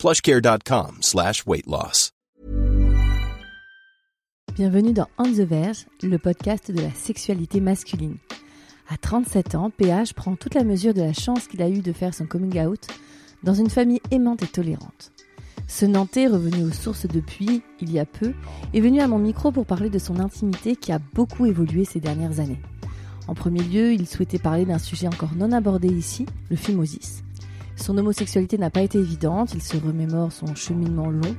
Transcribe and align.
plushcare.com 0.00 0.96
slash. 1.02 1.44
Bienvenue 4.54 4.94
dans 4.94 5.08
On 5.18 5.24
the 5.24 5.40
Verge, 5.40 5.84
le 6.02 6.16
podcast 6.16 6.72
de 6.72 6.80
la 6.80 6.90
sexualité 6.94 7.60
masculine. 7.60 8.16
À 8.88 8.96
37 8.96 9.56
ans, 9.56 9.68
PH 9.68 10.14
prend 10.14 10.36
toute 10.36 10.54
la 10.54 10.64
mesure 10.64 10.94
de 10.94 11.02
la 11.02 11.12
chance 11.12 11.46
qu'il 11.48 11.60
a 11.60 11.68
eue 11.68 11.82
de 11.82 11.92
faire 11.92 12.14
son 12.14 12.24
coming 12.24 12.58
out 12.62 12.86
dans 13.42 13.52
une 13.52 13.68
famille 13.68 14.00
aimante 14.10 14.42
et 14.42 14.46
tolérante. 14.46 15.12
Ce 15.68 15.84
Nantais, 15.84 16.28
revenu 16.28 16.64
aux 16.64 16.72
sources 16.72 17.06
depuis, 17.06 17.60
il 17.82 17.92
y 17.92 17.98
a 17.98 18.06
peu, 18.06 18.32
est 18.72 18.80
venu 18.80 19.02
à 19.02 19.06
mon 19.06 19.18
micro 19.18 19.52
pour 19.52 19.66
parler 19.66 19.90
de 19.90 19.98
son 19.98 20.18
intimité 20.18 20.76
qui 20.76 20.92
a 20.92 20.98
beaucoup 21.12 21.44
évolué 21.44 21.84
ces 21.84 22.00
dernières 22.00 22.40
années. 22.40 22.62
En 23.28 23.34
premier 23.34 23.62
lieu, 23.62 23.92
il 23.92 24.06
souhaitait 24.06 24.38
parler 24.38 24.64
d'un 24.64 24.78
sujet 24.78 25.08
encore 25.08 25.34
non 25.36 25.52
abordé 25.52 25.88
ici, 25.88 26.24
le 26.48 26.56
phimosis. 26.56 27.22
Son 27.76 27.96
homosexualité 27.96 28.58
n'a 28.58 28.70
pas 28.70 28.82
été 28.82 28.98
évidente, 28.98 29.54
il 29.54 29.62
se 29.62 29.76
remémore 29.76 30.32
son 30.32 30.54
cheminement 30.54 31.10
long, 31.10 31.36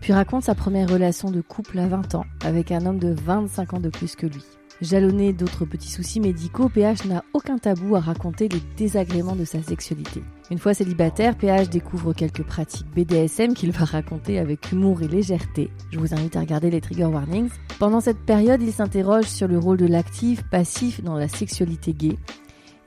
puis 0.00 0.12
raconte 0.12 0.44
sa 0.44 0.54
première 0.54 0.88
relation 0.88 1.30
de 1.30 1.40
couple 1.40 1.78
à 1.78 1.86
20 1.86 2.14
ans 2.14 2.24
avec 2.44 2.72
un 2.72 2.86
homme 2.86 2.98
de 2.98 3.14
25 3.24 3.74
ans 3.74 3.80
de 3.80 3.88
plus 3.88 4.16
que 4.16 4.26
lui. 4.26 4.44
Jalonné 4.82 5.32
d'autres 5.32 5.64
petits 5.64 5.90
soucis 5.90 6.18
médicaux, 6.18 6.68
PH 6.68 7.04
n'a 7.04 7.22
aucun 7.34 7.56
tabou 7.56 7.94
à 7.94 8.00
raconter 8.00 8.48
les 8.48 8.60
désagréments 8.76 9.36
de 9.36 9.44
sa 9.44 9.62
sexualité. 9.62 10.24
Une 10.50 10.58
fois 10.58 10.74
célibataire, 10.74 11.36
PH 11.36 11.70
découvre 11.70 12.12
quelques 12.12 12.42
pratiques 12.42 12.88
BDSM 12.92 13.54
qu'il 13.54 13.70
va 13.70 13.84
raconter 13.84 14.40
avec 14.40 14.72
humour 14.72 15.00
et 15.02 15.06
légèreté. 15.06 15.70
Je 15.92 16.00
vous 16.00 16.14
invite 16.14 16.34
à 16.34 16.40
regarder 16.40 16.68
les 16.68 16.80
trigger 16.80 17.04
warnings. 17.04 17.50
Pendant 17.78 18.00
cette 18.00 18.18
période, 18.18 18.60
il 18.60 18.72
s'interroge 18.72 19.26
sur 19.26 19.46
le 19.46 19.56
rôle 19.56 19.76
de 19.76 19.86
l'actif, 19.86 20.42
passif 20.50 21.00
dans 21.00 21.16
la 21.16 21.28
sexualité 21.28 21.92
gay. 21.92 22.18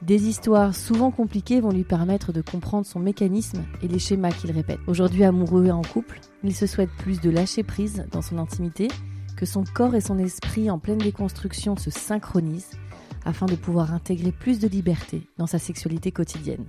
Des 0.05 0.27
histoires 0.27 0.75
souvent 0.75 1.09
compliquées 1.09 1.61
vont 1.61 1.71
lui 1.71 1.83
permettre 1.83 2.31
de 2.31 2.41
comprendre 2.41 2.85
son 2.85 2.99
mécanisme 2.99 3.63
et 3.81 3.87
les 3.87 3.97
schémas 3.97 4.29
qu'il 4.29 4.51
répète. 4.51 4.77
Aujourd'hui 4.85 5.23
amoureux 5.23 5.65
et 5.65 5.71
en 5.71 5.81
couple, 5.81 6.19
il 6.43 6.53
se 6.53 6.67
souhaite 6.67 6.91
plus 6.99 7.21
de 7.21 7.31
lâcher 7.31 7.63
prise 7.63 8.05
dans 8.11 8.21
son 8.21 8.37
intimité, 8.37 8.87
que 9.35 9.47
son 9.47 9.63
corps 9.63 9.95
et 9.95 10.01
son 10.01 10.19
esprit 10.19 10.69
en 10.69 10.77
pleine 10.77 10.99
déconstruction 10.99 11.75
se 11.75 11.89
synchronisent 11.89 12.77
afin 13.25 13.47
de 13.47 13.55
pouvoir 13.55 13.95
intégrer 13.95 14.31
plus 14.31 14.59
de 14.59 14.67
liberté 14.67 15.23
dans 15.39 15.47
sa 15.47 15.57
sexualité 15.57 16.11
quotidienne. 16.11 16.65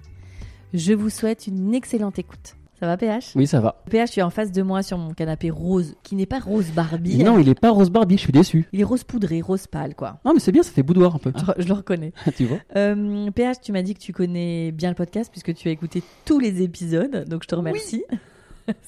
Je 0.72 0.94
vous 0.94 1.10
souhaite 1.10 1.46
une 1.46 1.74
excellente 1.74 2.18
écoute. 2.18 2.56
Ça 2.78 2.86
va 2.86 2.96
PH 2.98 3.32
Oui, 3.36 3.46
ça 3.46 3.60
va. 3.60 3.82
PH, 3.88 4.10
tu 4.10 4.20
es 4.20 4.22
en 4.22 4.28
face 4.30 4.52
de 4.52 4.60
moi 4.62 4.82
sur 4.82 4.98
mon 4.98 5.14
canapé 5.14 5.48
rose, 5.50 5.94
qui 6.02 6.14
n'est 6.14 6.26
pas 6.26 6.38
rose 6.40 6.70
Barbie. 6.72 7.24
Non, 7.24 7.38
il 7.38 7.48
est 7.48 7.58
pas 7.58 7.70
rose 7.70 7.88
Barbie, 7.90 8.16
je 8.16 8.22
suis 8.22 8.32
déçu. 8.32 8.68
Il 8.72 8.80
est 8.80 8.84
rose 8.84 9.02
poudré, 9.02 9.40
rose 9.40 9.66
pâle, 9.66 9.94
quoi. 9.94 10.20
Non, 10.26 10.34
mais 10.34 10.40
c'est 10.40 10.52
bien, 10.52 10.62
ça 10.62 10.72
fait 10.72 10.82
boudoir 10.82 11.14
un 11.14 11.18
peu. 11.18 11.32
Je, 11.34 11.62
je 11.62 11.68
le 11.68 11.72
reconnais. 11.74 12.12
tu 12.36 12.44
vois 12.44 12.58
Euh, 12.76 13.30
PH, 13.30 13.60
tu 13.62 13.72
m'as 13.72 13.80
dit 13.82 13.94
que 13.94 14.00
tu 14.00 14.12
connais 14.12 14.72
bien 14.72 14.90
le 14.90 14.94
podcast 14.94 15.30
puisque 15.30 15.54
tu 15.54 15.68
as 15.68 15.70
écouté 15.70 16.02
tous 16.26 16.38
les 16.38 16.60
épisodes, 16.62 17.24
donc 17.28 17.44
je 17.44 17.48
te 17.48 17.54
remercie. 17.54 18.04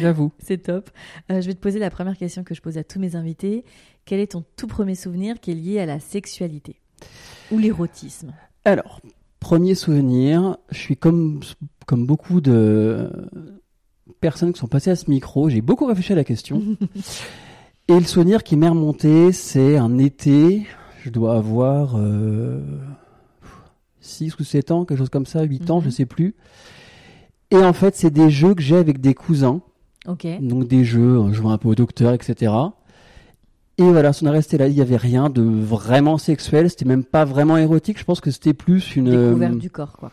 J'avoue. 0.00 0.32
C'est 0.38 0.58
top. 0.64 0.90
Euh, 1.30 1.40
je 1.40 1.46
vais 1.46 1.54
te 1.54 1.60
poser 1.60 1.78
la 1.78 1.90
première 1.90 2.16
question 2.16 2.42
que 2.44 2.54
je 2.54 2.60
pose 2.62 2.78
à 2.78 2.84
tous 2.84 2.98
mes 2.98 3.14
invités. 3.14 3.64
Quel 4.04 4.20
est 4.20 4.32
ton 4.32 4.42
tout 4.56 4.66
premier 4.66 4.94
souvenir 4.94 5.38
qui 5.40 5.50
est 5.52 5.54
lié 5.54 5.80
à 5.80 5.86
la 5.86 6.00
sexualité? 6.00 6.80
Ou 7.52 7.58
l'érotisme? 7.58 8.32
Alors, 8.64 9.00
premier 9.38 9.74
souvenir, 9.74 10.56
je 10.70 10.78
suis 10.78 10.96
comme, 10.96 11.40
comme 11.88 12.04
beaucoup 12.04 12.42
de 12.42 13.10
personnes 14.20 14.52
qui 14.52 14.60
sont 14.60 14.66
passées 14.66 14.90
à 14.90 14.96
ce 14.96 15.08
micro, 15.10 15.48
j'ai 15.48 15.62
beaucoup 15.62 15.86
réfléchi 15.86 16.12
à 16.12 16.16
la 16.16 16.24
question. 16.24 16.62
Et 17.88 17.94
le 17.98 18.04
souvenir 18.04 18.42
qui 18.44 18.56
m'est 18.56 18.68
remonté, 18.68 19.32
c'est 19.32 19.78
un 19.78 19.96
été, 19.96 20.66
je 21.02 21.08
dois 21.08 21.36
avoir 21.36 21.96
6 24.00 24.38
ou 24.38 24.44
7 24.44 24.70
ans, 24.70 24.84
quelque 24.84 24.98
chose 24.98 25.08
comme 25.08 25.24
ça, 25.24 25.42
8 25.42 25.70
ans, 25.70 25.78
Mhm. 25.78 25.84
je 25.86 25.90
sais 25.90 26.04
plus. 26.04 26.34
Et 27.50 27.56
en 27.56 27.72
fait, 27.72 27.96
c'est 27.96 28.10
des 28.10 28.28
jeux 28.28 28.54
que 28.54 28.60
j'ai 28.60 28.76
avec 28.76 29.00
des 29.00 29.14
cousins. 29.14 29.62
Donc 30.40 30.68
des 30.68 30.84
jeux, 30.84 31.18
on 31.18 31.32
jouait 31.32 31.50
un 31.52 31.56
peu 31.58 31.68
au 31.68 31.74
docteur, 31.74 32.12
etc. 32.12 32.52
Et 33.78 33.82
voilà, 33.84 34.10
on 34.22 34.26
est 34.26 34.30
resté 34.30 34.58
là, 34.58 34.68
il 34.68 34.74
n'y 34.74 34.82
avait 34.82 34.96
rien 34.98 35.30
de 35.30 35.40
vraiment 35.42 36.18
sexuel, 36.18 36.68
c'était 36.68 36.84
même 36.84 37.04
pas 37.04 37.24
vraiment 37.24 37.56
érotique, 37.56 37.98
je 37.98 38.04
pense 38.04 38.20
que 38.20 38.30
c'était 38.30 38.52
plus 38.52 38.96
une... 38.96 39.10
Découverte 39.10 39.54
euh, 39.54 39.58
du 39.58 39.70
corps, 39.70 39.92
quoi. 39.96 40.10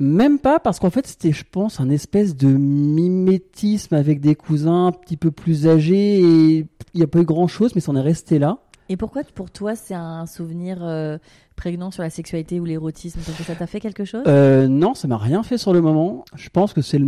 Même 0.00 0.38
pas, 0.38 0.58
parce 0.58 0.80
qu'en 0.80 0.88
fait 0.88 1.06
c'était, 1.06 1.30
je 1.30 1.44
pense, 1.48 1.78
un 1.78 1.90
espèce 1.90 2.34
de 2.34 2.48
mimétisme 2.48 3.94
avec 3.94 4.20
des 4.20 4.34
cousins 4.34 4.86
un 4.86 4.92
petit 4.92 5.18
peu 5.18 5.30
plus 5.30 5.68
âgés, 5.68 6.20
et 6.20 6.66
il 6.94 6.96
n'y 6.96 7.02
a 7.02 7.06
pas 7.06 7.20
eu 7.20 7.24
grand-chose, 7.24 7.74
mais 7.74 7.82
ça 7.82 7.92
en 7.92 7.96
est 7.96 8.00
resté 8.00 8.38
là. 8.38 8.58
Et 8.88 8.96
pourquoi, 8.96 9.22
pour 9.22 9.50
toi, 9.50 9.76
c'est 9.76 9.94
un 9.94 10.26
souvenir 10.26 10.78
euh, 10.80 11.18
prégnant 11.54 11.90
sur 11.90 12.02
la 12.02 12.10
sexualité 12.10 12.58
ou 12.58 12.64
l'érotisme? 12.64 13.20
Parce 13.24 13.38
que 13.38 13.44
ça 13.44 13.54
t'a 13.54 13.66
fait 13.66 13.78
quelque 13.78 14.04
chose? 14.04 14.24
Euh, 14.26 14.66
non, 14.66 14.94
ça 14.94 15.06
m'a 15.06 15.18
rien 15.18 15.42
fait 15.42 15.58
sur 15.58 15.72
le 15.72 15.82
moment, 15.82 16.24
je 16.34 16.48
pense 16.48 16.72
que 16.72 16.80
c'est 16.80 17.00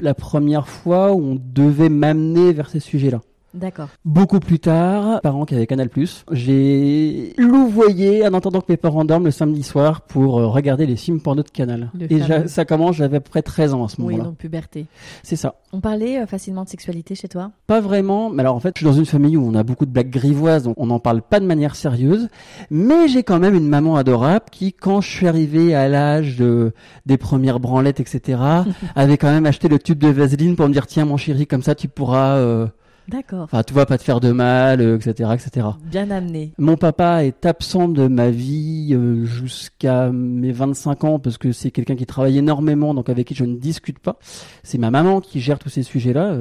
la 0.00 0.14
première 0.14 0.68
fois 0.68 1.12
où 1.12 1.22
on 1.22 1.38
devait 1.40 1.88
m'amener 1.88 2.52
vers 2.52 2.68
ces 2.68 2.80
sujets-là. 2.80 3.20
D'accord. 3.54 3.88
Beaucoup 4.04 4.40
plus 4.40 4.58
tard, 4.58 5.20
parents 5.22 5.44
qui 5.46 5.54
avaient 5.54 5.66
Canal+, 5.66 5.88
j'ai 6.32 7.32
louvoyé 7.38 8.26
en 8.26 8.34
attendant 8.34 8.60
que 8.60 8.66
mes 8.68 8.76
parents 8.76 9.04
dorment 9.04 9.24
le 9.24 9.30
samedi 9.30 9.62
soir 9.62 10.02
pour 10.02 10.38
euh, 10.38 10.46
regarder 10.46 10.86
les 10.86 10.96
films 10.96 11.20
porno 11.20 11.42
de 11.42 11.48
Canal. 11.50 11.90
Le 11.98 12.12
Et 12.12 12.18
fameux. 12.20 12.46
ça 12.46 12.64
commence, 12.64 12.96
j'avais 12.96 13.16
à 13.16 13.20
peu 13.20 13.30
près 13.30 13.42
13 13.42 13.74
ans 13.74 13.84
à 13.84 13.88
ce 13.88 13.96
Oui, 13.98 14.04
moment-là. 14.12 14.24
donc 14.24 14.36
puberté. 14.36 14.86
C'est 15.22 15.36
ça. 15.36 15.54
On 15.72 15.80
parlait 15.80 16.20
euh, 16.20 16.26
facilement 16.26 16.64
de 16.64 16.68
sexualité 16.68 17.14
chez 17.14 17.28
toi? 17.28 17.50
Pas 17.66 17.80
vraiment, 17.80 18.30
mais 18.30 18.40
alors 18.42 18.54
en 18.54 18.60
fait, 18.60 18.72
je 18.76 18.80
suis 18.80 18.86
dans 18.86 18.92
une 18.98 19.06
famille 19.06 19.36
où 19.36 19.46
on 19.46 19.54
a 19.54 19.62
beaucoup 19.62 19.86
de 19.86 19.90
blagues 19.90 20.10
grivoises, 20.10 20.64
donc 20.64 20.74
on 20.78 20.86
n'en 20.86 21.00
parle 21.00 21.22
pas 21.22 21.40
de 21.40 21.46
manière 21.46 21.74
sérieuse. 21.74 22.28
Mais 22.70 23.08
j'ai 23.08 23.22
quand 23.22 23.38
même 23.38 23.54
une 23.54 23.68
maman 23.68 23.96
adorable 23.96 24.44
qui, 24.50 24.72
quand 24.72 25.00
je 25.00 25.08
suis 25.10 25.26
arrivé 25.26 25.74
à 25.74 25.88
l'âge 25.88 26.36
de, 26.36 26.72
des 27.06 27.16
premières 27.16 27.60
branlettes, 27.60 28.00
etc., 28.00 28.40
avait 28.94 29.16
quand 29.16 29.30
même 29.30 29.46
acheté 29.46 29.68
le 29.68 29.78
tube 29.78 29.98
de 29.98 30.08
vaseline 30.08 30.54
pour 30.56 30.68
me 30.68 30.72
dire, 30.72 30.86
tiens 30.86 31.04
mon 31.06 31.16
chéri, 31.16 31.46
comme 31.46 31.62
ça 31.62 31.74
tu 31.74 31.88
pourras... 31.88 32.36
euh, 32.36 32.66
D'accord. 33.08 33.44
Enfin, 33.44 33.62
tu 33.62 33.72
vas 33.72 33.86
pas 33.86 33.96
te 33.96 34.04
faire 34.04 34.20
de 34.20 34.32
mal, 34.32 34.82
euh, 34.82 34.96
etc., 34.96 35.30
etc. 35.32 35.66
Bien 35.90 36.10
amené. 36.10 36.52
Mon 36.58 36.76
papa 36.76 37.24
est 37.24 37.46
absent 37.46 37.88
de 37.88 38.06
ma 38.06 38.30
vie 38.30 38.90
euh, 38.92 39.24
jusqu'à 39.24 40.12
mes 40.12 40.52
25 40.52 41.04
ans 41.04 41.18
parce 41.18 41.38
que 41.38 41.52
c'est 41.52 41.70
quelqu'un 41.70 41.96
qui 41.96 42.04
travaille 42.04 42.36
énormément, 42.36 42.92
donc 42.92 43.08
avec 43.08 43.28
qui 43.28 43.34
je 43.34 43.44
ne 43.44 43.56
discute 43.56 43.98
pas. 43.98 44.18
C'est 44.62 44.78
ma 44.78 44.90
maman 44.90 45.22
qui 45.22 45.40
gère 45.40 45.58
tous 45.58 45.70
ces 45.70 45.82
sujets-là. 45.82 46.38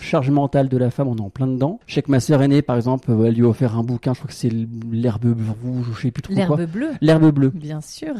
Charge 0.00 0.30
mentale 0.30 0.68
de 0.68 0.76
la 0.76 0.90
femme, 0.90 1.08
on 1.08 1.16
est 1.16 1.20
en 1.20 1.30
plein 1.30 1.46
dedans. 1.46 1.78
Je 1.86 1.94
sais 1.94 2.02
que 2.02 2.10
ma 2.10 2.20
sœur 2.20 2.42
aînée, 2.42 2.62
par 2.62 2.76
exemple, 2.76 3.10
euh, 3.10 3.24
elle 3.26 3.34
lui 3.34 3.44
a 3.44 3.48
offert 3.48 3.76
un 3.76 3.82
bouquin, 3.82 4.14
je 4.14 4.18
crois 4.20 4.28
que 4.28 4.34
c'est 4.34 4.50
l'herbe 4.90 5.34
rouge, 5.62 5.88
ou 5.88 5.94
je 5.94 6.02
sais 6.02 6.10
plus 6.10 6.22
trop 6.22 6.34
quoi. 6.34 6.56
L'herbe 6.56 6.70
bleue 6.70 6.90
L'herbe 7.00 7.30
bleue. 7.32 7.50
Bien 7.54 7.80
sûr. 7.80 8.14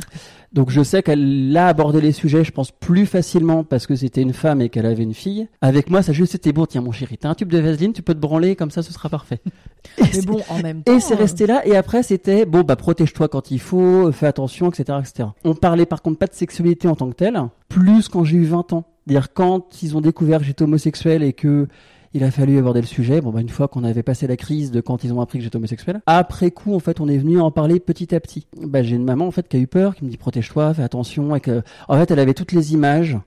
Donc 0.52 0.70
je 0.70 0.82
sais 0.82 1.02
qu'elle 1.02 1.54
a 1.56 1.68
abordé 1.68 2.00
les 2.00 2.12
sujets, 2.12 2.44
je 2.44 2.50
pense, 2.52 2.70
plus 2.70 3.06
facilement 3.06 3.64
parce 3.64 3.86
que 3.86 3.94
c'était 3.94 4.22
une 4.22 4.32
femme 4.32 4.60
et 4.60 4.68
qu'elle 4.68 4.86
avait 4.86 5.02
une 5.02 5.14
fille. 5.14 5.48
Avec 5.60 5.90
moi, 5.90 6.02
ça 6.02 6.12
juste 6.12 6.32
c'était 6.32 6.52
bon, 6.52 6.66
tiens 6.66 6.80
mon 6.80 6.92
chéri, 6.92 7.18
t'as 7.18 7.28
un 7.28 7.34
tube 7.34 7.50
de 7.52 7.58
vaseline, 7.58 7.92
tu 7.92 8.02
peux 8.02 8.14
te 8.14 8.20
branler, 8.20 8.56
comme 8.56 8.70
ça 8.70 8.82
ce 8.82 8.92
sera 8.92 9.08
parfait. 9.08 9.40
Mais 10.00 10.06
c'est- 10.12 10.26
bon, 10.26 10.40
en 10.48 10.58
même 10.60 10.82
temps. 10.82 10.96
et 10.96 11.00
c'est 11.00 11.14
resté 11.14 11.46
là. 11.46 11.66
Et 11.66 11.76
après, 11.76 12.02
c'était 12.02 12.46
bon, 12.46 12.62
bah 12.62 12.76
protège-toi 12.76 13.28
quand 13.28 13.50
il 13.50 13.60
faut, 13.60 14.10
fais 14.12 14.26
attention, 14.26 14.70
etc., 14.70 14.98
etc. 15.00 15.28
On 15.44 15.54
parlait 15.54 15.86
par 15.86 16.02
contre 16.02 16.18
pas 16.18 16.26
de 16.26 16.34
sexualité 16.34 16.88
en 16.88 16.94
tant 16.94 17.08
que 17.10 17.14
telle, 17.14 17.40
plus 17.68 18.08
quand 18.08 18.24
j'ai 18.24 18.36
eu 18.38 18.44
20 18.44 18.72
ans. 18.72 18.84
C'est-à-dire 19.08 19.32
quand 19.32 19.82
ils 19.82 19.96
ont 19.96 20.02
découvert 20.02 20.40
que 20.40 20.44
j'étais 20.44 20.62
homosexuel 20.62 21.22
et 21.22 21.32
que 21.32 21.66
il 22.14 22.24
a 22.24 22.30
fallu 22.30 22.58
aborder 22.58 22.80
le 22.80 22.86
sujet. 22.86 23.20
Bon, 23.20 23.30
bah, 23.30 23.40
une 23.40 23.48
fois 23.48 23.68
qu'on 23.68 23.84
avait 23.84 24.02
passé 24.02 24.26
la 24.26 24.36
crise 24.36 24.70
de 24.70 24.80
quand 24.80 25.04
ils 25.04 25.12
ont 25.12 25.20
appris 25.20 25.38
que 25.38 25.44
j'étais 25.44 25.56
homosexuel, 25.56 26.00
après 26.06 26.50
coup, 26.50 26.74
en 26.74 26.78
fait, 26.78 27.00
on 27.00 27.08
est 27.08 27.18
venu 27.18 27.38
en 27.40 27.50
parler 27.50 27.80
petit 27.80 28.14
à 28.14 28.20
petit. 28.20 28.46
Bah, 28.60 28.82
j'ai 28.82 28.96
une 28.96 29.04
maman, 29.04 29.26
en 29.26 29.30
fait, 29.30 29.46
qui 29.48 29.56
a 29.56 29.60
eu 29.60 29.66
peur, 29.66 29.94
qui 29.94 30.04
me 30.04 30.10
dit 30.10 30.16
protège-toi, 30.16 30.72
fais 30.74 30.82
attention, 30.82 31.34
et 31.36 31.40
que, 31.40 31.62
en 31.86 31.98
fait, 31.98 32.10
elle 32.10 32.18
avait 32.18 32.34
toutes 32.34 32.52
les 32.52 32.72
images 32.72 33.18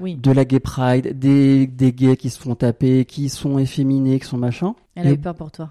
Oui, 0.00 0.16
de 0.16 0.30
la 0.30 0.44
gay 0.44 0.60
pride, 0.60 1.18
des, 1.18 1.66
des 1.66 1.92
gays 1.92 2.16
qui 2.16 2.28
se 2.28 2.38
font 2.38 2.54
taper, 2.54 3.04
qui 3.06 3.28
sont 3.30 3.58
efféminés, 3.58 4.20
qui 4.20 4.26
sont 4.26 4.38
machin. 4.38 4.74
elle 4.94 5.06
a 5.06 5.12
eu 5.12 5.18
peur 5.18 5.34
pour 5.34 5.50
toi. 5.50 5.70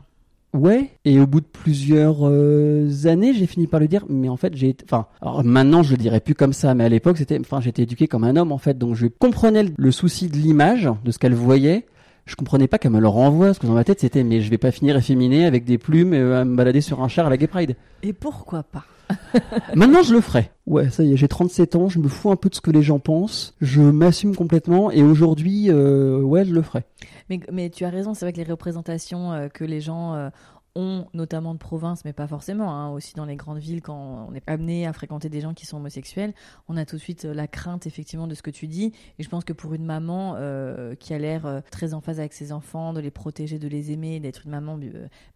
Ouais, 0.56 0.92
et 1.04 1.20
au 1.20 1.28
bout 1.28 1.42
de 1.42 1.46
plusieurs 1.46 2.20
euh, 2.22 2.90
années, 3.08 3.34
j'ai 3.34 3.46
fini 3.46 3.68
par 3.68 3.82
lui 3.82 3.90
dire, 3.90 4.06
mais 4.08 4.30
en 4.30 4.38
fait, 4.38 4.56
j'ai, 4.56 4.74
enfin, 4.86 5.08
alors 5.22 5.44
maintenant, 5.44 5.84
je 5.84 5.92
le 5.92 5.98
dirais 5.98 6.22
plus 6.22 6.34
comme 6.34 6.54
ça, 6.54 6.74
mais 6.74 6.86
à 6.86 6.90
l'époque, 6.90 7.18
c'était, 7.18 7.38
enfin, 7.38 7.60
j'étais 7.60 7.84
éduqué 7.84 8.08
comme 8.08 8.24
un 8.24 8.38
homme, 8.38 8.54
en 8.54 8.58
fait, 8.58 8.78
donc 8.78 8.96
je 8.96 9.08
comprenais 9.08 9.66
le- 9.76 9.92
souci 9.92 10.30
de 10.30 10.38
l'image, 10.38 10.90
de 11.04 11.12
ce 11.12 11.20
qu'elle 11.20 11.34
voyait, 11.34 11.86
je 12.26 12.36
comprenais 12.38 12.68
pas 12.70 12.78
qu'elle 12.78 12.94
me 12.94 13.02
le 13.02 13.08
renvoie, 13.10 13.48
parce 13.48 13.60
que 13.60 13.68
dans 13.68 13.74
ma 13.74 13.84
tête 13.84 14.00
c'était 14.00 14.24
mais 14.24 14.40
je 14.40 14.50
vais 14.50 14.58
pas 14.58 14.72
finir 14.72 14.96
efféminé 14.96 15.46
avec 15.46 15.66
des 15.66 15.78
plumes 15.78 16.14
et 16.14 16.20
euh, 16.20 16.46
me 16.46 16.56
balader 16.56 16.80
sur 16.82 17.04
un 17.04 17.10
char 17.10 17.28
à 17.28 17.30
la 17.30 17.36
Gay 17.38 17.48
Pride. 17.48 17.76
Et 18.02 18.14
pourquoi 18.14 18.64
pas? 18.64 18.86
Maintenant 19.76 20.04
je 20.04 20.14
le 20.14 20.22
ferai. 20.22 20.52
Ouais, 20.66 20.90
ça 20.90 21.04
y 21.04 21.14
est, 21.14 21.18
j'ai 21.18 21.28
37 21.28 21.76
ans, 21.76 21.90
je 21.90 22.00
me 22.00 22.08
fous 22.08 22.32
un 22.32 22.36
peu 22.36 22.50
de 22.50 22.56
ce 22.56 22.62
que 22.62 22.72
les 22.72 22.82
gens 22.82 23.00
pensent, 23.00 23.54
je 23.62 23.82
m'assume 23.82 24.36
complètement 24.36 24.92
et 24.92 25.04
aujourd'hui, 25.04 25.70
euh, 25.70 26.20
ouais, 26.22 26.44
je 26.44 26.54
le 26.54 26.62
ferai. 26.62 26.84
mais, 27.30 27.40
mais 27.52 27.70
tu 27.70 27.86
as 27.86 27.90
raison, 27.90 28.14
c'est 28.14 28.26
vrai 28.26 28.34
que 28.34 28.38
les 28.38 28.50
représentations 28.50 29.32
euh, 29.32 29.48
que 29.48 29.64
les 29.64 29.82
gens 29.82 30.14
euh, 30.16 30.30
ont, 30.76 31.08
notamment 31.14 31.54
de 31.54 31.60
province, 31.60 32.06
mais 32.06 32.14
pas 32.14 32.28
forcément, 32.28 32.72
hein, 32.72 32.90
aussi 32.90 33.14
dans 33.16 33.26
les 33.26 33.36
grandes 33.36 33.60
villes, 33.60 33.82
quand 33.82 34.28
on 34.30 34.34
est 34.34 34.44
amené 34.48 34.86
à 34.86 34.94
fréquenter 34.94 35.30
des 35.30 35.42
gens 35.42 35.54
qui 35.54 35.66
sont 35.66 35.78
homosexuels, 35.78 36.34
on 36.68 36.78
a 36.78 36.86
tout 36.86 36.98
de 36.98 37.02
suite 37.02 37.26
euh, 37.26 37.34
la 37.34 37.48
crainte 37.48 37.88
effectivement 37.88 38.28
de 38.28 38.36
ce 38.36 38.42
que 38.42 38.52
tu 38.52 38.68
dis. 38.68 38.94
Et 39.18 39.24
je 39.24 39.30
pense 39.30 39.44
que 39.44 39.54
pour 39.54 39.74
une 39.74 39.86
maman 39.86 40.36
euh, 40.38 40.96
qui 40.96 41.14
a 41.14 41.18
l'air 41.18 41.46
euh, 41.46 41.62
très 41.72 41.94
en 41.94 42.02
phase 42.02 42.20
avec 42.20 42.34
ses 42.34 42.52
enfants, 42.52 42.94
de 42.94 43.00
les 43.00 43.12
protéger, 43.12 43.60
de 43.60 43.68
les 43.68 43.92
aimer, 43.92 44.20
d'être 44.20 44.46
une 44.46 44.52
maman 44.52 44.80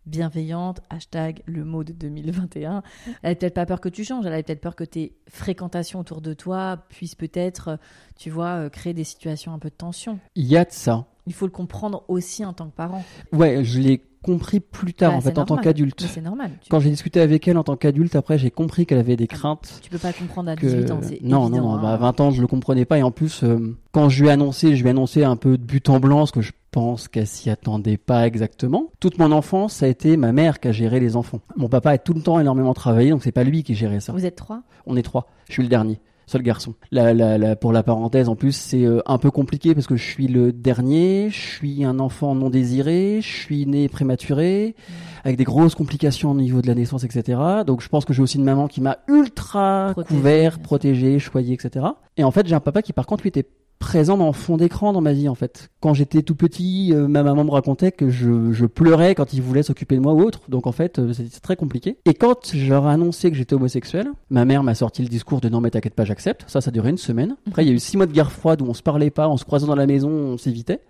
bienveillante, 0.06 0.82
hashtag 0.90 1.42
le 1.46 1.64
mot 1.64 1.84
de 1.84 1.94
2021, 1.94 2.84
elle 3.24 3.32
a 3.32 3.36
peut-être 3.36 3.54
pas 3.54 3.66
peur 3.66 3.80
que 3.82 3.90
tu 3.90 4.04
changes, 4.04 4.26
elle 4.26 4.34
a 4.34 4.44
peut-être 4.44 4.62
peur 4.62 4.76
que 4.76 4.84
tes 4.84 5.16
fréquentations 5.30 6.00
autour 6.00 6.22
de 6.22 6.34
toi 6.34 6.78
puissent 6.90 7.16
peut-être, 7.16 7.80
tu 8.18 8.30
vois, 8.30 8.70
créer 8.70 8.94
des 8.94 9.04
situations 9.04 9.54
un 9.54 9.60
peu 9.60 9.70
de 9.70 9.76
tension. 9.76 10.20
Il 10.36 10.46
y 10.46 10.58
a 10.58 10.66
de 10.66 10.72
ça. 10.72 11.06
Il 11.28 11.34
faut 11.34 11.46
le 11.46 11.52
comprendre 11.52 12.04
aussi 12.08 12.44
en 12.44 12.54
tant 12.54 12.70
que 12.70 12.76
parent. 12.76 13.04
Ouais, 13.32 13.64
je 13.64 13.80
l'ai 13.80 14.02
compris 14.24 14.60
plus 14.60 14.94
tard 14.94 15.12
Bah, 15.12 15.18
en 15.18 15.22
fait 15.22 15.38
en 15.38 15.46
tant 15.46 15.58
qu'adulte. 15.58 16.02
Mais 16.02 16.08
C'est 16.08 16.22
normal. 16.22 16.52
Tu, 16.62 16.70
Quand 16.70 16.80
j'ai 16.80 16.90
discuté 16.90 17.22
avec 17.22 17.48
elle 17.48 17.58
en 17.58 17.64
tant 17.64 17.76
qu'adulte, 17.76 18.16
après 18.16 18.38
j'ai 18.38 18.52
compris 18.52 18.86
qu'elle 18.86 19.00
avait 19.00 19.16
des 19.16 19.28
craintes. 19.28 19.80
tu 19.82 19.90
peux 19.90 19.98
pas 19.98 20.14
comprendre 20.14 20.50
à 20.50 20.56
que 20.56 20.66
18 20.66 20.92
ans, 20.92 21.00
c'est 21.02 21.22
non 21.22 21.48
évident, 21.48 21.62
non 21.64 21.74
hein. 21.76 21.80
bah, 21.82 21.94
à 21.94 21.98
20 21.98 22.20
ans 22.22 22.32
je 22.32 22.42
le 22.42 22.48
comprenais 22.48 22.86
pas 22.86 22.98
et 22.98 23.04
en 23.04 23.12
plus 23.12 23.44
euh, 23.44 23.76
quand 23.92 24.10
je 24.10 24.22
lui 24.22 24.30
ai 24.30 24.32
annoncé 24.32 24.76
je 24.76 24.82
lui 24.82 24.88
ai 24.88 24.92
annoncé 24.92 25.24
un 25.24 25.36
peu 25.36 25.58
de 25.58 25.64
but 25.64 25.90
en 25.90 26.00
blanc 26.00 26.20
parce 26.20 26.32
que 26.32 26.42
je 26.42 26.52
pense 26.72 27.08
qu'elle 27.08 27.28
s'y 27.28 27.50
attendait 27.50 27.98
pas 27.98 28.28
exactement 28.28 28.92
toute 29.00 29.18
mon 29.18 29.32
enfance 29.32 29.74
ça 29.74 29.86
a 29.86 29.90
été 29.90 30.18
ma 30.18 30.32
mère 30.32 30.60
qui 30.60 30.68
a 30.68 30.72
géré 30.72 31.00
les 31.00 31.16
enfants 31.16 31.40
mon 31.58 31.68
papa 31.70 31.92
a 31.92 31.98
tout 31.98 32.14
le 32.14 32.22
temps 32.22 32.40
énormément 32.40 32.74
travaillé 32.74 33.10
donc 33.10 33.24
c'est 33.24 33.32
pas 33.32 33.44
lui 33.44 33.64
qui 33.64 33.74
gérait 33.74 34.00
ça 34.00 34.14
Vous 34.14 34.26
êtes 34.26 34.36
trois? 34.36 34.62
On 34.86 34.96
est 34.96 35.02
trois 35.02 35.28
je 35.48 35.54
suis 35.54 35.64
le 35.64 35.70
dernier 35.70 36.00
seul 36.30 36.42
garçon 36.44 36.74
la, 36.92 37.14
la, 37.14 37.38
la- 37.38 37.56
pour 37.56 37.74
la 37.74 37.84
parenthèse 37.84 38.30
en 38.30 38.36
plus 38.36 38.54
c'est 38.54 38.86
euh, 38.86 39.02
un 39.06 39.18
peu 39.18 39.32
compliqué 39.32 39.74
parce 39.76 39.88
que 39.88 39.96
je 39.96 40.04
suis 40.06 40.28
le 40.28 40.52
dernier 40.54 41.30
je 41.32 41.40
suis 41.40 41.84
un 41.84 42.00
enfant 42.00 42.36
non 42.36 42.50
désiré 42.50 43.20
je 43.22 43.28
suis 43.28 43.66
né 43.66 43.90
prématuré 43.90 44.76
avec 45.24 45.38
des 45.38 45.44
grosses 45.44 45.76
complications 45.76 46.32
au 46.32 46.36
niveau 46.36 46.62
de 46.62 46.68
la 46.68 46.76
naissance, 46.76 47.04
etc. 47.04 47.38
Donc 47.68 47.82
je 47.82 47.90
pense 47.90 48.06
que 48.06 48.14
j'ai 48.14 48.22
aussi 48.22 48.38
une 48.38 48.46
maman 48.46 48.68
qui 48.70 48.80
m'a 48.80 49.00
ultra 49.10 49.94
couvert, 50.08 50.60
protégé, 50.60 51.20
choyé, 51.20 51.54
etc. 51.54 51.86
Et 52.16 52.24
en 52.24 52.32
fait, 52.32 52.48
j'ai 52.48 52.56
un 52.56 52.62
papa 52.62 52.82
qui 52.82 52.94
par 52.94 53.06
contre 53.06 53.24
lui 53.24 53.28
était 53.28 53.46
présent 53.80 54.18
dans 54.18 54.28
le 54.28 54.34
fond 54.34 54.58
d'écran 54.58 54.94
dans 54.94 55.02
ma 55.02 55.14
vie 55.14 55.30
en 55.30 55.36
fait. 55.36 55.70
Quand 55.80 55.94
j'étais 55.94 56.22
tout 56.22 56.36
petit, 56.36 56.94
euh, 56.94 57.08
ma 57.08 57.24
maman 57.24 57.46
me 57.46 57.52
racontait 57.52 57.92
que 57.92 58.10
je, 58.10 58.52
je 58.52 58.66
pleurais 58.66 59.16
quand 59.16 59.34
il 59.34 59.42
voulait 59.42 59.64
s'occuper 59.64 59.96
de 59.96 60.02
moi 60.02 60.14
ou 60.14 60.22
autre. 60.22 60.42
Donc 60.50 60.68
en 60.68 60.72
fait, 60.72 61.00
euh, 61.00 61.14
c'était 61.14 61.40
très 61.40 61.56
compliqué. 61.56 61.98
Et 62.06 62.14
quand 62.14 62.54
je 62.54 62.70
leur 62.70 62.88
ai 62.88 62.92
annoncé 62.92 63.32
que 63.32 63.38
j'étais 63.38 63.56
homosexuel, 63.56 64.10
ma 64.30 64.46
mère 64.46 64.64
m'a 64.64 64.76
sorti 64.76 65.02
le 65.02 65.08
discours 65.08 65.42
de 65.42 65.50
non 65.50 65.62
mais 65.62 65.72
t'inquiète 65.72 65.96
pas, 65.96 66.06
j'accepte. 66.06 66.44
Ça, 66.48 66.62
ça 66.62 66.70
a 66.70 66.72
duré 66.72 66.90
une 66.90 66.98
semaine. 66.98 67.38
Après, 67.48 67.64
il 67.64 67.70
y 67.70 67.72
a 67.72 67.74
eu 67.74 67.80
six 67.80 67.98
mois 67.98 68.06
de 68.06 68.12
guerre 68.12 68.32
froide 68.32 68.62
où 68.62 68.66
on 68.66 68.74
se 68.74 68.84
parlait 68.84 69.10
pas, 69.10 69.28
on 69.30 69.38
se 69.38 69.46
croisait 69.46 69.66
dans 69.68 69.76
la 69.76 69.88
maison, 69.88 70.10
on 70.10 70.38
s'évitait. 70.38 70.82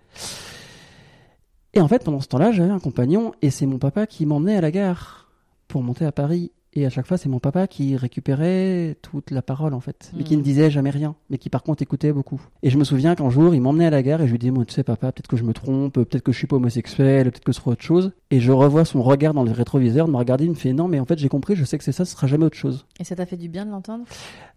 Et 1.72 1.80
en 1.80 1.88
fait, 1.88 2.02
pendant 2.04 2.20
ce 2.20 2.28
temps-là, 2.28 2.50
j'avais 2.50 2.70
un 2.70 2.80
compagnon 2.80 3.32
et 3.42 3.50
c'est 3.50 3.66
mon 3.66 3.78
papa 3.78 4.06
qui 4.06 4.26
m'emmenait 4.26 4.56
à 4.56 4.60
la 4.60 4.72
gare 4.72 5.30
pour 5.68 5.82
monter 5.82 6.04
à 6.04 6.12
Paris. 6.12 6.50
Et 6.72 6.86
à 6.86 6.90
chaque 6.90 7.06
fois, 7.06 7.16
c'est 7.16 7.28
mon 7.28 7.40
papa 7.40 7.66
qui 7.66 7.96
récupérait 7.96 8.96
toute 9.02 9.32
la 9.32 9.42
parole, 9.42 9.74
en 9.74 9.80
fait. 9.80 10.12
Mais 10.16 10.22
qui 10.22 10.36
ne 10.36 10.42
disait 10.42 10.70
jamais 10.70 10.90
rien. 10.90 11.16
Mais 11.28 11.36
qui, 11.36 11.50
par 11.50 11.64
contre, 11.64 11.82
écoutait 11.82 12.12
beaucoup. 12.12 12.40
Et 12.62 12.70
je 12.70 12.78
me 12.78 12.84
souviens 12.84 13.16
qu'un 13.16 13.28
jour, 13.28 13.54
il 13.54 13.60
m'emmenait 13.60 13.86
à 13.86 13.90
la 13.90 14.02
gare 14.02 14.22
et 14.22 14.26
je 14.26 14.32
lui 14.32 14.38
disais, 14.38 14.52
moi, 14.52 14.64
tu 14.64 14.72
sais, 14.72 14.84
papa, 14.84 15.10
peut-être 15.10 15.26
que 15.26 15.36
je 15.36 15.42
me 15.42 15.52
trompe, 15.52 15.94
peut-être 15.94 16.22
que 16.22 16.30
je 16.30 16.38
suis 16.38 16.46
pas 16.46 16.56
homosexuel, 16.56 17.30
peut-être 17.30 17.44
que 17.44 17.52
ce 17.52 17.60
sera 17.60 17.72
autre 17.72 17.82
chose. 17.82 18.12
Et 18.30 18.38
je 18.38 18.52
revois 18.52 18.84
son 18.84 19.02
regard 19.02 19.34
dans 19.34 19.42
le 19.42 19.50
rétroviseur 19.50 20.06
de 20.06 20.12
me 20.12 20.16
regarder, 20.16 20.44
il 20.44 20.50
me 20.50 20.54
fait, 20.54 20.72
non, 20.72 20.86
mais 20.86 21.00
en 21.00 21.04
fait, 21.04 21.18
j'ai 21.18 21.28
compris, 21.28 21.56
je 21.56 21.64
sais 21.64 21.76
que 21.76 21.82
c'est 21.84 21.92
ça, 21.92 22.04
ce 22.04 22.12
sera 22.12 22.28
jamais 22.28 22.44
autre 22.44 22.56
chose. 22.56 22.86
Et 23.00 23.04
ça 23.04 23.16
t'a 23.16 23.26
fait 23.26 23.36
du 23.36 23.48
bien 23.48 23.66
de 23.66 23.70
l'entendre? 23.70 24.04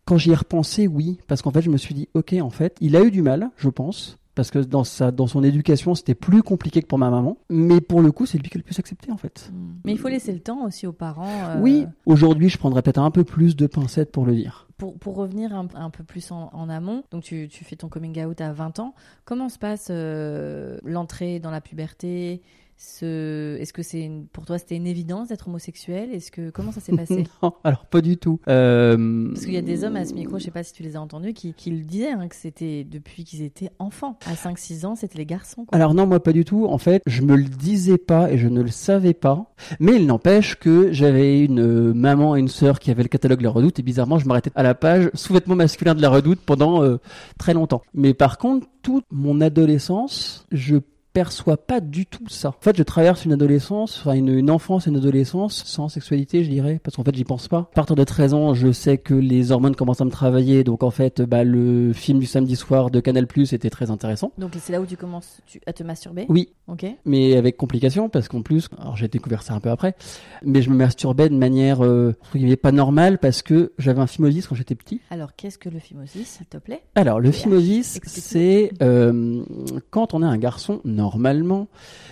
Quand 0.06 0.18
j'y 0.18 0.32
ai 0.32 0.36
repensé, 0.36 0.88
oui, 0.88 1.18
parce 1.28 1.42
qu'en 1.42 1.52
fait, 1.52 1.62
je 1.62 1.70
me 1.70 1.78
suis 1.78 1.96
dit, 1.96 2.10
ok, 2.14 2.34
en 2.42 2.50
fait, 2.52 2.76
il 2.80 2.96
a 2.96 3.02
eu 3.02 3.10
du 3.10 3.22
mal, 3.22 3.50
je 3.58 3.70
pense, 3.70 4.20
parce 4.36 4.50
que 4.52 4.60
dans 4.60 4.84
sa, 4.84 5.12
dans 5.12 5.28
son 5.28 5.44
éducation, 5.44 5.96
c'était 5.96 6.16
plus 6.16 6.42
compliqué 6.44 6.82
que 6.82 6.88
pour 6.88 6.98
ma 7.00 7.10
maman. 7.10 7.38
Mais 7.50 7.82
pour 7.82 8.02
le 8.02 8.12
coup, 8.12 8.26
c'est 8.26 8.38
lui 8.38 8.50
qui 8.50 8.58
a 8.58 8.60
le 8.60 8.64
plus 8.64 8.80
accepté, 8.80 9.12
en 9.12 9.18
fait. 9.18 9.52
Mais 9.86 9.92
il 9.92 9.98
faut 10.00 10.08
laisser 10.10 10.32
le 10.34 10.40
temps 10.40 10.66
aussi 10.66 10.88
aux 10.88 10.94
parents. 10.94 11.28
euh, 11.50 11.62
Oui, 11.62 11.86
aujourd'hui, 12.06 12.50
je 12.50 12.58
prendrais 12.58 12.82
peut-être 12.82 13.00
un 13.02 13.12
peu 13.12 13.24
plus 13.24 13.56
de 13.56 13.68
pincettes 13.68 14.12
pour 14.12 14.26
le 14.26 14.36
dire. 14.36 14.68
Pour, 14.78 14.98
pour 14.98 15.16
revenir 15.16 15.54
un, 15.56 15.68
un 15.76 15.90
peu 15.90 16.04
plus 16.04 16.32
en, 16.32 16.50
en 16.52 16.68
amont, 16.70 17.04
donc 17.12 17.24
tu, 17.24 17.48
tu 17.48 17.64
fais 17.64 17.76
ton 17.76 17.88
coming 17.90 18.24
out 18.26 18.42
à 18.42 18.52
20 18.54 18.80
ans. 18.80 18.96
Comment 19.24 19.50
se 19.50 19.60
passe 19.60 19.88
euh, 19.92 20.78
l'entrée 20.84 21.40
dans 21.40 21.52
la 21.52 21.62
puberté? 21.62 22.42
Ce... 22.86 23.56
Est-ce 23.60 23.72
que 23.74 23.82
c'est 23.82 24.02
une- 24.02 24.28
pour 24.28 24.46
toi 24.46 24.58
c'était 24.58 24.76
une 24.76 24.88
évidence 24.88 25.30
d'être 25.30 25.48
homosexuel? 25.48 26.10
Est-ce 26.14 26.32
que 26.32 26.50
comment 26.50 26.72
ça 26.72 26.82
s'est 26.82 26.92
passé? 26.98 27.24
Non, 27.42 27.54
alors 27.64 27.86
pas 27.86 28.02
du 28.02 28.18
tout. 28.18 28.40
Euh, 28.50 29.30
Parce 29.34 29.46
qu'il 29.46 29.54
y 29.54 29.58
a 29.58 29.62
des 29.62 29.84
hommes 29.84 29.96
à 29.96 30.06
ce 30.06 30.14
micro, 30.14 30.38
je 30.38 30.44
sais 30.46 30.52
pas 30.52 30.64
si 30.64 30.74
tu 30.74 30.84
les 30.84 30.96
as 30.96 31.02
entendus, 31.02 31.34
qui, 31.34 31.54
qui 31.54 31.72
le 31.72 31.84
disaient, 31.84 32.12
hein, 32.12 32.28
que 32.28 32.36
c'était 32.36 32.84
depuis 32.84 33.24
qu'ils 33.24 33.42
étaient 33.42 33.70
enfants. 33.80 34.18
À 34.26 34.34
5-6 34.34 34.86
ans, 34.86 34.96
c'était 34.96 35.18
les 35.18 35.26
garçons. 35.26 35.66
Quoi. 35.66 35.76
Alors 35.78 35.94
non, 35.94 36.06
moi 36.06 36.22
pas 36.22 36.34
du 36.34 36.44
tout. 36.46 36.66
En 36.66 36.78
fait, 36.78 37.02
je 37.06 37.22
me 37.22 37.36
le 37.36 37.46
disais 37.46 37.98
pas 37.98 38.32
et 38.32 38.38
je 38.38 38.48
ne 38.48 38.62
le 38.62 38.70
savais 38.70 39.14
pas. 39.14 39.54
Mais 39.80 39.96
il 39.96 40.06
n'empêche 40.06 40.60
que 40.60 40.92
j'avais 40.92 41.40
une 41.44 41.62
euh, 41.62 41.94
maman 41.94 42.36
et 42.36 42.40
une 42.40 42.48
sœur 42.50 42.80
qui 42.80 42.92
avaient 42.92 43.04
le 43.04 43.10
catalogue 43.10 43.42
La 43.42 43.50
Redoute 43.50 43.80
et 43.80 43.84
bizarrement, 43.84 44.20
je 44.20 44.28
m'arrêtais 44.28 44.52
à 44.56 44.64
la 44.64 44.76
page 44.76 45.10
sous-vêtements 45.14 45.56
masculins 45.56 45.96
de 45.96 46.02
La 46.02 46.10
Redoute 46.10 46.42
pendant 46.46 46.84
euh, 46.84 46.98
très 47.38 47.54
longtemps. 47.54 47.82
Mais 47.94 48.14
par 48.14 48.38
contre, 48.38 48.68
toute 48.82 49.06
mon 49.12 49.40
adolescence, 49.40 50.46
je 50.52 50.78
perçois 51.14 51.58
pas 51.58 51.80
du 51.80 52.06
tout 52.06 52.28
ça. 52.28 52.50
En 52.50 52.56
fait, 52.62 52.76
je 52.76 52.84
traverse 52.84 53.24
une 53.26 53.34
adolescence, 53.34 54.00
enfin 54.00 54.14
une, 54.14 54.30
une 54.30 54.50
enfance 54.50 54.88
et 54.88 54.90
une 54.90 54.98
adolescence 54.98 55.64
sans 55.66 55.88
sexualité, 55.90 56.44
je 56.44 56.50
dirais, 56.50 56.80
parce 56.84 56.96
qu'en 56.96 57.04
fait, 57.04 57.16
j'y 57.16 57.24
pense 57.24 57.48
pas. 57.48 57.60
À 57.72 57.76
partir 57.76 57.96
de 57.96 58.04
13 58.04 58.34
ans, 58.34 58.54
je 58.54 58.72
sais 58.72 58.98
que 58.98 59.14
les 59.14 59.52
hormones 59.52 59.76
commencent 59.76 60.02
à 60.02 60.06
me 60.06 60.10
travailler, 60.12 60.64
donc 60.64 60.84
en 60.84 60.92
fait, 60.92 61.22
bah, 61.22 61.44
le 61.44 61.94
film 61.94 62.20
du 62.20 62.26
samedi 62.26 62.56
soir 62.56 62.90
de 62.90 63.00
Canal+ 63.00 63.28
était 63.52 63.70
très 63.70 63.92
intéressant. 63.92 64.32
Donc 64.38 64.52
c'est 64.60 64.72
là 64.74 64.82
où 64.82 64.86
tu 64.86 64.98
commences 64.98 65.40
tu- 65.46 65.62
à 65.68 65.74
te 65.74 65.84
masturber? 65.84 66.26
Oui, 66.30 66.50
Ok. 66.68 66.86
mais 67.06 67.36
avec 67.38 67.58
complication 67.58 68.10
parce 68.10 68.28
qu'en 68.28 68.42
plus, 68.42 68.68
alors 68.80 68.98
j'ai 68.98 69.08
découvert 69.08 69.44
ça 69.44 69.54
un 69.54 69.60
peu 69.60 69.70
après, 69.70 69.96
mais 70.44 70.62
je 70.62 70.70
me 70.70 70.76
masturbais 70.76 71.30
de 71.30 71.36
manière 71.36 71.84
euh, 71.84 72.16
pas 72.62 72.72
normale 72.72 73.20
parce 73.20 73.42
que 73.42 73.72
j'avais 73.78 74.00
un 74.02 74.08
phimosis 74.08 74.48
quand 74.48 74.56
j'étais 74.56 74.76
petit. 74.76 75.00
Alors 75.10 75.36
qu'est-ce 75.36 75.58
que 75.58 75.70
le 75.70 75.80
phimosis, 75.80 76.28
s'il 76.28 76.46
te 76.48 76.58
plaît? 76.58 76.82
Alors 76.96 77.20
le 77.20 77.32
phimosis, 77.32 78.00
c'est 78.06 78.72
euh, 78.82 79.44
quand 79.90 80.14
on 80.14 80.22
est 80.24 80.26
un 80.26 80.38
garçon, 80.38 80.82
normalement, 81.04 81.68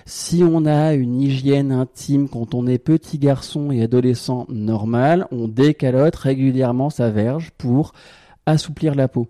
si 0.06 0.44
on 0.44 0.66
a 0.66 0.94
une 0.94 1.22
hygiène 1.22 1.72
intime 1.72 2.28
quand 2.28 2.54
on 2.54 2.68
est 2.68 2.78
petit 2.78 3.20
garçon 3.20 3.72
et 3.72 3.84
adolescent 3.84 4.46
normal, 4.50 5.28
on 5.32 5.48
décalote 5.48 6.18
régulièrement 6.18 6.90
sa 6.90 7.10
verge 7.10 7.52
pour 7.58 7.94
assouplir 8.46 8.94
la 8.94 9.08
peau. 9.08 9.30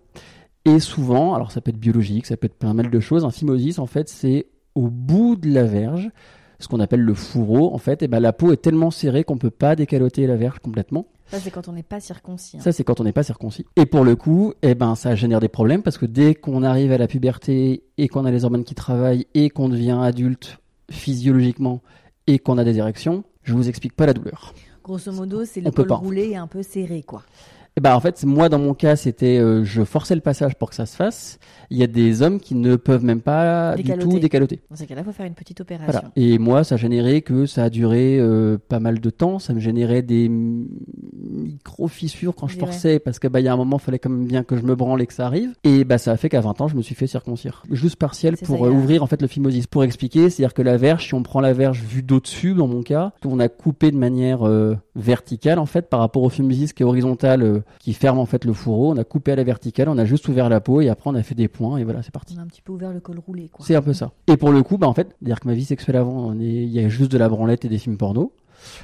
Et 0.65 0.79
souvent, 0.79 1.35
alors 1.35 1.51
ça 1.51 1.61
peut 1.61 1.69
être 1.69 1.77
biologique, 1.77 2.25
ça 2.25 2.37
peut 2.37 2.47
être 2.47 2.57
plein 2.57 2.73
mal 2.73 2.89
de 2.89 2.99
choses, 2.99 3.23
un 3.23 3.29
phimosis 3.29 3.77
en 3.77 3.85
fait 3.85 4.09
c'est 4.09 4.47
au 4.73 4.87
bout 4.87 5.35
de 5.35 5.49
la 5.49 5.63
verge, 5.63 6.09
ce 6.57 6.67
qu'on 6.67 6.79
appelle 6.79 7.01
le 7.01 7.13
fourreau 7.13 7.71
en 7.71 7.77
fait, 7.77 8.01
et 8.01 8.07
ben 8.07 8.19
la 8.19 8.33
peau 8.33 8.51
est 8.51 8.61
tellement 8.63 8.89
serrée 8.89 9.23
qu'on 9.23 9.37
peut 9.37 9.51
pas 9.51 9.75
décaloter 9.75 10.25
la 10.25 10.37
verge 10.37 10.57
complètement. 10.57 11.05
Ça 11.31 11.39
c'est 11.39 11.49
quand 11.49 11.67
on 11.69 11.71
n'est 11.71 11.81
pas 11.83 11.99
circoncis. 11.99 12.57
hein. 12.57 12.61
Ça, 12.61 12.71
c'est 12.71 12.83
quand 12.83 12.99
on 12.99 13.03
n'est 13.05 13.13
pas 13.13 13.23
circoncis. 13.23 13.65
Et 13.77 13.85
pour 13.85 14.03
le 14.03 14.15
coup, 14.15 14.53
eh 14.61 14.75
ben, 14.75 14.95
ça 14.95 15.15
génère 15.15 15.39
des 15.39 15.47
problèmes 15.47 15.81
parce 15.81 15.97
que 15.97 16.05
dès 16.05 16.35
qu'on 16.35 16.61
arrive 16.63 16.91
à 16.91 16.97
la 16.97 17.07
puberté 17.07 17.83
et 17.97 18.07
qu'on 18.09 18.25
a 18.25 18.31
les 18.31 18.43
hormones 18.43 18.63
qui 18.65 18.75
travaillent 18.75 19.25
et 19.33 19.49
qu'on 19.49 19.69
devient 19.69 19.97
adulte 20.01 20.59
physiologiquement 20.89 21.81
et 22.27 22.37
qu'on 22.39 22.57
a 22.57 22.63
des 22.63 22.77
érections, 22.77 23.23
je 23.43 23.53
vous 23.53 23.67
explique 23.69 23.95
pas 23.95 24.05
la 24.05 24.13
douleur. 24.13 24.53
Grosso 24.83 25.11
modo, 25.11 25.45
c'est 25.45 25.61
le 25.61 25.71
col 25.71 25.91
roulé 25.91 26.29
et 26.29 26.37
un 26.37 26.47
peu 26.47 26.63
serré, 26.63 27.01
quoi. 27.03 27.23
Et 27.77 27.81
ben, 27.81 27.95
en 27.95 27.99
fait, 28.01 28.23
moi, 28.25 28.49
dans 28.49 28.59
mon 28.59 28.73
cas, 28.73 28.97
c'était, 28.97 29.37
euh, 29.37 29.63
je 29.63 29.83
forçais 29.83 30.15
le 30.15 30.21
passage 30.21 30.55
pour 30.55 30.69
que 30.69 30.75
ça 30.75 30.85
se 30.85 30.95
fasse. 30.95 31.39
Il 31.69 31.77
y 31.77 31.83
a 31.83 31.87
des 31.87 32.21
hommes 32.21 32.41
qui 32.41 32.53
ne 32.53 32.75
peuvent 32.75 33.05
même 33.05 33.21
pas 33.21 33.75
du 33.75 33.83
Décaloter. 33.83 34.09
tout 34.09 34.19
décaloter. 34.19 34.59
Dans 34.69 34.75
ces 34.75 34.85
cas-là, 34.85 35.01
il 35.01 35.05
faut 35.05 35.13
faire 35.13 35.25
une 35.25 35.35
petite 35.35 35.61
opération. 35.61 35.91
Voilà. 35.91 36.11
Et 36.17 36.37
moi, 36.37 36.65
ça 36.65 36.75
générait 36.75 37.21
que 37.21 37.45
ça 37.45 37.63
a 37.63 37.69
duré 37.69 38.17
euh, 38.19 38.57
pas 38.57 38.81
mal 38.81 38.99
de 38.99 39.09
temps. 39.09 39.39
Ça 39.39 39.53
me 39.53 39.61
générait 39.61 40.01
des 40.01 40.29
micro 41.31 41.87
fissures 41.87 42.35
quand 42.35 42.47
je 42.47 42.57
forçais 42.57 42.99
parce 42.99 43.19
que 43.19 43.27
bah 43.27 43.39
il 43.39 43.45
y 43.45 43.47
a 43.47 43.53
un 43.53 43.57
moment, 43.57 43.77
il 43.77 43.83
fallait 43.83 43.99
quand 43.99 44.09
même 44.09 44.25
bien 44.25 44.43
que 44.43 44.57
je 44.57 44.63
me 44.63 44.75
branle 44.75 45.01
et 45.01 45.07
que 45.07 45.13
ça 45.13 45.25
arrive. 45.25 45.53
Et 45.63 45.83
bah 45.83 45.97
ça 45.97 46.11
a 46.11 46.17
fait 46.17 46.29
qu'à 46.29 46.41
20 46.41 46.61
ans, 46.61 46.67
je 46.67 46.75
me 46.75 46.81
suis 46.81 46.95
fait 46.95 47.07
circoncire, 47.07 47.63
juste 47.71 47.95
partiel 47.95 48.37
pour 48.37 48.65
euh, 48.65 48.69
ouvrir 48.69 49.03
en 49.03 49.07
fait 49.07 49.21
le 49.21 49.27
phimosis. 49.27 49.67
Pour 49.67 49.83
expliquer, 49.83 50.29
c'est-à-dire 50.29 50.53
que 50.53 50.61
la 50.61 50.77
verge, 50.77 51.07
si 51.07 51.13
on 51.13 51.23
prend 51.23 51.39
la 51.39 51.53
verge 51.53 51.81
vue 51.81 52.03
d'au-dessus, 52.03 52.53
dans 52.53 52.67
mon 52.67 52.83
cas, 52.83 53.13
on 53.25 53.39
a 53.39 53.49
coupé 53.49 53.91
de 53.91 53.97
manière 53.97 54.47
euh, 54.47 54.75
verticale 54.95 55.59
en 55.59 55.65
fait 55.65 55.89
par 55.89 55.99
rapport 55.99 56.23
au 56.23 56.29
phimosis 56.29 56.73
qui 56.73 56.83
est 56.83 56.85
horizontal, 56.85 57.43
euh, 57.43 57.60
qui 57.79 57.93
ferme 57.93 58.19
en 58.19 58.25
fait 58.25 58.45
le 58.45 58.53
fourreau. 58.53 58.91
On 58.91 58.97
a 58.97 59.03
coupé 59.03 59.31
à 59.31 59.35
la 59.35 59.43
verticale, 59.43 59.89
on 59.89 59.97
a 59.97 60.05
juste 60.05 60.27
ouvert 60.27 60.49
la 60.49 60.59
peau 60.61 60.81
et 60.81 60.89
après 60.89 61.09
on 61.09 61.15
a 61.15 61.23
fait 61.23 61.35
des 61.35 61.47
points 61.47 61.77
et 61.77 61.83
voilà, 61.83 62.01
c'est 62.03 62.11
parti. 62.11 62.35
On 62.37 62.39
a 62.39 62.43
un 62.43 62.47
petit 62.47 62.61
peu 62.61 62.71
ouvert 62.73 62.91
le 62.91 62.99
col 62.99 63.19
roulé, 63.19 63.49
quoi. 63.51 63.65
C'est 63.65 63.75
un 63.75 63.81
peu 63.81 63.93
ça. 63.93 64.11
Et 64.27 64.37
pour 64.37 64.51
le 64.51 64.63
coup, 64.63 64.77
bah 64.77 64.87
en 64.87 64.93
fait, 64.93 65.15
dire 65.21 65.39
que 65.39 65.47
ma 65.47 65.53
vie 65.53 65.65
sexuelle 65.65 65.95
avant, 65.97 66.27
on 66.27 66.39
est- 66.39 66.45
il 66.45 66.69
y 66.69 66.79
a 66.79 66.87
juste 66.89 67.11
de 67.11 67.17
la 67.17 67.29
branlette 67.29 67.65
et 67.65 67.69
des 67.69 67.77
films 67.77 67.97
porno. 67.97 68.33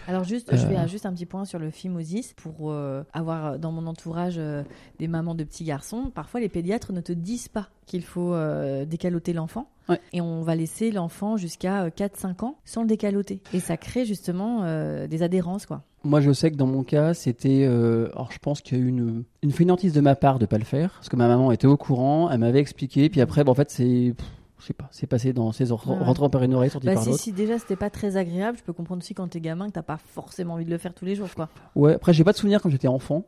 Alors 0.07 0.23
juste, 0.23 0.49
je 0.55 0.63
Euh. 0.65 0.69
fais 0.69 0.75
un- 0.75 0.87
juste 0.87 1.05
un 1.05 1.13
petit 1.13 1.25
point 1.25 1.45
sur 1.45 1.59
le 1.59 1.69
phimosis 1.71 2.33
pour 2.33 2.71
euh, 2.71 3.03
avoir 3.13 3.45
euh, 3.45 3.57
dans 3.57 3.71
mon 3.71 3.87
entourage 3.87 4.35
euh, 4.37 4.63
des 4.99 5.07
mamans 5.07 5.35
de 5.35 5.43
petits 5.43 5.63
garçons. 5.63 6.11
Parfois, 6.13 6.39
les 6.39 6.49
pédiatres 6.49 6.93
ne 6.93 7.01
te 7.01 7.11
disent 7.13 7.47
pas 7.47 7.69
qu'il 7.85 8.03
faut 8.03 8.33
euh, 8.33 8.85
décaloter 8.85 9.33
l'enfant. 9.33 9.67
Ouais. 9.89 10.01
et 10.11 10.19
on 10.19 10.41
va 10.41 10.53
laisser 10.53 10.91
l'enfant 10.91 11.37
jusqu'à 11.37 11.87
4-5 11.87 12.43
ans 12.43 12.57
sans 12.65 12.81
le 12.81 12.89
décaloter. 12.89 13.39
Et 13.53 13.61
ça 13.61 13.77
crée 13.77 14.03
justement 14.03 14.63
euh, 14.63 15.07
des 15.07 15.23
adhérences, 15.23 15.65
quoi. 15.65 15.83
Moi, 16.03 16.19
je 16.19 16.33
sais 16.33 16.51
que 16.51 16.57
dans 16.57 16.67
mon 16.67 16.83
cas, 16.83 17.13
c'était. 17.13 17.63
euh, 17.65 18.09
alors, 18.13 18.29
je 18.33 18.37
pense 18.39 18.59
qu'il 18.59 18.77
y 18.77 18.81
a 18.81 18.83
eu 18.83 18.87
une, 18.89 19.23
une 19.43 19.51
fainéantise 19.53 19.93
de 19.93 20.01
ma 20.01 20.15
part 20.15 20.39
de 20.39 20.45
pas 20.45 20.57
le 20.57 20.65
faire, 20.65 20.91
parce 20.95 21.07
que 21.07 21.15
ma 21.15 21.29
maman 21.29 21.53
était 21.53 21.67
au 21.67 21.77
courant, 21.77 22.29
elle 22.29 22.39
m'avait 22.39 22.59
expliqué, 22.59 23.07
puis 23.09 23.21
après, 23.21 23.45
bah, 23.45 23.51
en 23.51 23.55
fait, 23.55 23.71
c'est. 23.71 24.13
Je 24.59 24.65
sais 24.65 24.73
pas, 24.73 24.87
c'est 24.91 25.05
passé 25.07 25.33
dans 25.33 25.51
ses 25.51 25.71
or- 25.71 25.87
Ouais, 25.87 25.95
rentrant 26.03 26.29
par 26.29 26.41
une 26.43 26.53
oreille, 26.55 26.69
sorti 26.71 26.87
Bah, 26.87 26.95
par 26.95 27.03
si, 27.03 27.09
l'autre. 27.09 27.21
si 27.21 27.31
déjà 27.31 27.59
c'était 27.59 27.75
pas 27.75 27.89
très 27.91 28.17
agréable, 28.17 28.57
je 28.57 28.63
peux 28.63 28.73
comprendre 28.73 29.03
aussi 29.03 29.13
quand 29.13 29.27
t'es 29.27 29.39
gamin 29.39 29.67
que 29.67 29.73
t'as 29.73 29.83
pas 29.83 29.97
forcément 29.97 30.55
envie 30.55 30.65
de 30.65 30.71
le 30.71 30.77
faire 30.79 30.93
tous 30.95 31.05
les 31.05 31.15
jours, 31.15 31.27
quoi. 31.35 31.49
Ouais, 31.75 31.93
après, 31.93 32.11
j'ai 32.13 32.23
pas 32.23 32.31
de 32.31 32.37
souvenir 32.37 32.61
quand 32.61 32.69
j'étais 32.69 32.87
enfant. 32.87 33.25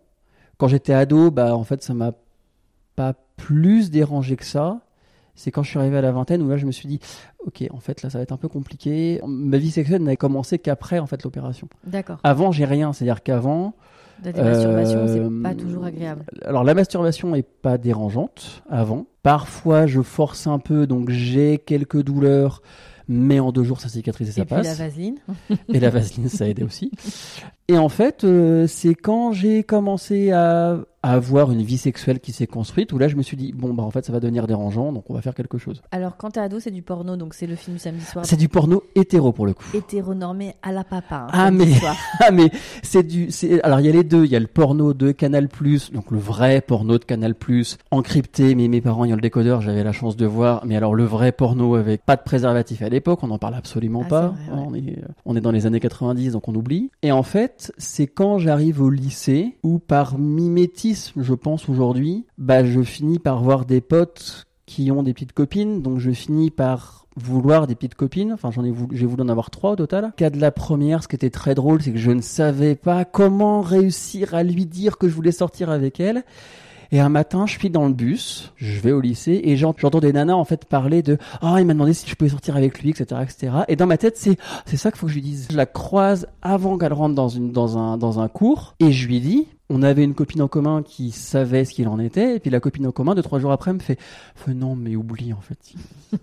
Quand 0.58 0.68
j'étais 0.68 0.94
ado, 0.94 1.30
bah, 1.32 1.56
en 1.56 1.64
fait, 1.64 1.84
ça 1.84 1.94
m'a 1.94 2.14
pas 2.96 3.14
plus 3.38 3.92
dérangé 3.92 4.36
que 4.36 4.46
ça. 4.46 4.80
C'est 5.36 5.52
quand 5.52 5.64
je 5.64 5.70
suis 5.70 5.80
arrivé 5.80 5.98
à 5.98 6.02
la 6.02 6.12
vingtaine 6.12 6.42
où 6.42 6.50
là, 6.50 6.58
je 6.58 6.66
me 6.66 6.72
suis 6.72 6.88
dit, 6.90 7.00
ok, 7.46 7.64
en 7.72 7.80
fait, 7.80 8.02
là, 8.02 8.10
ça 8.10 8.18
va 8.18 8.24
être 8.24 8.34
un 8.34 8.38
peu 8.38 8.50
compliqué. 8.50 9.22
Ma 9.26 9.58
vie 9.58 9.72
sexuelle 9.72 10.04
n'a 10.04 10.16
commencé 10.18 10.60
qu'après, 10.60 11.00
en 11.00 11.06
fait, 11.06 11.24
l'opération. 11.24 11.70
D'accord. 11.86 12.18
Avant, 12.24 12.52
j'ai 12.52 12.66
rien. 12.66 12.92
C'est-à-dire 12.92 13.24
qu'avant, 13.24 13.74
La 14.24 14.44
masturbation, 14.44 15.00
Euh, 15.00 15.08
c'est 15.30 15.44
pas 15.44 15.56
toujours 15.56 15.86
agréable. 15.86 16.24
Alors 16.46 16.64
la 16.64 16.74
masturbation 16.74 17.36
est 17.36 17.48
pas 17.48 17.78
dérangeante 17.78 18.64
avant. 18.70 19.06
Parfois 19.24 19.86
je 19.88 20.02
force 20.02 20.48
un 20.48 20.60
peu, 20.60 20.88
donc 20.88 21.10
j'ai 21.10 21.58
quelques 21.58 22.02
douleurs, 22.04 22.62
mais 23.08 23.40
en 23.40 23.52
deux 23.52 23.64
jours 23.64 23.80
ça 23.82 23.90
cicatrise 23.90 24.30
et 24.30 24.32
ça 24.32 24.42
Et 24.42 24.46
puis 24.46 24.56
la 24.56 24.62
passe. 24.64 24.78
vaseline. 24.80 25.16
Et 25.74 25.80
la 25.80 25.90
vaseline 25.90 26.30
ça 26.30 26.44
a 26.44 26.48
aidé 26.48 26.64
aussi. 26.64 26.92
Et 27.68 27.78
en 27.78 27.90
fait 27.90 28.24
euh, 28.24 28.68
c'est 28.68 28.96
quand 28.96 29.32
j'ai 29.32 29.64
commencé 29.64 30.32
à, 30.32 30.80
à 31.04 31.14
avoir 31.14 31.52
une 31.52 31.62
vie 31.62 31.78
sexuelle 31.78 32.20
qui 32.20 32.32
s'est 32.34 32.48
construite 32.48 32.92
où 32.94 32.98
là 32.98 33.08
je 33.08 33.16
me 33.16 33.22
suis 33.24 33.38
dit 33.38 33.54
bon 33.54 33.74
bah 33.74 33.84
en 33.84 33.92
fait 33.92 34.06
ça 34.06 34.12
va 34.12 34.20
devenir 34.20 34.48
dérangeant 34.48 34.92
donc 34.92 35.10
on 35.10 35.14
va 35.14 35.22
faire 35.22 35.34
quelque 35.36 35.58
chose. 35.58 35.82
Alors 35.92 36.18
quand 36.18 36.32
t'es 36.32 36.40
ado, 36.40 36.60
c'est 36.60 36.72
du 36.72 36.82
porno, 36.82 37.16
donc 37.16 37.34
c'est 37.34 37.48
le 37.48 37.56
film 37.56 37.78
samedi 37.78 38.04
soir. 38.04 38.26
C'est 38.26 38.36
du 38.38 38.50
porno 38.50 38.84
hétéro 38.96 39.32
pour 39.32 39.46
le 39.46 39.54
coup. 39.54 39.64
hétéronormé 39.74 40.56
à 40.62 40.72
la 40.72 40.84
papa. 40.84 41.28
hein, 41.28 41.30
Ah, 41.32 41.52
mais-. 41.52 41.72
Ah 42.22 42.32
mais 42.32 42.52
c'est 42.84 43.04
du 43.04 43.32
c'est 43.32 43.62
alors 43.64 43.80
il 43.80 43.86
y 43.86 43.90
a 43.90 43.94
les 43.94 44.04
deux, 44.04 44.26
il 44.26 44.32
y 44.32 44.36
a 44.36 44.40
le 44.40 44.48
porno 44.48 44.94
de 44.94 45.12
Canal+, 45.12 45.48
donc 45.94 46.12
le 46.12 46.18
vrai 46.20 46.62
porno 46.62 46.98
de 46.98 47.06
Canal+, 47.06 47.34
encrypté 47.92 48.56
mais 48.56 48.68
mes 48.68 48.82
parents 48.82 49.06
ayant 49.06 49.16
le 49.16 49.22
décodeur, 49.22 49.62
j'avais 49.62 49.84
la 49.84 49.92
chance 49.92 50.16
de 50.18 50.26
voir 50.26 50.66
mais 50.66 50.76
alors 50.76 50.96
le 50.96 51.06
vrai 51.06 51.32
porno 51.32 51.76
avec 51.76 52.06
pas 52.06 52.16
de 52.18 52.24
préservatif 52.24 52.82
à 52.82 52.90
l'époque, 52.90 53.20
on 53.24 53.28
n'en 53.28 53.38
parle 53.38 53.56
absolument 53.56 54.02
Ah, 54.06 54.10
pas. 54.10 54.36
c'est 54.46 54.52
vrai, 54.52 54.60
ouais. 54.62 54.68
On 54.70 54.76
est 54.76 55.02
on 55.26 55.36
est 55.36 55.42
dans 55.42 55.52
les 55.52 55.66
années 55.66 55.80
90 55.80 56.34
donc 56.34 56.48
on 56.48 56.56
oublie. 56.56 56.92
Et 57.04 57.12
en 57.12 57.24
fait, 57.24 57.72
c'est 57.78 58.08
quand 58.08 58.38
j'arrive 58.38 58.82
au 58.82 58.90
lycée 58.90 59.58
où 59.64 59.80
par 59.80 60.18
mimétisme, 60.18 60.89
je 61.18 61.34
pense 61.34 61.70
aujourd'hui, 61.70 62.26
bah 62.38 62.64
je 62.66 62.82
finis 62.82 63.20
par 63.20 63.42
voir 63.44 63.66
des 63.66 63.82
potes 63.82 64.46
qui 64.66 64.92
ont 64.92 65.04
des 65.04 65.14
petites 65.14 65.34
copines, 65.34 65.82
donc 65.82 66.00
je 66.00 66.12
finis 66.12 66.52
par 66.52 67.06
vouloir 67.16 67.68
des 67.68 67.76
petites 67.76 67.96
copines. 67.96 68.32
Enfin, 68.34 68.52
j'en 68.52 68.64
ai 68.64 68.72
voulu, 68.72 68.96
j'ai 68.96 69.06
voulu 69.06 69.24
en 69.24 69.30
avoir 69.30 69.50
trois 69.50 69.72
au 69.72 69.76
total. 69.76 70.14
Cas 70.16 70.30
de 70.30 70.40
la 70.40 70.52
première, 70.52 71.04
ce 71.04 71.08
qui 71.08 71.16
était 71.16 71.30
très 71.32 71.56
drôle, 71.56 71.82
c'est 71.82 71.92
que 71.92 71.98
je 71.98 72.12
ne 72.12 72.22
savais 72.22 72.76
pas 72.76 73.04
comment 73.04 73.62
réussir 73.62 74.36
à 74.36 74.44
lui 74.44 74.66
dire 74.66 74.98
que 74.98 75.10
je 75.10 75.14
voulais 75.16 75.32
sortir 75.32 75.70
avec 75.70 76.00
elle. 76.00 76.24
Et 76.92 77.00
un 77.00 77.10
matin, 77.10 77.46
je 77.46 77.58
suis 77.60 77.70
dans 77.70 77.88
le 77.88 77.94
bus, 77.94 78.52
je 78.56 78.80
vais 78.80 78.92
au 78.92 79.00
lycée 79.02 79.42
et 79.44 79.58
j'ent- 79.58 79.76
j'entends 79.78 80.00
des 80.00 80.12
nanas 80.14 80.34
en 80.34 80.44
fait 80.46 80.66
parler 80.66 81.04
de 81.04 81.18
ah 81.42 81.58
il 81.60 81.66
m'a 81.68 81.74
demandé 81.74 81.94
si 81.94 82.08
je 82.10 82.16
pouvais 82.16 82.32
sortir 82.32 82.56
avec 82.56 82.82
lui 82.82 82.90
etc 82.90 83.22
etc 83.22 83.52
et 83.68 83.76
dans 83.76 83.86
ma 83.86 83.98
tête 83.98 84.18
c'est 84.18 84.38
c'est 84.66 84.76
ça 84.76 84.90
qu'il 84.90 84.98
faut 85.00 85.06
que 85.06 85.12
je 85.12 85.18
lui 85.18 85.22
dise 85.22 85.48
je 85.52 85.56
la 85.56 85.68
croise 85.68 86.26
avant 86.42 86.80
qu'elle 86.80 86.94
rentre 86.94 87.14
dans 87.14 87.30
une 87.30 87.52
dans 87.52 87.78
un 87.78 87.98
dans 88.00 88.20
un 88.20 88.28
cours 88.28 88.74
et 88.80 88.92
je 88.92 89.08
lui 89.08 89.20
dis 89.20 89.46
on 89.70 89.84
avait 89.84 90.04
une 90.04 90.16
copine 90.16 90.42
en 90.42 90.48
commun 90.48 90.84
qui 90.84 91.12
savait 91.12 91.66
ce 91.66 91.74
qu'il 91.74 91.88
en 91.88 92.00
était 92.00 92.36
et 92.36 92.40
puis 92.40 92.50
la 92.50 92.60
copine 92.60 92.88
en 92.88 92.92
commun 92.92 93.16
deux 93.16 93.22
trois 93.22 93.40
jours 93.40 93.52
après 93.52 93.74
me 93.74 93.80
fait, 93.80 93.98
non 94.48 94.76
mais 94.76 94.96
oublie 94.96 95.34
en 95.34 95.42
fait 95.42 95.58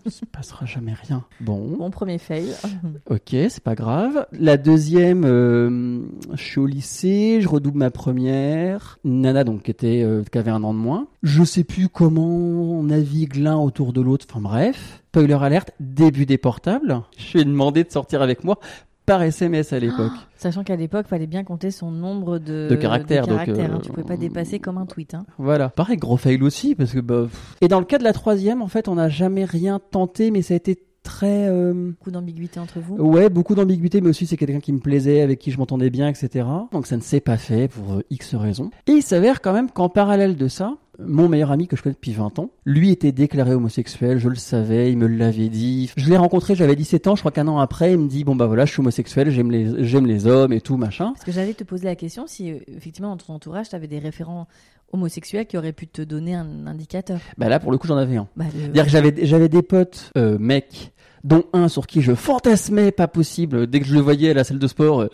il 0.05 0.11
se 0.11 0.25
passera 0.25 0.67
jamais 0.67 0.95
rien 0.95 1.25
bon 1.41 1.77
Mon 1.79 1.91
premier 1.91 2.19
fail. 2.19 2.47
Ok, 3.11 3.31
c'est 3.31 3.61
pas 3.61 3.75
grave. 3.75 4.27
La 4.33 4.57
deuxième, 4.57 5.25
euh, 5.25 6.01
je 6.35 6.43
suis 6.43 6.59
au 6.59 6.67
lycée, 6.67 7.41
je 7.41 7.49
redouble 7.49 7.79
ma 7.79 7.91
première. 7.91 8.99
Nana 9.05 9.45
donc 9.45 9.63
qui 9.65 9.71
était 9.71 10.03
euh, 10.03 10.23
qui 10.31 10.39
avait 10.39 10.51
un 10.51 10.63
an 10.65 10.75
de 10.75 10.79
moins. 10.79 11.07
Je 11.23 11.45
sais 11.45 11.65
plus 11.65 11.89
comment 11.89 12.27
on 12.27 12.85
navigue 12.85 13.37
l'un 13.37 13.57
autour 13.57 13.93
de 13.93 14.01
l'autre. 14.01 14.27
Enfin 14.29 14.41
bref, 14.41 15.03
spoiler 15.09 15.39
alerte, 15.41 15.71
début 15.81 16.27
des 16.27 16.39
portables. 16.39 17.03
Je 17.17 17.35
lui 17.35 17.41
ai 17.41 17.45
demandé 17.45 17.85
de 17.85 17.91
sortir 17.91 18.23
avec 18.23 18.45
moi 18.45 18.59
par 19.07 19.23
SMS 19.23 19.73
à 19.73 19.79
l'époque. 19.79 20.13
Sachant 20.37 20.65
qu'à 20.65 20.77
l'époque, 20.77 21.07
fallait 21.07 21.27
bien 21.27 21.45
compter 21.45 21.71
son 21.71 21.91
nombre 21.91 22.39
de, 22.39 22.67
De 22.69 22.75
caractères, 22.77 23.27
donc, 23.27 23.39
caractères, 23.39 23.73
hein. 23.73 23.79
euh, 23.79 23.83
Tu 23.83 23.91
pouvais 23.91 24.03
pas 24.07 24.17
dépasser 24.17 24.59
comme 24.59 24.79
un 24.79 24.87
tweet. 24.87 25.15
Hein. 25.15 25.25
Voilà. 25.39 25.69
Pareil, 25.71 25.97
gros 25.97 26.17
fail 26.17 26.43
aussi 26.43 26.75
parce 26.75 26.93
que 26.93 27.01
bah. 27.01 27.27
Et 27.61 27.69
dans 27.69 27.79
le 27.79 27.87
cas 27.87 27.99
de 27.99 28.05
la 28.05 28.13
troisième, 28.13 28.61
en 28.63 28.69
fait, 28.69 28.89
on 28.89 28.97
n'a 28.97 29.09
jamais 29.09 29.45
rien 29.45 29.81
tenté, 29.91 30.31
mais 30.31 30.43
ça 30.43 30.55
a 30.55 30.57
été 30.57 30.79
très. 31.03 31.47
euh, 31.49 31.91
Beaucoup 31.93 32.11
d'ambiguïté 32.11 32.59
entre 32.59 32.81
vous. 32.81 32.97
Ouais, 32.97 33.29
beaucoup 33.31 33.55
d'ambiguïté, 33.55 34.01
mais 34.01 34.09
aussi 34.11 34.27
c'est 34.27 34.37
quelqu'un 34.37 34.59
qui 34.59 34.73
me 34.73 34.81
plaisait, 34.81 35.21
avec 35.23 35.39
qui 35.39 35.53
je 35.53 35.59
m'entendais 35.59 35.89
bien, 35.89 36.09
etc. 36.09 36.45
Donc 36.73 36.87
ça 36.87 36.97
ne 36.97 37.03
s'est 37.03 37.21
pas 37.21 37.37
fait 37.37 37.69
pour 37.69 37.95
euh, 37.95 38.03
X 38.11 38.35
raisons. 38.35 38.71
Et 38.89 38.93
il 38.93 39.03
s'avère 39.03 39.41
quand 39.41 39.53
même 39.53 39.71
qu'en 39.71 39.89
parallèle 39.89 40.37
de 40.37 40.49
ça, 40.49 40.75
mon 40.99 41.29
meilleur 41.29 41.51
ami 41.53 41.67
que 41.69 41.77
je 41.77 41.83
connais 41.83 41.95
depuis 41.95 42.13
20 42.13 42.39
ans, 42.39 42.51
lui 42.65 42.91
était 42.91 43.13
déclaré 43.13 43.55
homosexuel, 43.55 44.19
je 44.19 44.29
le 44.29 44.35
savais, 44.37 44.91
il 44.93 44.99
me 44.99 45.07
l'avait 45.07 45.49
dit. 45.49 45.91
Je 45.97 46.09
l'ai 46.09 46.17
rencontré, 46.17 46.55
j'avais 46.55 46.77
17 46.77 47.07
ans, 47.09 47.17
je 47.17 47.21
crois 47.23 47.33
qu'un 47.33 47.49
an 47.49 47.59
après, 47.59 47.93
il 47.93 47.99
me 47.99 48.09
dit, 48.09 48.25
bon 48.25 48.37
bah 48.37 48.47
voilà, 48.47 48.65
je 48.65 48.73
suis 48.73 48.81
homosexuel, 48.81 49.31
j'aime 49.31 49.51
les, 49.51 49.85
j'aime 49.85 50.07
les 50.07 50.27
hommes 50.27 50.53
et 50.53 50.61
tout, 50.61 50.77
machin. 50.77 51.13
Parce 51.13 51.25
que 51.25 51.33
j'allais 51.33 51.55
te 51.55 51.65
poser 51.65 51.85
la 51.85 51.97
question 51.97 52.27
si 52.27 52.51
euh, 52.53 52.57
effectivement 52.69 53.11
dans 53.11 53.17
ton 53.17 53.33
entourage, 53.35 53.69
tu 53.69 53.77
avais 53.77 53.87
des 53.89 53.99
référents 53.99 54.47
homosexuels 54.93 55.47
qui 55.47 55.59
auraient 55.59 55.73
pu 55.73 55.87
te 55.89 56.03
donner 56.03 56.35
un 56.35 56.67
indicateur. 56.67 57.19
Bah 57.39 57.49
là, 57.49 57.59
pour 57.59 57.73
le 57.73 57.79
coup, 57.79 57.87
j'en 57.89 57.97
avais 57.97 58.17
un. 58.17 58.29
Bah, 58.37 58.45
le- 58.55 58.61
C'est-à-dire 58.61 58.85
que 58.85 58.91
j'avais, 58.91 59.15
j'avais 59.27 59.49
des 59.49 59.63
potes, 59.63 60.13
euh, 60.17 60.39
mecs, 60.39 60.93
dont 61.25 61.45
un 61.53 61.69
sur 61.69 61.87
qui 61.89 62.03
je 62.03 62.15
fantasmais 62.15 62.93
pas 62.93 63.09
possible. 63.09 63.67
Dès 63.67 63.81
que 63.81 63.87
je 63.87 63.95
le 63.95 64.01
voyais 64.01 64.31
à 64.31 64.35
la 64.35 64.45
salle 64.45 64.61
de 64.61 64.67
sport, 64.69 65.01
euh, 65.03 65.09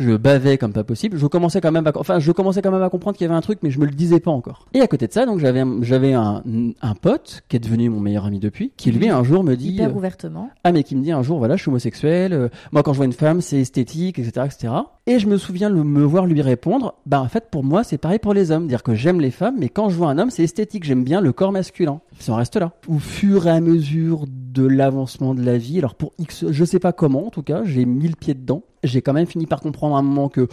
je 0.00 0.16
bavais 0.16 0.58
comme 0.58 0.72
pas 0.72 0.82
possible. 0.84 1.16
Je 1.18 1.26
commençais 1.26 1.60
quand 1.60 1.70
même 1.72 1.86
à, 1.86 1.92
enfin, 1.96 2.18
je 2.18 2.32
commençais 2.32 2.62
quand 2.62 2.70
même 2.72 2.82
à 2.82 2.88
comprendre 2.90 3.16
qu'il 3.16 3.24
y 3.26 3.28
avait 3.28 3.36
un 3.36 3.40
truc, 3.40 3.60
mais 3.62 3.70
je 3.70 3.78
me 3.78 3.84
le 3.84 3.92
disais 3.92 4.18
pas 4.20 4.30
encore. 4.30 4.66
Et 4.74 4.80
à 4.80 4.86
côté 4.86 5.06
de 5.06 5.12
ça, 5.12 5.26
donc 5.26 5.38
j'avais, 5.38 5.60
un- 5.60 5.82
j'avais 5.82 6.12
un, 6.14 6.42
un 6.82 6.94
pote 6.94 7.42
qui 7.48 7.56
est 7.56 7.60
devenu 7.60 7.88
mon 7.90 8.00
meilleur 8.00 8.24
ami 8.26 8.38
depuis, 8.40 8.72
qui 8.76 8.90
lui 8.90 9.08
un 9.08 9.22
jour 9.22 9.44
me 9.44 9.54
dit, 9.56 9.70
hyper 9.72 9.90
euh, 9.90 9.92
ouvertement. 9.92 10.50
ah 10.64 10.72
mais 10.72 10.82
qui 10.82 10.96
me 10.96 11.02
dit 11.02 11.12
un 11.12 11.22
jour, 11.22 11.38
voilà, 11.38 11.56
je 11.56 11.62
suis 11.62 11.68
homosexuel. 11.68 12.32
euh, 12.32 12.48
moi, 12.72 12.82
quand 12.82 12.92
je 12.92 12.96
vois 12.96 13.06
une 13.06 13.12
femme, 13.12 13.40
c'est 13.40 13.60
esthétique, 13.60 14.18
etc., 14.18 14.46
etc. 14.46 14.72
Et 15.06 15.18
je 15.18 15.26
me 15.26 15.36
souviens 15.36 15.68
le 15.68 15.82
me 15.82 16.02
voir 16.02 16.26
lui 16.26 16.40
répondre, 16.42 16.94
bah 17.06 17.20
en 17.20 17.26
fait 17.28 17.46
pour 17.50 17.64
moi 17.64 17.82
c'est 17.82 17.98
pareil 17.98 18.18
pour 18.20 18.32
les 18.32 18.52
hommes, 18.52 18.68
dire 18.68 18.82
que 18.84 18.94
j'aime 18.94 19.20
les 19.20 19.30
femmes, 19.32 19.56
mais 19.58 19.68
quand 19.68 19.88
je 19.88 19.96
vois 19.96 20.08
un 20.08 20.18
homme, 20.18 20.30
c'est 20.30 20.44
esthétique, 20.44 20.84
j'aime 20.84 21.02
bien 21.02 21.20
le 21.20 21.32
corps 21.32 21.50
masculin. 21.50 22.00
Ça 22.20 22.32
en 22.32 22.36
reste 22.36 22.56
là. 22.56 22.72
Au 22.86 22.98
fur 22.98 23.46
et 23.46 23.50
à 23.50 23.60
mesure 23.60 24.26
de 24.28 24.64
l'avancement 24.64 25.34
de 25.34 25.42
la 25.42 25.58
vie, 25.58 25.78
alors 25.78 25.94
pour 25.96 26.12
X, 26.18 26.44
je 26.50 26.64
sais 26.64 26.78
pas 26.78 26.92
comment, 26.92 27.26
en 27.26 27.30
tout 27.30 27.42
cas, 27.42 27.62
j'ai 27.64 27.84
mis 27.86 28.06
le 28.08 28.14
pied 28.14 28.34
dedans. 28.34 28.62
J'ai 28.82 29.02
quand 29.02 29.12
même 29.12 29.26
fini 29.26 29.46
par 29.46 29.60
comprendre 29.60 29.96
à 29.96 29.98
un 29.98 30.02
moment 30.02 30.28
que 30.28 30.48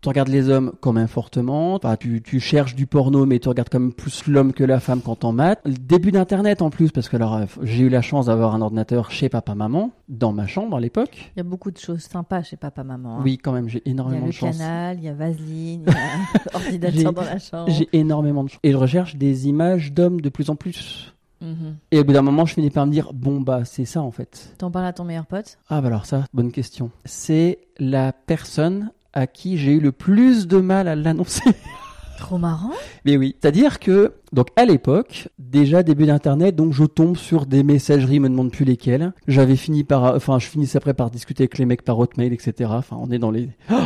tu 0.00 0.08
regardes 0.08 0.28
les 0.28 0.48
hommes 0.48 0.72
quand 0.80 0.92
même 0.92 1.08
fortement, 1.08 1.74
Enfin, 1.74 1.96
tu, 1.96 2.22
tu 2.22 2.38
cherches 2.38 2.76
du 2.76 2.86
porno, 2.86 3.26
mais 3.26 3.40
tu 3.40 3.48
regardes 3.48 3.68
quand 3.68 3.80
même 3.80 3.92
plus 3.92 4.26
l'homme 4.28 4.52
que 4.52 4.62
la 4.62 4.78
femme 4.78 5.00
quand 5.04 5.16
t'en 5.16 5.32
mates. 5.32 5.60
Le 5.64 5.72
début 5.74 6.12
d'Internet 6.12 6.62
en 6.62 6.70
plus, 6.70 6.92
parce 6.92 7.08
que 7.08 7.16
alors 7.16 7.34
euh, 7.34 7.44
j'ai 7.62 7.82
eu 7.84 7.88
la 7.88 8.00
chance 8.02 8.26
d'avoir 8.26 8.54
un 8.54 8.60
ordinateur 8.62 9.10
chez 9.10 9.28
papa-maman, 9.28 9.90
dans 10.08 10.32
ma 10.32 10.46
chambre 10.46 10.76
à 10.76 10.80
l'époque. 10.80 11.32
Il 11.34 11.38
y 11.38 11.40
a 11.40 11.44
beaucoup 11.44 11.70
de 11.72 11.78
choses 11.78 12.02
sympas 12.02 12.42
chez 12.44 12.56
papa-maman. 12.56 13.18
hein. 13.18 13.22
Oui, 13.24 13.38
quand 13.38 13.52
même, 13.52 13.68
j'ai 13.68 13.82
Il 13.84 13.88
y 13.88 13.90
a 13.90 13.92
énormément 13.94 14.22
le 14.26 14.30
de 14.30 14.32
chance. 14.32 14.56
canal, 14.58 14.98
il 14.98 15.04
y 15.04 15.08
a 15.08 15.14
Vaseline, 15.14 15.84
il 15.86 15.92
y 15.92 15.96
a 15.96 16.54
ordinateur 16.56 17.12
dans 17.12 17.22
la 17.22 17.38
chambre. 17.40 17.70
J'ai 17.72 17.88
énormément 17.92 18.44
de 18.44 18.50
chance. 18.50 18.60
Et 18.62 18.70
je 18.72 18.76
recherche 18.76 19.16
des 19.16 19.48
images 19.48 19.92
d'hommes 19.92 20.20
de 20.20 20.28
plus 20.28 20.48
en 20.50 20.54
plus. 20.56 21.12
Mhm. 21.40 21.76
Et 21.90 22.00
au 22.00 22.04
bout 22.04 22.12
d'un 22.12 22.22
moment, 22.22 22.46
je 22.46 22.54
finis 22.54 22.70
par 22.70 22.86
me 22.86 22.92
dire, 22.92 23.12
bon 23.12 23.40
bah 23.40 23.64
c'est 23.64 23.84
ça 23.84 24.02
en 24.02 24.10
fait. 24.10 24.54
T'en 24.58 24.70
parles 24.70 24.86
à 24.86 24.92
ton 24.92 25.04
meilleur 25.04 25.26
pote? 25.26 25.58
Ah 25.68 25.80
bah 25.80 25.88
alors 25.88 26.06
ça, 26.06 26.24
bonne 26.32 26.52
question. 26.52 26.90
C'est 27.04 27.58
la 27.78 28.12
personne 28.12 28.90
à 29.12 29.26
qui 29.26 29.58
j'ai 29.58 29.72
eu 29.72 29.80
le 29.80 29.92
plus 29.92 30.46
de 30.46 30.58
mal 30.58 30.88
à 30.88 30.94
l'annoncer. 30.94 31.50
Trop 32.18 32.38
marrant. 32.38 32.72
Mais 33.04 33.16
oui, 33.16 33.36
c'est-à-dire 33.40 33.78
que 33.78 34.14
donc 34.32 34.48
à 34.56 34.64
l'époque, 34.64 35.28
déjà 35.38 35.84
début 35.84 36.06
d'internet, 36.06 36.56
donc 36.56 36.72
je 36.72 36.84
tombe 36.84 37.16
sur 37.16 37.46
des 37.46 37.62
messageries, 37.62 38.18
me 38.18 38.28
demande 38.28 38.50
plus 38.50 38.64
lesquelles. 38.64 39.12
J'avais 39.28 39.54
fini 39.54 39.84
par, 39.84 40.16
enfin 40.16 40.40
je 40.40 40.48
finissais 40.48 40.78
après 40.78 40.94
par 40.94 41.10
discuter 41.10 41.44
avec 41.44 41.58
les 41.58 41.64
mecs 41.64 41.82
par 41.82 41.96
hotmail, 41.98 42.32
etc. 42.32 42.70
Enfin 42.74 42.96
on 43.00 43.10
est 43.10 43.18
dans 43.18 43.30
les. 43.30 43.48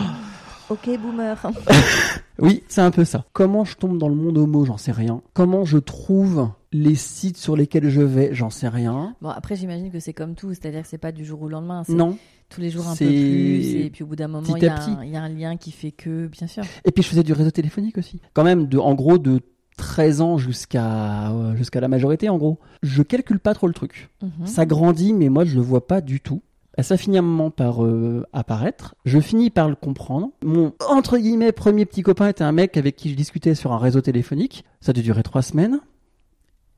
Ok, 0.71 0.88
boomer. 0.99 1.37
Oui, 2.38 2.64
c'est 2.66 2.80
un 2.80 2.90
peu 2.90 3.04
ça. 3.04 3.26
Comment 3.35 3.64
je 3.64 3.76
tombe 3.76 3.99
dans 3.99 4.09
le 4.09 4.14
monde 4.14 4.38
homo, 4.38 4.64
j'en 4.64 4.78
sais 4.78 4.90
rien. 4.90 5.21
Comment 5.35 5.64
je 5.66 5.76
trouve 5.76 6.49
les 6.73 6.95
sites 6.95 7.37
sur 7.37 7.55
lesquels 7.57 7.88
je 7.88 8.00
vais, 8.00 8.35
j'en 8.35 8.50
sais 8.50 8.69
rien. 8.69 9.14
Bon, 9.21 9.29
après, 9.29 9.57
j'imagine 9.57 9.91
que 9.91 10.00
c'est 10.00 10.12
comme 10.14 10.35
tout, 10.35 10.50
c'est-à-dire 10.55 10.83
que 10.83 10.88
c'est 10.88 10.99
pas 10.99 11.12
du 11.12 11.25
jour 11.25 11.43
au 11.43 11.49
lendemain. 11.49 11.83
Non. 11.88 12.17
tous 12.49 12.61
les 12.61 12.71
jours 12.71 12.87
un 12.88 12.97
peu 12.97 13.05
plus, 13.07 13.75
et 13.76 13.91
puis 13.91 14.02
au 14.05 14.07
bout 14.07 14.17
d'un 14.17 14.29
moment, 14.29 14.43
petit 14.43 14.52
il 14.59 14.62
y, 14.64 14.67
à 14.69 14.75
a 14.75 14.79
petit. 14.79 14.91
un- 14.91 15.05
il 15.05 15.11
y 15.11 15.17
a 15.17 15.23
un 15.23 15.29
lien 15.29 15.57
qui 15.57 15.71
fait 15.71 15.91
que, 15.93 16.26
bien 16.26 16.47
sûr. 16.47 16.62
Et 16.85 16.91
puis 16.91 17.02
je 17.02 17.09
faisais 17.09 17.23
du 17.23 17.33
réseau 17.33 17.50
téléphonique 17.50 17.97
aussi. 17.99 18.21
Quand 18.35 18.45
même, 18.45 18.67
de, 18.67 18.76
en 18.79 18.95
gros, 18.95 19.19
de 19.19 19.41
13 19.79 20.21
ans 20.21 20.37
jusqu'à 20.38 21.31
euh, 21.33 21.57
jusqu'à 21.57 21.81
la 21.81 21.88
majorité, 21.88 22.29
en 22.29 22.37
gros. 22.37 22.59
Je 22.83 23.02
calcule 23.02 23.38
pas 23.41 23.55
trop 23.55 23.67
le 23.69 23.73
truc. 23.75 24.11
Mhm. 24.23 24.47
Ça 24.47 24.67
grandit, 24.67 25.12
mais 25.14 25.29
moi, 25.31 25.45
je 25.47 25.55
le 25.55 25.62
vois 25.62 25.87
pas 25.87 26.00
du 26.02 26.21
tout. 26.21 26.43
Ça 26.81 26.97
finit 26.97 27.19
un 27.19 27.23
moment 27.23 27.50
par 27.50 27.85
euh, 27.85 28.25
apparaître. 28.33 28.95
Je 29.05 29.19
finis 29.21 29.50
par 29.50 29.69
le 29.69 29.75
comprendre. 29.75 30.31
Mon 30.43 30.73
entre 30.88 31.19
guillemets 31.19 31.52
premier 31.52 31.85
petit 31.87 32.02
copain 32.02 32.29
était 32.29 32.45
un 32.45 32.52
mec 32.52 32.76
avec 32.79 32.97
qui 32.97 33.11
je 33.11 33.14
discutais 33.14 33.55
sur 33.55 33.73
un 33.73 33.79
réseau 33.79 34.00
téléphonique. 34.00 34.64
Ça 34.81 34.91
a 34.91 34.93
dû 34.95 35.02
durer 35.02 35.23
trois 35.23 35.43
semaines. 35.43 35.81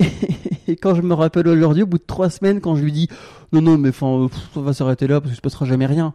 Et 0.66 0.76
quand 0.76 0.94
je 0.94 1.02
me 1.02 1.12
rappelle 1.14 1.46
aujourd'hui, 1.48 1.82
au 1.82 1.86
bout 1.86 1.98
de 1.98 2.04
trois 2.06 2.30
semaines, 2.30 2.60
quand 2.60 2.74
je 2.76 2.82
lui 2.82 2.92
dis 2.92 3.08
non, 3.52 3.60
non, 3.60 3.78
mais 3.78 3.90
enfin, 3.90 4.26
pff, 4.30 4.56
on 4.56 4.62
va 4.62 4.72
s'arrêter 4.72 5.06
là 5.06 5.20
parce 5.20 5.30
qu'il 5.30 5.36
se 5.36 5.40
passera 5.42 5.66
jamais 5.66 5.86
rien. 5.86 6.14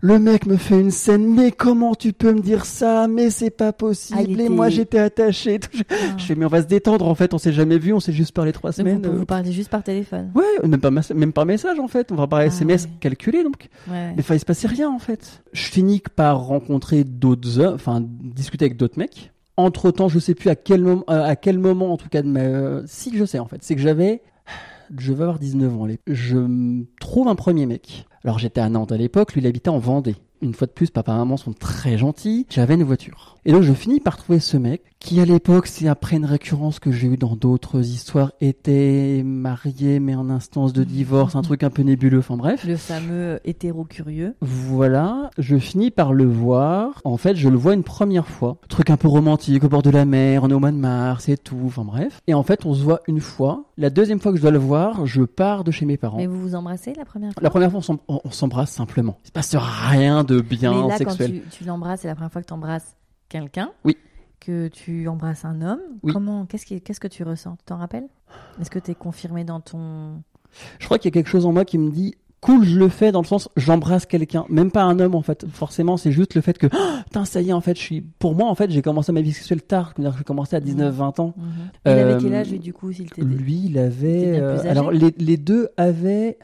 Le 0.00 0.18
mec 0.18 0.46
me 0.46 0.56
fait 0.56 0.80
une 0.80 0.90
scène, 0.90 1.32
mais 1.32 1.52
comment 1.52 1.94
tu 1.94 2.12
peux 2.12 2.32
me 2.32 2.40
dire 2.40 2.64
ça? 2.64 3.06
Mais 3.06 3.30
c'est 3.30 3.50
pas 3.50 3.68
Ah, 3.68 3.72
possible. 3.72 4.20
Et 4.20 4.32
était- 4.32 4.48
moi 4.48 4.68
j'étais 4.70 4.98
attaché. 4.98 5.60
Ah. 5.90 5.94
je 6.16 6.24
fais, 6.24 6.34
mais 6.34 6.44
on 6.46 6.48
va 6.48 6.62
se 6.62 6.66
détendre 6.66 7.06
en 7.06 7.14
fait. 7.14 7.34
On 7.34 7.38
s'est 7.38 7.52
jamais 7.52 7.78
vu, 7.78 7.92
on 7.92 8.00
s'est 8.00 8.12
juste 8.12 8.32
parlé 8.32 8.52
trois 8.52 8.70
Donc 8.70 8.76
semaines. 8.78 9.02
vous, 9.06 9.12
euh. 9.12 9.18
vous 9.18 9.26
parlez 9.26 9.52
juste 9.52 9.68
par 9.70 9.84
téléphone. 9.84 10.32
Ouais, 10.34 10.66
même 10.66 10.80
pas, 10.80 10.90
même 10.90 11.32
par 11.32 11.46
message 11.46 11.78
en 11.78 11.86
fait. 11.88 12.10
On 12.10 12.16
va 12.16 12.26
par 12.26 12.40
Ah, 12.40 12.46
SMS 12.46 12.84
ouais. 12.84 12.90
calculé 12.98 13.44
donc. 13.44 13.68
Ouais. 13.88 14.14
Mais 14.16 14.20
enfin, 14.20 14.34
il 14.34 14.40
se 14.40 14.44
passait 14.44 14.66
rien 14.68 14.90
en 14.90 14.98
fait. 14.98 15.42
Je 15.52 15.62
finis 15.66 16.02
par 16.16 16.40
rencontrer 16.40 17.04
d'autres 17.04 17.62
enfin 17.74 18.02
discuter 18.02 18.64
avec 18.64 18.76
d'autres 18.78 18.98
mecs. 18.98 19.30
Entre 19.62 19.90
temps, 19.90 20.08
je 20.08 20.18
sais 20.18 20.34
plus 20.34 20.48
à 20.50 20.56
quel 20.56 20.82
moment, 20.82 21.04
euh, 21.08 21.22
à 21.22 21.36
quel 21.36 21.58
moment 21.58 21.92
en 21.92 21.96
tout 21.96 22.08
cas 22.08 22.22
euh, 22.22 22.82
si 22.86 23.16
je 23.16 23.24
sais 23.24 23.38
en 23.38 23.46
fait, 23.46 23.62
c'est 23.62 23.76
que 23.76 23.80
j'avais, 23.80 24.22
je 24.98 25.12
vais 25.12 25.22
avoir 25.22 25.38
19 25.38 25.80
ans. 25.80 25.86
Je 26.06 26.84
trouve 27.00 27.28
un 27.28 27.34
premier 27.34 27.66
mec. 27.66 28.06
Alors 28.24 28.38
j'étais 28.38 28.60
à 28.60 28.68
Nantes 28.68 28.92
à 28.92 28.96
l'époque, 28.96 29.34
lui 29.34 29.40
il 29.40 29.46
habitait 29.46 29.68
en 29.68 29.78
Vendée. 29.78 30.16
Une 30.42 30.54
fois 30.54 30.66
de 30.66 30.72
plus, 30.72 30.90
papa 30.90 31.12
et 31.12 31.16
maman 31.16 31.36
sont 31.36 31.52
très 31.52 31.96
gentils. 31.96 32.46
J'avais 32.50 32.74
une 32.74 32.82
voiture. 32.82 33.36
Et 33.44 33.52
donc 33.52 33.62
je 33.62 33.72
finis 33.72 33.98
par 33.98 34.16
trouver 34.16 34.38
ce 34.38 34.56
mec 34.56 34.82
qui 35.00 35.20
à 35.20 35.24
l'époque, 35.24 35.66
c'est 35.66 35.88
après 35.88 36.16
une 36.16 36.24
récurrence 36.24 36.78
que 36.78 36.92
j'ai 36.92 37.08
eu 37.08 37.16
dans 37.16 37.34
d'autres 37.34 37.80
histoires, 37.80 38.30
était 38.40 39.22
marié 39.24 39.98
mais 39.98 40.14
en 40.14 40.30
instance 40.30 40.72
de 40.72 40.84
divorce, 40.84 41.34
un 41.34 41.42
truc 41.42 41.64
un 41.64 41.70
peu 41.70 41.82
nébuleux. 41.82 42.20
Enfin 42.20 42.36
bref. 42.36 42.64
Le 42.64 42.76
fameux 42.76 43.40
hétéro 43.44 43.84
curieux. 43.84 44.36
Voilà, 44.40 45.30
je 45.38 45.56
finis 45.56 45.90
par 45.90 46.12
le 46.12 46.24
voir. 46.24 47.00
En 47.04 47.16
fait, 47.16 47.34
je 47.34 47.48
le 47.48 47.56
vois 47.56 47.74
une 47.74 47.82
première 47.82 48.28
fois. 48.28 48.58
Truc 48.68 48.90
un 48.90 48.96
peu 48.96 49.08
romantique 49.08 49.64
au 49.64 49.68
bord 49.68 49.82
de 49.82 49.90
la 49.90 50.04
mer, 50.04 50.44
on 50.44 50.50
est 50.50 50.54
au 50.54 50.60
mois 50.60 50.70
de 50.70 50.76
mars 50.76 51.28
et 51.28 51.36
tout. 51.36 51.58
Enfin 51.66 51.84
bref. 51.84 52.20
Et 52.28 52.34
en 52.34 52.44
fait, 52.44 52.64
on 52.64 52.74
se 52.74 52.82
voit 52.82 53.00
une 53.08 53.20
fois. 53.20 53.64
La 53.76 53.90
deuxième 53.90 54.20
fois 54.20 54.30
que 54.30 54.36
je 54.38 54.42
dois 54.42 54.52
le 54.52 54.58
voir, 54.58 55.04
je 55.06 55.22
pars 55.22 55.64
de 55.64 55.72
chez 55.72 55.84
mes 55.84 55.96
parents. 55.96 56.18
Mais 56.18 56.26
vous 56.26 56.40
vous 56.40 56.54
embrassez 56.54 56.92
la 56.96 57.04
première 57.04 57.32
fois? 57.32 57.42
La 57.42 57.50
première 57.50 57.72
fois, 57.72 57.80
on 58.08 58.30
s'embrasse 58.30 58.70
simplement. 58.70 59.18
Il 59.24 59.28
se 59.28 59.32
passe 59.32 59.56
rien 59.56 60.22
de 60.22 60.31
bien 60.40 60.72
Mais 60.82 60.88
là, 60.88 60.96
sexuel. 60.96 61.30
quand 61.42 61.50
tu, 61.50 61.58
tu 61.58 61.64
l'embrasses, 61.64 62.00
c'est 62.00 62.08
la 62.08 62.14
première 62.14 62.32
fois 62.32 62.42
que 62.42 62.46
tu 62.46 62.52
embrasses 62.54 62.96
quelqu'un. 63.28 63.70
Oui. 63.84 63.96
Que 64.40 64.68
tu 64.68 65.06
embrasses 65.08 65.44
un 65.44 65.62
homme. 65.62 65.80
Oui. 66.02 66.12
Comment 66.12 66.46
Qu'est-ce 66.46 67.00
que 67.00 67.08
tu 67.08 67.22
ressens? 67.22 67.56
Tu 67.56 67.64
t'en 67.66 67.76
rappelles? 67.76 68.08
Est-ce 68.60 68.70
que 68.70 68.78
tu 68.78 68.90
es 68.90 68.94
confirmé 68.94 69.44
dans 69.44 69.60
ton. 69.60 70.22
Je 70.78 70.84
crois 70.86 70.98
qu'il 70.98 71.08
y 71.08 71.12
a 71.12 71.14
quelque 71.14 71.28
chose 71.30 71.46
en 71.46 71.52
moi 71.52 71.64
qui 71.64 71.78
me 71.78 71.90
dit 71.90 72.14
cool, 72.40 72.64
je 72.64 72.76
le 72.76 72.88
fais 72.88 73.12
dans 73.12 73.20
le 73.22 73.26
sens 73.26 73.48
j'embrasse 73.56 74.04
quelqu'un, 74.04 74.44
même 74.48 74.72
pas 74.72 74.82
un 74.82 74.98
homme 74.98 75.14
en 75.14 75.22
fait. 75.22 75.46
Forcément, 75.48 75.96
c'est 75.96 76.10
juste 76.10 76.34
le 76.34 76.40
fait 76.40 76.58
que 76.58 76.66
oh, 76.66 77.02
putain, 77.04 77.24
ça 77.24 77.40
y 77.40 77.50
est 77.50 77.52
en 77.52 77.60
fait, 77.60 77.76
je 77.76 77.82
suis 77.82 78.00
pour 78.00 78.34
moi 78.34 78.48
en 78.48 78.56
fait, 78.56 78.68
j'ai 78.70 78.82
commencé 78.82 79.12
ma 79.12 79.20
vie 79.20 79.32
sexuelle 79.32 79.62
tard, 79.62 79.94
j'ai 79.96 80.24
commencé 80.24 80.56
à 80.56 80.60
19 80.60 80.92
20 80.92 81.20
ans. 81.20 81.34
Mhm. 81.36 81.44
Il 81.86 81.90
avait 81.90 82.02
Euh, 82.14 82.18
quel 82.20 82.34
âge, 82.34 82.50
lui, 82.50 82.58
du 82.58 82.72
coup, 82.72 82.92
s'il 82.92 83.08
t'était 83.10 83.22
Lui, 83.22 83.66
il 83.66 83.78
avait 83.78 84.40
euh, 84.40 84.58
alors 84.68 84.90
les, 84.90 85.14
les 85.18 85.36
deux 85.36 85.68
avaient 85.76 86.36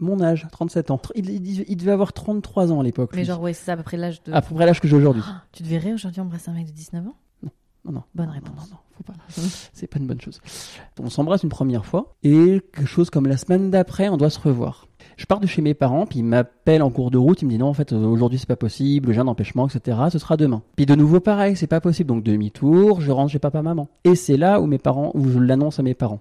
mon 0.00 0.20
âge, 0.20 0.46
37 0.50 0.90
ans. 0.90 1.00
Il, 1.14 1.30
il- 1.30 1.64
il 1.68 1.76
devait 1.76 1.92
avoir 1.92 2.12
33 2.12 2.72
ans 2.72 2.80
à 2.80 2.82
l'époque. 2.82 3.10
Mais 3.12 3.18
lui. 3.20 3.24
genre, 3.26 3.40
ouais, 3.40 3.52
c'est 3.52 3.64
ça, 3.66 3.72
à 3.72 3.76
peu 3.76 3.82
près 3.82 3.96
l'âge 3.96 4.22
de. 4.24 4.32
à 4.32 4.42
peu 4.42 4.54
près 4.54 4.66
l'âge 4.66 4.80
que 4.80 4.88
j'ai 4.88 4.96
aujourd'hui. 4.96 5.22
Ah, 5.26 5.42
tu 5.52 5.62
te 5.62 5.68
verrais 5.68 5.92
aujourd'hui 5.92 6.20
embrasser 6.20 6.50
un 6.50 6.54
mec 6.54 6.66
de 6.66 6.72
19 6.72 7.06
ans? 7.06 7.14
Non 7.86 7.92
non. 7.92 8.02
Bonne 8.14 8.26
Non, 8.28 8.32
réponse. 8.32 8.50
non, 8.56 8.62
non, 8.70 8.76
faut 8.96 9.02
pas. 9.02 9.12
C'est 9.74 9.86
pas 9.86 9.98
une 9.98 10.06
bonne 10.06 10.20
chose. 10.20 10.40
On 10.98 11.10
s'embrasse 11.10 11.42
une 11.42 11.50
première 11.50 11.84
fois 11.84 12.14
et 12.22 12.62
quelque 12.72 12.86
chose 12.86 13.10
comme 13.10 13.26
la 13.26 13.36
semaine 13.36 13.70
d'après, 13.70 14.08
on 14.08 14.16
doit 14.16 14.30
se 14.30 14.40
revoir. 14.40 14.88
Je 15.18 15.26
pars 15.26 15.38
de 15.38 15.46
chez 15.46 15.60
mes 15.60 15.74
parents, 15.74 16.06
puis 16.06 16.20
il 16.20 16.24
m'appelle 16.24 16.82
en 16.82 16.88
cours 16.90 17.10
de 17.10 17.18
route, 17.18 17.42
il 17.42 17.44
me 17.44 17.50
dit 17.50 17.58
non, 17.58 17.66
en 17.68 17.74
fait, 17.74 17.92
euh, 17.92 18.04
aujourd'hui 18.06 18.38
c'est 18.38 18.48
pas 18.48 18.56
possible, 18.56 19.12
j'ai 19.12 19.20
un 19.20 19.26
empêchement, 19.28 19.68
etc. 19.68 19.98
Ce 20.10 20.18
sera 20.18 20.38
demain. 20.38 20.62
Puis 20.76 20.86
de 20.86 20.94
nouveau 20.94 21.20
pareil, 21.20 21.56
c'est 21.56 21.66
pas 21.66 21.82
possible, 21.82 22.08
donc 22.08 22.24
demi-tour, 22.24 23.02
je 23.02 23.10
rentre 23.12 23.30
chez 23.30 23.38
papa, 23.38 23.60
maman. 23.60 23.88
Et 24.04 24.14
c'est 24.14 24.38
là 24.38 24.62
où 24.62 24.66
mes 24.66 24.78
parents, 24.78 25.10
où 25.12 25.28
je 25.28 25.38
l'annonce 25.38 25.78
à 25.78 25.82
mes 25.82 25.94
parents. 25.94 26.20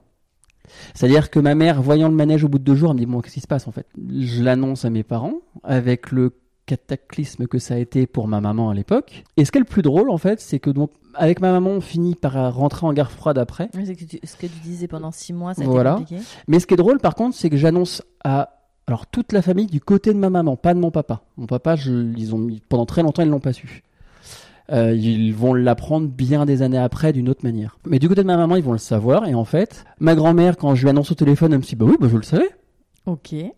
C'est-à-dire 0.94 1.30
que 1.30 1.40
ma 1.40 1.56
mère, 1.56 1.82
voyant 1.82 2.10
le 2.10 2.16
manège 2.16 2.44
au 2.44 2.48
bout 2.50 2.60
de 2.60 2.64
deux 2.64 2.76
jours, 2.76 2.90
elle 2.92 2.96
me 2.96 3.00
dit 3.00 3.06
bon, 3.06 3.22
qu'est-ce 3.22 3.34
qui 3.36 3.40
se 3.42 3.48
passe 3.48 3.68
en 3.68 3.72
fait? 3.72 3.86
Je 4.20 4.44
l'annonce 4.44 4.86
à 4.86 4.90
mes 4.90 5.04
parents 5.04 5.36
avec 5.64 6.12
le 6.12 6.32
cataclysme 6.66 7.46
que 7.48 7.60
ça 7.60 7.74
a 7.74 7.78
été 7.78 8.08
pour 8.08 8.28
ma 8.28 8.40
maman 8.40 8.70
à 8.70 8.74
l'époque. 8.74 9.24
Et 9.38 9.44
ce 9.46 9.52
qui 9.52 9.58
est 9.58 9.62
le 9.62 9.66
plus 9.66 9.82
drôle 9.82 10.10
en 10.10 10.18
fait, 10.18 10.40
c'est 10.40 10.60
que 10.60 10.70
donc 10.70 10.92
avec 11.16 11.42
ma 11.42 11.52
maman, 11.52 11.72
on 11.72 11.82
finit 11.82 12.16
par 12.16 12.56
rentrer 12.56 12.88
en 12.88 12.94
gare 12.94 13.12
froide 13.12 13.38
après. 13.38 13.70
Oui, 13.76 13.86
c'est 13.86 13.96
que 13.96 14.06
tu- 14.06 14.20
ce 14.24 14.36
que 14.36 14.48
tu 14.48 14.60
disais 14.64 14.88
pendant 14.88 15.12
6 15.12 15.34
mois, 15.34 15.54
ça 15.54 15.62
a 15.62 15.66
Voilà. 15.66 15.92
été 15.96 16.00
compliqué. 16.04 16.22
Mais 16.48 16.60
ce 16.60 16.66
qui 16.68 16.74
est 16.74 16.78
drôle, 16.78 17.00
par 17.00 17.16
contre, 17.16 17.36
c'est 17.36 17.50
que 17.50 17.58
j'annonce 17.58 18.02
à 18.24 18.50
alors 18.88 19.08
toute 19.08 19.32
la 19.32 19.42
famille 19.42 19.68
du 19.68 19.80
côté 19.80 20.12
de 20.14 20.18
ma 20.18 20.30
maman, 20.30 20.58
pas 20.58 20.74
de 20.74 20.80
mon 20.80 20.92
papa. 20.92 21.22
Mon 21.38 21.46
papa, 21.46 21.76
je, 21.78 21.92
ils 22.18 22.36
ont 22.36 22.48
pendant 22.68 22.86
très 22.86 23.02
longtemps, 23.02 23.24
ils 23.24 23.30
l'ont 23.30 23.40
pas 23.40 23.54
su. 23.54 23.82
Euh, 24.72 24.94
ils 24.94 25.34
vont 25.34 25.54
l'apprendre 25.54 26.08
bien 26.08 26.46
des 26.46 26.62
années 26.62 26.78
après 26.78 27.12
d'une 27.12 27.30
autre 27.30 27.44
manière. 27.44 27.78
Mais 27.86 28.00
du 28.00 28.08
côté 28.08 28.22
de 28.22 28.28
ma 28.28 28.38
maman, 28.38 28.56
ils 28.56 28.64
vont 28.64 28.72
le 28.72 28.78
savoir. 28.78 29.28
Et 29.28 29.36
en 29.36 29.46
fait, 29.46 29.86
ma 30.00 30.16
grand-mère, 30.16 30.58
quand 30.58 30.74
je 30.76 30.84
lui 30.84 30.90
annonce 30.90 31.12
au 31.12 31.16
téléphone, 31.16 31.52
elle 31.54 31.60
me 31.60 31.64
dit 31.64 31.76
bah 31.76 31.86
oui, 31.88 31.98
bah 32.00 32.08
je 32.10 32.18
le 32.18 32.24
savais. 32.24 32.50
Ok. 33.06 33.34
Moi, 33.34 33.52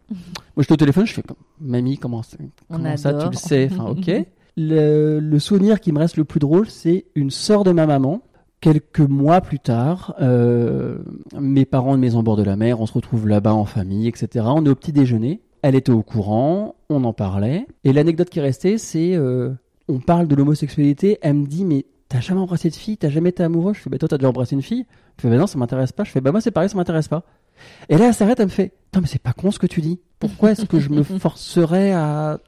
j'étais 0.60 0.74
au 0.74 0.78
téléphone, 0.78 1.06
je 1.06 1.14
fais 1.14 1.24
mamie, 1.62 1.98
comment, 1.98 2.22
On 2.70 2.76
comment 2.78 2.98
ça, 2.98 3.14
tu 3.14 3.28
le 3.30 3.36
sais 3.36 3.70
Enfin, 3.72 3.86
ok. 3.86 4.12
Le, 4.58 5.20
le 5.20 5.40
souvenir 5.40 5.82
qui 5.82 5.92
me 5.92 6.00
reste 6.00 6.16
le 6.16 6.24
plus 6.24 6.40
drôle, 6.40 6.70
c'est 6.70 7.08
une 7.14 7.30
sœur 7.30 7.66
de 7.66 7.72
ma 7.72 7.86
maman. 7.86 8.22
Quelques 8.62 9.02
mois 9.02 9.42
plus 9.42 9.60
tard, 9.60 10.16
euh, 10.22 11.00
mes 11.38 11.66
parents 11.66 11.94
de 11.94 12.00
maison 12.00 12.24
bord 12.24 12.38
de 12.38 12.44
la 12.44 12.56
mer, 12.56 12.80
on 12.80 12.86
se 12.86 12.94
retrouve 12.94 13.28
là-bas 13.28 13.54
en 13.54 13.66
famille, 13.66 14.08
etc. 14.08 14.46
On 14.48 14.66
est 14.66 14.70
au 14.70 14.76
petit 14.76 14.94
déjeuner. 14.94 15.42
Elle 15.62 15.76
était 15.76 15.92
au 15.92 16.04
courant, 16.04 16.76
on 16.90 17.04
en 17.04 17.12
parlait. 17.12 17.68
Et 17.84 17.92
l'anecdote 17.92 18.30
qui 18.30 18.40
est 18.40 18.44
restée, 18.44 18.78
c'est 18.78 19.14
euh, 19.14 19.52
on 19.88 20.00
parle 20.00 20.28
de 20.28 20.36
l'homosexualité. 20.36 21.18
Elle 21.22 21.36
me 21.36 21.46
dit 21.46 21.66
mais 21.66 21.86
t'as 22.10 22.20
jamais 22.20 22.42
embrassé 22.42 22.70
de 22.70 22.76
fille, 22.76 22.98
t'as 22.98 23.10
jamais 23.10 23.30
été 23.30 23.44
amoureux? 23.44 23.74
Je 23.74 23.80
fais 23.80 23.90
bah 23.90 23.98
toi 23.98 24.08
t'as 24.10 24.18
déjà 24.18 24.30
embrassé 24.30 24.56
une 24.56 24.62
fille? 24.62 24.86
Je 25.18 25.22
fais 25.24 25.30
bah 25.30 25.38
non 25.38 25.48
ça 25.48 25.58
m'intéresse 25.58 25.92
pas. 25.92 26.04
Je 26.04 26.12
fais 26.12 26.22
bah 26.22 26.32
moi 26.32 26.42
c'est 26.42 26.52
pareil 26.52 26.70
ça 26.70 26.76
m'intéresse 26.76 27.08
pas. 27.08 27.24
Et 27.90 27.98
là 27.98 28.08
elle 28.08 28.14
s'arrête, 28.14 28.40
elle 28.40 28.48
me 28.48 28.52
fait 28.52 28.74
Putain, 28.86 29.02
mais 29.02 29.08
c'est 29.08 29.22
pas 29.22 29.34
con 29.34 29.52
ce 29.52 29.60
que 29.60 29.68
tu 29.68 29.82
dis. 29.82 30.00
Pourquoi 30.20 30.52
est-ce 30.52 30.66
que 30.66 30.80
je 30.80 30.90
me 30.90 31.04
forcerais 31.04 31.92
à 31.92 32.40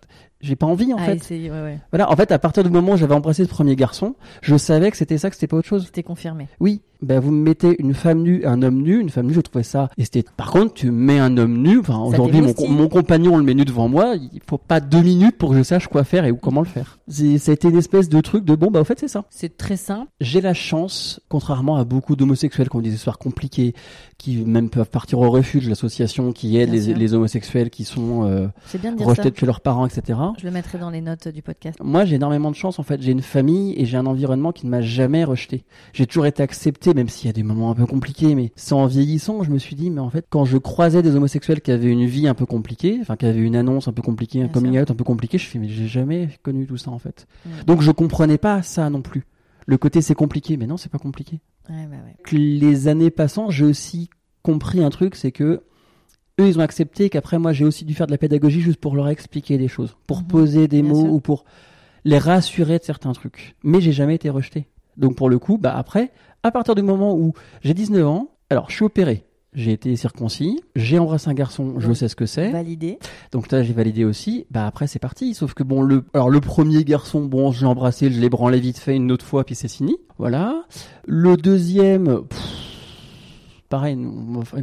j'ai 0.41 0.55
pas 0.55 0.65
envie 0.67 0.93
en 0.93 0.97
fait. 0.97 1.15
essayer, 1.15 1.49
ouais, 1.51 1.61
ouais. 1.61 1.79
Voilà, 1.91 2.11
en 2.11 2.15
fait, 2.15 2.31
à 2.31 2.39
partir 2.39 2.63
du 2.63 2.69
moment 2.69 2.93
où 2.93 2.97
j'avais 2.97 3.13
embrassé 3.15 3.43
ce 3.43 3.49
premier 3.49 3.75
garçon, 3.75 4.15
je 4.41 4.55
savais 4.57 4.91
que 4.91 4.97
c'était 4.97 5.17
ça, 5.17 5.29
que 5.29 5.35
c'était 5.35 5.47
pas 5.47 5.57
autre 5.57 5.67
chose. 5.67 5.85
C'était 5.85 6.03
confirmé. 6.03 6.47
Oui, 6.59 6.81
ben 7.01 7.19
vous 7.19 7.31
me 7.31 7.41
mettez 7.43 7.75
une 7.79 7.93
femme 7.93 8.21
nue, 8.23 8.43
un 8.45 8.61
homme 8.63 8.81
nu, 8.81 8.99
une 8.99 9.09
femme 9.09 9.27
nue, 9.27 9.33
je 9.33 9.41
trouvais 9.41 9.63
ça. 9.63 9.89
Et 9.97 10.03
c'était. 10.03 10.23
Par 10.35 10.51
contre, 10.51 10.73
tu 10.73 10.89
mets 10.91 11.19
un 11.19 11.37
homme 11.37 11.57
nu. 11.57 11.79
Enfin, 11.79 11.99
aujourd'hui, 11.99 12.41
mon, 12.41 12.53
mon 12.69 12.87
compagnon 12.87 13.35
on 13.35 13.37
le 13.37 13.43
met 13.43 13.53
nu 13.53 13.65
devant 13.65 13.87
moi. 13.87 14.15
Il 14.15 14.41
faut 14.47 14.57
pas 14.57 14.79
deux 14.79 15.01
minutes 15.01 15.37
pour 15.37 15.51
que 15.51 15.57
je 15.57 15.63
sache 15.63 15.87
quoi 15.87 16.03
faire 16.03 16.25
et 16.25 16.31
où 16.31 16.37
comment 16.37 16.61
le 16.61 16.67
faire. 16.67 16.99
C'est- 17.07 17.37
Ça 17.37 17.51
a 17.51 17.53
été 17.53 17.67
une 17.69 17.77
espèce 17.77 18.09
de 18.09 18.19
truc 18.21 18.45
de 18.45 18.55
bon, 18.55 18.71
bah 18.71 18.79
au 18.81 18.83
fait 18.83 18.99
c'est 18.99 19.07
ça. 19.07 19.25
C'est 19.29 19.57
très 19.57 19.77
simple. 19.77 20.07
J'ai 20.21 20.41
la 20.41 20.53
chance, 20.53 21.19
contrairement 21.29 21.77
à 21.77 21.83
beaucoup 21.83 22.15
d'homosexuels 22.15 22.69
qui 22.69 22.75
ont 22.75 22.81
des 22.81 22.93
histoires 22.93 23.17
compliquées, 23.19 23.73
qui 24.17 24.43
même 24.43 24.69
peuvent 24.69 24.89
partir 24.89 25.19
au 25.19 25.29
refuge, 25.29 25.69
l'association 25.69 26.31
qui 26.31 26.57
aide 26.57 26.71
les, 26.71 26.93
les 26.93 27.13
homosexuels 27.13 27.69
qui 27.69 27.83
sont 27.83 28.25
euh, 28.25 28.47
de 28.73 29.03
rejetés 29.03 29.29
de 29.29 29.37
chez 29.37 29.45
leurs 29.45 29.61
parents, 29.61 29.85
etc. 29.85 30.19
Je 30.39 30.45
le 30.45 30.51
mettrai 30.51 30.79
dans 30.79 30.89
les 30.89 31.01
notes 31.01 31.27
du 31.27 31.41
podcast. 31.41 31.77
Moi, 31.83 32.05
j'ai 32.05 32.15
énormément 32.15 32.49
de 32.49 32.55
chance 32.55 32.79
en 32.79 32.83
fait. 32.83 33.01
J'ai 33.01 33.11
une 33.11 33.21
famille 33.21 33.75
et 33.77 33.85
j'ai 33.85 33.97
un 33.97 34.07
environnement 34.07 34.51
qui 34.51 34.65
ne 34.65 34.71
m'a 34.71 34.81
jamais 34.81 35.23
rejeté. 35.23 35.65
J'ai 35.93 36.07
toujours 36.07 36.25
été 36.25 36.41
accepté, 36.41 36.93
même 36.93 37.09
s'il 37.09 37.27
y 37.27 37.29
a 37.29 37.33
des 37.33 37.43
moments 37.43 37.69
un 37.69 37.75
peu 37.75 37.85
compliqués. 37.85 38.33
Mais 38.33 38.51
c'est 38.55 38.73
en 38.73 38.87
vieillissant, 38.87 39.43
je 39.43 39.51
me 39.51 39.59
suis 39.59 39.75
dit, 39.75 39.91
mais 39.91 40.01
en 40.01 40.09
fait, 40.09 40.25
quand 40.29 40.45
je 40.45 40.57
croisais 40.57 41.03
des 41.03 41.15
homosexuels 41.15 41.61
qui 41.61 41.71
avaient 41.71 41.91
une 41.91 42.05
vie 42.05 42.27
un 42.27 42.33
peu 42.33 42.45
compliquée, 42.45 42.97
enfin 43.01 43.17
qui 43.17 43.25
avaient 43.25 43.39
une 43.39 43.55
annonce 43.55 43.87
un 43.87 43.93
peu 43.93 44.01
compliquée, 44.01 44.41
un 44.41 44.47
coming 44.47 44.79
out 44.79 44.89
un 44.89 44.95
peu 44.95 45.03
compliqué, 45.03 45.37
je 45.37 45.45
fais, 45.45 45.59
mais 45.59 45.69
j'ai 45.69 45.87
jamais 45.87 46.29
connu 46.41 46.65
tout 46.65 46.77
ça 46.77 46.89
en 46.91 46.99
fait. 46.99 47.27
Mm. 47.45 47.49
Donc 47.67 47.81
je 47.81 47.91
comprenais 47.91 48.37
pas 48.37 48.61
ça 48.63 48.89
non 48.89 49.01
plus. 49.01 49.25
Le 49.67 49.77
côté 49.77 50.01
c'est 50.01 50.15
compliqué, 50.15 50.57
mais 50.57 50.65
non, 50.65 50.77
c'est 50.77 50.91
pas 50.91 50.97
compliqué. 50.97 51.39
Ouais, 51.69 51.85
bah 51.87 51.97
ouais. 52.05 52.37
Les 52.37 52.87
années 52.87 53.09
passant, 53.11 53.49
j'ai 53.49 53.65
aussi 53.65 54.09
compris 54.43 54.83
un 54.83 54.89
truc, 54.89 55.15
c'est 55.15 55.31
que 55.31 55.63
eux, 56.39 56.47
ils 56.47 56.57
ont 56.59 56.61
accepté 56.61 57.09
qu'après 57.09 57.39
moi, 57.39 57.51
j'ai 57.53 57.65
aussi 57.65 57.83
dû 57.85 57.93
faire 57.93 58.07
de 58.07 58.11
la 58.11 58.17
pédagogie 58.17 58.61
juste 58.61 58.79
pour 58.79 58.95
leur 58.95 59.09
expliquer 59.09 59.57
des 59.57 59.67
choses, 59.67 59.95
pour 60.07 60.19
Mhm. 60.21 60.27
poser 60.27 60.67
des 60.67 60.81
mots 60.83 61.01
sûr. 61.01 61.13
ou 61.13 61.19
pour 61.19 61.45
les 62.05 62.17
rassurer 62.19 62.79
de 62.79 62.83
certains 62.83 63.11
trucs. 63.13 63.55
Mais 63.63 63.81
j'ai 63.81 63.91
jamais 63.91 64.15
été 64.15 64.29
rejeté. 64.29 64.67
Donc 64.97 65.15
pour 65.15 65.29
le 65.29 65.39
coup, 65.39 65.57
bah 65.57 65.75
après, 65.75 66.11
à 66.43 66.51
partir 66.51 66.73
du 66.75 66.81
moment 66.81 67.15
où 67.15 67.33
j'ai 67.61 67.73
19 67.73 68.07
ans, 68.07 68.31
alors 68.49 68.69
je 68.69 68.75
suis 68.75 68.85
opéré. 68.85 69.25
J'ai 69.57 69.71
été 69.71 69.95
circoncis, 69.95 70.61
j'ai 70.75 70.99
embrassé 70.99 71.31
un 71.31 71.33
garçon, 71.33 71.79
je 71.79 71.91
sais 71.91 72.07
ce 72.07 72.15
que 72.15 72.27
c'est. 72.27 72.51
Validé. 72.51 72.99
Donc 73.31 73.51
là, 73.51 73.63
j'ai 73.63 73.73
validé 73.73 74.05
aussi. 74.05 74.45
Bah 74.51 74.67
après, 74.67 74.85
c'est 74.85 74.99
parti. 74.99 75.33
Sauf 75.33 75.55
que 75.55 75.63
bon, 75.63 75.81
le, 75.81 76.03
alors 76.13 76.29
le 76.29 76.39
premier 76.39 76.83
garçon, 76.83 77.25
bon, 77.25 77.51
je 77.51 77.61
l'ai 77.61 77.65
embrassé, 77.65 78.11
je 78.11 78.21
l'ai 78.21 78.29
branlé 78.29 78.59
vite 78.59 78.77
fait 78.77 78.95
une 78.95 79.11
autre 79.11 79.25
fois, 79.25 79.43
puis 79.45 79.55
c'est 79.55 79.67
fini. 79.67 79.97
Voilà. 80.19 80.61
Le 81.07 81.37
deuxième, 81.37 82.21
pff, 82.27 82.66
pareil, 83.69 83.97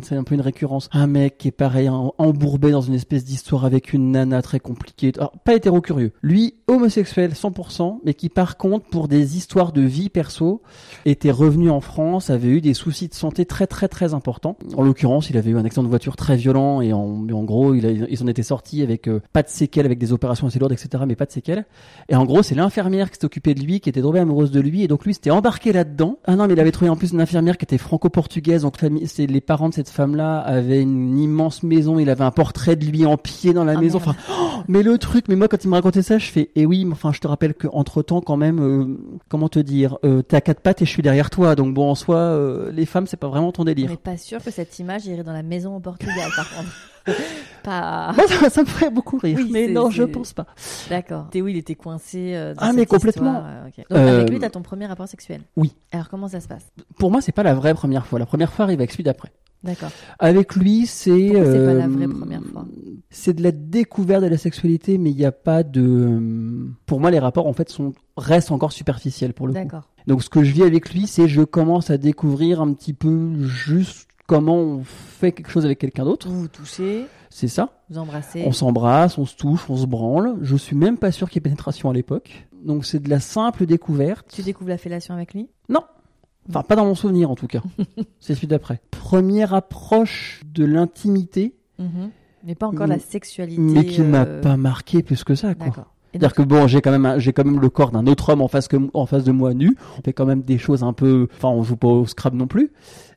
c'est 0.03 0.17
un 0.17 0.25
peu 0.25 0.35
une 0.35 0.41
récurrence. 0.41 0.89
Un 0.93 1.07
mec 1.07 1.39
qui 1.39 1.49
est 1.49 1.53
pareil, 1.53 1.89
en- 1.89 2.15
embourbé 2.19 2.71
dans 2.71 2.81
une 2.81 2.95
espèce 2.95 3.25
d'histoire 3.25 3.65
avec 3.65 3.93
une 3.93 4.13
nana 4.13 4.43
très 4.43 4.61
compliquée. 4.61 5.13
Alors, 5.17 5.33
pas 5.45 5.55
hétéro-curieux. 5.55 6.13
Lui, 6.23 6.55
homosexuel 6.67 7.33
100%, 7.35 8.01
mais 8.05 8.15
qui 8.15 8.29
par 8.29 8.57
contre, 8.57 8.87
pour 8.87 9.09
des 9.09 9.37
histoires 9.37 9.73
de 9.73 9.83
vie 9.83 10.09
perso, 10.09 10.63
était 11.05 11.31
revenu 11.31 11.71
en 11.71 11.81
France, 11.81 12.31
avait 12.31 12.49
eu 12.49 12.61
des 12.61 12.75
soucis 12.75 13.09
de 13.09 13.15
santé 13.15 13.45
très 13.47 13.67
très 13.67 13.89
très 13.89 14.15
importants. 14.15 14.57
En 14.77 14.83
l'occurrence, 14.83 15.31
il 15.31 15.37
avait 15.37 15.51
eu 15.51 15.57
un 15.57 15.65
accident 15.65 15.83
de 15.85 15.89
voiture 15.89 16.17
très 16.17 16.37
violent 16.37 16.81
et 16.81 16.93
en, 16.93 17.27
en 17.31 17.45
gros, 17.45 17.75
il, 17.75 17.87
a, 17.87 18.17
s'en 18.17 18.27
était 18.27 18.43
sorti 18.43 18.83
avec 18.83 19.09
euh, 19.09 19.21
pas 19.33 19.43
de 19.43 19.49
séquelles, 19.49 19.87
avec 19.87 19.99
des 19.99 20.13
opérations 20.13 20.47
assez 20.47 20.59
lourdes, 20.59 20.73
etc., 20.73 21.05
mais 21.07 21.17
pas 21.17 21.27
de 21.27 21.33
séquelles. 21.33 21.65
Et 22.09 22.17
en 22.17 22.25
gros, 22.25 22.43
c'est 22.43 22.55
l'infirmière 22.55 23.11
qui 23.11 23.19
s'est 23.19 23.25
occupée 23.25 23.55
de 23.55 23.61
lui, 23.61 23.81
qui 23.81 23.89
était 23.89 24.03
tombée 24.03 24.21
amoureuse 24.21 24.51
de 24.51 24.61
lui, 24.61 24.83
et 24.83 24.89
donc 24.89 25.05
lui 25.05 25.15
s'était 25.15 25.31
embarqué 25.31 25.73
là-dedans. 25.73 26.19
Ah 26.25 26.37
non, 26.37 26.47
mais 26.47 26.55
il 26.55 26.61
avait 26.61 26.73
trouvé 26.73 26.89
en 26.89 26.97
plus 26.97 27.13
une 27.13 27.21
infirmière 27.21 27.59
qui 27.59 27.65
était 27.65 27.79
franco-portugaise, 27.79 28.63
donc 28.63 28.77
famille 28.79 28.94
famille, 28.95 29.09
c'est 29.09 29.27
les 29.27 29.41
parents 29.41 29.69
de 29.69 29.75
cette 29.75 29.89
femme-là 29.89 30.39
avaient 30.41 30.81
une 30.83 31.19
immense 31.19 31.63
maison. 31.63 31.99
Il 31.99 32.09
avait 32.11 32.25
un 32.25 32.31
portrait 32.31 32.77
de 32.77 32.85
lui 32.85 33.05
en 33.07 33.17
pied 33.17 33.53
dans 33.53 33.65
la 33.65 33.73
Ah, 33.77 33.81
maison. 33.81 33.99
merde. 33.99 34.15
Enfin, 34.19 34.35
oh, 34.41 34.63
mais 34.69 34.83
le 34.83 34.99
truc. 34.99 35.27
Mais 35.29 35.37
moi, 35.37 35.49
quand 35.49 35.63
il 35.65 35.69
me 35.69 35.75
racontait 35.75 36.03
ça, 36.03 36.19
je 36.19 36.31
fais, 36.31 36.51
eh 36.55 36.67
oui, 36.67 36.85
mais 36.85 36.93
enfin, 36.93 37.13
je 37.13 37.21
te 37.21 37.27
rappelle 37.27 37.55
que 37.55 37.69
entre 37.73 38.03
temps, 38.03 38.21
quand 38.21 38.37
même, 38.37 38.61
euh, 38.61 38.97
comment 39.29 39.49
te 39.49 39.59
dire, 39.59 39.99
euh, 40.05 40.23
t'es 40.23 40.37
à 40.37 40.41
quatre 40.41 40.61
pattes 40.61 40.83
et 40.83 40.85
je 40.85 40.91
suis 40.91 41.03
derrière 41.03 41.31
toi. 41.31 41.55
Donc 41.55 41.75
bon, 41.75 41.91
en 41.91 41.95
soi, 41.95 42.17
euh, 42.17 42.71
les 42.73 42.87
femmes, 42.87 43.07
c'est 43.07 43.17
pas 43.17 43.29
vraiment 43.29 43.53
ton 43.53 43.63
On 43.63 43.65
délire. 43.65 43.91
n'est 43.91 43.97
pas 43.97 44.17
sûr 44.17 44.43
que 44.43 44.51
cette 44.51 44.79
image 44.79 45.07
irait 45.07 45.25
dans 45.25 45.33
la 45.33 45.43
maison 45.43 45.77
au 45.77 45.81
Portugal, 45.81 46.31
par 46.37 46.49
contre. 46.55 46.69
pas. 47.63 48.15
Ça, 48.29 48.51
ça 48.51 48.61
me 48.63 48.67
ferait 48.67 48.91
beaucoup 48.91 49.19
rire. 49.19 49.39
Oui, 49.41 49.49
mais 49.53 49.69
non, 49.69 49.91
je 49.91 50.03
pense 50.03 50.33
pas. 50.33 50.47
D'accord. 50.91 51.29
Théo, 51.31 51.49
il 51.49 51.57
était 51.57 51.75
coincé. 51.75 52.35
euh, 52.35 52.55
dans 52.55 52.61
Ah, 52.63 52.67
cette 52.69 52.77
mais 52.77 52.87
complètement. 52.87 53.33
histoire, 53.33 53.47
euh. 53.47 53.65
Donc, 53.65 53.87
Euh, 53.93 54.17
avec 54.19 54.31
lui, 54.31 54.39
t'as 54.39 54.51
ton 54.51 54.63
premier 54.63 54.87
rapport 54.87 55.09
sexuel. 55.09 55.43
Oui. 55.57 55.75
Alors, 55.93 56.09
comment 56.09 56.29
ça 56.29 56.41
se 56.41 56.49
passe? 56.49 56.67
Pour 56.99 57.11
moi, 57.11 57.21
c'est 57.21 57.33
pas 57.33 57.43
la 57.43 57.55
vraie 57.55 57.75
première 57.75 58.07
fois. 58.07 58.19
La 58.19 58.27
première 58.27 58.53
fois 58.53 58.65
arrive 58.67 58.81
avec 58.81 58.91
celui 58.93 59.05
d'après. 59.05 59.33
D'accord. 59.63 59.91
Avec 60.19 60.57
lui, 60.57 60.87
c'est. 60.87 61.29
C'est 61.29 61.33
pas 61.33 61.73
la 61.75 61.85
euh, 61.87 61.89
vraie 61.89 62.09
première 62.09 62.43
fois? 62.43 62.67
C'est 63.09 63.33
de 63.33 63.43
la 63.43 63.51
découverte 63.51 64.23
de 64.23 64.29
la 64.29 64.37
sexualité, 64.37 64.99
mais 64.99 65.11
il 65.11 65.17
n'y 65.17 65.25
a 65.25 65.33
pas 65.33 65.63
de. 65.63 66.69
Pour 66.85 67.01
moi, 67.01 67.11
les 67.11 67.19
rapports, 67.19 67.47
en 67.47 67.55
fait, 67.55 67.71
sont 67.71 67.95
restent 68.19 68.53
encore 68.53 68.73
superficiels 68.73 69.33
pour 69.33 69.47
le 69.47 69.55
coup. 69.55 69.59
D'accord. 69.61 69.89
Donc, 70.07 70.23
ce 70.23 70.29
que 70.29 70.43
je 70.45 70.53
vis 70.53 70.65
avec 70.65 70.93
lui, 70.93 71.07
c'est 71.07 71.29
je 71.29 71.41
commence 71.43 71.89
à 71.89 71.97
découvrir 71.97 72.61
un 72.61 72.75
petit 72.75 72.93
peu 72.93 73.33
juste 73.43 74.09
comment 74.27 74.57
on 74.57 74.83
fait 74.85 75.33
quelque 75.33 75.51
chose 75.51 75.65
avec 75.65 75.79
quelqu'un 75.79 76.05
d'autre. 76.05 76.29
Vous 76.29 76.41
vous 76.43 76.49
touchez, 76.49 77.07
C'est 77.31 77.49
ça. 77.49 77.71
vous 77.91 77.99
embrassez. 77.99 78.43
On 78.47 78.53
s'embrasse, 78.53 79.19
on 79.19 79.27
se 79.27 79.37
touche, 79.37 79.69
on 79.69 79.77
se 79.77 79.87
branle. 79.87 80.37
Je 80.43 80.57
suis 80.57 80.77
même 80.77 80.99
pas 80.99 81.13
sûr 81.13 81.29
qu'il 81.29 81.37
y 81.37 81.39
ait 81.41 81.49
pénétration 81.49 81.91
à 81.91 81.93
l'époque. 81.95 82.47
Donc, 82.65 82.87
c'est 82.87 82.99
de 83.01 83.11
la 83.11 83.21
simple 83.21 83.67
découverte. 83.67 84.27
Tu 84.33 84.43
découvres 84.43 84.71
la 84.71 84.79
fellation 84.79 85.15
avec 85.15 85.35
lui? 85.35 85.49
Non. 85.69 85.83
Enfin, 86.49 86.63
pas 86.63 86.77
dans 86.77 86.85
mon 86.85 86.95
souvenir 86.95 87.31
en 87.31 87.35
tout 87.35 87.47
cas. 87.47 87.63
c'est 88.21 88.35
celui 88.35 88.47
d'après. 88.47 88.81
Première 88.91 89.55
approche 89.55 90.43
de 90.53 90.65
l'intimité, 90.65 91.55
Mhm. 91.79 92.11
Mais 92.47 92.55
pas 92.55 92.67
encore 92.69 92.87
la 92.87 92.99
sexualité. 93.01 93.61
mais 93.61 93.85
qui 93.87 94.03
m'a 94.03 94.25
euh, 94.27 94.41
pas 94.43 94.57
marqué 94.57 95.03
plus 95.03 95.25
que 95.25 95.35
ça, 95.35 95.55
quoi. 95.55 95.89
C'est-à-dire 96.13 96.33
que 96.35 96.43
bon, 96.43 96.69
j'ai 96.69 96.81
quand 96.83 96.97
même, 96.97 97.19
j'ai 97.19 97.33
quand 97.33 97.45
même 97.45 97.59
le 97.59 97.69
corps 97.71 97.91
d'un 97.91 98.07
autre 98.07 98.29
homme 98.29 98.43
en 98.43 98.47
face 98.49 98.69
que, 98.69 98.77
en 98.93 99.07
face 99.07 99.25
de 99.25 99.33
moi 99.33 99.55
nu. 99.55 99.77
On 99.99 100.03
fait 100.03 100.13
quand 100.13 100.27
même 100.27 100.43
des 100.43 100.59
choses 100.59 100.85
un 100.85 100.93
peu, 100.93 101.27
enfin, 101.35 101.49
on 101.49 101.65
joue 101.65 101.77
pas 101.77 101.89
au 101.89 102.07
Scrabble 102.07 102.37
non 102.37 102.47
plus, 102.47 102.71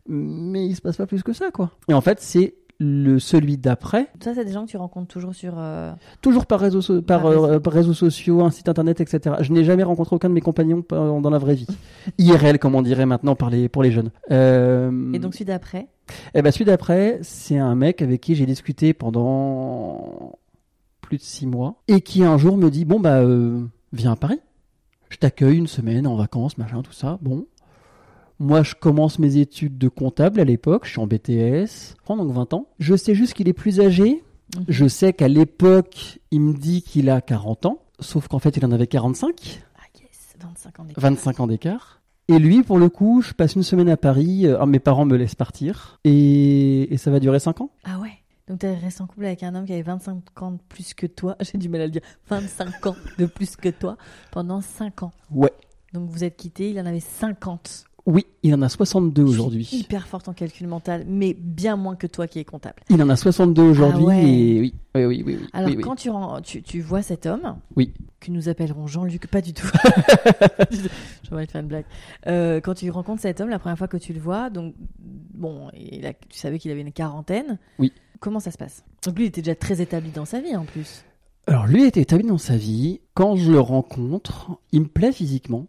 mais 0.08 0.65
il 0.67 0.76
se 0.76 0.82
passe 0.82 0.98
pas 0.98 1.06
plus 1.08 1.24
que 1.24 1.34
ça, 1.34 1.52
quoi. 1.52 1.72
Et 1.89 1.93
en 1.93 2.02
fait, 2.02 2.20
c'est 2.22 2.56
le 2.80 3.17
celui 3.17 3.58
d'après, 3.58 4.08
Ça, 4.24 4.36
c'est 4.36 4.46
des 4.46 4.52
gens 4.52 4.63
que 4.65 4.70
tu 4.70 4.78
rencontres 4.78 5.08
toujours 5.08 5.34
sur. 5.34 5.56
euh, 5.58 5.91
toujours 6.22 6.46
par 6.46 6.60
réseaux, 6.60 6.82
so- 6.82 7.02
par, 7.02 7.24
Par 7.24 7.32
euh, 7.32 7.39
réseau. 7.48 7.60
par 7.60 7.74
réseaux 7.74 7.93
sociaux, 7.96 8.41
un 8.43 8.52
site 8.52 8.70
internet, 8.70 9.02
etc. 9.02 9.38
Je 9.41 9.52
n'ai 9.52 9.63
jamais 9.63 9.82
rencontré 9.82 10.15
aucun 10.15 10.30
de 10.30 10.36
mes 10.36 10.41
compagnons 10.41 10.84
par- 10.84 11.20
dans 11.20 11.30
la 11.32 11.39
vraie 11.39 11.56
vie. 11.56 11.65
IRL, 12.20 12.60
comme 12.60 12.76
on 12.76 12.84
dirait 12.84 13.08
maintenant 13.08 13.36
par 13.36 13.50
les, 13.50 13.67
pour 13.67 13.82
les 13.82 13.91
jeunes. 13.91 14.12
Euh, 14.30 15.12
Et 15.13 15.17
donc, 15.17 15.34
celui 15.34 15.46
d'après 15.46 15.88
Eh 16.36 16.43
ben 16.43 16.52
celui 16.52 16.65
d'après, 16.65 17.17
c'est 17.24 17.58
un 17.58 17.74
mec 17.74 18.04
avec 18.04 18.22
qui 18.22 18.36
j'ai 18.36 18.46
discuté 18.46 18.93
pendant 18.93 20.34
plus 21.02 21.17
de 21.17 21.24
six 21.24 21.48
mois 21.48 21.82
et 21.88 22.02
qui 22.02 22.24
un 22.24 22.38
jour 22.38 22.58
me 22.58 22.70
dit 22.70 22.86
bon 22.86 23.00
bah 23.00 23.22
euh, 23.22 23.60
viens 23.93 24.12
à 24.12 24.15
Paris, 24.15 24.39
je 25.10 25.17
t'accueille 25.17 25.58
une 25.58 25.67
semaine 25.67 26.06
en 26.06 26.15
vacances 26.15 26.58
machin 26.58 26.82
tout 26.82 26.91
ça. 26.93 27.17
Bon, 27.22 27.46
moi 28.39 28.63
je 28.63 28.76
commence 28.76 29.19
mes 29.19 29.38
études 29.38 29.78
de 29.78 29.88
comptable 29.88 30.39
à 30.39 30.43
l'époque, 30.43 30.86
je 30.86 30.91
suis 30.91 31.00
en 31.00 31.08
BTS, 31.08 31.95
prends 32.04 32.17
donc 32.17 32.32
20 32.32 32.54
ans. 32.54 32.67
Je 32.80 32.95
sais 32.95 33.15
juste 33.15 33.34
qu'il 33.34 33.47
est 33.47 33.54
plus 33.54 33.80
âgé. 33.80 34.23
Mhm. 34.56 34.65
Je 34.67 34.88
sais 34.88 35.13
qu'à 35.13 35.28
l'époque 35.28 36.19
il 36.32 36.41
me 36.41 36.54
dit 36.54 36.82
qu'il 36.82 37.10
a 37.10 37.21
40 37.21 37.65
ans, 37.65 37.80
sauf 38.00 38.28
qu'en 38.28 38.39
fait 38.39 38.56
il 38.58 38.65
en 38.65 38.71
avait 38.71 38.88
45. 38.88 39.62
Ah, 39.78 39.82
yes, 40.00 40.36
25 40.39 40.80
ans 40.80 40.84
d'écart. 40.86 41.02
25 41.04 41.39
ans 41.39 41.47
d'écart. 41.47 42.02
Et 42.30 42.39
lui, 42.39 42.62
pour 42.62 42.78
le 42.78 42.89
coup, 42.89 43.21
je 43.21 43.32
passe 43.32 43.56
une 43.56 43.63
semaine 43.63 43.88
à 43.88 43.95
Paris. 43.95 44.45
euh, 44.47 44.65
mes 44.65 44.80
parents 44.80 45.06
me 45.06 45.15
laissent 45.15 45.34
partir. 45.36 45.97
Et, 46.04 46.93
et 46.93 46.97
ça 46.97 47.10
va 47.10 47.21
durer 47.21 47.39
5 47.39 47.62
ans. 47.62 47.69
Ah 47.86 48.00
ouais 48.00 48.12
Donc, 48.50 48.60
t'es 48.60 48.73
resté 48.76 49.02
en 49.02 49.08
couple 49.08 49.23
avec 49.28 49.43
un 49.43 49.56
homme 49.56 49.63
qui 49.65 49.71
avait 49.71 49.82
25 49.82 50.41
ans 50.41 50.52
de 50.52 50.60
plus 50.67 50.93
que 50.93 51.08
toi. 51.08 51.38
J'ai 51.41 51.58
du 51.58 51.69
mal 51.69 51.80
à 51.80 51.86
le 51.86 51.91
dire. 51.91 52.02
25 52.30 52.86
ans 52.88 52.95
de 53.17 53.28
plus 53.28 53.56
que 53.56 53.69
toi 53.69 53.95
pendant 54.32 54.60
5 54.60 55.04
ans. 55.04 55.12
Ouais. 55.32 55.54
Donc, 55.93 56.10
vous 56.10 56.26
êtes 56.26 56.36
quittés, 56.36 56.71
il 56.71 56.80
en 56.82 56.86
avait 56.86 57.00
50. 57.00 57.86
Oui, 58.08 58.26
il 58.41 58.56
en 58.56 58.62
a 58.62 58.70
62 58.70 59.22
Je 59.26 59.28
suis 59.32 59.36
aujourd'hui. 59.39 59.70
Hyper 59.74 60.08
forte 60.08 60.30
en 60.30 60.34
calcul 60.34 60.65
mental, 60.65 61.04
mais 61.08 61.36
bien 61.38 61.76
moins 61.76 61.98
que 61.98 62.08
toi 62.08 62.26
qui 62.26 62.39
es 62.39 62.46
comptable. 62.46 62.82
Il 62.89 63.04
en 63.04 63.10
a 63.10 63.17
62 63.17 63.62
aujourd'hui. 63.62 64.06
Ah 64.06 64.08
ouais. 64.08 64.24
Et 64.24 64.60
oui, 64.62 64.74
oui, 64.96 65.06
oui, 65.06 65.24
oui. 65.26 65.38
oui, 65.41 65.48
Alors, 65.52 65.70
oui, 65.70 65.78
quand 65.82 65.96
tu, 65.98 66.10
tu, 66.43 66.63
tu 66.63 66.80
vois 66.80 67.02
cet 67.02 67.26
homme, 67.26 67.58
Oui. 67.76 67.93
que 68.22 68.32
nous 68.32 68.48
appellerons 68.48 68.88
Jean-Luc, 68.88 69.28
pas 69.28 69.41
du 69.41 69.52
tout. 69.54 69.67
Envie 71.32 71.46
de 71.46 71.52
faire 71.52 71.62
une 71.62 71.67
blague. 71.67 71.84
Euh, 72.28 72.62
quand 72.62 72.76
tu 72.76 72.89
rencontres 72.89 73.22
cet 73.22 73.41
homme, 73.41 73.50
la 73.50 73.60
première 73.60 73.78
fois 73.78 73.89
que 73.89 73.98
tu 73.98 74.13
le 74.13 74.20
vois, 74.22 74.50
donc, 74.50 74.74
bon, 75.00 75.70
il 75.78 76.06
a- 76.06 76.13
tu 76.13 76.39
savais 76.39 76.60
qu'il 76.60 76.72
avait 76.72 76.82
une 76.82 76.93
quarantaine. 76.93 77.60
Oui. 77.78 77.91
Comment 78.22 78.39
ça 78.39 78.52
se 78.52 78.58
passe? 78.58 78.86
Donc, 79.06 79.17
lui, 79.17 79.26
il 79.26 79.28
était 79.28 79.41
déjà 79.41 79.56
très 79.56 79.82
établi 79.82 80.12
dans 80.12 80.26
sa 80.26 80.39
vie 80.39 80.56
en 80.56 80.63
plus. 80.63 81.04
Alors, 81.46 81.67
lui 81.67 81.84
était 81.84 82.02
établi 82.02 82.26
dans 82.28 82.38
sa 82.38 82.56
vie. 82.58 83.02
Quand 83.13 83.36
je 83.36 83.52
le 83.52 83.60
rencontre, 83.60 84.52
il 84.72 84.82
me 84.82 84.88
plaît 84.88 85.12
physiquement, 85.12 85.67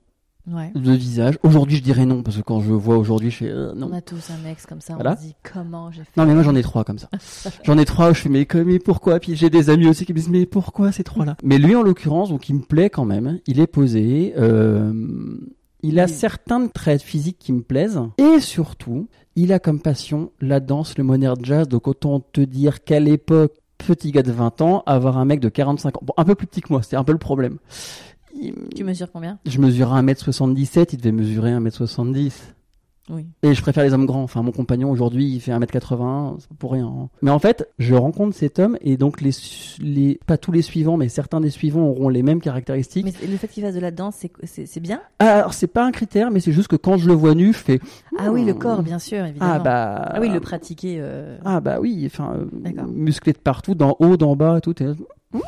Ouais. 0.51 0.71
de 0.75 0.93
visage. 0.93 1.39
Aujourd'hui, 1.43 1.77
je 1.77 1.83
dirais 1.83 2.07
non, 2.07 2.23
parce 2.23 2.37
que 2.39 2.43
quand 2.43 2.61
je 2.61 2.73
vois 2.73 2.97
aujourd'hui, 2.97 3.31
je 3.31 3.37
fais 3.37 3.49
euh, 3.51 3.75
non. 3.75 3.89
On 3.93 3.97
a 3.97 4.01
tous 4.01 4.31
un 4.31 4.49
ex 4.51 4.65
comme 4.67 4.81
ça, 4.81 4.95
Voilà. 4.95 5.13
on 5.13 5.17
se 5.17 5.27
dit 5.27 5.35
comment 5.53 5.91
j'ai 5.91 6.03
fait. 6.05 6.11
Non, 6.17 6.25
mais 6.27 6.35
moi 6.35 6.43
j'en 6.45 6.55
ai 6.55 6.63
trois 6.63 6.85
comme 6.85 6.99
ça. 6.99 7.09
J'en 7.65 7.77
ai 7.77 7.85
trois 7.85 8.11
où 8.11 8.15
je 8.15 8.21
fais 8.21 8.29
mais, 8.29 8.47
mais 8.65 8.79
pourquoi? 8.79 9.21
Puis 9.21 9.37
j'ai 9.37 9.51
des 9.51 9.69
amis 9.71 9.87
aussi 9.87 10.07
qui 10.07 10.13
me 10.13 10.19
disent 10.19 10.31
mais 10.31 10.47
pourquoi 10.47 10.91
ces 10.93 11.05
trois-là? 11.05 11.37
Mais 11.43 11.59
lui 11.59 11.77
en 11.77 11.83
l'occurrence, 11.83 12.31
donc 12.31 12.49
il 12.49 12.55
me 12.57 12.63
plaît 12.63 12.89
quand 12.91 13.05
même. 13.05 13.39
Il 13.47 13.61
est 13.61 13.67
posé. 13.67 14.35
euh, 14.39 14.93
il 15.83 16.01
a 16.01 16.07
Oui. 16.07 16.11
certains 16.11 16.67
traits 16.67 17.03
physiques 17.03 17.39
qui 17.39 17.53
me 17.53 17.61
plaisent. 17.61 18.01
Et 18.19 18.41
surtout, 18.41 19.07
il 19.37 19.53
a 19.53 19.59
comme 19.61 19.81
passion 19.81 20.33
la 20.41 20.59
danse, 20.61 20.99
le 20.99 21.05
modern 21.05 21.37
jazz. 21.45 21.69
Donc 21.69 21.87
autant 21.87 22.19
te 22.21 22.41
dire 22.41 22.83
qu'à 22.83 22.99
l'époque, 22.99 23.53
petit 23.77 24.11
gars 24.11 24.25
de 24.25 24.33
20 24.33 24.61
ans, 24.61 24.83
avoir 24.87 25.19
un 25.19 25.25
mec 25.25 25.39
de 25.39 25.49
45 25.49 25.97
ans, 25.99 26.01
bon 26.03 26.15
un 26.17 26.25
peu 26.25 26.35
plus 26.35 26.49
petit 26.49 26.63
que 26.63 26.73
moi, 26.73 26.83
c'était 26.83 26.97
un 26.97 27.05
peu 27.05 27.13
le 27.13 27.19
problème. 27.19 27.59
Il- 28.40 28.55
Tu 28.74 28.85
mesures 28.85 29.11
combien? 29.12 29.38
Je 29.46 29.59
mesurais 29.61 30.01
1m77, 30.03 30.90
il 30.92 30.96
devait 30.98 31.12
mesurer 31.12 31.51
1m70. 31.53 32.33
Oui. 33.11 33.24
Et 33.42 33.55
je 33.55 33.62
préfère 33.62 33.85
les 33.85 33.94
hommes 33.94 34.05
grands. 34.05 34.22
Enfin, 34.22 34.42
mon 34.42 34.53
compagnon 34.53 34.90
aujourd'hui, 34.90 35.24
il 35.33 35.40
fait 35.40 35.51
1m80, 35.51 36.37
c'est 36.40 36.53
pour 36.59 36.72
rien. 36.72 36.87
hein. 36.87 37.09
Mais 37.22 37.31
en 37.31 37.38
fait, 37.38 37.66
je 37.79 37.94
rencontre 37.94 38.37
cet 38.37 38.59
homme 38.59 38.77
et 38.83 38.98
donc 38.98 39.22
les, 39.22 40.20
pas 40.27 40.37
tous 40.37 40.53
les 40.53 40.61
suivants, 40.61 40.98
mais 40.98 41.09
certains 41.09 41.40
des 41.40 41.48
suivants 41.48 41.87
auront 41.88 42.11
les 42.11 42.22
mêmes 42.22 42.42
caractéristiques. 42.42 43.07
Mais 43.07 43.27
le 43.27 43.38
fait 43.38 43.48
qu'il 43.48 43.62
fasse 43.62 43.74
de 43.74 43.81
la 43.81 43.90
danse, 43.92 44.16
c'est- 44.44 44.81
bien? 44.81 45.01
Ah, 45.20 45.38
alors 45.38 45.55
c'est 45.55 45.68
pas 45.68 45.87
un 45.87 45.90
critère, 45.90 46.31
mais 46.31 46.40
c'est 46.40 46.53
juste 46.53 46.68
que 46.68 46.77
quand 46.77 46.98
je 46.98 47.09
le 47.09 47.14
vois 47.14 47.35
nu, 47.35 47.55
je 47.55 47.59
fais. 47.59 47.81
Ah 48.18 48.31
oui, 48.31 48.44
le 48.44 48.53
Hmm. 48.53 48.59
corps, 48.59 48.83
bien 48.83 48.98
sûr, 48.98 49.24
évidemment. 49.24 49.53
Ah 49.55 49.59
bah. 49.59 50.11
Ah 50.12 50.20
oui, 50.20 50.29
le 50.29 50.40
pratiquer. 50.40 50.98
euh, 51.01 51.38
Ah 51.46 51.61
bah 51.61 51.79
oui, 51.81 52.03
enfin, 52.05 52.35
euh, 52.37 52.83
musclé 52.92 53.33
de 53.33 53.38
partout, 53.38 53.74
d'en 53.74 53.96
haut, 54.01 54.18
d'en 54.18 54.37
bas, 54.37 54.61
tout. 54.61 54.74
est- 54.83 54.94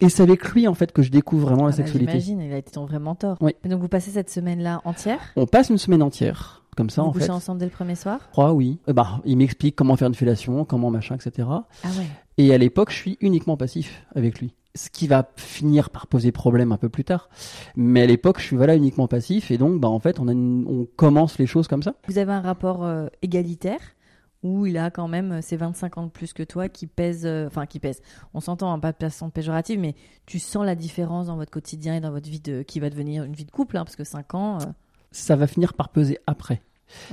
et 0.00 0.08
c'est 0.08 0.22
avec 0.22 0.48
lui 0.50 0.68
en 0.68 0.74
fait 0.74 0.92
que 0.92 1.02
je 1.02 1.10
découvre 1.10 1.46
vraiment 1.48 1.62
la 1.64 1.68
ah 1.68 1.70
bah, 1.70 1.76
sexualité. 1.76 2.20
J'imagine, 2.20 2.40
il 2.40 2.52
a 2.52 2.58
été 2.58 2.72
ton 2.72 2.84
vrai 2.84 2.98
mentor. 2.98 3.36
Oui. 3.40 3.52
Et 3.64 3.68
donc 3.68 3.80
vous 3.80 3.88
passez 3.88 4.10
cette 4.10 4.30
semaine-là 4.30 4.80
entière? 4.84 5.20
On 5.36 5.46
passe 5.46 5.70
une 5.70 5.78
semaine 5.78 6.02
entière, 6.02 6.64
comme 6.76 6.90
ça 6.90 7.02
Vous 7.02 7.08
en 7.08 7.12
couchez 7.12 7.26
fait. 7.26 7.30
ensemble 7.32 7.58
dès 7.60 7.66
le 7.66 7.70
premier 7.72 7.94
soir? 7.94 8.20
Je 8.26 8.32
crois, 8.32 8.52
oui. 8.52 8.78
Euh, 8.88 8.92
bah, 8.92 9.20
il 9.24 9.36
m'explique 9.38 9.76
comment 9.76 9.96
faire 9.96 10.08
une 10.08 10.14
fellation, 10.14 10.64
comment 10.64 10.90
machin, 10.90 11.16
etc. 11.16 11.48
Ah 11.48 11.88
ouais. 11.98 12.06
Et 12.38 12.52
à 12.54 12.58
l'époque, 12.58 12.90
je 12.90 12.96
suis 12.96 13.16
uniquement 13.20 13.56
passif 13.56 14.04
avec 14.14 14.40
lui. 14.40 14.52
Ce 14.74 14.90
qui 14.90 15.06
va 15.06 15.26
finir 15.36 15.88
par 15.88 16.06
poser 16.06 16.32
problème 16.32 16.70
un 16.70 16.76
peu 16.76 16.90
plus 16.90 17.04
tard. 17.04 17.30
Mais 17.76 18.02
à 18.02 18.06
l'époque, 18.06 18.38
je 18.40 18.44
suis 18.44 18.56
voilà 18.56 18.76
uniquement 18.76 19.08
passif 19.08 19.50
et 19.50 19.56
donc, 19.56 19.80
bah 19.80 19.88
en 19.88 19.98
fait, 20.00 20.20
on, 20.20 20.28
a 20.28 20.32
une- 20.32 20.66
on 20.68 20.86
commence 20.96 21.38
les 21.38 21.46
choses 21.46 21.66
comme 21.66 21.82
ça. 21.82 21.94
Vous 22.08 22.18
avez 22.18 22.32
un 22.32 22.42
rapport 22.42 22.84
euh, 22.84 23.06
égalitaire 23.22 23.80
où 24.42 24.66
il 24.66 24.76
a 24.78 24.90
quand 24.90 25.08
même 25.08 25.32
euh, 25.32 25.40
ses 25.42 25.56
25 25.56 25.98
ans 25.98 26.04
de 26.04 26.10
plus 26.10 26.32
que 26.32 26.42
toi 26.42 26.68
qui 26.68 26.86
pèse, 26.86 27.24
euh, 27.26 27.46
enfin 27.46 27.66
qui 27.66 27.80
pèse. 27.80 28.00
On 28.34 28.40
s'entend, 28.40 28.72
hein, 28.72 28.78
pas 28.78 28.92
de 28.92 28.98
façon 28.98 29.30
péjorative, 29.30 29.78
mais 29.80 29.94
tu 30.26 30.38
sens 30.38 30.64
la 30.64 30.74
différence 30.74 31.26
dans 31.26 31.36
votre 31.36 31.50
quotidien 31.50 31.96
et 31.96 32.00
dans 32.00 32.10
votre 32.10 32.28
vie 32.28 32.40
de, 32.40 32.62
qui 32.62 32.78
va 32.80 32.90
devenir 32.90 33.24
une 33.24 33.32
vie 33.34 33.44
de 33.44 33.50
couple, 33.50 33.76
hein, 33.76 33.84
parce 33.84 33.96
que 33.96 34.04
5 34.04 34.34
ans. 34.34 34.58
euh, 34.60 34.66
Ça 35.10 35.36
va 35.36 35.46
finir 35.46 35.74
par 35.74 35.88
peser 35.88 36.18
après. 36.26 36.62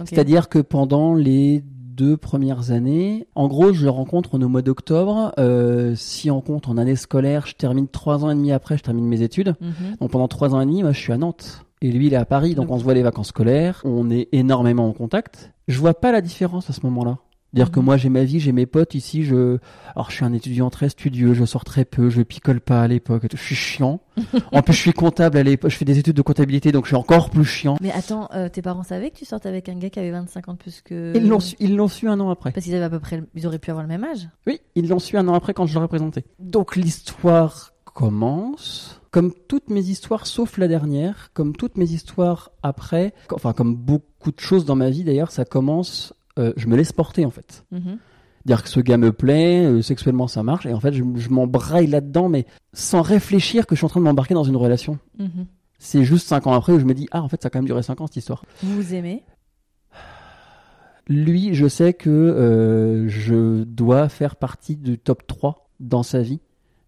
C'est-à-dire 0.06 0.50
que 0.50 0.60
pendant 0.60 1.16
les 1.16 1.64
deux 1.66 2.18
premières 2.18 2.72
années, 2.72 3.28
en 3.36 3.48
gros, 3.48 3.72
je 3.74 3.84
le 3.84 3.90
rencontre 3.90 4.36
au 4.36 4.48
mois 4.48 4.62
d'octobre. 4.62 5.32
Euh, 5.40 5.96
si 5.96 6.30
on 6.32 6.42
compte 6.42 6.68
en 6.68 6.78
année 6.78 6.96
scolaire, 6.96 7.46
je 7.48 7.56
termine 7.56 7.88
trois 7.88 8.24
ans 8.26 8.30
et 8.32 8.36
demi 8.36 8.52
après, 8.52 8.78
je 8.78 8.84
termine 8.84 9.06
mes 9.06 9.22
études. 9.22 9.56
Mhm. 9.62 9.98
Donc 10.00 10.12
pendant 10.12 10.28
trois 10.28 10.54
ans 10.56 10.62
et 10.62 10.66
demi, 10.66 10.82
moi 10.84 10.92
je 10.92 11.00
suis 11.00 11.14
à 11.14 11.18
Nantes. 11.18 11.66
Et 11.84 11.92
lui, 11.92 12.08
il 12.08 12.14
est 12.14 12.18
à 12.18 12.24
Paris, 12.26 12.56
donc 12.56 12.72
on 12.72 12.80
se 12.80 12.84
voit 12.86 12.94
les 12.94 13.04
vacances 13.04 13.28
scolaires, 13.28 13.82
on 13.84 14.10
est 14.10 14.30
énormément 14.32 14.88
en 14.88 14.94
contact. 14.94 15.52
Je 15.68 15.78
vois 15.80 15.94
pas 15.94 16.14
la 16.14 16.22
différence 16.22 16.70
à 16.70 16.74
ce 16.74 16.80
moment-là. 16.86 17.18
Dire 17.52 17.70
que 17.72 17.80
Mhm. 17.80 17.86
moi 17.86 17.98
j'ai 17.98 18.10
ma 18.10 18.24
vie, 18.24 18.40
j'ai 18.40 18.52
mes 18.54 18.66
potes 18.66 18.96
ici, 18.96 19.24
je 19.24 19.58
alors 19.96 20.10
je 20.10 20.16
suis 20.16 20.26
un 20.26 20.34
étudiant 20.34 20.72
très 20.72 20.90
studieux, 20.90 21.34
je 21.36 21.46
sors 21.46 21.64
très 21.66 21.86
peu, 21.86 22.10
je 22.10 22.22
picole 22.24 22.62
pas 22.62 22.82
à 22.82 22.88
l'époque, 22.88 23.28
je 23.32 23.38
suis 23.38 23.54
chiant. 23.54 24.00
en 24.54 24.64
plus 24.64 24.74
je 24.74 24.80
suis 24.80 24.94
comptable 24.94 25.38
à 25.38 25.44
l'époque, 25.44 25.70
je 25.70 25.78
fais 25.78 25.86
des 25.86 26.00
études 26.00 26.16
de 26.16 26.22
comptabilité 26.24 26.72
donc 26.72 26.86
je 26.86 26.90
suis 26.90 26.96
encore 26.96 27.30
plus 27.30 27.46
chiant. 27.46 27.76
Mais 27.80 27.92
attends, 27.92 28.28
euh, 28.34 28.50
tes 28.50 28.64
parents 28.64 28.82
savaient 28.82 29.12
que 29.12 29.18
tu 29.18 29.26
sortais 29.26 29.50
avec 29.50 29.70
un 29.70 29.76
gars 29.76 29.92
qui 29.92 30.00
avait 30.00 30.10
25 30.10 30.50
ans 30.50 30.54
de 30.54 30.58
plus 30.58 30.82
que. 30.82 31.14
Ils 31.16 31.28
l'ont 31.28 31.40
su, 31.42 31.56
ils 31.60 31.76
l'ont 31.76 31.90
su 31.90 32.08
un 32.08 32.20
an 32.22 32.32
après. 32.32 32.54
Parce 32.54 32.64
qu'ils 32.66 32.74
avaient 32.74 32.86
à 32.86 32.90
peu 32.90 33.00
près. 33.00 33.22
Ils 33.36 33.46
auraient 33.46 33.60
pu 33.60 33.70
avoir 33.70 33.84
le 33.84 33.90
même 33.90 34.04
âge. 34.04 34.30
Oui, 34.48 34.60
ils 34.74 34.88
l'ont 34.88 34.98
su 35.00 35.16
un 35.18 35.28
an 35.28 35.34
après 35.36 35.54
quand 35.54 35.68
je 35.68 35.76
leur 35.76 35.84
ai 35.84 35.88
présenté. 35.88 36.24
Donc 36.40 36.76
l'histoire 36.76 37.74
commence. 37.86 39.00
Comme 39.14 39.32
toutes 39.48 39.70
mes 39.70 39.90
histoires, 39.90 40.26
sauf 40.26 40.58
la 40.58 40.68
dernière, 40.68 41.30
comme 41.36 41.56
toutes 41.56 41.78
mes 41.78 41.92
histoires 41.92 42.50
après, 42.64 43.14
enfin 43.32 43.54
comme 43.54 43.76
beaucoup 43.76 44.32
de 44.32 44.40
choses 44.40 44.66
dans 44.66 44.76
ma 44.76 44.90
vie 44.90 45.04
d'ailleurs, 45.04 45.30
ça 45.30 45.46
commence, 45.46 46.16
euh, 46.40 46.52
je 46.58 46.66
me 46.66 46.76
laisse 46.76 46.92
porter 46.92 47.24
en 47.24 47.30
fait. 47.30 47.64
Mhm. 47.72 48.00
Dire 48.46 48.64
que 48.64 48.70
ce 48.70 48.80
gars 48.80 48.98
me 48.98 49.14
plaît, 49.14 49.66
euh, 49.66 49.84
sexuellement 49.84 50.28
ça 50.28 50.42
marche, 50.42 50.66
et 50.66 50.74
en 50.74 50.80
fait 50.80 50.94
je, 50.94 51.04
je 51.16 51.30
m'embraille 51.30 51.86
là-dedans, 51.86 52.28
mais 52.28 52.48
sans 52.74 53.04
réfléchir 53.04 53.68
que 53.68 53.76
je 53.76 53.78
suis 53.82 53.86
en 53.86 53.90
train 53.90 54.00
de 54.00 54.06
m'embarquer 54.06 54.34
dans 54.34 54.44
une 54.44 54.56
relation. 54.56 54.98
Mhm. 55.20 55.46
C'est 55.78 56.04
juste 56.04 56.28
cinq 56.28 56.48
ans 56.48 56.54
après 56.54 56.74
où 56.74 56.80
je 56.80 56.86
me 56.86 56.96
dis, 56.96 57.08
ah 57.12 57.22
en 57.22 57.30
fait 57.30 57.40
ça 57.44 57.48
a 57.48 57.50
quand 57.52 57.60
même 57.60 57.68
duré 57.68 57.84
cinq 57.84 58.02
ans 58.02 58.08
cette 58.08 58.18
histoire. 58.18 58.44
Vous 58.64 58.82
vous 58.82 58.96
aimez? 58.96 59.22
Lui, 61.08 61.54
je 61.54 61.68
sais 61.68 61.94
que 61.94 62.10
euh, 62.10 63.08
je 63.10 63.64
dois 63.64 64.10
faire 64.10 64.38
partie 64.38 64.76
du 64.76 64.98
top 64.98 65.28
3 65.28 65.70
dans 65.80 66.02
sa 66.02 66.22
vie. 66.22 66.40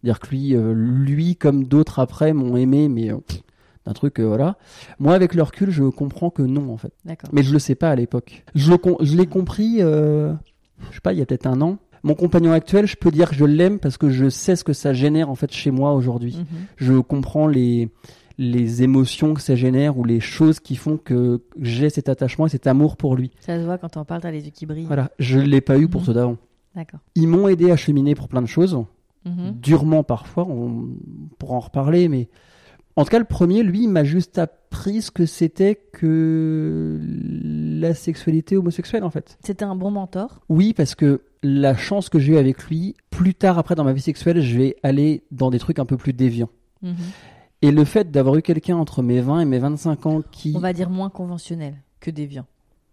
Dire 0.06 0.20
que 0.22 0.28
lui, 0.30 0.56
euh, 0.56 0.72
lui 0.74 1.36
comme 1.36 1.66
d'autres 1.66 2.00
après 2.00 2.32
m'ont 2.32 2.56
aimé, 2.56 2.88
mais 2.88 3.12
euh, 3.12 3.18
d'un 3.86 3.92
truc, 3.94 4.20
euh, 4.20 4.24
voilà. 4.28 4.56
Moi, 5.00 5.14
avec 5.14 5.34
le 5.36 5.44
recul, 5.44 5.70
je 5.72 5.84
comprends 5.84 6.30
que 6.30 6.42
non, 6.44 6.72
en 6.72 6.78
fait. 6.78 6.94
D'accord. 7.04 7.30
Mais 7.34 7.44
je 7.44 7.52
le 7.52 7.60
sais 7.60 7.76
pas 7.76 7.90
à 7.90 7.96
l'époque. 7.96 8.44
Je 8.56 8.72
le 8.72 8.78
com- 8.78 8.96
je 9.02 9.18
l'ai 9.18 9.26
compris, 9.28 9.78
euh, 9.82 10.32
je 10.92 10.96
sais 10.96 11.02
pas, 11.02 11.12
il 11.14 11.20
y 11.20 11.22
a 11.22 11.26
peut-être 11.26 11.48
un 11.48 11.60
an. 11.62 11.78
Mon 12.04 12.14
compagnon 12.14 12.52
actuel, 12.52 12.86
je 12.86 12.96
peux 12.96 13.10
dire 13.12 13.30
que 13.32 13.36
je 13.36 13.46
l'aime 13.46 13.80
parce 13.80 13.98
que 13.98 14.10
je 14.12 14.30
sais 14.30 14.56
ce 14.56 14.64
que 14.64 14.74
ça 14.74 14.94
génère 14.94 15.30
en 15.32 15.36
fait 15.36 15.52
chez 15.52 15.72
moi 15.72 15.94
aujourd'hui. 15.94 16.38
Mhm. 16.38 16.46
Je 16.78 16.94
comprends 17.00 17.48
les 17.48 17.90
les 18.38 18.84
émotions 18.84 19.34
que 19.34 19.42
ça 19.42 19.56
génère 19.56 19.98
ou 19.98 20.04
les 20.04 20.20
choses 20.20 20.60
qui 20.60 20.76
font 20.76 20.98
que 20.98 21.42
j'ai 21.60 21.90
cet 21.90 22.10
attachement 22.10 22.46
et 22.48 22.50
cet 22.50 22.68
amour 22.68 22.98
pour 22.98 23.16
lui. 23.16 23.32
Ça 23.40 23.58
se 23.58 23.64
voit 23.64 23.78
quand 23.78 23.96
on 23.98 24.04
parle, 24.04 24.20
t'as 24.22 24.30
les 24.30 24.44
yeux 24.46 24.52
qui 24.54 24.66
brillent. 24.66 24.86
Voilà, 24.86 25.10
je 25.20 25.40
l'ai 25.40 25.62
pas 25.62 25.78
eu 25.80 25.88
pour 25.88 26.02
Mhm. 26.02 26.08
ceux 26.08 26.14
d'avant. 26.14 26.38
D'accord. 26.76 27.00
Ils 27.16 27.28
m'ont 27.30 27.48
aidé 27.48 27.72
à 27.72 27.78
cheminer 27.78 28.14
pour 28.14 28.28
plein 28.28 28.42
de 28.42 28.48
choses, 28.48 28.78
Mhm. 29.26 29.54
durement 29.60 30.04
parfois, 30.04 30.46
on 30.48 30.90
pourra 31.40 31.56
en 31.56 31.60
reparler, 31.60 32.08
mais 32.08 32.30
en 32.96 33.04
tout 33.04 33.10
cas, 33.10 33.20
le 33.20 33.26
premier, 33.26 33.64
lui, 33.64 33.84
il 33.84 33.90
m'a 33.90 34.06
juste 34.06 34.38
appris 34.38 35.02
ce 35.02 35.12
que 35.12 35.26
c'était 35.26 35.76
que 35.76 37.00
la 37.02 37.94
sexualité 37.94 38.56
homosexuelle, 38.56 39.04
en 39.04 39.10
fait. 39.10 39.38
C'était 39.44 39.66
un 39.66 39.76
bon 39.76 39.92
mentor. 39.92 40.40
Oui, 40.48 40.74
parce 40.74 40.96
que 40.96 41.22
la 41.44 41.76
chance 41.76 42.08
que 42.10 42.20
j'ai 42.20 42.34
eue 42.34 42.38
avec 42.38 42.64
lui, 42.70 42.96
plus 43.10 43.34
tard 43.36 43.58
après 43.58 43.76
dans 43.76 43.84
ma 43.84 43.92
vie 43.92 44.02
sexuelle, 44.02 44.42
je 44.42 44.58
vais 44.58 44.76
aller 44.82 45.24
dans 45.32 45.50
des 45.50 45.60
trucs 45.60 45.80
un 45.80 45.86
peu 45.86 45.98
plus 45.98 46.14
déviants. 46.14 46.50
Mhm. 46.82 46.96
Et 47.62 47.72
le 47.72 47.84
fait 47.84 48.12
d'avoir 48.12 48.36
eu 48.36 48.42
quelqu'un 48.42 48.78
entre 48.78 49.02
mes 49.02 49.20
20 49.20 49.42
et 49.42 49.46
mes 49.46 49.60
25 49.60 50.06
ans 50.06 50.22
qui 50.32 50.54
On 50.56 50.60
va 50.60 50.72
dire 50.72 50.90
moins 50.90 51.10
conventionnel 51.10 51.76
que 52.00 52.12
déviant. 52.12 52.46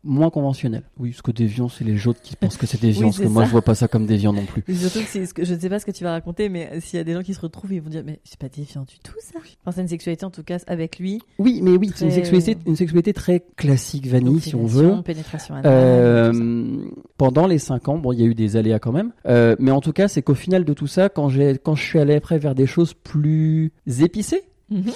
Moins 0.04 0.30
conventionnel. 0.30 0.82
Oui, 0.98 1.10
parce 1.10 1.22
que 1.22 1.30
déviant, 1.30 1.68
c'est 1.68 1.84
les 1.84 2.06
autres 2.06 2.20
qui 2.22 2.36
pensent 2.36 2.56
que 2.56 2.66
c'est 2.66 2.80
déviant, 2.80 3.00
Oui, 3.08 3.12
parce 3.12 3.18
que 3.20 3.28
moi 3.28 3.44
je 3.44 3.50
vois 3.50 3.62
pas 3.62 3.74
ça 3.74 3.88
comme 3.88 4.06
déviant 4.06 4.32
non 4.32 4.44
plus. 4.44 4.64
Et 4.68 4.74
surtout 4.74 5.00
ce 5.00 5.32
que 5.32 5.44
je 5.44 5.54
ne 5.54 5.58
sais 5.60 5.68
pas 5.68 5.78
ce 5.78 5.86
que 5.86 5.90
tu 5.90 6.04
vas 6.04 6.12
raconter, 6.12 6.48
mais 6.48 6.80
s'il 6.80 6.96
y 6.96 7.00
a 7.00 7.04
des 7.04 7.12
gens 7.12 7.22
qui 7.22 7.34
se 7.34 7.40
retrouvent, 7.40 7.72
ils 7.72 7.80
vont 7.80 7.90
dire 7.90 8.02
mais 8.04 8.20
c'est 8.24 8.38
pas 8.38 8.48
déviant 8.48 8.82
du 8.82 8.98
tout 8.98 9.14
ça. 9.20 9.38
Enfin, 9.64 9.72
c'est 9.72 9.82
une 9.82 9.88
sexualité 9.88 10.24
en 10.24 10.30
tout 10.30 10.42
cas 10.42 10.58
avec 10.66 10.98
lui. 10.98 11.20
Oui, 11.38 11.60
mais 11.62 11.72
oui, 11.72 11.90
c'est 11.94 12.04
une 12.04 12.10
sexualité, 12.10 12.56
une 12.66 12.76
sexualité 12.76 13.12
très 13.12 13.44
classique, 13.56 14.06
vanille, 14.06 14.40
si 14.40 14.54
on 14.54 14.66
veut. 14.66 15.02
Pénétration, 15.02 15.54
anale. 15.54 15.72
Euh, 15.72 16.84
pendant 17.16 17.46
les 17.46 17.58
cinq 17.58 17.88
ans, 17.88 17.98
bon, 17.98 18.12
il 18.12 18.20
y 18.20 18.22
a 18.22 18.26
eu 18.26 18.34
des 18.34 18.56
aléas 18.56 18.78
quand 18.78 18.92
même, 18.92 19.12
euh, 19.26 19.56
mais 19.58 19.70
en 19.70 19.80
tout 19.80 19.92
cas, 19.92 20.08
c'est 20.08 20.22
qu'au 20.22 20.34
final 20.34 20.64
de 20.64 20.72
tout 20.72 20.86
ça, 20.86 21.08
quand 21.08 21.28
j'ai, 21.28 21.58
quand 21.62 21.74
je 21.74 21.82
suis 21.84 21.98
allé 21.98 22.14
après 22.14 22.38
vers 22.38 22.54
des 22.54 22.66
choses 22.66 22.94
plus 22.94 23.72
épicées, 24.00 24.42
Mhm. 24.72 24.92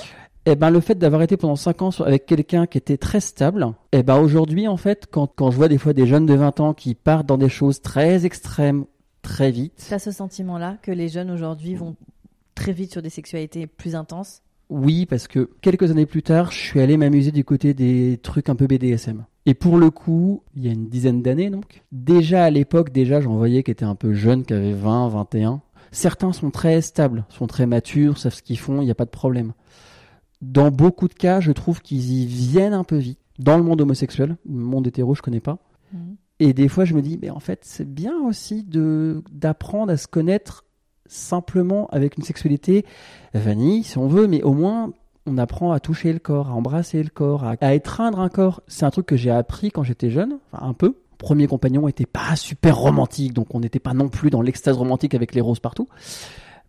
Eh 0.46 0.54
ben 0.56 0.70
le 0.70 0.80
fait 0.80 0.94
d'avoir 0.96 1.22
été 1.22 1.36
pendant 1.36 1.56
cinq 1.56 1.82
ans 1.82 1.90
sur- 1.90 2.06
avec 2.06 2.24
quelqu'un 2.26 2.66
qui 2.66 2.78
était 2.78 2.96
très 2.96 3.20
stable, 3.20 3.72
eh 3.92 4.02
ben 4.02 4.18
aujourd'hui 4.18 4.68
en 4.68 4.76
fait, 4.76 5.06
quand 5.10 5.26
quand 5.34 5.50
je 5.50 5.56
vois 5.56 5.68
des 5.68 5.78
fois 5.78 5.92
des 5.92 6.06
jeunes 6.06 6.26
de 6.26 6.34
20 6.34 6.60
ans 6.60 6.72
qui 6.74 6.94
partent 6.94 7.26
dans 7.26 7.38
des 7.38 7.48
choses 7.48 7.82
très 7.82 8.24
extrêmes 8.24 8.84
très 9.22 9.50
vite, 9.50 9.84
T'as 9.90 9.98
ce 9.98 10.10
sentiment-là 10.12 10.78
que 10.82 10.92
les 10.92 11.08
jeunes 11.08 11.30
aujourd'hui 11.30 11.74
vont 11.74 11.96
très 12.54 12.72
vite 12.72 12.92
sur 12.92 13.02
des 13.02 13.10
sexualités 13.10 13.66
plus 13.66 13.94
intenses? 13.96 14.42
Oui, 14.70 15.06
parce 15.06 15.28
que 15.28 15.50
quelques 15.60 15.90
années 15.90 16.06
plus 16.06 16.22
tard, 16.22 16.50
je 16.50 16.58
suis 16.58 16.80
allé 16.80 16.96
m'amuser 16.96 17.30
du 17.30 17.44
côté 17.44 17.72
des 17.74 18.18
trucs 18.22 18.48
un 18.48 18.56
peu 18.56 18.66
BDSM. 18.66 19.24
Et 19.46 19.54
pour 19.54 19.78
le 19.78 19.90
coup, 19.90 20.42
il 20.56 20.64
y 20.64 20.68
a 20.68 20.72
une 20.72 20.88
dizaine 20.88 21.22
d'années 21.22 21.50
donc, 21.50 21.82
déjà 21.92 22.44
à 22.44 22.50
l'époque, 22.50 22.90
déjà 22.90 23.20
j'en 23.20 23.36
voyais 23.36 23.62
qui 23.62 23.70
étaient 23.70 23.84
un 23.84 23.94
peu 23.94 24.12
jeunes, 24.12 24.44
qui 24.44 24.54
avaient 24.54 24.72
20, 24.72 25.08
21. 25.08 25.60
Certains 25.92 26.32
sont 26.32 26.50
très 26.50 26.80
stables, 26.80 27.24
sont 27.28 27.46
très 27.46 27.66
matures, 27.66 28.18
savent 28.18 28.34
ce 28.34 28.42
qu'ils 28.42 28.58
font, 28.58 28.80
il 28.82 28.86
n'y 28.86 28.90
a 28.90 28.94
pas 28.96 29.04
de 29.04 29.10
problème. 29.10 29.52
Dans 30.42 30.70
beaucoup 30.70 31.08
de 31.08 31.14
cas, 31.14 31.40
je 31.40 31.52
trouve 31.52 31.80
qu'ils 31.80 32.12
y 32.12 32.26
viennent 32.26 32.74
un 32.74 32.84
peu 32.84 32.96
vite. 32.96 33.18
Dans 33.38 33.56
le 33.56 33.62
monde 33.62 33.80
homosexuel, 33.80 34.36
le 34.48 34.54
monde 34.54 34.86
hétéro, 34.86 35.14
je 35.14 35.22
connais 35.22 35.40
pas. 35.40 35.58
Mhm. 35.92 36.16
Et 36.38 36.52
des 36.52 36.68
fois, 36.68 36.84
je 36.84 36.94
me 36.94 37.02
dis, 37.02 37.18
mais 37.20 37.30
en 37.30 37.40
fait, 37.40 37.60
c'est 37.62 37.88
bien 37.88 38.18
aussi 38.20 38.62
de 38.62 39.22
d'apprendre 39.32 39.92
à 39.92 39.96
se 39.96 40.06
connaître 40.06 40.64
simplement 41.06 41.86
avec 41.88 42.16
une 42.16 42.24
sexualité 42.24 42.84
vanille, 43.32 43.84
si 43.84 43.96
on 43.96 44.08
veut, 44.08 44.26
mais 44.26 44.42
au 44.42 44.52
moins, 44.52 44.92
on 45.26 45.38
apprend 45.38 45.72
à 45.72 45.80
toucher 45.80 46.12
le 46.12 46.18
corps, 46.18 46.48
à 46.48 46.52
embrasser 46.52 47.02
le 47.02 47.10
corps, 47.10 47.44
à, 47.44 47.54
à 47.60 47.74
étreindre 47.74 48.20
un 48.20 48.28
corps. 48.28 48.62
C'est 48.66 48.84
un 48.84 48.90
truc 48.90 49.06
que 49.06 49.16
j'ai 49.16 49.30
appris 49.30 49.70
quand 49.70 49.82
j'étais 49.82 50.10
jeune, 50.10 50.38
enfin 50.52 50.66
un 50.66 50.74
peu. 50.74 50.96
Premier 51.18 51.46
compagnon 51.46 51.88
était 51.88 52.06
pas 52.06 52.36
super 52.36 52.76
romantique, 52.76 53.32
donc 53.32 53.54
on 53.54 53.60
n'était 53.60 53.78
pas 53.78 53.94
non 53.94 54.08
plus 54.08 54.28
dans 54.28 54.42
l'extase 54.42 54.76
romantique 54.76 55.14
avec 55.14 55.34
les 55.34 55.40
roses 55.40 55.60
partout. 55.60 55.88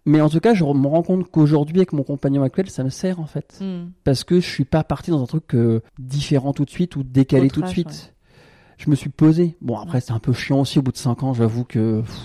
Mais 0.07 0.21
en 0.21 0.29
tout 0.29 0.39
cas, 0.39 0.53
je 0.53 0.63
me 0.63 0.87
rends 0.87 1.03
compte 1.03 1.29
qu'aujourd'hui, 1.29 1.77
avec 1.77 1.91
mon 1.93 2.01
compagnon 2.03 2.41
actuel, 2.41 2.69
ça 2.69 2.83
me 2.83 2.89
sert 2.89 3.19
en 3.19 3.25
fait 3.27 3.57
Mhm. 3.61 3.91
parce 4.05 4.23
que 4.23 4.39
je 4.39 4.47
suis 4.49 4.63
pas 4.65 4.83
parti 4.83 5.11
dans 5.11 5.21
un 5.21 5.25
truc 5.27 5.53
euh, 5.53 5.81
différent 5.99 6.53
tout 6.53 6.63
de 6.65 6.69
suite 6.69 6.95
ou 6.95 7.03
décalé 7.03 7.45
Autre 7.47 7.55
tout 7.55 7.61
de 7.61 7.67
suite. 7.67 7.87
ouais. 7.87 8.13
Je 8.79 8.91
me 8.91 8.95
suis 8.95 9.09
posé. 9.09 9.57
Bon 9.59 9.75
après 9.75 10.01
c'est 10.01 10.11
un 10.13 10.19
peu 10.19 10.33
chiant 10.33 10.61
aussi 10.61 10.77
au 10.77 10.83
bout 10.83 10.91
de 10.91 10.97
5 10.97 11.23
ans, 11.23 11.33
j'avoue 11.33 11.63
que 11.63 12.01
pff, 12.01 12.15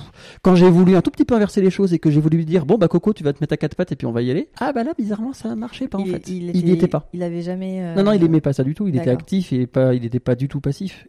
quand 0.43 0.55
j'ai 0.55 0.69
voulu 0.69 0.95
un 0.97 1.01
tout 1.01 1.11
petit 1.11 1.25
peu 1.25 1.35
inverser 1.35 1.63
les 1.63 1.71
choses 1.71 1.95
et 1.95 1.99
que 1.99 2.11
j'ai 2.11 2.21
voulu 2.21 2.37
lui 2.37 2.45
dire 2.45 2.67
bon 2.67 2.77
bah 2.77 2.89
Coco 2.89 3.15
tu 3.15 3.25
vas 3.25 3.33
te 3.33 3.39
mettre 3.41 3.55
à 3.55 3.57
quatre 3.57 3.75
pattes 3.75 3.91
et 3.93 3.97
puis 3.97 4.07
on 4.07 4.13
va 4.13 4.21
y 4.21 4.31
aller. 4.31 4.51
Ah 4.61 4.71
bah 4.75 4.85
là 4.85 4.93
bizarrement 4.99 5.33
ça 5.33 5.57
marchait 5.57 5.89
pas 5.89 5.97
en 5.97 6.05
il, 6.05 6.11
fait. 6.11 6.29
il 6.29 6.55
Il 6.55 6.65
n'y 6.67 6.73
était 6.73 6.89
pas. 6.89 7.09
Il 7.15 7.23
avait 7.23 7.41
jamais. 7.41 7.81
euh, 7.83 7.95
Non 7.97 8.03
non 8.05 8.13
il 8.13 8.23
aimait 8.23 8.43
pas 8.43 8.53
ça 8.53 8.65
du 8.65 8.75
tout, 8.75 8.87
il 8.87 8.95
était 8.97 9.09
actif 9.09 9.51
et 9.55 9.67
pas 9.67 9.95
il 9.95 10.05
était 10.05 10.21
pas 10.21 10.35
du 10.35 10.47
tout 10.47 10.61
passif. 10.61 11.07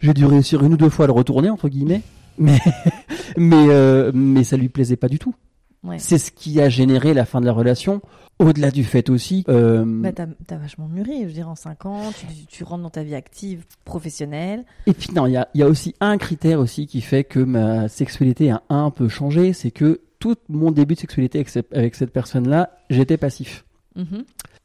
J'ai 0.00 0.14
dû 0.14 0.24
réussir 0.24 0.64
une 0.64 0.72
ou 0.72 0.76
deux 0.78 0.88
fois 0.88 1.04
à 1.04 1.08
le 1.08 1.12
retourner 1.12 1.50
entre 1.50 1.68
guillemets. 1.68 2.00
Mais 2.38 2.58
mais 3.36 3.66
euh, 3.68 4.10
mais 4.14 4.42
ça 4.44 4.56
lui 4.56 4.68
plaisait 4.70 4.96
pas 4.96 5.08
du 5.08 5.18
tout. 5.18 5.34
Ouais. 5.84 5.98
C'est 5.98 6.18
ce 6.18 6.30
qui 6.30 6.60
a 6.60 6.68
généré 6.68 7.14
la 7.14 7.24
fin 7.24 7.40
de 7.40 7.46
la 7.46 7.52
relation. 7.52 8.00
Au-delà 8.38 8.70
du 8.70 8.84
fait 8.84 9.10
aussi, 9.10 9.44
euh, 9.48 9.84
Bah, 9.84 10.12
t'as 10.12 10.56
vachement 10.56 10.86
mûri, 10.86 11.22
je 11.22 11.26
veux 11.26 11.32
dire, 11.32 11.48
en 11.48 11.56
5 11.56 11.86
ans, 11.86 12.12
tu, 12.12 12.26
tu 12.46 12.64
rentres 12.64 12.84
dans 12.84 12.90
ta 12.90 13.02
vie 13.02 13.16
active, 13.16 13.64
professionnelle. 13.84 14.64
Et 14.86 14.92
puis 14.92 15.08
non, 15.12 15.26
il 15.26 15.32
y 15.32 15.36
a, 15.36 15.48
il 15.54 15.60
y 15.60 15.64
a 15.64 15.66
aussi 15.66 15.94
un 16.00 16.18
critère 16.18 16.60
aussi 16.60 16.86
qui 16.86 17.00
fait 17.00 17.24
que 17.24 17.40
ma 17.40 17.88
sexualité 17.88 18.50
a 18.50 18.62
un 18.68 18.90
peu 18.90 19.08
changé, 19.08 19.52
c'est 19.52 19.72
que 19.72 20.00
tout 20.18 20.36
mon 20.48 20.70
début 20.70 20.94
de 20.94 21.00
sexualité 21.00 21.44
avec 21.72 21.94
cette, 21.94 22.12
personne-là, 22.12 22.70
j'étais 22.90 23.16
passif. 23.16 23.64
Mhm. 23.96 24.24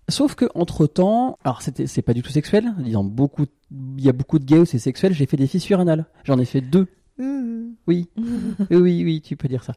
Sauf 0.10 0.36
que 0.36 0.46
entre 0.54 0.86
temps, 0.86 1.38
alors 1.44 1.62
c'était 1.62 1.88
c'est 1.88 2.02
pas 2.02 2.14
du 2.14 2.22
tout 2.22 2.32
sexuel, 2.32 2.74
disons 2.80 3.04
beaucoup, 3.04 3.46
il 3.72 4.04
y 4.04 4.10
a 4.10 4.14
beaucoup 4.14 4.38
de 4.38 4.46
gays 4.46 4.60
où 4.60 4.66
c'est 4.66 4.80
sexuel. 4.80 5.14
J'ai 5.14 5.26
fait 5.26 5.38
des 5.38 5.48
fissures 5.48 5.80
anales, 5.80 6.06
j'en 6.26 6.38
ai 6.40 6.46
fait 6.46 6.62
deux. 6.62 6.88
Mhm. 7.18 7.76
Oui, 7.88 8.10
oui, 8.18 8.78
oui, 8.78 9.04
oui, 9.04 9.22
tu 9.22 9.38
peux 9.38 9.48
dire 9.48 9.64
ça. 9.64 9.74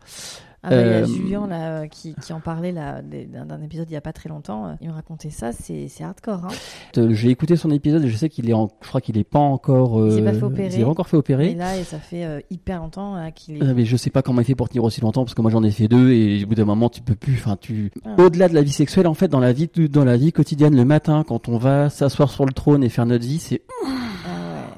Ah 0.66 0.70
bah, 0.70 0.82
il 0.82 0.86
y 0.86 0.92
a 0.94 1.04
Julien 1.04 1.46
là, 1.46 1.86
qui, 1.88 2.14
qui 2.20 2.32
en 2.32 2.40
parlait 2.40 2.72
d'un 2.72 3.62
épisode 3.62 3.86
il 3.88 3.92
y 3.92 3.96
a 3.96 4.00
pas 4.00 4.12
très 4.12 4.28
longtemps. 4.28 4.66
euh, 4.66 4.72
Il 4.80 4.88
me 4.88 4.92
racontait 4.92 5.30
ça, 5.30 5.52
c'est 5.52 5.88
hardcore. 6.00 6.44
Hein. 6.44 7.02
J'ai 7.10 7.30
écouté 7.30 7.56
son 7.56 7.70
épisode 7.70 8.04
et 8.04 8.08
je 8.08 8.16
sais 8.16 8.28
qu'il 8.28 8.50
est, 8.50 8.52
en, 8.52 8.68
je 8.82 8.88
crois 8.88 9.00
qu'il 9.00 9.16
est 9.18 9.24
pas 9.24 9.38
encore, 9.38 10.04
Il 10.06 10.12
s'est 10.12 10.22
pas 10.22 10.30
euh, 10.30 10.32
fait 10.34 10.42
opérer. 10.44 10.74
il 10.74 10.80
est 10.80 10.84
pas 10.84 10.90
encore 10.90 11.08
fait 11.08 11.16
Et 11.16 11.20
opérer. 11.20 11.54
là, 11.54 11.76
et 11.78 11.84
ça 11.84 11.98
fait 11.98 12.24
euh, 12.24 12.40
hyper 12.50 12.80
longtemps 12.80 13.14
là, 13.14 13.30
qu'il 13.30 13.56
est. 13.58 13.62
Euh, 13.62 13.72
mais 13.76 13.84
je 13.84 13.96
sais 13.96 14.10
pas 14.10 14.22
comment 14.22 14.40
il 14.40 14.44
fait 14.44 14.54
pour 14.54 14.68
tenir 14.68 14.84
aussi 14.84 15.00
longtemps 15.00 15.24
parce 15.24 15.34
que 15.34 15.42
moi 15.42 15.50
j'en 15.50 15.62
ai 15.62 15.70
fait 15.70 15.88
deux 15.88 16.10
et 16.12 16.42
au 16.44 16.48
bout 16.48 16.54
d'un 16.56 16.64
moment 16.64 16.88
tu 16.88 17.00
peux 17.02 17.14
plus. 17.14 17.34
Enfin 17.34 17.56
tu. 17.60 17.92
Ah. 18.04 18.16
Au-delà 18.20 18.48
de 18.48 18.54
la 18.54 18.62
vie 18.62 18.72
sexuelle, 18.72 19.06
en 19.06 19.14
fait, 19.14 19.28
dans 19.28 19.40
la 19.40 19.52
vie 19.52 19.68
dans 19.88 20.04
la 20.04 20.16
vie 20.16 20.32
quotidienne, 20.32 20.74
le 20.74 20.84
matin, 20.84 21.24
quand 21.26 21.48
on 21.48 21.58
va 21.58 21.90
s'asseoir 21.90 22.30
sur 22.30 22.44
le 22.44 22.52
trône 22.52 22.82
et 22.82 22.88
faire 22.88 23.06
notre 23.06 23.24
vie, 23.24 23.38
c'est 23.38 23.62
Ah 23.84 23.90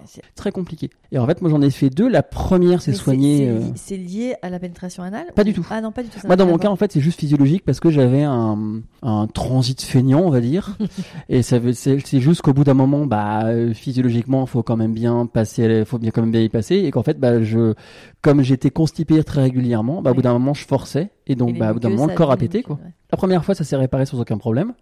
c'est- 0.08 0.22
très 0.34 0.50
compliqué. 0.52 0.90
Et 1.12 1.18
en 1.18 1.26
fait, 1.26 1.40
moi 1.40 1.50
j'en 1.50 1.62
ai 1.62 1.70
fait 1.70 1.90
deux. 1.90 2.08
La 2.08 2.22
première, 2.22 2.82
c'est 2.82 2.92
c'est 2.92 3.48
euh, 3.48 3.60
C'est 3.76 3.96
lié 3.96 4.34
à 4.42 4.50
la 4.50 4.58
pénétration 4.58 5.02
anale 5.02 5.26
Pas 5.34 5.42
ou- 5.42 5.44
du 5.46 5.52
tout. 5.54 5.66
Ah 5.70 5.80
non, 5.80 5.92
pas 5.92 6.02
du 6.02 6.08
tout. 6.08 6.18
ça 6.18 6.26
Moi, 6.26 6.36
dans 6.36 6.46
mon 6.46 6.58
cas, 6.58 6.68
en 6.68 6.76
fait, 6.76 6.92
c'est 6.92 7.00
juste 7.00 7.20
physiologique 7.20 7.64
parce 7.64 7.80
que 7.80 7.90
j'avais 7.90 8.22
un, 8.24 8.80
un 9.02 9.26
transit 9.26 9.80
feignant, 9.80 10.20
on 10.20 10.30
va 10.30 10.40
dire. 10.40 10.76
et 11.28 11.42
ça 11.42 11.58
c'est, 11.72 11.98
juste 12.20 12.42
qu'au 12.42 12.52
bout 12.52 12.64
d'un 12.64 12.74
moment, 12.74 13.06
bah, 13.06 13.44
euh, 13.46 13.72
physiologiquement, 13.72 14.44
faut 14.46 14.62
quand 14.62 14.76
même 14.76 14.92
bien 14.92 15.26
passer, 15.26 15.84
faut 15.84 15.98
bien 15.98 16.10
quand 16.10 16.22
même 16.22 16.32
bien 16.32 16.42
y 16.42 16.48
passer. 16.48 16.76
Et 16.76 16.90
qu'en 16.90 17.02
fait, 17.02 17.18
bah, 17.18 17.42
je, 17.42 17.74
comme 18.22 18.42
j'étais 18.42 18.70
constipé 18.70 19.22
très 19.24 19.42
régulièrement, 19.42 20.02
bah, 20.02 20.10
au 20.10 20.12
Oui. 20.12 20.16
bout 20.18 20.22
d'un 20.22 20.32
moment, 20.34 20.54
je 20.54 20.64
forçais. 20.66 21.10
Et 21.28 21.34
donc, 21.36 21.50
Et 21.50 21.58
bah, 21.58 21.70
au 21.70 21.74
bout 21.74 21.80
d'un 21.80 21.90
moment, 21.90 22.06
le 22.06 22.14
corps 22.14 22.30
a 22.30 22.36
pété, 22.36 22.62
quoi. 22.62 22.76
ouais. 22.82 22.92
La 23.12 23.16
première 23.18 23.44
fois, 23.44 23.54
ça 23.54 23.64
s'est 23.64 23.76
réparé 23.76 24.06
sans 24.06 24.18
aucun 24.20 24.38
problème. 24.38 24.72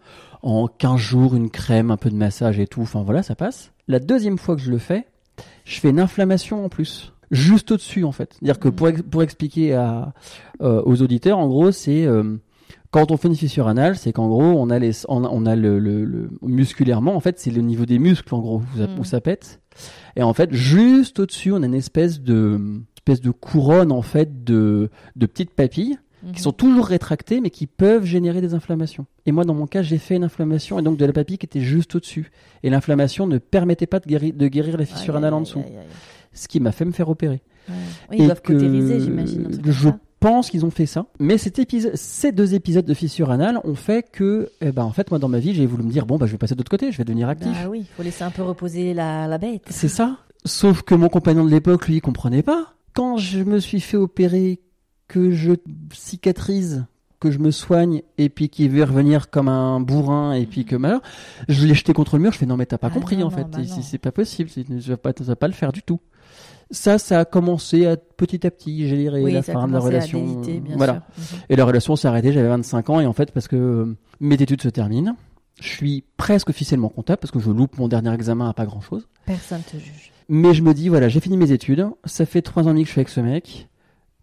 En 0.42 0.68
15 0.68 0.96
jours, 0.98 1.34
une 1.34 1.50
crème, 1.50 1.90
un 1.90 1.96
peu 1.96 2.08
de 2.10 2.14
massage 2.16 2.58
et 2.60 2.66
tout. 2.66 2.80
Enfin, 2.82 3.02
voilà, 3.02 3.22
ça 3.22 3.34
passe. 3.34 3.72
La 3.88 3.98
deuxième 3.98 4.38
fois 4.38 4.54
que 4.56 4.62
je 4.62 4.70
le 4.70 4.78
fais, 4.78 5.06
je 5.64 5.80
fais 5.80 5.90
une 5.90 6.00
inflammation 6.00 6.64
en 6.64 6.68
plus. 6.68 7.12
Juste 7.32 7.72
au-dessus, 7.72 8.04
en 8.04 8.12
fait. 8.12 8.34
C'est-à-dire 8.34 8.58
que 8.60 8.68
Mhm. 8.68 8.74
pour, 8.74 8.88
ex- 8.88 9.02
pour 9.02 9.22
expliquer 9.22 9.74
à, 9.74 10.12
euh, 10.62 10.80
aux 10.84 11.02
auditeurs, 11.02 11.38
en 11.38 11.48
gros, 11.48 11.72
c'est 11.72 12.06
euh, 12.06 12.36
quand 12.92 13.10
on 13.10 13.16
fait 13.16 13.26
une 13.28 13.34
fissure 13.36 13.66
anale, 13.66 13.96
c'est 13.96 14.12
qu'en 14.12 14.28
gros, 14.28 14.42
on 14.44 14.70
a 14.70 14.78
les, 14.78 14.92
on 15.08 15.24
a, 15.24 15.28
on 15.28 15.44
a 15.44 15.56
le, 15.56 15.78
le- 15.80 16.04
le- 16.04 16.30
musculairement, 16.42 17.14
en 17.16 17.20
fait, 17.20 17.38
c'est 17.40 17.50
le 17.50 17.62
niveau 17.62 17.84
des 17.84 17.98
muscles, 17.98 18.32
en 18.34 18.38
gros, 18.38 18.58
où 18.74 18.78
ça, 18.78 18.86
où 19.00 19.04
ça 19.04 19.20
pète. 19.20 19.60
Et 20.14 20.22
en 20.22 20.32
fait, 20.32 20.52
juste 20.52 21.18
au-dessus, 21.18 21.52
on 21.52 21.62
a 21.62 21.66
une 21.66 21.74
espèce 21.74 22.20
de, 22.22 22.60
espèce 22.96 23.20
de 23.20 23.30
couronne, 23.32 23.90
en 23.92 24.02
fait, 24.02 24.44
de, 24.44 24.90
de 25.16 25.26
petites 25.26 25.50
papilles. 25.50 25.98
Mhm. 26.26 26.32
qui 26.32 26.42
sont 26.42 26.52
toujours 26.52 26.86
rétractés, 26.86 27.40
mais 27.40 27.50
qui 27.50 27.66
peuvent 27.66 28.04
générer 28.04 28.40
des 28.40 28.52
inflammations. 28.54 29.06
Et 29.26 29.32
moi, 29.32 29.44
dans 29.44 29.54
mon 29.54 29.66
cas, 29.66 29.82
j'ai 29.82 29.98
fait 29.98 30.16
une 30.16 30.24
inflammation 30.24 30.78
et 30.78 30.82
donc 30.82 30.96
de 30.98 31.04
la 31.06 31.12
papille 31.12 31.38
qui 31.38 31.46
était 31.46 31.60
juste 31.60 31.94
au-dessus. 31.94 32.30
Et 32.62 32.70
l'inflammation 32.70 33.26
ne 33.26 33.38
permettait 33.38 33.86
pas 33.86 34.00
de 34.00 34.06
guérir, 34.06 34.34
de 34.34 34.48
guérir 34.48 34.76
la 34.76 34.84
fissure 34.84 35.14
Aïe, 35.14 35.18
anale 35.18 35.34
en 35.34 35.40
dessous. 35.42 35.60
aïe. 35.60 35.72
Ce 36.32 36.48
qui 36.48 36.60
m'a 36.60 36.72
fait 36.72 36.84
me 36.84 36.92
faire 36.92 37.08
opérer. 37.08 37.40
Ouais. 37.68 37.74
Oui, 38.10 38.16
ils 38.18 38.22
Et 38.22 38.26
doivent 38.26 38.42
que 38.42 38.52
cautériser, 38.52 39.00
j'imagine. 39.00 39.58
Je 39.64 39.88
pense 40.20 40.50
qu'ils 40.50 40.64
ont 40.66 40.70
fait 40.70 40.86
ça. 40.86 41.06
Mais 41.18 41.38
cet 41.38 41.58
épisode, 41.58 41.94
ces 41.96 42.32
deux 42.32 42.54
épisodes 42.54 42.84
de 42.84 42.94
fissure 42.94 43.30
anale 43.30 43.60
ont 43.64 43.74
fait 43.74 44.02
que, 44.10 44.50
eh 44.60 44.72
ben, 44.72 44.82
en 44.84 44.92
fait, 44.92 45.10
moi, 45.10 45.18
dans 45.18 45.28
ma 45.28 45.38
vie, 45.38 45.54
j'ai 45.54 45.66
voulu 45.66 45.82
me 45.84 45.90
dire, 45.90 46.06
bon, 46.06 46.16
bah, 46.18 46.26
je 46.26 46.32
vais 46.32 46.38
passer 46.38 46.54
de 46.54 46.58
l'autre 46.60 46.70
côté, 46.70 46.90
je 46.92 46.98
vais 46.98 47.04
devenir 47.04 47.28
actif. 47.28 47.52
Bah 47.52 47.68
oui, 47.70 47.80
il 47.80 47.86
faut 47.96 48.02
laisser 48.02 48.24
un 48.24 48.30
peu 48.30 48.42
reposer 48.42 48.92
la, 48.94 49.26
la 49.28 49.38
bête. 49.38 49.62
C'est 49.70 49.88
ça. 49.88 50.18
Sauf 50.44 50.82
que 50.82 50.94
mon 50.94 51.08
compagnon 51.08 51.44
de 51.44 51.50
l'époque, 51.50 51.86
lui, 51.88 51.96
il 51.96 52.00
comprenait 52.00 52.42
pas. 52.42 52.74
Quand 52.94 53.16
je 53.18 53.40
me 53.40 53.58
suis 53.58 53.80
fait 53.80 53.96
opérer, 53.96 54.60
que 55.08 55.30
je 55.30 55.52
cicatrise, 55.92 56.84
que 57.20 57.30
je 57.30 57.38
me 57.38 57.50
soigne, 57.50 58.02
et 58.18 58.28
puis 58.28 58.48
qu'il 58.48 58.70
veut 58.70 58.84
revenir 58.84 59.30
comme 59.30 59.48
un 59.48 59.80
bourrin, 59.80 60.32
et 60.34 60.46
puis 60.46 60.64
que 60.64 60.76
malheur, 60.76 61.00
je 61.48 61.64
l'ai 61.66 61.74
jeté 61.74 61.92
contre 61.92 62.16
le 62.16 62.22
mur. 62.22 62.32
Je 62.32 62.38
fais 62.38 62.46
non, 62.46 62.56
mais 62.56 62.66
t'as 62.66 62.78
pas 62.78 62.88
Ah 62.90 62.94
compris, 62.94 63.16
non, 63.16 63.26
en 63.26 63.30
non, 63.30 63.36
fait. 63.36 63.44
bah 63.44 63.58
c'est 63.82 63.98
pas 63.98 64.12
possible. 64.12 64.50
Tu 64.50 64.62
vas 64.64 64.96
pas, 64.96 65.12
tu 65.12 65.22
vas 65.22 65.36
pas 65.36 65.48
le 65.48 65.54
faire 65.54 65.72
du 65.72 65.82
tout. 65.82 66.00
Ça, 66.70 66.98
ça 66.98 67.20
a 67.20 67.24
commencé 67.24 67.86
à 67.86 67.96
petit 67.96 68.44
à 68.46 68.50
petit 68.50 68.88
gérer 68.88 69.22
Oui, 69.22 69.32
la 69.32 69.42
fin 69.42 69.68
de 69.68 69.72
la 69.72 69.78
relation. 69.78 70.18
déliter, 70.20 70.60
bien 70.60 70.76
voilà. 70.76 71.06
sûr. 71.16 71.36
Mhm. 71.36 71.42
Et 71.50 71.56
la 71.56 71.64
relation 71.64 71.94
s'est 71.96 72.08
arrêtée, 72.08 72.32
j'avais 72.32 72.48
25 72.48 72.90
ans, 72.90 73.00
et 73.00 73.06
en 73.06 73.12
fait, 73.12 73.30
parce 73.30 73.46
que 73.48 73.56
euh, 73.56 73.96
mes 74.20 74.34
études 74.34 74.60
se 74.62 74.68
terminent, 74.68 75.16
je 75.60 75.68
suis 75.68 76.04
presque 76.16 76.50
officiellement 76.50 76.88
comptable, 76.88 77.18
parce 77.20 77.30
que 77.30 77.38
je 77.38 77.50
loupe 77.50 77.78
mon 77.78 77.86
dernier 77.88 78.12
examen 78.12 78.48
à 78.48 78.52
pas 78.52 78.66
grand 78.66 78.80
chose. 78.80 79.06
Personne 79.26 79.62
te 79.62 79.76
juge. 79.76 80.10
Mais 80.28 80.54
je 80.54 80.62
me 80.62 80.74
dis, 80.74 80.88
voilà, 80.88 81.08
j'ai 81.08 81.20
fini 81.20 81.36
mes 81.36 81.52
études, 81.52 81.86
ça 82.04 82.26
fait 82.26 82.42
trois 82.42 82.64
ans 82.64 82.70
et 82.70 82.72
demi 82.72 82.82
que 82.82 82.88
je 82.88 82.92
suis 82.92 82.98
avec 83.00 83.10
ce 83.10 83.20
mec. 83.20 83.68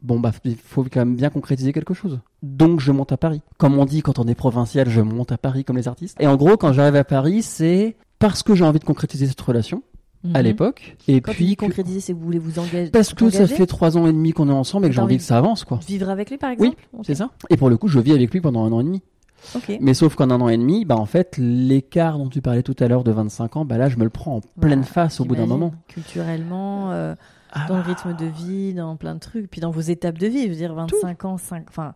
Bon, 0.04 0.20
bah, 0.20 0.32
il 0.44 0.56
faut 0.58 0.84
quand 0.84 1.00
même 1.00 1.16
bien 1.16 1.30
concrétiser 1.30 1.72
quelque 1.74 1.94
chose. 1.94 2.20
Donc, 2.42 2.80
je 2.82 2.92
monte 2.92 3.12
à 3.14 3.18
Paris. 3.18 3.42
Comme 3.58 3.80
on 3.80 3.86
dit 3.86 4.02
quand 4.02 4.20
on 4.20 4.28
est 4.28 4.36
provincial, 4.36 4.90
je 4.90 5.00
monte 5.02 5.32
à 5.32 5.38
Paris 5.38 5.64
comme 5.64 5.78
les 5.78 5.88
artistes. 5.88 6.18
Et 6.20 6.28
en 6.28 6.36
gros, 6.36 6.58
quand 6.58 6.74
j'arrive 6.74 6.96
à 6.98 7.04
Paris, 7.06 7.42
c'est 7.42 7.96
parce 8.20 8.44
que 8.44 8.54
j'ai 8.54 8.66
envie 8.66 8.80
de 8.80 8.84
concrétiser 8.84 9.28
cette 9.28 9.40
relation, 9.42 9.82
à 10.34 10.40
Mhm. 10.40 10.44
l'époque. 10.46 10.98
Et 11.08 11.22
Quand 11.22 11.32
puis, 11.32 11.56
concrétiser, 11.56 12.00
c'est 12.02 12.14
que 12.14 12.18
vous 12.18 12.26
voulez 12.26 12.40
vous 12.40 12.60
engager. 12.60 12.92
parce 12.92 13.14
que 13.14 13.30
ça 13.30 13.48
fait 13.48 13.66
trois 13.66 13.98
ans 13.98 14.06
et 14.08 14.14
demi 14.14 14.32
qu'on 14.34 14.50
est 14.50 14.54
ensemble 14.54 14.86
et 14.86 14.90
que 14.90 14.96
j'ai 14.96 15.02
envie 15.02 15.18
que 15.18 15.24
ça 15.24 15.38
avance, 15.38 15.64
quoi. 15.64 15.80
Vivre 15.88 16.10
avec 16.10 16.30
lui, 16.30 16.38
par 16.38 16.50
Oui, 16.52 16.68
exemple? 16.68 16.84
Ok. 16.94 17.04
C'est 17.06 17.16
ça. 17.16 17.30
Et 17.50 17.56
pour 17.58 17.70
le 17.70 17.78
coup, 17.78 17.88
je 17.88 18.00
vis 18.00 18.12
avec 18.14 18.32
lui 18.32 18.42
pendant 18.42 18.66
un 18.66 18.72
an 18.74 18.82
et 18.82 18.84
demi. 18.86 19.02
Ok. 19.56 19.78
Mais 19.82 19.94
sauf 19.94 20.16
qu'en 20.16 20.30
un 20.32 20.40
an 20.40 20.48
et 20.48 20.58
demi, 20.58 20.86
bah, 20.86 20.96
en 20.98 21.06
fait, 21.06 21.36
l'écart 21.38 22.18
dont 22.18 22.30
tu 22.30 22.42
parlais 22.42 22.64
tout 22.64 22.76
à 22.80 22.88
l'heure 22.88 23.04
de 23.04 23.12
25 23.12 23.58
ans, 23.58 23.66
bah 23.66 23.78
là, 23.78 23.90
je 23.90 23.98
me 23.98 24.04
le 24.06 24.10
prends 24.10 24.38
en 24.38 24.42
pleine 24.62 24.84
face 24.84 25.20
au 25.20 25.26
bout 25.26 25.36
d'un 25.36 25.46
moment. 25.46 25.74
Culturellement, 25.90 26.92
euh, 26.92 27.16
Ah 27.54 27.66
dans 27.68 27.78
le 27.78 27.84
bah, 27.84 27.88
rythme 27.90 28.16
de 28.16 28.26
vie, 28.26 28.74
dans 28.74 28.96
plein 28.96 29.16
de 29.16 29.20
trucs, 29.20 29.50
puis 29.50 29.62
dans 29.62 29.72
vos 29.72 29.82
étapes 29.82 30.18
de 30.18 30.28
vie. 30.28 30.44
Je 30.44 30.50
veux 30.50 30.56
dire, 30.56 30.74
25 30.74 31.26
ans, 31.26 31.38
5... 31.38 31.66
enfin, 31.70 31.94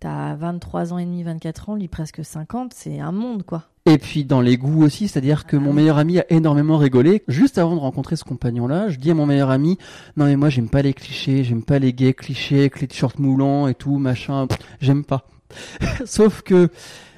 t'as 0.00 0.34
23 0.34 0.92
ans 0.92 0.98
et 0.98 1.04
demi, 1.04 1.22
24 1.22 1.70
ans, 1.70 1.74
lui 1.74 1.88
presque 1.88 2.24
50, 2.24 2.72
c'est 2.74 3.00
un 3.00 3.12
monde, 3.12 3.42
quoi. 3.44 3.64
Et 3.84 3.98
puis 3.98 4.24
dans 4.24 4.40
les 4.40 4.56
goûts 4.56 4.84
aussi, 4.84 5.08
c'est-à-dire 5.08 5.44
que 5.44 5.56
Ah 5.56 5.60
mon 5.60 5.70
oui. 5.70 5.76
meilleur 5.76 5.98
ami 5.98 6.20
a 6.20 6.24
énormément 6.30 6.78
rigolé. 6.78 7.24
Juste 7.26 7.58
avant 7.58 7.74
de 7.74 7.80
rencontrer 7.80 8.14
ce 8.14 8.22
compagnon-là, 8.22 8.88
je 8.90 8.98
dis 8.98 9.10
à 9.10 9.14
mon 9.14 9.26
meilleur 9.26 9.50
ami, 9.50 9.76
non 10.16 10.26
mais 10.26 10.36
moi 10.36 10.50
j'aime 10.50 10.68
pas 10.68 10.82
les 10.82 10.94
clichés, 10.94 11.42
j'aime 11.42 11.64
pas 11.64 11.80
les 11.80 11.92
gays 11.92 12.14
clichés, 12.14 12.60
avec 12.60 12.80
les 12.80 12.86
t-shirts 12.86 13.18
moulants 13.18 13.66
et 13.66 13.74
tout, 13.74 13.98
machin, 13.98 14.46
j'aime 14.80 15.04
pas. 15.04 15.26
Sauf 16.04 16.42
que, 16.42 16.68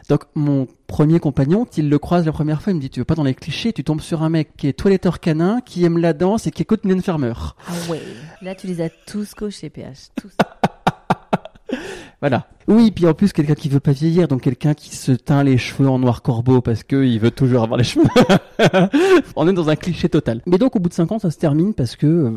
donc 0.09 0.25
mon 0.35 0.67
premier 0.87 1.19
compagnon, 1.19 1.67
il 1.77 1.89
le 1.89 1.99
croise 1.99 2.27
la 2.27 2.33
première 2.33 2.63
fois, 2.63 2.73
il 2.73 2.77
me 2.77 2.81
dit, 2.81 2.91
tu 2.91 3.01
veux 3.01 3.05
pas 3.05 3.15
dans 3.15 3.25
les 3.25 3.35
clichés, 3.35 3.73
tu 3.73 3.85
tombes 3.85 4.01
sur 4.01 4.23
un 4.23 4.29
mec 4.29 4.57
qui 4.57 4.69
est 4.69 4.73
toiletteur 4.73 5.21
canin, 5.21 5.61
qui 5.61 5.85
aime 5.85 5.99
la 5.99 6.13
danse 6.13 6.47
et 6.47 6.51
qui 6.51 6.63
écoute 6.63 6.85
Mylène 6.85 7.03
Farmer. 7.03 7.33
Ah 7.67 7.73
ouais. 7.91 8.01
Là, 8.43 8.55
tu 8.55 8.67
les 8.67 8.81
as 8.81 8.91
tous 9.07 9.35
cochés, 9.35 9.71
PH. 9.71 10.09
Tous. 10.21 10.33
Voilà. 12.21 12.47
Oui, 12.69 12.91
puis 12.91 13.07
en 13.07 13.13
plus 13.13 13.35
quelqu'un 13.35 13.55
qui 13.55 13.69
veut 13.69 13.81
pas 13.81 13.93
vieillir, 13.93 14.29
donc 14.29 14.41
quelqu'un 14.41 14.73
qui 14.73 14.97
se 14.97 15.13
teint 15.13 15.45
les 15.45 15.59
cheveux 15.59 15.91
en 15.91 15.99
noir 15.99 16.23
corbeau 16.23 16.63
parce 16.63 16.83
que 16.83 17.05
il 17.05 17.21
veut 17.21 17.31
toujours 17.31 17.63
avoir 17.65 17.77
les 17.77 17.85
cheveux. 17.85 18.07
On 19.37 19.47
est 19.47 19.53
dans 19.53 19.69
un 19.69 19.77
cliché 19.77 20.09
total. 20.09 20.41
Mais 20.47 20.57
donc 20.57 20.75
au 20.75 20.79
bout 20.79 20.89
de 20.89 20.95
5 20.95 21.13
ans, 21.13 21.19
ça 21.19 21.31
se 21.31 21.37
termine 21.37 21.75
parce 21.75 21.97
que 21.97 22.07
euh, 22.07 22.31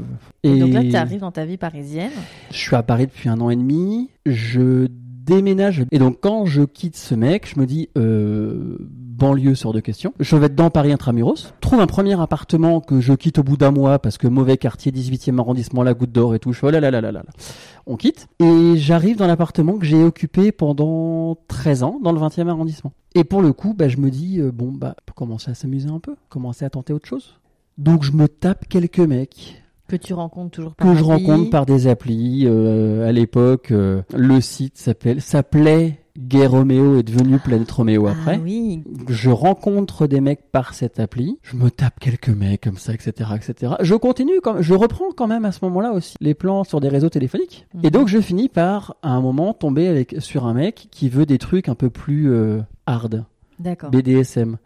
Et 0.44 0.60
donc 0.60 0.74
là, 0.74 0.82
tu 0.84 0.94
arrives 0.96 1.22
dans 1.22 1.32
ta 1.32 1.46
vie 1.46 1.56
parisienne. 1.56 2.12
je 2.52 2.58
suis 2.58 2.76
à 2.76 2.84
Paris 2.84 3.08
depuis 3.08 3.30
un 3.30 3.40
an 3.40 3.50
et 3.50 3.56
demi. 3.56 4.10
Je 4.26 4.88
déménage 5.28 5.86
et 5.92 6.00
donc 6.00 6.20
quand 6.22 6.46
je 6.46 6.64
quitte 6.64 6.96
ce 6.96 7.14
mec, 7.14 7.52
je 7.54 7.60
me 7.60 7.66
dis 7.66 7.90
euh, 7.98 8.78
banlieue 8.80 9.56
sort 9.56 9.74
de 9.74 9.80
question. 9.80 10.14
Je 10.20 10.36
vais 10.36 10.48
être 10.48 10.56
dans 10.56 10.70
Paris 10.70 10.92
intramuros. 10.92 11.54
Trouve 11.62 11.80
un 11.80 11.88
premier 11.88 12.20
appartement 12.20 12.80
que 12.80 13.02
je 13.02 13.14
quitte 13.14 13.40
au 13.40 13.44
bout 13.44 13.58
d'un 13.58 13.72
mois 13.72 14.00
parce 14.00 14.18
que 14.18 14.28
mauvais 14.28 14.58
quartier, 14.58 14.92
18e 14.92 15.38
arrondissement, 15.40 15.84
la 15.84 15.94
Goutte 15.94 16.12
d'Or 16.12 16.34
et 16.36 16.40
tout. 16.40 16.54
Je 16.54 16.60
fais 16.60 16.68
oh 16.68 16.72
là 16.72 16.80
là 16.80 16.90
là 16.90 17.02
là 17.02 17.12
là. 17.12 17.24
On 17.86 17.98
quitte 17.98 18.28
et 18.40 18.78
j'arrive 18.78 19.18
dans 19.18 19.28
l'appartement 19.28 19.78
que 19.78 19.86
j'ai 19.86 20.04
occupé 20.04 20.52
pendant 20.52 21.38
13 21.48 21.84
ans 21.84 22.00
dans 22.02 22.12
le 22.12 22.20
20e 22.20 22.48
arrondissement. 22.48 22.94
Et 23.16 23.24
pour 23.24 23.42
le 23.42 23.54
coup, 23.54 23.74
bah, 23.74 23.90
je 23.90 23.98
me 23.98 24.10
dis 24.10 24.40
euh, 24.40 24.52
bon 24.52 24.72
bah 24.72 24.96
faut 25.08 25.14
commencer 25.14 25.52
à 25.52 25.56
s'amuser 25.56 25.90
un 25.90 26.00
peu, 26.00 26.16
commencer 26.30 26.66
à 26.66 26.70
tenter 26.70 26.94
autre 26.94 27.08
chose. 27.08 27.36
Donc 27.78 28.04
je 28.04 28.12
me 28.12 28.28
tape 28.28 28.68
quelques 28.68 29.00
mecs 29.00 29.62
Que 29.88 29.96
tu 29.96 30.14
rencontres 30.14 30.56
toujours 30.56 30.74
par 30.76 30.88
que 30.88 30.98
je 30.98 31.04
rencontre 31.04 31.50
par 31.50 31.66
des 31.66 31.88
applis. 31.88 32.44
euh, 32.46 33.08
à 33.08 33.12
l'époque, 33.12 33.72
euh, 33.72 34.02
le 34.16 34.42
site 34.42 34.78
s'appelait 34.78 35.20
s'appelait 35.20 36.00
Gay 36.18 36.48
Romeo 36.48 36.98
est 36.98 37.04
devenu 37.04 37.38
Planète 37.38 37.70
Romeo 37.70 38.08
après. 38.08 38.36
Ah 38.36 38.44
oui. 38.44 38.84
Je 39.08 39.30
rencontre 39.30 40.08
des 40.08 40.20
mecs 40.20 40.52
par 40.52 40.74
cette 40.74 41.00
appli. 41.00 41.38
Je 41.44 41.56
me 41.56 41.70
tape 41.70 42.00
quelques 42.00 42.30
mecs 42.30 42.62
comme 42.62 42.78
ça, 42.78 42.94
etc., 42.94 43.32
etc. 43.36 43.74
Je 43.82 43.94
continue 43.94 44.42
quand 44.42 44.62
je 44.62 44.74
reprends 44.74 45.12
quand 45.16 45.28
même 45.28 45.46
à 45.46 45.52
ce 45.52 45.60
moment-là 45.66 45.92
aussi 45.92 46.16
les 46.20 46.34
plans 46.34 46.64
sur 46.64 46.80
des 46.80 46.90
réseaux 46.90 47.10
téléphoniques. 47.10 47.68
Mhm. 47.76 47.86
Et 47.86 47.92
donc 47.92 48.08
je 48.08 48.20
finis 48.20 48.50
par 48.50 48.96
à 49.04 49.12
un 49.12 49.22
moment 49.22 49.54
tomber 49.54 49.88
avec 49.88 50.16
sur 50.20 50.48
un 50.48 50.54
mec 50.54 50.88
qui 50.92 51.08
veut 51.08 51.28
des 51.28 51.38
trucs 51.38 51.70
un 51.70 51.76
peu 51.76 51.90
plus 51.92 52.32
euh, 52.32 52.62
hard, 52.88 53.26
D'accord. 53.60 53.90
BDSM. 53.90 54.58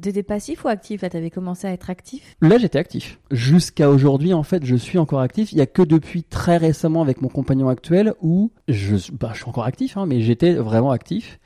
T'étais 0.00 0.22
passif 0.22 0.64
ou 0.64 0.68
actif? 0.68 1.02
Là, 1.02 1.10
t'avais 1.10 1.30
commencé 1.30 1.66
à 1.66 1.72
être 1.72 1.90
actif? 1.90 2.36
Là, 2.40 2.58
j'étais 2.58 2.78
actif. 2.78 3.18
Jusqu'à 3.30 3.90
aujourd'hui, 3.90 4.32
en 4.32 4.44
fait, 4.44 4.64
je 4.64 4.76
suis 4.76 4.98
encore 4.98 5.20
actif. 5.20 5.52
Il 5.52 5.58
y 5.58 5.60
a 5.60 5.66
que 5.66 5.82
depuis 5.82 6.22
très 6.22 6.56
récemment 6.56 7.02
avec 7.02 7.20
mon 7.20 7.28
compagnon 7.28 7.68
actuel 7.68 8.14
où 8.20 8.52
je, 8.68 8.96
bah, 9.12 9.30
je 9.32 9.38
suis 9.38 9.48
encore 9.48 9.64
actif, 9.64 9.96
hein, 9.96 10.06
mais 10.06 10.20
j'étais 10.20 10.54
vraiment 10.54 10.92
actif. 10.92 11.40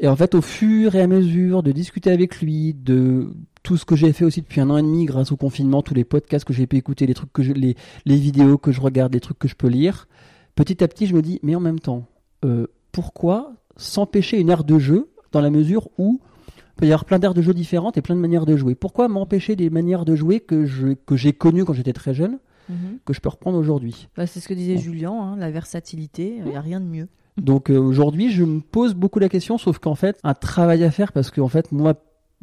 Et 0.00 0.06
en 0.06 0.14
fait, 0.14 0.36
au 0.36 0.42
fur 0.42 0.94
et 0.94 1.02
à 1.02 1.08
mesure 1.08 1.64
de 1.64 1.72
discuter 1.72 2.10
avec 2.10 2.40
lui, 2.40 2.74
de 2.74 3.34
tout 3.64 3.76
ce 3.76 3.84
que 3.84 3.96
j'ai 3.96 4.12
fait 4.12 4.24
aussi 4.24 4.40
depuis 4.40 4.60
un 4.60 4.70
an 4.70 4.76
et 4.76 4.82
demi 4.82 5.04
grâce 5.04 5.32
au 5.32 5.36
confinement, 5.36 5.82
tous 5.82 5.94
les 5.94 6.04
podcasts 6.04 6.44
que 6.44 6.52
j'ai 6.52 6.68
pu 6.68 6.76
écouter, 6.76 7.06
les 7.06 7.14
trucs 7.14 7.32
que 7.32 7.42
je, 7.42 7.52
les, 7.52 7.74
les 8.04 8.16
vidéos 8.16 8.58
que 8.58 8.70
je 8.70 8.80
regarde, 8.80 9.12
les 9.12 9.20
trucs 9.20 9.38
que 9.38 9.48
je 9.48 9.56
peux 9.56 9.66
lire, 9.66 10.06
petit 10.54 10.84
à 10.84 10.88
petit, 10.88 11.06
je 11.06 11.14
me 11.14 11.22
dis, 11.22 11.40
mais 11.42 11.56
en 11.56 11.60
même 11.60 11.80
temps, 11.80 12.06
euh, 12.44 12.68
pourquoi 12.92 13.54
s'empêcher 13.76 14.38
une 14.38 14.50
aire 14.50 14.64
de 14.64 14.78
jeu 14.78 15.10
dans 15.32 15.40
la 15.40 15.50
mesure 15.50 15.88
où 15.98 16.20
il 16.50 16.74
peut 16.76 16.86
y 16.86 16.90
avoir 16.92 17.04
plein 17.04 17.18
d'aires 17.18 17.34
de 17.34 17.42
jeu 17.42 17.54
différentes 17.54 17.96
et 17.96 18.02
plein 18.02 18.14
de 18.14 18.20
manières 18.20 18.46
de 18.46 18.56
jouer. 18.56 18.74
Pourquoi 18.74 19.08
m'empêcher 19.08 19.56
des 19.56 19.68
manières 19.70 20.04
de 20.04 20.14
jouer 20.16 20.40
que 20.40 20.64
je 20.66 20.88
que 20.94 21.16
j'ai 21.16 21.32
connues 21.32 21.64
quand 21.64 21.72
j'étais 21.72 21.92
très 21.92 22.14
jeune, 22.14 22.38
Mhm. 22.68 22.98
que 23.04 23.12
je 23.14 23.20
peux 23.20 23.28
reprendre 23.30 23.58
aujourd'hui? 23.58 24.08
Bah, 24.16 24.26
C'est 24.26 24.40
ce 24.40 24.48
que 24.48 24.54
disait 24.54 24.76
Julien, 24.78 25.12
hein, 25.12 25.36
la 25.36 25.50
versatilité, 25.50 26.36
il 26.38 26.44
n'y 26.50 26.56
a 26.56 26.60
rien 26.60 26.80
de 26.80 26.86
mieux. 26.86 27.08
Donc 27.36 27.70
euh, 27.70 27.78
aujourd'hui, 27.78 28.30
je 28.30 28.44
me 28.44 28.60
pose 28.60 28.94
beaucoup 28.94 29.18
la 29.20 29.28
question, 29.28 29.58
sauf 29.58 29.78
qu'en 29.78 29.94
fait, 29.94 30.18
un 30.24 30.34
travail 30.34 30.82
à 30.84 30.90
faire 30.90 31.12
parce 31.12 31.30
qu'en 31.30 31.48
fait, 31.48 31.72
moi, 31.72 31.94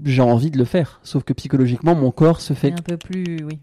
j'ai 0.04 0.21
envie 0.21 0.52
de 0.52 0.58
le 0.58 0.65
faire. 0.65 1.00
Sauf 1.04 1.24
que 1.24 1.34
psychologiquement, 1.34 1.95
mon 1.95 2.12
corps 2.12 2.41
se 2.41 2.54
fait 2.54 2.71
un 2.74 2.76
peu 2.82 2.98
plus, 2.98 3.38
oui. 3.45 3.60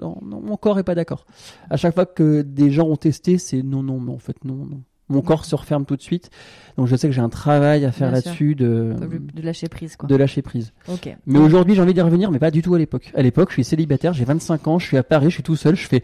non, 0.00 0.16
non, 0.22 0.40
mon 0.40 0.56
corps 0.56 0.78
est 0.78 0.84
pas 0.84 0.94
d'accord. 0.94 1.26
À 1.68 1.76
chaque 1.76 1.94
fois 1.94 2.06
que 2.06 2.42
des 2.42 2.70
gens 2.70 2.86
ont 2.88 2.96
testé, 2.96 3.36
c'est 3.38 3.62
non, 3.62 3.82
non, 3.82 3.98
mais 4.00 4.12
en 4.12 4.18
fait, 4.18 4.42
non, 4.44 4.54
non. 4.56 4.82
Mon 5.10 5.20
corps 5.20 5.44
se 5.44 5.54
referme 5.54 5.84
tout 5.84 5.96
de 5.96 6.02
suite. 6.02 6.30
Donc 6.78 6.86
je 6.86 6.96
sais 6.96 7.08
que 7.08 7.12
j'ai 7.14 7.20
un 7.20 7.28
travail 7.28 7.84
à 7.84 7.92
faire 7.92 8.08
Bien 8.08 8.16
là-dessus 8.16 8.54
de, 8.54 8.94
de 9.34 9.42
lâcher 9.42 9.68
prise, 9.68 9.96
quoi. 9.96 10.08
de 10.08 10.16
lâcher 10.16 10.40
prise. 10.40 10.72
Ok. 10.88 11.14
Mais 11.26 11.38
aujourd'hui, 11.38 11.74
j'ai 11.74 11.82
envie 11.82 11.92
d'y 11.94 12.00
revenir, 12.00 12.30
mais 12.30 12.38
pas 12.38 12.50
du 12.50 12.62
tout 12.62 12.74
à 12.74 12.78
l'époque. 12.78 13.12
À 13.14 13.20
l'époque, 13.22 13.50
je 13.50 13.54
suis 13.54 13.64
célibataire, 13.64 14.14
j'ai 14.14 14.24
25 14.24 14.66
ans, 14.66 14.78
je 14.78 14.86
suis 14.86 14.96
à 14.96 15.02
Paris, 15.02 15.26
je 15.26 15.34
suis 15.34 15.42
tout 15.42 15.56
seul, 15.56 15.76
je 15.76 15.86
fais 15.86 16.02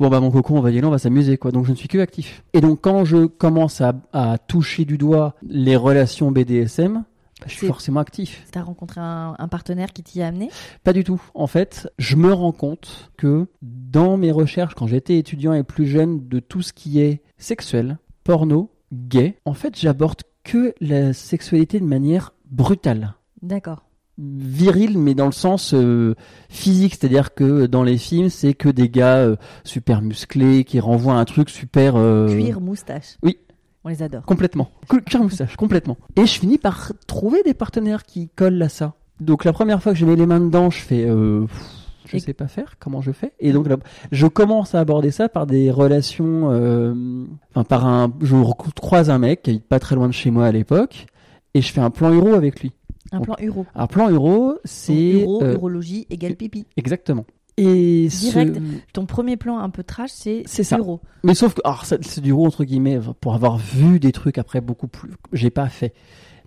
bon 0.00 0.08
bah 0.08 0.20
mon 0.20 0.30
coco, 0.30 0.54
on 0.56 0.60
va 0.60 0.70
y 0.70 0.78
aller, 0.78 0.86
on 0.86 0.90
va 0.90 0.98
s'amuser 0.98 1.36
quoi. 1.36 1.50
Donc 1.50 1.66
je 1.66 1.70
ne 1.72 1.76
suis 1.76 1.88
que 1.88 1.98
actif. 1.98 2.42
Et 2.54 2.60
donc 2.60 2.80
quand 2.80 3.04
je 3.04 3.26
commence 3.26 3.80
à, 3.80 3.94
à 4.12 4.38
toucher 4.38 4.84
du 4.86 4.96
doigt 4.98 5.34
les 5.46 5.76
relations 5.76 6.30
BDSM, 6.32 6.94
bah, 7.40 7.46
je 7.46 7.52
suis 7.54 7.66
forcément 7.68 8.00
actif. 8.00 8.44
T'as 8.50 8.62
rencontré 8.62 9.00
un, 9.00 9.36
un 9.38 9.48
partenaire 9.48 9.92
qui 9.92 10.02
t'y 10.02 10.22
a 10.22 10.26
amené? 10.26 10.48
Pas 10.84 10.92
du 10.94 11.04
tout. 11.04 11.20
En 11.34 11.46
fait, 11.46 11.88
je 11.98 12.16
me 12.16 12.32
rends 12.32 12.50
compte 12.52 13.12
que 13.16 13.46
dans 13.62 14.16
mes 14.16 14.32
recherches, 14.32 14.74
quand 14.74 14.86
j'étais 14.88 15.18
étudiant 15.18 15.52
et 15.52 15.62
plus 15.62 15.86
jeune, 15.86 16.26
de 16.26 16.40
tout 16.40 16.62
ce 16.62 16.72
qui 16.72 17.00
est 17.00 17.22
sexuel, 17.36 17.98
porno, 18.28 18.70
gay, 18.92 19.36
en 19.46 19.54
fait, 19.54 19.74
j'aborde 19.78 20.20
que 20.44 20.74
la 20.82 21.12
sexualité 21.14 21.80
de 21.80 21.86
manière 21.86 22.34
brutale. 22.50 23.14
D'accord. 23.40 23.84
viril 24.18 24.98
mais 24.98 25.14
dans 25.14 25.26
le 25.26 25.32
sens 25.32 25.72
euh, 25.74 26.14
physique 26.48 26.94
c'est-à-dire 26.96 27.34
que 27.34 27.66
dans 27.66 27.84
les 27.84 27.96
films 27.98 28.30
c'est 28.30 28.52
que 28.52 28.68
des 28.68 28.88
gars 28.88 29.18
euh, 29.18 29.36
super 29.64 30.02
musclés 30.02 30.64
qui 30.64 30.80
renvoient 30.80 31.14
un 31.14 31.24
truc 31.24 31.48
super 31.50 31.94
euh, 31.96 32.26
Cuir, 32.28 32.60
moustache. 32.60 33.16
oui. 33.22 33.38
On 33.84 33.90
les 33.90 34.02
adore. 34.02 34.24
complètement 34.24 34.70
Cu- 34.90 35.02
cuir 35.02 35.22
moustache 35.22 35.54
complètement 35.56 35.96
et 36.16 36.26
je 36.26 36.38
finis 36.40 36.58
par 36.58 36.92
trouver 37.06 37.42
des 37.44 37.54
partenaires 37.54 38.02
qui 38.04 38.28
collent 38.30 38.60
à 38.60 38.68
ça 38.68 38.94
donc 39.20 39.44
la 39.44 39.52
première 39.52 39.80
fois 39.82 39.92
que 39.92 39.98
je 39.98 40.04
mets 40.04 40.16
les 40.16 40.26
mains 40.26 40.40
dedans 40.40 40.68
je 40.68 40.80
fais 40.80 41.04
euh, 41.08 41.42
pff, 41.46 41.77
je 42.08 42.16
Et- 42.16 42.20
sais 42.20 42.32
pas 42.34 42.48
faire, 42.48 42.76
comment 42.80 43.00
je 43.00 43.12
fais 43.12 43.32
Et 43.40 43.52
donc 43.52 43.68
là, 43.68 43.76
je 44.10 44.26
commence 44.26 44.74
à 44.74 44.80
aborder 44.80 45.10
ça 45.10 45.28
par 45.28 45.46
des 45.46 45.70
relations, 45.70 46.50
euh, 46.50 47.24
enfin 47.50 47.64
par 47.64 47.86
un, 47.86 48.12
je 48.22 48.34
croise 48.74 49.10
un 49.10 49.18
mec 49.18 49.42
qui 49.42 49.50
habite 49.50 49.66
pas 49.68 49.78
très 49.78 49.94
loin 49.94 50.08
de 50.08 50.12
chez 50.12 50.30
moi 50.30 50.46
à 50.46 50.52
l'époque, 50.52 51.06
et 51.54 51.62
je 51.62 51.72
fais 51.72 51.80
un 51.80 51.90
plan 51.90 52.10
euro 52.12 52.34
avec 52.34 52.60
lui. 52.60 52.72
Un 53.12 53.20
plan 53.20 53.36
uro. 53.40 53.64
Un 53.74 53.86
plan 53.86 54.10
euro, 54.10 54.54
c'est 54.64 55.22
Uro, 55.22 55.42
euh, 55.42 55.54
urologie 55.54 56.06
égale 56.10 56.36
pipi. 56.36 56.66
exactement. 56.76 57.24
Et 57.56 58.08
ce- 58.10 58.30
Direct. 58.30 58.60
Ton 58.92 59.04
premier 59.06 59.36
plan 59.36 59.58
un 59.58 59.70
peu 59.70 59.82
trash, 59.82 60.10
c'est 60.12 60.42
C'est 60.46 60.62
ça. 60.62 60.76
uro. 60.78 61.00
Mais 61.24 61.34
sauf 61.34 61.54
que, 61.54 61.60
alors, 61.64 61.84
c'est 61.86 62.20
du 62.20 62.32
gros 62.32 62.46
entre 62.46 62.64
guillemets, 62.64 63.00
pour 63.20 63.34
avoir 63.34 63.56
vu 63.58 63.98
des 63.98 64.12
trucs 64.12 64.38
après 64.38 64.60
beaucoup 64.60 64.86
plus, 64.88 65.10
j'ai 65.32 65.50
pas 65.50 65.68
fait, 65.68 65.92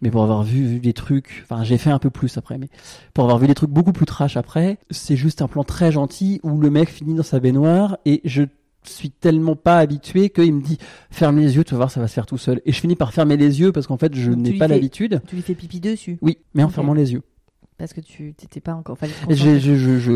mais 0.01 0.09
pour 0.09 0.23
avoir 0.23 0.43
vu, 0.43 0.65
vu 0.65 0.79
des 0.79 0.93
trucs, 0.93 1.43
enfin, 1.43 1.63
j'ai 1.63 1.77
fait 1.77 1.91
un 1.91 1.99
peu 1.99 2.09
plus 2.09 2.37
après, 2.37 2.57
mais 2.57 2.67
pour 3.13 3.23
avoir 3.23 3.39
vu 3.39 3.47
des 3.47 3.53
trucs 3.53 3.69
beaucoup 3.69 3.93
plus 3.93 4.05
trash 4.05 4.37
après, 4.37 4.77
c'est 4.89 5.15
juste 5.15 5.41
un 5.41 5.47
plan 5.47 5.63
très 5.63 5.91
gentil 5.91 6.39
où 6.43 6.59
le 6.59 6.69
mec 6.69 6.89
finit 6.89 7.13
dans 7.13 7.23
sa 7.23 7.39
baignoire 7.39 7.97
et 8.05 8.21
je 8.25 8.43
suis 8.83 9.11
tellement 9.11 9.55
pas 9.55 9.77
habitué 9.77 10.29
qu'il 10.29 10.53
me 10.53 10.61
dit 10.61 10.77
ferme 11.11 11.37
les 11.37 11.55
yeux, 11.55 11.63
tu 11.63 11.71
vas 11.71 11.77
voir, 11.77 11.91
ça 11.91 11.99
va 11.99 12.07
se 12.07 12.13
faire 12.13 12.25
tout 12.25 12.37
seul. 12.37 12.61
Et 12.65 12.71
je 12.71 12.79
finis 12.79 12.95
par 12.95 13.13
fermer 13.13 13.37
les 13.37 13.59
yeux 13.59 13.71
parce 13.71 13.87
qu'en 13.87 13.97
fait, 13.97 14.15
je 14.15 14.31
n'ai 14.31 14.53
pas 14.53 14.67
l'habitude. 14.67 15.21
Tu 15.27 15.35
lui 15.35 15.43
fais 15.43 15.55
pipi 15.55 15.79
dessus. 15.79 16.17
Oui, 16.21 16.39
mais 16.53 16.63
en 16.63 16.69
fermant 16.69 16.93
les 16.93 17.13
yeux. 17.13 17.21
Parce 17.81 17.93
que 17.93 18.01
tu 18.01 18.33
t'étais 18.35 18.59
pas 18.61 18.73
encore. 18.75 18.97
fallait 18.97 19.11
je- 19.29 19.59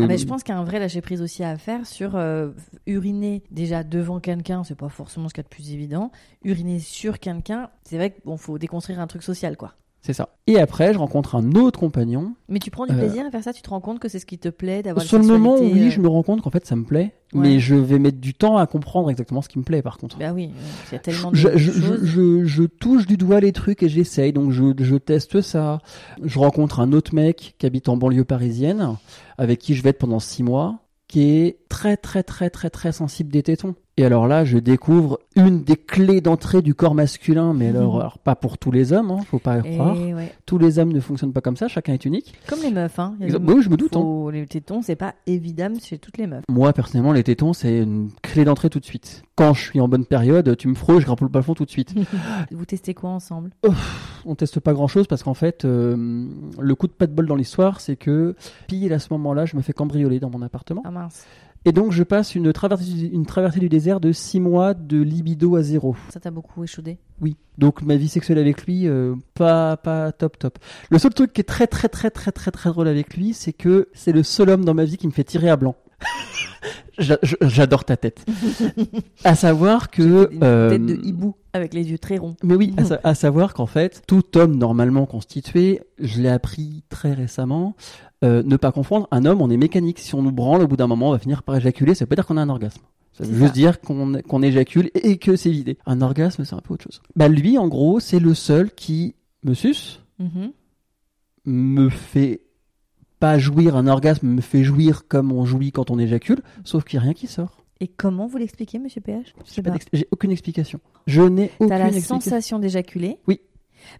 Ah, 0.02 0.06
mais 0.06 0.18
je 0.18 0.26
pense 0.26 0.42
qu'il 0.44 0.54
y 0.54 0.56
a 0.56 0.60
un 0.60 0.64
vrai 0.64 0.78
lâcher 0.78 1.00
prise 1.00 1.20
aussi 1.20 1.42
à 1.42 1.56
faire 1.58 1.84
sur 1.86 2.14
euh, 2.14 2.50
uriner 2.86 3.42
déjà 3.50 3.82
devant 3.82 4.20
quelqu'un, 4.20 4.62
c'est 4.62 4.76
pas 4.76 4.88
forcément 4.88 5.28
ce 5.28 5.34
qu'il 5.34 5.42
y 5.42 5.46
a 5.46 5.48
de 5.48 5.54
plus 5.54 5.72
évident. 5.72 6.12
Uriner 6.44 6.78
sur 6.78 7.18
quelqu'un, 7.18 7.70
c'est 7.82 7.96
vrai 7.96 8.12
qu'il 8.12 8.22
bon, 8.24 8.36
faut 8.36 8.58
déconstruire 8.58 9.00
un 9.00 9.06
truc 9.08 9.22
social 9.24 9.56
quoi. 9.56 9.74
C'est 10.06 10.12
ça. 10.12 10.28
Et 10.46 10.58
après, 10.60 10.94
je 10.94 10.98
rencontre 10.98 11.34
un 11.34 11.52
autre 11.52 11.78
compagnon 11.80 12.34
Mais 12.48 12.60
tu 12.60 12.70
prends 12.70 12.86
du 12.86 12.92
Euh, 12.92 12.98
plaisir 12.98 13.26
à 13.26 13.30
faire 13.30 13.42
ça, 13.42 13.52
tu 13.52 13.60
te 13.60 13.68
rends 13.70 13.80
compte 13.80 13.98
que 13.98 14.08
c'est 14.08 14.18
ce 14.20 14.26
qui 14.26 14.38
te 14.38 14.48
plaît 14.48 14.82
d'avoir 14.82 15.04
Sur 15.04 15.18
le 15.18 15.24
moment, 15.26 15.56
oui, 15.60 15.88
euh, 15.88 15.90
je 15.90 16.00
me 16.00 16.08
rends 16.08 16.22
compte 16.22 16.40
qu'en 16.42 16.50
fait, 16.50 16.64
ça 16.64 16.76
me 16.76 16.84
plaît, 16.84 17.12
Ouais. 17.34 17.40
mais 17.48 17.58
je 17.60 17.74
vais 17.74 17.98
mettre 17.98 18.18
du 18.18 18.32
temps 18.34 18.56
à 18.56 18.66
comprendre 18.66 19.10
exactement 19.10 19.42
ce 19.42 19.48
qui 19.48 19.58
me 19.58 19.64
plaît, 19.64 19.82
par 19.82 19.98
contre. 19.98 20.16
Bah 20.18 20.32
oui, 20.32 20.50
euh, 20.56 20.60
il 20.90 20.92
y 20.92 20.96
a 20.96 20.98
tellement 21.00 21.30
de 21.32 21.36
Je, 21.36 21.48
je- 21.56 21.72
choses. 21.72 22.00
je- 22.04 22.04
je- 22.06 22.44
je 22.44 22.62
touche 22.62 23.06
du 23.06 23.16
doigt 23.16 23.40
les 23.40 23.52
trucs 23.52 23.82
et 23.82 23.88
j'essaye, 23.88 24.32
donc 24.32 24.52
je, 24.52 24.72
je 24.78 24.96
teste 24.96 25.40
ça. 25.40 25.80
Je 26.22 26.38
rencontre 26.38 26.78
un 26.80 26.92
autre 26.92 27.14
mec 27.14 27.54
qui 27.58 27.66
habite 27.66 27.88
en 27.88 27.96
banlieue 27.96 28.24
parisienne, 28.24 28.94
avec 29.38 29.58
qui 29.58 29.74
je 29.74 29.82
vais 29.82 29.90
être 29.90 29.98
pendant 29.98 30.20
six 30.20 30.42
mois, 30.44 30.78
qui 31.08 31.22
est 31.22 31.58
très 31.68 31.96
très 31.96 32.22
très 32.22 32.48
très 32.50 32.70
très 32.70 32.92
sensible 32.92 33.30
des 33.32 33.42
tétons. 33.42 33.74
Et 33.98 34.04
alors 34.04 34.26
là, 34.28 34.44
je 34.44 34.58
découvre 34.58 35.18
une 35.36 35.62
des 35.64 35.76
clés 35.76 36.20
d'entrée 36.20 36.60
du 36.60 36.74
corps 36.74 36.94
masculin, 36.94 37.54
mais 37.54 37.68
alors, 37.68 37.98
alors, 38.00 38.18
pas 38.18 38.36
pour 38.36 38.58
tous 38.58 38.70
les 38.70 38.92
hommes, 38.92 39.10
hein, 39.10 39.20
faut 39.26 39.38
pas 39.38 39.56
y 39.56 39.66
Et 39.68 39.72
croire. 39.72 39.96
ouais. 39.96 40.32
Tous 40.44 40.58
les 40.58 40.78
hommes 40.78 40.92
ne 40.92 41.00
fonctionnent 41.00 41.32
pas 41.32 41.40
comme 41.40 41.56
ça, 41.56 41.66
chacun 41.68 41.94
est 41.94 42.04
unique. 42.04 42.34
Comme 42.46 42.60
les 42.62 42.70
meufs, 42.70 42.98
hein. 42.98 43.14
Des- 43.18 43.34
oui, 43.34 43.62
je 43.62 43.70
me 43.70 43.76
doute, 43.78 43.96
hein. 43.96 44.28
Les 44.30 44.46
tétons, 44.46 44.82
c'est 44.82 44.96
pas 44.96 45.14
évident 45.26 45.72
chez 45.82 45.96
toutes 45.96 46.18
les 46.18 46.26
meufs. 46.26 46.44
Moi, 46.50 46.74
personnellement, 46.74 47.12
les 47.12 47.22
tétons, 47.24 47.54
c'est 47.54 47.78
une 47.78 48.10
clé 48.22 48.44
d'entrée 48.44 48.68
tout 48.68 48.80
de 48.80 48.84
suite. 48.84 49.22
Quand 49.34 49.54
je 49.54 49.62
suis 49.62 49.80
en 49.80 49.88
bonne 49.88 50.04
période, 50.04 50.54
tu 50.58 50.68
me 50.68 50.74
frôles, 50.74 51.00
je 51.00 51.06
grimpe 51.06 51.22
le 51.22 51.28
plafond 51.30 51.54
tout 51.54 51.64
de 51.64 51.70
suite. 51.70 51.94
Vous 52.50 52.64
testez 52.66 52.92
quoi 52.92 53.10
ensemble? 53.10 53.50
On 54.26 54.34
teste 54.34 54.60
pas 54.60 54.74
grand 54.74 54.88
chose 54.88 55.06
parce 55.06 55.22
qu'en 55.22 55.34
fait, 55.34 55.64
euh, 55.64 56.26
le 56.60 56.74
coup 56.74 56.86
de 56.86 56.92
pas 56.92 57.06
de 57.06 57.12
bol 57.12 57.26
dans 57.26 57.34
l'histoire, 57.36 57.80
c'est 57.80 57.96
que 57.96 58.34
pile 58.66 58.92
à 58.92 58.98
ce 58.98 59.08
moment-là, 59.12 59.46
je 59.46 59.56
me 59.56 59.62
fais 59.62 59.72
cambrioler 59.72 60.20
dans 60.20 60.28
mon 60.30 60.42
appartement. 60.42 60.82
Ah 60.84 60.90
mince, 60.90 61.24
Et 61.66 61.72
donc, 61.72 61.90
je 61.90 62.04
passe 62.04 62.36
une 62.36 62.52
traversée, 62.52 63.10
une 63.12 63.26
traversée 63.26 63.58
du 63.58 63.68
désert 63.68 63.98
de 63.98 64.12
6 64.12 64.38
mois 64.38 64.72
de 64.72 65.02
libido 65.02 65.56
à 65.56 65.62
zéro. 65.62 65.96
ça 66.10 66.20
t'a 66.20 66.30
beaucoup 66.30 66.62
échaudé? 66.62 66.96
Oui. 67.20 67.36
Donc, 67.58 67.82
ma 67.82 67.96
vie 67.96 68.06
sexuelle 68.06 68.38
avec 68.38 68.64
lui, 68.66 68.86
euh, 68.86 69.16
pas, 69.34 69.76
pas 69.76 70.12
top 70.12 70.38
top. 70.38 70.60
Le 70.90 70.98
seul 70.98 71.12
truc 71.12 71.32
qui 71.32 71.40
est 71.40 71.44
très 71.44 71.66
très 71.66 71.88
très 71.88 72.10
très 72.10 72.30
très 72.30 72.52
très 72.52 72.70
drôle 72.70 72.86
avec 72.86 73.16
lui, 73.16 73.34
c'est 73.34 73.52
que 73.52 73.88
c'est 73.94 74.12
le 74.12 74.22
seul 74.22 74.50
homme 74.50 74.64
dans 74.64 74.74
ma 74.74 74.84
vie 74.84 74.96
qui 74.96 75.08
me 75.08 75.12
fait 75.12 75.24
tirer 75.24 75.50
à 75.50 75.56
blanc. 75.56 75.74
J'adore 76.98 77.84
ta 77.84 77.96
tête. 77.96 78.24
à 79.24 79.34
savoir 79.34 79.90
que... 79.90 80.32
Une 80.32 80.44
euh, 80.44 80.70
tête 80.70 80.86
de 80.86 81.00
hibou 81.02 81.34
avec 81.56 81.74
les 81.74 81.90
yeux 81.90 81.98
très 81.98 82.16
ronds. 82.18 82.36
Mais 82.44 82.54
oui, 82.54 82.72
à, 82.76 82.84
sa- 82.84 83.00
à 83.02 83.14
savoir 83.14 83.52
qu'en 83.54 83.66
fait, 83.66 84.02
tout 84.06 84.36
homme 84.38 84.56
normalement 84.56 85.06
constitué, 85.06 85.80
je 85.98 86.20
l'ai 86.22 86.28
appris 86.28 86.84
très 86.88 87.12
récemment, 87.12 87.74
euh, 88.24 88.42
ne 88.44 88.56
pas 88.56 88.70
confondre, 88.72 89.08
un 89.10 89.24
homme, 89.24 89.42
on 89.42 89.50
est 89.50 89.56
mécanique. 89.56 89.98
Si 89.98 90.14
on 90.14 90.22
nous 90.22 90.32
branle, 90.32 90.62
au 90.62 90.68
bout 90.68 90.76
d'un 90.76 90.86
moment, 90.86 91.08
on 91.08 91.12
va 91.12 91.18
finir 91.18 91.42
par 91.42 91.56
éjaculer, 91.56 91.94
ça 91.94 92.04
veut 92.04 92.08
pas 92.08 92.14
dire 92.16 92.26
qu'on 92.26 92.36
a 92.36 92.42
un 92.42 92.48
orgasme. 92.48 92.80
Ça 93.12 93.24
veut 93.24 93.34
juste 93.34 93.46
ça. 93.48 93.52
dire 93.52 93.80
qu'on 93.80 94.20
qu'on 94.28 94.42
éjacule 94.42 94.90
et 94.94 95.16
que 95.18 95.36
c'est 95.36 95.50
vidé. 95.50 95.78
Un 95.86 96.02
orgasme, 96.02 96.44
c'est 96.44 96.54
un 96.54 96.60
peu 96.60 96.74
autre 96.74 96.84
chose. 96.84 97.00
Bah 97.16 97.28
lui, 97.28 97.56
en 97.58 97.66
gros, 97.66 97.98
c'est 97.98 98.18
le 98.20 98.34
seul 98.34 98.70
qui 98.70 99.14
me 99.42 99.54
suce, 99.54 100.02
Mhm. 100.18 100.52
me 101.46 101.88
fait 101.88 102.42
pas 103.18 103.38
jouir 103.38 103.76
un 103.76 103.86
orgasme, 103.86 104.26
me 104.28 104.40
fait 104.42 104.64
jouir 104.64 105.06
comme 105.08 105.32
on 105.32 105.44
jouit 105.46 105.72
quand 105.72 105.90
on 105.90 105.98
éjacule, 105.98 106.40
sauf 106.64 106.84
qu'il 106.84 106.98
n'y 106.98 107.02
a 107.02 107.04
rien 107.04 107.14
qui 107.14 107.26
sort. 107.26 107.64
Et 107.80 107.88
comment 107.88 108.26
vous 108.26 108.38
l'expliquez, 108.38 108.78
monsieur 108.78 109.00
PH 109.02 109.34
J'ai 109.52 109.62
pas 109.62 109.70
pas. 109.70 109.78
aucune 110.10 110.30
explication. 110.30 110.80
Je 111.06 111.20
n'ai 111.22 111.50
aucune 111.58 111.68
T'as 111.68 111.78
la 111.78 111.86
explication. 111.88 112.20
sensation 112.20 112.58
d'éjaculer? 112.58 113.18
Oui. 113.28 113.40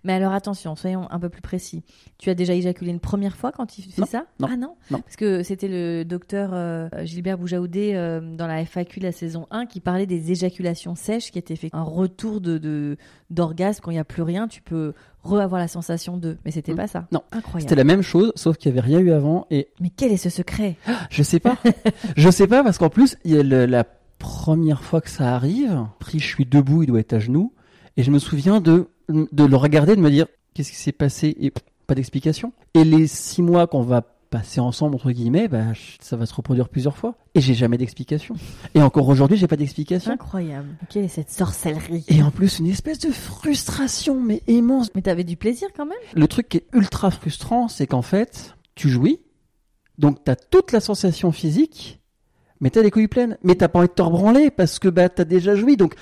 Mais 0.05 0.13
alors 0.13 0.33
attention, 0.33 0.77
soyons 0.77 1.11
un 1.11 1.19
peu 1.19 1.29
plus 1.29 1.43
précis. 1.43 1.83
Tu 2.19 2.31
as 2.31 2.35
déjà 2.35 2.55
éjaculé 2.55 2.91
une 2.91 3.01
première 3.01 3.37
fois 3.37 3.53
quand 3.53 3.79
il 3.79 3.83
fait 3.85 4.01
Non, 4.01 4.07
ça? 4.07 4.25
non, 4.41 4.49
Ah 4.51 4.57
non? 4.57 4.77
non. 4.91 5.01
Parce 5.01 5.17
que 5.17 5.43
c'était 5.43 5.69
le 5.69 6.05
docteur 6.05 6.51
euh, 6.53 6.89
Gilbert 7.05 7.39
Boujaoudé 7.39 7.93
euh, 7.95 8.21
dans 8.37 8.47
la 8.47 8.65
FAQ 8.65 9.01
de 9.01 9.05
la 9.05 9.13
saison 9.13 9.47
1 9.51 9.67
qui 9.67 9.81
parlait 9.81 10.07
des 10.07 10.33
éjaculations 10.33 10.95
sèches 10.95 11.31
qui 11.31 11.39
étaient 11.39 11.57
fait 11.57 11.71
un 11.73 11.83
retour 11.83 12.41
de 12.41 12.97
d'orgasme 13.31 13.81
quand 13.83 13.91
il 13.91 13.95
n'y 13.95 14.01
a 14.01 14.05
plus 14.05 14.23
rien, 14.23 14.47
tu 14.49 14.63
peux 14.63 14.93
re-avoir 15.25 15.61
la 15.61 15.69
sensation 15.69 16.17
de. 16.17 16.37
Mais 16.45 16.51
c'était 16.53 16.73
Mm. 16.73 16.77
pas 16.77 16.87
ça. 16.87 17.07
Non. 17.13 17.23
Incroyable. 17.33 17.63
C'était 17.63 17.75
la 17.75 17.85
même 17.85 18.03
chose, 18.03 18.33
sauf 18.37 18.57
qu'il 18.57 18.73
n'y 18.73 18.79
avait 18.79 18.87
rien 18.87 19.01
eu 19.01 19.11
avant 19.11 19.47
et 19.51 19.69
Mais 19.81 19.91
quel 19.95 20.13
est 20.13 20.17
ce 20.17 20.31
secret? 20.31 20.77
Je 21.11 21.23
sais 21.23 21.41
pas. 21.41 21.57
je 22.17 22.31
sais 22.31 22.47
pas 22.47 22.63
parce 22.63 22.79
qu'en 22.79 22.89
plus, 22.91 23.17
il 23.25 23.33
y 23.33 23.39
a 23.39 23.43
le- 23.43 23.67
la 23.67 23.85
première 24.19 24.83
fois 24.83 25.01
que 25.01 25.11
ça 25.11 25.35
arrive, 25.35 25.87
pris, 25.99 26.19
je 26.21 26.27
suis 26.27 26.47
debout, 26.47 26.83
il 26.83 26.87
doit 26.87 27.01
être 27.01 27.13
à 27.13 27.19
genoux, 27.19 27.53
et 27.97 28.03
je 28.03 28.11
me 28.11 28.19
souviens 28.19 28.61
de, 28.61 28.87
de 29.09 29.45
le 29.45 29.57
regarder, 29.57 29.97
de 29.97 30.01
me 30.01 30.11
dire 30.11 30.27
qu'est-ce 30.55 30.71
qui 30.71 30.77
s'est 30.77 30.93
passé 30.93 31.37
et 31.41 31.53
pas 31.87 31.95
d'explication. 31.95 32.53
Et 32.75 32.85
les 32.85 33.07
six 33.07 33.43
mois 33.43 33.67
qu'on 33.67 33.83
va 33.83 34.03
passer 34.31 34.61
ensemble 34.61 34.97
entre 34.97 35.13
guillemets, 35.13 35.49
bah, 35.49 35.65
ça 36.01 36.17
va 36.17 36.27
se 36.27 36.35
reproduire 36.35 36.69
plusieurs 36.69 36.97
fois 36.97 37.15
et 37.35 37.41
j'ai 37.41 37.55
jamais 37.55 37.79
d'explication. 37.79 38.35
Et 38.75 38.83
encore 38.83 39.09
aujourd'hui, 39.09 39.37
j'ai 39.37 39.47
pas 39.47 39.57
d'explication. 39.57 40.13
Incroyable. 40.13 40.69
Quelle 40.89 41.05
est 41.05 41.09
cette 41.09 41.31
sorcellerie 41.31 42.05
Et 42.09 42.23
en 42.23 42.31
plus, 42.31 42.59
une 42.59 42.67
espèce 42.67 42.99
de 42.99 43.11
frustration, 43.11 44.21
mais 44.21 44.43
immense. 44.49 44.89
Mais 44.95 45.03
t'avais 45.03 45.25
du 45.25 45.37
plaisir 45.37 45.69
quand 45.77 45.87
même? 45.87 45.97
Le 46.15 46.29
truc 46.29 46.49
qui 46.49 46.59
est 46.59 46.67
ultra 46.73 47.11
frustrant, 47.11 47.69
c'est 47.69 47.87
qu'en 47.87 48.03
fait, 48.03 48.57
tu 48.75 48.89
jouis, 48.89 49.21
donc 49.99 50.25
t'as 50.25 50.37
toute 50.37 50.73
la 50.73 50.81
sensation 50.81 51.33
physique, 51.33 52.01
mais 52.61 52.71
t'as 52.71 52.83
les 52.83 52.91
couilles 52.91 53.09
pleines. 53.09 53.37
Mais 53.43 53.55
t'as 53.55 53.69
pas 53.69 53.79
envie 53.81 53.89
de 53.89 53.93
te 53.93 54.03
rebranler 54.03 54.51
parce 54.51 54.79
que 54.79 54.89
bah 54.89 55.09
t'as 55.09 55.25
déjà 55.25 55.55
joui, 55.55 55.77
donc 55.77 55.95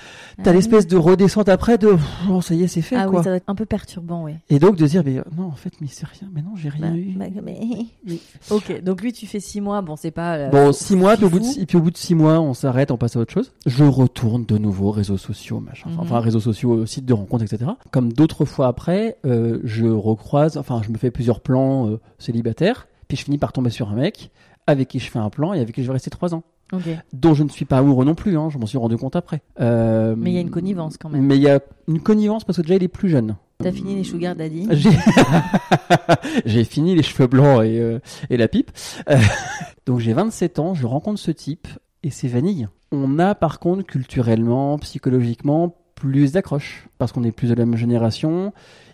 t'as 0.42 0.42
Ah 0.44 0.50
oui. 0.50 0.57
l'espèce 0.57 0.86
de 0.86 0.96
redescente 0.96 1.48
après 1.48 1.78
de 1.78 1.96
oh, 2.30 2.40
ça 2.40 2.55
y 2.55 2.62
est, 2.62 2.66
c'est 2.68 2.82
fait 2.82 2.96
Ah 2.96 3.07
quoi. 3.07 3.18
oui, 3.20 3.24
ça 3.24 3.30
doit 3.30 3.36
être 3.36 3.48
un 3.48 3.55
peu 3.55 3.66
perturbant, 3.66 4.24
oui. 4.24 4.32
Et 4.50 4.59
donc 4.59 4.76
de 4.76 4.86
dire 4.86 5.02
mais 5.05 5.18
euh, 5.18 5.22
non 5.36 5.44
en 5.46 5.52
fait 5.57 5.72
mais 5.80 5.88
c'est 5.90 6.07
rien, 6.07 6.28
mais 6.34 6.42
non 6.42 6.52
j'ai 6.57 6.68
rien 6.68 6.90
Bah, 6.90 6.96
eu. 6.96 7.12
bah, 7.16 7.40
mais- 7.42 7.61
Ok, 8.50 8.82
donc 8.82 9.02
lui 9.02 9.12
tu 9.12 9.26
fais 9.26 9.40
six 9.40 9.61
mois, 9.61 9.82
bon 9.82 9.96
c'est 9.96 10.11
pas... 10.11 10.34
euh, 10.36 10.50
Bon 10.50 10.72
six 10.72 10.96
mois, 10.96 11.16
puis 11.16 11.24
au 11.24 11.30
bout 11.30 11.40
de 11.40 11.61
et 11.61 11.66
puis 11.66 11.76
au 11.76 11.80
bout 11.80 11.90
de 11.90 11.96
six 11.96 12.14
mois 12.14 12.40
on 12.40 12.55
s'arrête, 12.55 12.90
on 12.90 12.96
passe 12.96 13.16
à 13.16 13.20
autre 13.20 13.32
chose. 13.32 13.52
Je 13.66 13.84
retourne 13.84 14.44
de 14.44 14.59
nouveau 14.59 14.90
réseaux 14.90 15.18
sociaux, 15.18 15.61
machin, 15.61 15.90
Mhm. 15.90 16.00
enfin 16.00 16.20
réseaux 16.20 16.40
sociaux, 16.40 16.86
sites 16.86 17.07
de 17.07 17.12
rencontres, 17.14 17.44
etc. 17.44 17.70
Comme 17.90 18.12
d'autres 18.12 18.44
fois 18.44 18.66
après, 18.68 19.16
euh, 19.26 19.61
je 19.64 19.86
recroise, 19.86 20.57
enfin 20.57 20.80
je 20.84 20.90
me 20.90 20.98
fais 20.98 21.11
plusieurs 21.11 21.40
plans 21.40 21.88
euh, 21.88 22.00
célibataires, 22.18 22.86
puis 23.09 23.16
je 23.16 23.24
finis 23.24 23.38
par 23.38 23.52
tomber 23.52 23.70
sur 23.70 23.90
un 23.90 23.94
mec 23.94 24.30
avec 24.67 24.89
qui 24.89 24.99
je 24.99 25.11
fais 25.11 25.19
un 25.19 25.31
plan 25.31 25.53
et 25.53 25.61
avec 25.61 25.75
qui 25.75 25.83
je 25.83 25.87
vais 25.89 25.93
rester 25.95 26.11
trois 26.11 26.35
ans. 26.35 26.43
Ok. 26.73 26.89
dont 27.12 27.35
je 27.35 27.45
ne 27.45 27.51
suis 27.51 27.67
pas 27.67 27.77
amoureux 27.79 28.07
non 28.07 28.15
plus, 28.15 28.39
hein, 28.39 28.49
je 28.51 28.57
m'en 28.57 28.65
suis 28.67 28.79
rendu 28.79 28.97
compte 28.97 29.15
après. 29.17 29.43
Euh, 29.61 30.15
Mais 30.17 30.31
il 30.31 30.35
y 30.35 30.39
a 30.39 30.41
une 30.41 30.51
connivence 30.51 30.97
quand 30.97 31.11
même. 31.11 31.23
Mais 31.23 31.37
il 31.37 31.43
y 31.43 31.49
a 31.49 31.61
une 31.87 32.01
connivence 32.01 32.43
parce 32.43 32.57
que 32.57 32.62
déjà 32.62 32.77
il 32.77 32.83
est 32.83 32.89
plus 32.89 33.11
jeune. 33.11 33.37
T'as 33.59 33.71
fini 33.71 33.95
les 33.95 34.03
sugar 34.03 34.35
daddy? 34.35 34.67
J'ai 36.45 36.65
fini 36.65 36.95
les 36.95 37.03
cheveux 37.03 37.27
blancs 37.27 37.62
et, 37.65 37.79
euh, 37.79 37.99
et 38.31 38.37
la 38.37 38.49
pipe. 38.49 38.71
Euh, 39.11 39.19
Donc 39.87 40.01
j'ai 40.01 40.12
27 40.15 40.59
ans, 40.59 40.75
je 40.75 40.87
rencontre 40.87 41.19
ce 41.21 41.31
type 41.31 41.69
et 42.03 42.11
c'est 42.11 42.29
vanille. 42.29 42.69
On 42.93 43.19
a 43.19 43.35
par 43.35 43.59
contre 43.59 43.85
culturellement, 43.85 44.79
psychologiquement 44.79 45.75
plus 45.95 46.33
d'accroche 46.33 46.89
parce 46.99 47.12
qu'on 47.12 47.25
est 47.25 47.33
plus 47.33 47.49
de 47.51 47.55
la 47.55 47.67
même 47.67 47.77
génération. 47.77 48.53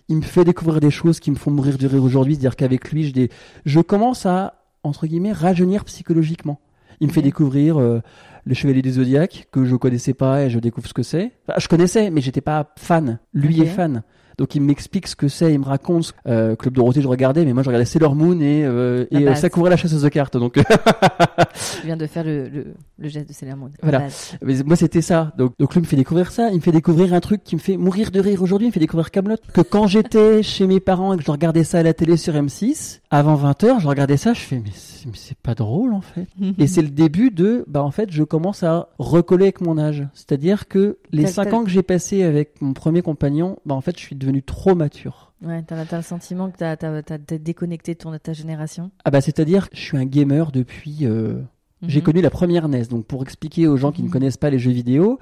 Il 0.09 0.17
me 0.17 0.21
fait 0.23 0.43
découvrir 0.43 0.81
des 0.81 0.91
choses 0.91 1.19
qui 1.19 1.31
me 1.31 1.35
font 1.37 1.51
mourir 1.51 1.77
de 1.77 1.87
rire 1.87 2.03
aujourd'hui, 2.03 2.33
c'est-à-dire 2.35 2.55
qu'avec 2.57 2.91
lui, 2.91 3.05
je, 3.15 3.27
je 3.65 3.79
commence 3.79 4.25
à 4.25 4.55
entre 4.83 5.07
guillemets 5.07 5.31
rajeunir 5.31 5.85
psychologiquement. 5.85 6.59
Il 6.99 7.07
me 7.07 7.11
fait 7.13 7.19
Ok. 7.19 7.25
découvrir 7.25 7.79
euh, 7.79 8.01
les 8.45 8.53
Chevaliers 8.55 8.81
du 8.81 8.91
Zodiaque 8.91 9.47
que 9.51 9.65
je 9.65 9.75
connaissais 9.75 10.13
pas 10.13 10.43
et 10.43 10.49
je 10.49 10.59
découvre 10.59 10.87
ce 10.87 10.93
que 10.93 11.03
c'est. 11.03 11.31
Enfin, 11.47 11.59
je 11.59 11.67
connaissais, 11.67 12.11
mais 12.11 12.21
j'étais 12.21 12.41
pas 12.41 12.73
fan. 12.77 13.19
Lui 13.33 13.61
est 13.61 13.65
fan. 13.65 14.03
Donc 14.37 14.55
il 14.55 14.61
m'explique 14.61 15.07
ce 15.07 15.15
que 15.15 15.27
c'est, 15.27 15.53
il 15.53 15.59
me 15.59 15.65
raconte 15.65 16.13
euh, 16.27 16.55
Club 16.55 16.73
Dorothée 16.73 17.01
je 17.01 17.07
regardais, 17.07 17.45
mais 17.45 17.53
moi 17.53 17.63
je 17.63 17.69
regardais 17.69 17.85
Sailor 17.85 18.15
Moon 18.15 18.39
et, 18.39 18.63
euh, 18.65 19.05
et 19.11 19.17
euh, 19.17 19.25
base. 19.31 19.41
ça 19.41 19.49
couvrait 19.49 19.69
la 19.69 19.77
chasseuse 19.77 20.01
de 20.03 20.09
cartes. 20.09 20.37
Donc 20.37 20.53
Tu 21.81 21.85
viens 21.85 21.97
de 21.97 22.05
faire 22.07 22.23
le, 22.23 22.47
le, 22.49 22.73
le 22.99 23.07
geste 23.09 23.29
de 23.29 23.33
Sailor 23.33 23.57
Moon. 23.57 23.69
Voilà. 23.81 24.07
Mais 24.41 24.55
moi 24.63 24.75
c'était 24.75 25.01
ça. 25.01 25.31
Donc, 25.37 25.53
donc 25.59 25.73
lui 25.75 25.81
me 25.81 25.85
fait 25.85 25.95
découvrir 25.95 26.31
ça, 26.31 26.49
il 26.49 26.55
me 26.55 26.61
fait 26.61 26.71
découvrir 26.71 27.13
un 27.13 27.19
truc 27.19 27.43
qui 27.43 27.55
me 27.55 27.59
fait 27.61 27.77
mourir 27.77 28.11
de 28.11 28.19
rire 28.19 28.41
aujourd'hui, 28.41 28.67
il 28.67 28.69
me 28.69 28.73
fait 28.73 28.79
découvrir 28.79 29.11
Camelot. 29.11 29.35
Que 29.53 29.61
quand 29.61 29.87
j'étais 29.87 30.43
chez 30.43 30.67
mes 30.67 30.79
parents 30.79 31.13
et 31.13 31.17
que 31.17 31.23
je 31.23 31.31
regardais 31.31 31.63
ça 31.63 31.79
à 31.79 31.83
la 31.83 31.93
télé 31.93 32.17
sur 32.17 32.33
M6, 32.33 32.99
avant 33.09 33.35
20h, 33.35 33.79
je 33.81 33.87
regardais 33.87 34.17
ça, 34.17 34.33
je 34.33 34.39
fais 34.41 34.57
mais 34.63 34.71
c'est, 35.15 35.37
pas 35.37 35.55
drôle 35.55 35.93
en 35.93 36.01
fait. 36.01 36.27
Et 36.59 36.67
c'est 36.67 36.81
le 36.83 36.89
début 36.89 37.31
de, 37.31 37.65
bah 37.67 37.83
en 37.83 37.89
fait, 37.91 38.11
je 38.11 38.23
commence 38.23 38.61
à 38.63 38.89
recoller 38.99 39.45
avec 39.45 39.61
mon 39.61 39.77
âge. 39.79 40.07
C'est-à-dire 40.13 40.67
que 40.67 40.97
les 41.11 41.23
T'as- 41.23 41.29
5 41.31 41.45
t'as- 41.49 41.55
ans 41.55 41.63
que 41.63 41.69
j'ai 41.71 41.81
passé 41.81 42.21
avec 42.23 42.61
mon 42.61 42.73
premier 42.73 43.01
compagnon, 43.01 43.57
bah 43.65 43.73
en 43.75 43.81
fait, 43.81 43.97
je 43.97 44.03
suis 44.03 44.15
devenu 44.15 44.30
trop 44.39 44.75
mature. 44.75 45.33
Ouais, 45.43 45.63
t'as, 45.63 45.83
t'as 45.85 45.97
le 45.97 46.03
sentiment 46.03 46.49
que 46.51 46.57
t'as, 46.57 46.77
t'as, 46.77 47.01
t'as, 47.01 47.17
t'as 47.17 47.37
déconnecté 47.37 47.93
de 47.95 47.99
ton, 47.99 48.11
de 48.11 48.17
ta 48.17 48.31
génération. 48.33 48.91
Ah 49.03 49.11
bah 49.11 49.21
c'est-à-dire 49.21 49.69
que 49.69 49.75
je 49.75 49.81
suis 49.81 49.97
un 49.97 50.05
gamer 50.05 50.51
depuis... 50.51 50.99
euh, 51.01 51.41
J'ai 51.87 51.99
Mhm. 51.99 52.05
connu 52.05 52.21
la 52.21 52.29
première 52.29 52.69
NES. 52.69 52.85
Donc 52.85 53.05
pour 53.07 53.23
expliquer 53.23 53.67
aux 53.67 53.75
gens 53.77 53.91
qui 53.91 54.01
ne 54.03 54.07
Mhm. 54.07 54.13
connaissent 54.13 54.37
pas 54.37 54.51
les 54.51 54.59
jeux 54.59 54.71
vidéo, 54.71 55.17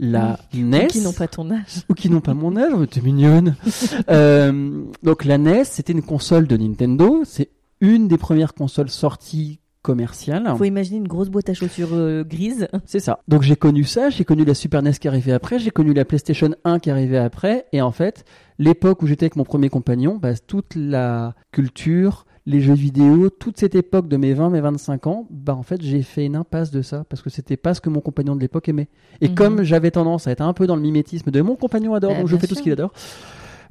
la 0.00 0.38
NES... 0.54 0.86
Qui 0.88 1.00
n'ont 1.02 1.12
pas 1.12 1.28
ton 1.28 1.50
âge. 1.50 1.84
ou 1.90 1.94
qui 1.94 2.08
n'ont 2.10 2.20
pas 2.22 2.32
mon 2.34 2.56
âge, 2.56 2.72
oh, 2.74 2.86
t'es 2.86 3.00
mignonne. 3.02 3.54
Euh, 4.08 4.84
donc 5.02 5.24
la 5.24 5.36
NES, 5.38 5.64
c'était 5.64 5.92
une 5.92 6.02
console 6.02 6.46
de 6.46 6.56
Nintendo. 6.56 7.22
C'est 7.24 7.50
une 7.80 8.08
des 8.08 8.16
premières 8.18 8.54
consoles 8.54 8.88
sorties 8.90 9.58
commerciales. 9.82 10.52
Faut 10.56 10.64
imaginer 10.64 10.98
une 10.98 11.08
grosse 11.08 11.28
boîte 11.28 11.48
à 11.50 11.54
chaussures 11.54 11.88
euh, 11.92 12.24
grise. 12.24 12.68
C'est 12.86 13.00
ça. 13.00 13.18
Donc 13.28 13.42
j'ai 13.42 13.56
connu 13.56 13.84
ça, 13.84 14.10
j'ai 14.10 14.24
connu 14.24 14.44
la 14.44 14.54
Super 14.54 14.82
NES 14.82 14.92
qui 14.92 15.08
arrivait 15.08 15.32
après, 15.32 15.58
j'ai 15.58 15.70
connu 15.70 15.92
la 15.92 16.04
PlayStation 16.04 16.50
1 16.64 16.78
qui 16.78 16.90
arrivait 16.90 17.18
après, 17.18 17.66
et 17.72 17.82
en 17.82 17.90
fait, 17.92 18.24
l'époque 18.58 19.02
où 19.02 19.06
j'étais 19.06 19.24
avec 19.24 19.36
mon 19.36 19.44
premier 19.44 19.68
compagnon, 19.68 20.16
bah, 20.20 20.34
toute 20.46 20.74
la 20.76 21.34
culture, 21.50 22.24
les 22.46 22.60
jeux 22.60 22.74
vidéo, 22.74 23.30
toute 23.30 23.56
cette 23.58 23.74
époque 23.76 24.08
de 24.08 24.16
mes 24.16 24.34
20, 24.34 24.50
mes 24.50 24.60
25 24.60 25.06
ans, 25.06 25.26
bah 25.30 25.54
en 25.54 25.62
fait 25.62 25.80
j'ai 25.80 26.02
fait 26.02 26.24
une 26.26 26.34
impasse 26.34 26.72
de 26.72 26.82
ça, 26.82 27.04
parce 27.08 27.22
que 27.22 27.30
c'était 27.30 27.56
pas 27.56 27.72
ce 27.72 27.80
que 27.80 27.88
mon 27.88 28.00
compagnon 28.00 28.34
de 28.34 28.40
l'époque 28.40 28.68
aimait. 28.68 28.88
Et 29.20 29.28
Mhm. 29.28 29.34
comme 29.36 29.62
j'avais 29.62 29.92
tendance 29.92 30.26
à 30.26 30.32
être 30.32 30.40
un 30.40 30.52
peu 30.52 30.66
dans 30.66 30.74
le 30.74 30.82
mimétisme 30.82 31.30
de 31.30 31.40
mon 31.40 31.54
compagnon 31.54 31.94
adore, 31.94 32.12
Bah, 32.12 32.18
donc 32.18 32.26
je 32.28 32.36
fais 32.36 32.48
tout 32.48 32.56
ce 32.56 32.62
qu'il 32.62 32.72
adore, 32.72 32.92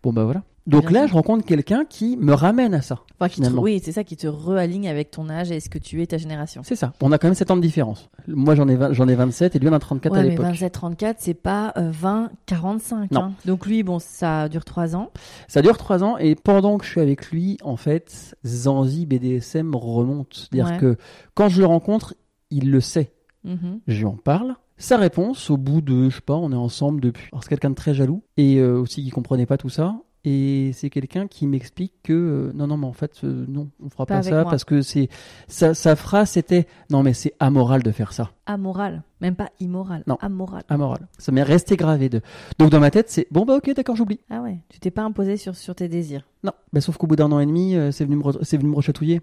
bon 0.03 0.13
bah 0.13 0.23
voilà. 0.23 0.43
Donc 0.67 0.89
Bien 0.89 1.01
là, 1.01 1.07
je 1.07 1.13
rencontre 1.13 1.43
quelqu'un 1.43 1.85
qui 1.85 2.17
me 2.17 2.33
ramène 2.35 2.75
à 2.75 2.83
ça. 2.83 2.99
Enfin, 3.19 3.29
qui 3.29 3.41
te- 3.41 3.49
oui, 3.49 3.81
c'est 3.83 3.91
ça 3.91 4.03
qui 4.03 4.15
te 4.15 4.27
réaligne 4.27 4.87
avec 4.87 5.09
ton 5.09 5.27
âge 5.27 5.51
et 5.51 5.59
ce 5.59 5.69
que 5.69 5.79
tu 5.79 6.03
es, 6.03 6.05
ta 6.05 6.19
génération. 6.19 6.61
C'est 6.63 6.75
ça. 6.75 6.93
On 7.01 7.11
a 7.11 7.17
quand 7.17 7.27
même 7.27 7.33
7 7.33 7.49
ans 7.49 7.55
de 7.57 7.63
différence. 7.63 8.09
Moi 8.27 8.53
j'en 8.53 8.67
ai, 8.67 8.75
20 8.75 8.93
j'en 8.93 9.07
ai 9.07 9.15
27 9.15 9.55
et 9.55 9.59
lui 9.59 9.69
en 9.69 9.73
a 9.73 9.79
34 9.79 10.13
à 10.13 10.17
Ouais, 10.19 10.23
mais 10.23 10.29
l'époque. 10.29 10.45
27-34, 10.45 11.15
c'est 11.17 11.33
pas 11.33 11.73
euh, 11.77 11.91
20-45. 11.91 13.07
Non. 13.11 13.21
hein. 13.21 13.33
Donc 13.45 13.65
lui, 13.65 13.81
bon, 13.81 13.97
ça 13.97 14.49
dure 14.49 14.63
3 14.63 14.95
ans. 14.95 15.09
Ça 15.47 15.63
dure 15.63 15.77
trois 15.77 16.03
ans 16.03 16.17
et 16.19 16.35
pendant 16.35 16.77
que 16.77 16.85
je 16.85 16.91
suis 16.91 17.01
avec 17.01 17.31
lui, 17.31 17.57
en 17.63 17.75
fait, 17.75 18.35
Zanzi 18.45 19.07
BDSM 19.07 19.73
remonte. 19.75 20.47
C'est-à-dire 20.51 20.73
Ouais. 20.73 20.77
que 20.77 20.95
quand 21.33 21.49
je 21.49 21.59
le 21.61 21.65
rencontre, 21.65 22.13
il 22.51 22.69
le 22.69 22.81
sait. 22.81 23.13
Mhm. 23.43 23.79
Je 23.87 23.97
lui 23.99 24.05
en 24.05 24.15
parle. 24.17 24.55
Sa 24.77 24.97
réponse, 24.97 25.49
au 25.49 25.57
bout 25.57 25.81
de, 25.81 26.09
je 26.09 26.15
sais 26.15 26.21
pas, 26.21 26.35
on 26.35 26.51
est 26.51 26.55
ensemble 26.55 27.01
depuis. 27.01 27.27
Alors 27.31 27.43
c'est 27.43 27.49
quelqu'un 27.49 27.69
de 27.69 27.75
très 27.75 27.93
jaloux 27.93 28.23
et 28.37 28.57
euh, 28.57 28.79
aussi 28.79 29.03
qui 29.03 29.09
comprenait 29.11 29.45
pas 29.45 29.57
tout 29.57 29.69
ça. 29.69 29.95
Et 30.23 30.69
c'est 30.73 30.91
quelqu'un 30.91 31.25
qui 31.27 31.47
m'explique 31.47 31.93
que 32.03 32.13
euh, 32.13 32.51
non, 32.53 32.67
non, 32.67 32.77
mais 32.77 32.85
en 32.85 32.93
fait, 32.93 33.11
euh, 33.23 33.45
non, 33.47 33.69
on 33.83 33.89
fera 33.89 34.05
Pas 34.05 34.21
ça 34.21 34.41
moi. 34.43 34.51
parce 34.51 34.63
que 34.63 34.83
c'est 34.83 35.09
sa, 35.47 35.73
sa 35.73 35.95
phrase 35.95 36.29
c'était 36.31 36.67
non, 36.91 37.01
mais 37.01 37.13
c'est 37.13 37.33
amoral 37.39 37.81
de 37.81 37.89
faire 37.91 38.13
ça. 38.13 38.29
Amoral. 38.45 39.01
Même 39.19 39.35
pas 39.35 39.49
immoral. 39.59 40.03
Non. 40.05 40.17
Amoral. 40.21 40.61
Amoral. 40.69 41.07
Ça 41.17 41.31
m'est 41.31 41.41
resté 41.41 41.75
gravé 41.75 42.09
de. 42.09 42.21
Donc 42.59 42.69
dans 42.69 42.79
ma 42.79 42.91
tête, 42.91 43.09
c'est 43.09 43.25
bon 43.31 43.45
bah 43.45 43.55
ok, 43.55 43.73
d'accord, 43.75 43.95
j'oublie. 43.95 44.19
Ah 44.29 44.41
ouais. 44.43 44.59
Tu 44.69 44.79
t'es 44.79 44.91
pas 44.91 45.01
imposé 45.03 45.37
sur, 45.37 45.55
sur 45.55 45.73
tes 45.73 45.87
désirs, 45.87 46.23
Non, 46.43 46.51
bah, 46.71 46.81
sauf 46.81 46.97
qu'au 46.97 47.07
bout 47.07 47.15
d'un 47.15 47.31
an 47.31 47.39
et 47.39 47.45
demi, 47.47 47.75
c'est 47.91 48.05
venu 48.05 48.15
me, 48.17 48.23
re- 48.23 48.43
c'est 48.43 48.57
venu 48.57 48.69
me 48.69 48.75
rechatouiller. 48.75 49.21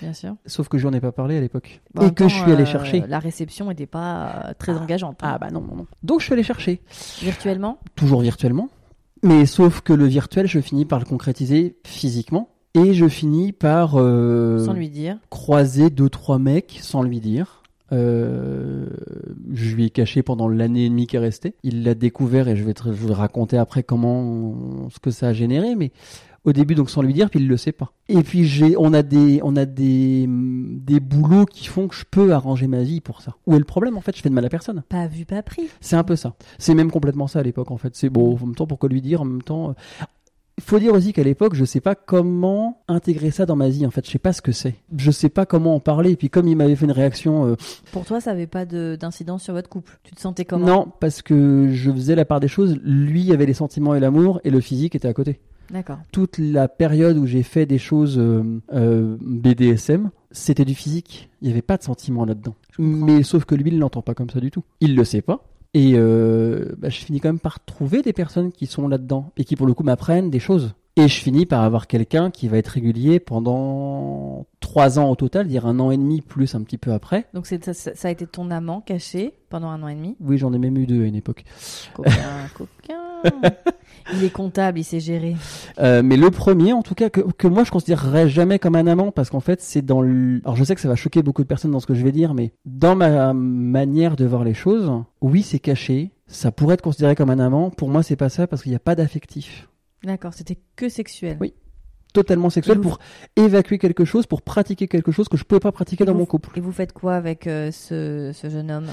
Bien 0.00 0.12
sûr. 0.12 0.34
Sauf 0.46 0.68
que 0.68 0.78
je 0.78 0.86
n'en 0.86 0.92
ai 0.94 1.00
pas 1.00 1.12
parlé 1.12 1.36
à 1.36 1.40
l'époque. 1.40 1.80
Bon, 1.94 2.02
en 2.04 2.06
et 2.08 2.14
que 2.14 2.22
temps, 2.24 2.28
je 2.28 2.34
suis 2.36 2.50
allé 2.52 2.62
euh, 2.62 2.66
chercher. 2.66 3.04
La 3.08 3.18
réception 3.18 3.68
n'était 3.68 3.86
pas 3.86 4.26
euh, 4.48 4.52
très 4.58 4.72
engageante. 4.72 5.18
hein. 5.22 5.30
Ah 5.34 5.38
bah 5.38 5.50
non, 5.50 5.60
non, 5.60 5.76
non. 5.76 5.86
Donc 6.02 6.20
je 6.20 6.24
suis 6.26 6.32
allé 6.34 6.42
chercher. 6.42 6.80
Virtuellement? 7.20 7.78
Toujours 7.96 8.20
virtuellement. 8.20 8.68
Mais 9.22 9.46
sauf 9.46 9.80
que 9.80 9.92
le 9.92 10.06
virtuel, 10.06 10.46
je 10.46 10.60
finis 10.60 10.84
par 10.84 10.98
le 11.00 11.04
concrétiser 11.04 11.76
physiquement. 11.84 12.50
Et 12.74 12.94
je 12.94 13.08
finis 13.08 13.52
par 13.52 13.94
euh, 13.96 14.64
Sans 14.64 14.74
lui 14.74 14.90
dire. 14.90 15.16
croiser 15.30 15.90
deux, 15.90 16.08
trois 16.10 16.38
mecs 16.38 16.78
sans 16.82 17.02
lui 17.02 17.18
dire. 17.18 17.62
Euh, 17.90 18.86
je 19.52 19.74
lui 19.74 19.86
ai 19.86 19.90
caché 19.90 20.22
pendant 20.22 20.46
l'année 20.48 20.84
et 20.84 20.88
demie 20.90 21.06
qui 21.06 21.16
est 21.16 21.20
restée. 21.20 21.54
Il 21.62 21.82
l'a 21.84 21.94
découvert 21.94 22.46
et 22.48 22.54
je 22.56 22.62
vais, 22.64 22.74
te, 22.74 22.84
je 22.84 22.90
vais 23.06 23.14
raconter 23.14 23.56
après 23.56 23.82
comment, 23.82 24.88
ce 24.90 24.98
que 25.00 25.10
ça 25.10 25.28
a 25.28 25.32
généré. 25.32 25.74
Mais 25.74 25.90
au 26.44 26.52
début, 26.52 26.74
donc 26.74 26.88
sans 26.90 27.02
lui 27.02 27.12
dire, 27.12 27.28
puis 27.30 27.40
il 27.40 27.48
le 27.48 27.56
sait 27.56 27.72
pas. 27.72 27.92
Et 28.08 28.22
puis 28.22 28.44
j'ai, 28.44 28.74
on 28.78 28.92
a 28.94 29.02
des, 29.02 29.40
on 29.42 29.54
a 29.56 29.66
des, 29.66 30.26
des 30.28 31.00
boulots 31.00 31.44
qui 31.44 31.66
font 31.66 31.88
que 31.88 31.94
je 31.94 32.04
peux 32.10 32.32
arranger 32.32 32.66
ma 32.68 32.82
vie 32.82 33.00
pour 33.00 33.20
ça. 33.20 33.34
Où 33.46 33.54
est 33.54 33.58
le 33.58 33.64
problème 33.64 33.96
en 33.96 34.00
fait? 34.00 34.16
Je 34.16 34.22
fais 34.22 34.28
de 34.30 34.34
mal 34.34 34.44
à 34.44 34.48
personne. 34.48 34.82
Pas 34.88 35.06
vu, 35.08 35.24
pas 35.24 35.42
pris. 35.42 35.68
C'est 35.80 35.96
un 35.96 36.04
peu 36.04 36.16
ça. 36.16 36.34
C'est 36.58 36.74
même 36.74 36.90
complètement 36.90 37.26
ça 37.26 37.40
à 37.40 37.42
l'époque 37.42 37.70
en 37.70 37.76
fait. 37.76 37.94
C'est 37.96 38.08
bon, 38.08 38.36
en 38.40 38.46
même 38.46 38.54
temps 38.54 38.66
pourquoi 38.66 38.88
lui 38.88 39.02
dire? 39.02 39.20
En 39.20 39.24
même 39.26 39.42
temps. 39.42 39.70
euh, 39.70 40.04
Il 40.56 40.62
faut 40.64 40.78
dire 40.78 40.92
aussi 40.94 41.12
qu'à 41.12 41.22
l'époque, 41.22 41.54
je 41.54 41.64
sais 41.64 41.80
pas 41.80 41.94
comment 41.94 42.82
intégrer 42.88 43.30
ça 43.30 43.44
dans 43.46 43.54
ma 43.56 43.68
vie 43.68 43.84
en 43.84 43.90
fait. 43.90 44.06
Je 44.06 44.10
sais 44.10 44.18
pas 44.18 44.32
ce 44.32 44.40
que 44.40 44.52
c'est. 44.52 44.76
Je 44.96 45.10
sais 45.10 45.28
pas 45.28 45.44
comment 45.44 45.74
en 45.74 45.80
parler. 45.80 46.12
Et 46.12 46.16
puis 46.16 46.30
comme 46.30 46.48
il 46.48 46.56
m'avait 46.56 46.76
fait 46.76 46.86
une 46.86 46.92
réaction, 46.92 47.46
euh, 47.46 47.56
Pour 47.92 48.04
toi, 48.06 48.20
ça 48.20 48.30
n'avait 48.30 48.46
pas 48.46 48.64
de- 48.64 48.96
d'incidence 48.98 49.42
sur 49.42 49.54
votre 49.54 49.68
couple? 49.68 49.98
Tu 50.02 50.14
te 50.14 50.20
sentais 50.20 50.44
comment? 50.44 50.66
Non, 50.66 50.88
parce 51.00 51.20
que 51.20 51.68
je 51.72 51.90
faisais 51.92 52.14
la 52.14 52.24
part 52.24 52.40
des 52.40 52.48
choses. 52.48 52.78
Lui 52.82 53.32
avait 53.32 53.46
les 53.46 53.54
sentiments 53.54 53.94
et 53.94 54.00
l'amour 54.00 54.40
et 54.44 54.50
le 54.50 54.60
physique 54.60 54.94
était 54.94 55.08
à 55.08 55.12
côté. 55.12 55.40
D'accord. 55.70 55.98
Toute 56.12 56.38
la 56.38 56.68
période 56.68 57.16
où 57.18 57.26
j'ai 57.26 57.42
fait 57.42 57.66
des 57.66 57.78
choses 57.78 58.18
euh, 58.18 58.60
euh, 58.72 59.16
BDSM, 59.20 60.10
c'était 60.30 60.64
du 60.64 60.74
physique. 60.74 61.28
Il 61.42 61.46
n'y 61.46 61.52
avait 61.52 61.62
pas 61.62 61.76
de 61.76 61.82
sentiments 61.82 62.24
là-dedans. 62.24 62.54
Mais 62.78 63.22
sauf 63.22 63.44
que 63.44 63.54
lui, 63.54 63.70
il 63.70 63.78
l'entend 63.78 64.02
pas 64.02 64.14
comme 64.14 64.30
ça 64.30 64.40
du 64.40 64.50
tout. 64.50 64.62
Il 64.80 64.94
le 64.96 65.04
sait 65.04 65.22
pas. 65.22 65.44
Et 65.74 65.92
euh, 65.96 66.74
bah, 66.78 66.88
je 66.88 66.96
finis 66.98 67.20
quand 67.20 67.28
même 67.28 67.38
par 67.38 67.62
trouver 67.64 68.00
des 68.02 68.12
personnes 68.14 68.52
qui 68.52 68.66
sont 68.66 68.88
là-dedans 68.88 69.30
et 69.36 69.44
qui 69.44 69.54
pour 69.56 69.66
le 69.66 69.74
coup 69.74 69.82
m'apprennent 69.84 70.30
des 70.30 70.38
choses. 70.40 70.74
Et 70.96 71.06
je 71.06 71.20
finis 71.20 71.46
par 71.46 71.62
avoir 71.62 71.86
quelqu'un 71.86 72.30
qui 72.30 72.48
va 72.48 72.56
être 72.56 72.68
régulier 72.68 73.20
pendant 73.20 74.46
trois 74.60 74.98
ans 74.98 75.10
au 75.10 75.14
total, 75.16 75.46
dire 75.46 75.66
un 75.66 75.78
an 75.78 75.90
et 75.92 75.96
demi 75.96 76.22
plus 76.22 76.54
un 76.56 76.62
petit 76.62 76.78
peu 76.78 76.92
après. 76.92 77.26
Donc 77.34 77.46
ça- 77.46 77.72
ça 77.72 78.08
a 78.08 78.10
été 78.10 78.26
ton 78.26 78.50
amant 78.50 78.80
caché 78.80 79.34
pendant 79.48 79.68
un 79.68 79.82
an 79.82 79.88
et 79.88 79.94
demi? 79.94 80.16
Oui, 80.20 80.38
j'en 80.38 80.52
ai 80.52 80.58
même 80.58 80.76
eu 80.78 80.86
deux 80.86 81.02
à 81.02 81.06
une 81.06 81.14
époque. 81.14 81.44
Coquin, 81.94 82.10
coquin. 82.56 83.22
Il 84.14 84.24
est 84.24 84.30
comptable, 84.32 84.78
il 84.78 84.84
sait 84.84 85.00
gérer. 85.00 85.36
Euh, 85.78 86.02
mais 86.02 86.16
le 86.16 86.30
premier, 86.30 86.72
en 86.72 86.82
tout 86.82 86.94
cas, 86.94 87.10
que, 87.10 87.20
que 87.20 87.46
moi 87.46 87.64
je 87.64 87.70
considérerais 87.70 88.28
jamais 88.28 88.58
comme 88.58 88.74
un 88.76 88.86
amant, 88.86 89.10
parce 89.12 89.28
qu'en 89.30 89.40
fait, 89.40 89.60
c'est 89.60 89.82
dans 89.82 90.00
le. 90.00 90.40
Alors 90.44 90.56
je 90.56 90.64
sais 90.64 90.74
que 90.74 90.80
ça 90.80 90.88
va 90.88 90.96
choquer 90.96 91.22
beaucoup 91.22 91.42
de 91.42 91.48
personnes 91.48 91.70
dans 91.72 91.80
ce 91.80 91.86
que 91.86 91.94
je 91.94 92.02
vais 92.04 92.12
dire, 92.12 92.32
mais 92.34 92.52
dans 92.64 92.96
ma 92.96 93.32
manière 93.34 94.16
de 94.16 94.24
voir 94.24 94.44
les 94.44 94.54
choses, 94.54 94.90
oui, 95.20 95.42
c'est 95.42 95.58
caché. 95.58 96.10
Ça 96.26 96.50
pourrait 96.52 96.74
être 96.74 96.82
considéré 96.82 97.14
comme 97.14 97.30
un 97.30 97.38
amant. 97.38 97.70
Pour 97.70 97.88
moi, 97.88 98.02
c'est 98.02 98.16
pas 98.16 98.28
ça, 98.28 98.46
parce 98.46 98.62
qu'il 98.62 98.70
n'y 98.72 98.76
a 98.76 98.80
pas 98.80 98.94
d'affectif. 98.94 99.68
D'accord, 100.04 100.32
c'était 100.34 100.58
que 100.76 100.88
sexuel. 100.88 101.36
Oui. 101.40 101.54
Totalement 102.14 102.48
sexuel 102.48 102.78
vous- 102.78 102.84
pour 102.84 102.98
évacuer 103.36 103.78
quelque 103.78 104.04
chose, 104.06 104.26
pour 104.26 104.40
pratiquer 104.40 104.88
quelque 104.88 105.12
chose 105.12 105.28
que 105.28 105.36
je 105.36 105.44
pouvais 105.44 105.60
pas 105.60 105.72
pratiquer 105.72 106.04
Et 106.04 106.06
dans 106.06 106.14
vous- 106.14 106.20
mon 106.20 106.26
couple. 106.26 106.50
Et 106.56 106.60
vous 106.60 106.72
faites 106.72 106.92
quoi 106.92 107.14
avec 107.14 107.46
euh, 107.46 107.70
ce, 107.70 108.30
ce 108.34 108.48
jeune 108.48 108.70
homme? 108.70 108.86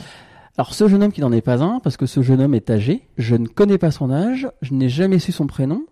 Alors 0.58 0.74
ce 0.74 0.88
jeune 0.88 1.04
homme 1.04 1.12
qui 1.12 1.22
n'en 1.22 1.32
est 1.34 1.42
pas 1.42 1.62
un, 1.62 1.80
parce 1.82 1.98
que 1.98 2.06
ce 2.06 2.22
jeune 2.22 2.42
homme 2.42 2.54
est 2.54 2.70
âgé, 2.70 3.08
je 3.18 3.36
ne 3.36 3.46
connais 3.48 3.78
pas 3.78 3.92
son 3.92 4.10
âge, 4.10 4.48
je 4.62 4.74
n'ai 4.74 4.88
jamais 4.88 5.20
su 5.20 5.32
son 5.34 5.48
prénom, 5.48 5.84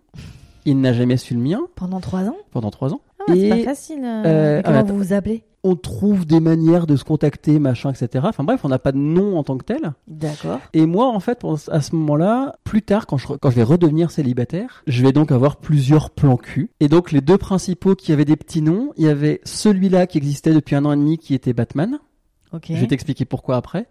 il 0.64 0.80
n'a 0.80 0.94
jamais 0.94 1.18
su 1.18 1.34
le 1.34 1.40
mien 1.40 1.60
pendant 1.74 2.00
trois 2.00 2.24
ans 2.24 2.36
pendant 2.50 2.70
trois 2.70 2.92
ans. 2.94 3.00
Ah, 3.28 3.32
c'est 3.34 3.48
pas 3.50 3.58
facile. 3.58 4.00
euh, 4.04 4.22
euh, 4.24 4.62
comment 4.62 4.82
vous 4.84 4.96
vous 4.98 5.12
appelez? 5.12 5.44
On 5.66 5.76
trouve 5.76 6.26
des 6.26 6.40
manières 6.40 6.86
de 6.86 6.94
se 6.94 7.04
contacter, 7.04 7.58
machin, 7.58 7.90
etc. 7.90 8.24
Enfin 8.28 8.44
bref, 8.44 8.60
on 8.64 8.68
n'a 8.68 8.78
pas 8.78 8.92
de 8.92 8.98
nom 8.98 9.38
en 9.38 9.44
tant 9.44 9.56
que 9.56 9.64
tel. 9.64 9.94
D'accord. 10.08 10.60
Et 10.74 10.84
moi, 10.84 11.08
en 11.08 11.20
fait, 11.20 11.40
à 11.70 11.80
ce 11.80 11.94
moment-là, 11.96 12.56
plus 12.64 12.82
tard, 12.82 13.06
quand 13.06 13.16
je, 13.16 13.26
quand 13.28 13.48
je 13.48 13.56
vais 13.56 13.62
redevenir 13.62 14.10
célibataire, 14.10 14.82
je 14.86 15.02
vais 15.02 15.12
donc 15.12 15.32
avoir 15.32 15.56
plusieurs 15.56 16.10
plans 16.10 16.36
cul. 16.36 16.68
Et 16.80 16.88
donc, 16.88 17.12
les 17.12 17.22
deux 17.22 17.38
principaux 17.38 17.94
qui 17.94 18.12
avaient 18.12 18.26
des 18.26 18.36
petits 18.36 18.60
noms, 18.60 18.92
il 18.98 19.06
y 19.06 19.08
avait 19.08 19.40
celui-là 19.44 20.06
qui 20.06 20.18
existait 20.18 20.52
depuis 20.52 20.76
un 20.76 20.84
an 20.84 20.92
et 20.92 20.96
demi, 20.96 21.16
qui 21.16 21.32
était 21.32 21.54
Batman. 21.54 21.98
Je 22.62 22.80
vais 22.80 22.86
t'expliquer 22.86 23.24
pourquoi 23.24 23.56
après. 23.56 23.86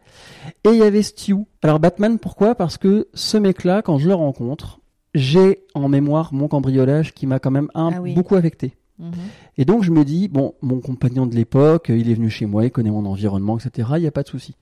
Et 0.63 0.69
il 0.69 0.77
y 0.77 0.83
avait 0.83 1.01
Stu. 1.01 1.35
Alors, 1.61 1.79
Batman, 1.79 2.19
pourquoi? 2.19 2.55
Parce 2.55 2.77
que 2.77 3.07
ce 3.13 3.37
mec-là, 3.37 3.81
quand 3.81 3.97
je 3.97 4.07
le 4.07 4.15
rencontre, 4.15 4.79
j'ai 5.13 5.63
en 5.75 5.89
mémoire 5.89 6.33
mon 6.33 6.47
cambriolage 6.47 7.13
qui 7.13 7.27
m'a 7.27 7.39
quand 7.39 7.51
même 7.51 7.69
un, 7.75 7.91
Ah 7.95 8.01
oui. 8.01 8.13
beaucoup 8.13 8.35
affecté. 8.35 8.75
Mhm. 8.99 9.11
Et 9.57 9.65
donc 9.65 9.83
je 9.83 9.91
me 9.91 10.03
dis, 10.05 10.27
bon, 10.27 10.53
mon 10.61 10.79
compagnon 10.79 11.25
de 11.25 11.35
l'époque, 11.35 11.87
il 11.89 12.09
est 12.09 12.13
venu 12.13 12.29
chez 12.29 12.45
moi, 12.45 12.63
il 12.65 12.71
connaît 12.71 12.91
mon 12.91 13.05
environnement, 13.05 13.57
etc. 13.57 13.89
Il 13.95 14.01
n'y 14.01 14.07
a 14.07 14.11
pas 14.11 14.23
de 14.23 14.27
souci. 14.27 14.55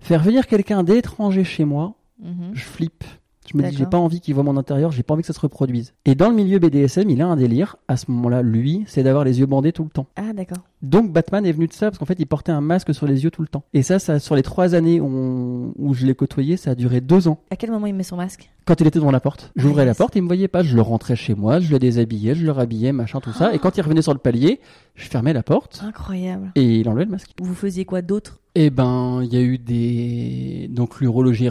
Faire 0.00 0.22
venir 0.22 0.46
quelqu'un 0.46 0.82
d'étranger 0.82 1.44
chez 1.44 1.64
moi, 1.64 1.94
Mhm. 2.22 2.50
je 2.52 2.62
flippe. 2.64 3.04
Je 3.50 3.56
me 3.56 3.68
dis, 3.68 3.76
j'ai 3.76 3.86
pas 3.86 3.96
envie 3.98 4.20
qu'il 4.20 4.34
voit 4.34 4.44
mon 4.44 4.56
intérieur, 4.56 4.92
j'ai 4.92 5.02
pas 5.02 5.14
envie 5.14 5.22
que 5.22 5.26
ça 5.26 5.32
se 5.32 5.40
reproduise. 5.40 5.94
Et 6.04 6.14
dans 6.14 6.28
le 6.28 6.34
milieu 6.36 6.58
BDSM, 6.58 7.08
il 7.10 7.20
a 7.22 7.26
un 7.26 7.36
délire, 7.36 7.76
à 7.88 7.96
ce 7.96 8.10
moment-là, 8.10 8.42
lui, 8.42 8.84
c'est 8.86 9.02
d'avoir 9.02 9.24
les 9.24 9.40
yeux 9.40 9.46
bandés 9.46 9.72
tout 9.72 9.82
le 9.82 9.88
temps. 9.90 10.06
Ah, 10.16 10.32
d'accord. 10.34 10.62
Donc 10.82 11.10
Batman 11.12 11.44
est 11.46 11.52
venu 11.52 11.66
de 11.66 11.72
ça, 11.72 11.86
parce 11.90 11.98
qu'en 11.98 12.04
fait, 12.04 12.16
il 12.20 12.26
portait 12.26 12.52
un 12.52 12.60
masque 12.60 12.94
sur 12.94 13.06
les 13.06 13.24
yeux 13.24 13.30
tout 13.30 13.42
le 13.42 13.48
temps. 13.48 13.64
Et 13.74 13.82
ça, 13.82 13.98
ça 13.98 14.18
sur 14.20 14.36
les 14.36 14.42
trois 14.42 14.74
années 14.74 15.00
où, 15.00 15.72
où 15.76 15.94
je 15.94 16.06
l'ai 16.06 16.14
côtoyé, 16.14 16.56
ça 16.58 16.72
a 16.72 16.74
duré 16.74 17.00
deux 17.00 17.28
ans. 17.28 17.40
À 17.50 17.56
quel 17.56 17.70
moment 17.70 17.86
il 17.86 17.94
met 17.94 18.02
son 18.02 18.16
masque? 18.16 18.50
Quand 18.66 18.80
il 18.80 18.86
était 18.86 18.98
devant 19.00 19.10
la 19.10 19.20
porte, 19.20 19.52
j'ouvrais 19.56 19.82
Ah, 19.82 19.86
la 19.86 19.90
yes. 19.92 19.96
porte, 19.98 20.14
il 20.16 20.22
me 20.22 20.26
voyait 20.28 20.46
pas, 20.46 20.62
je 20.62 20.76
le 20.76 20.82
rentrais 20.82 21.16
chez 21.16 21.34
moi, 21.34 21.58
je 21.60 21.70
le 21.72 21.78
déshabillais, 21.78 22.34
je 22.34 22.44
le 22.44 22.52
rhabillais, 22.52 22.92
machin, 22.92 23.20
tout 23.20 23.32
ça. 23.32 23.52
Et 23.54 23.58
quand 23.58 23.76
il 23.76 23.80
revenait 23.80 24.02
sur 24.02 24.12
le 24.12 24.18
palier, 24.20 24.60
je 24.94 25.08
fermais 25.08 25.32
la 25.32 25.42
porte 25.42 25.82
Incroyable. 25.84 26.52
et 26.54 26.78
il 26.80 26.88
enlevait 26.88 27.06
le 27.06 27.10
masque. 27.10 27.30
Vous 27.40 27.54
faisiez 27.54 27.84
quoi 27.84 28.00
d'autre? 28.02 28.38
Et 28.54 28.70
ben, 28.70 29.22
il 29.24 29.32
y 29.32 29.36
a 29.38 29.40
eu 29.40 29.58
des. 29.58 30.68
Donc 30.70 31.00
l'urologie 31.00 31.46
est 31.46 31.50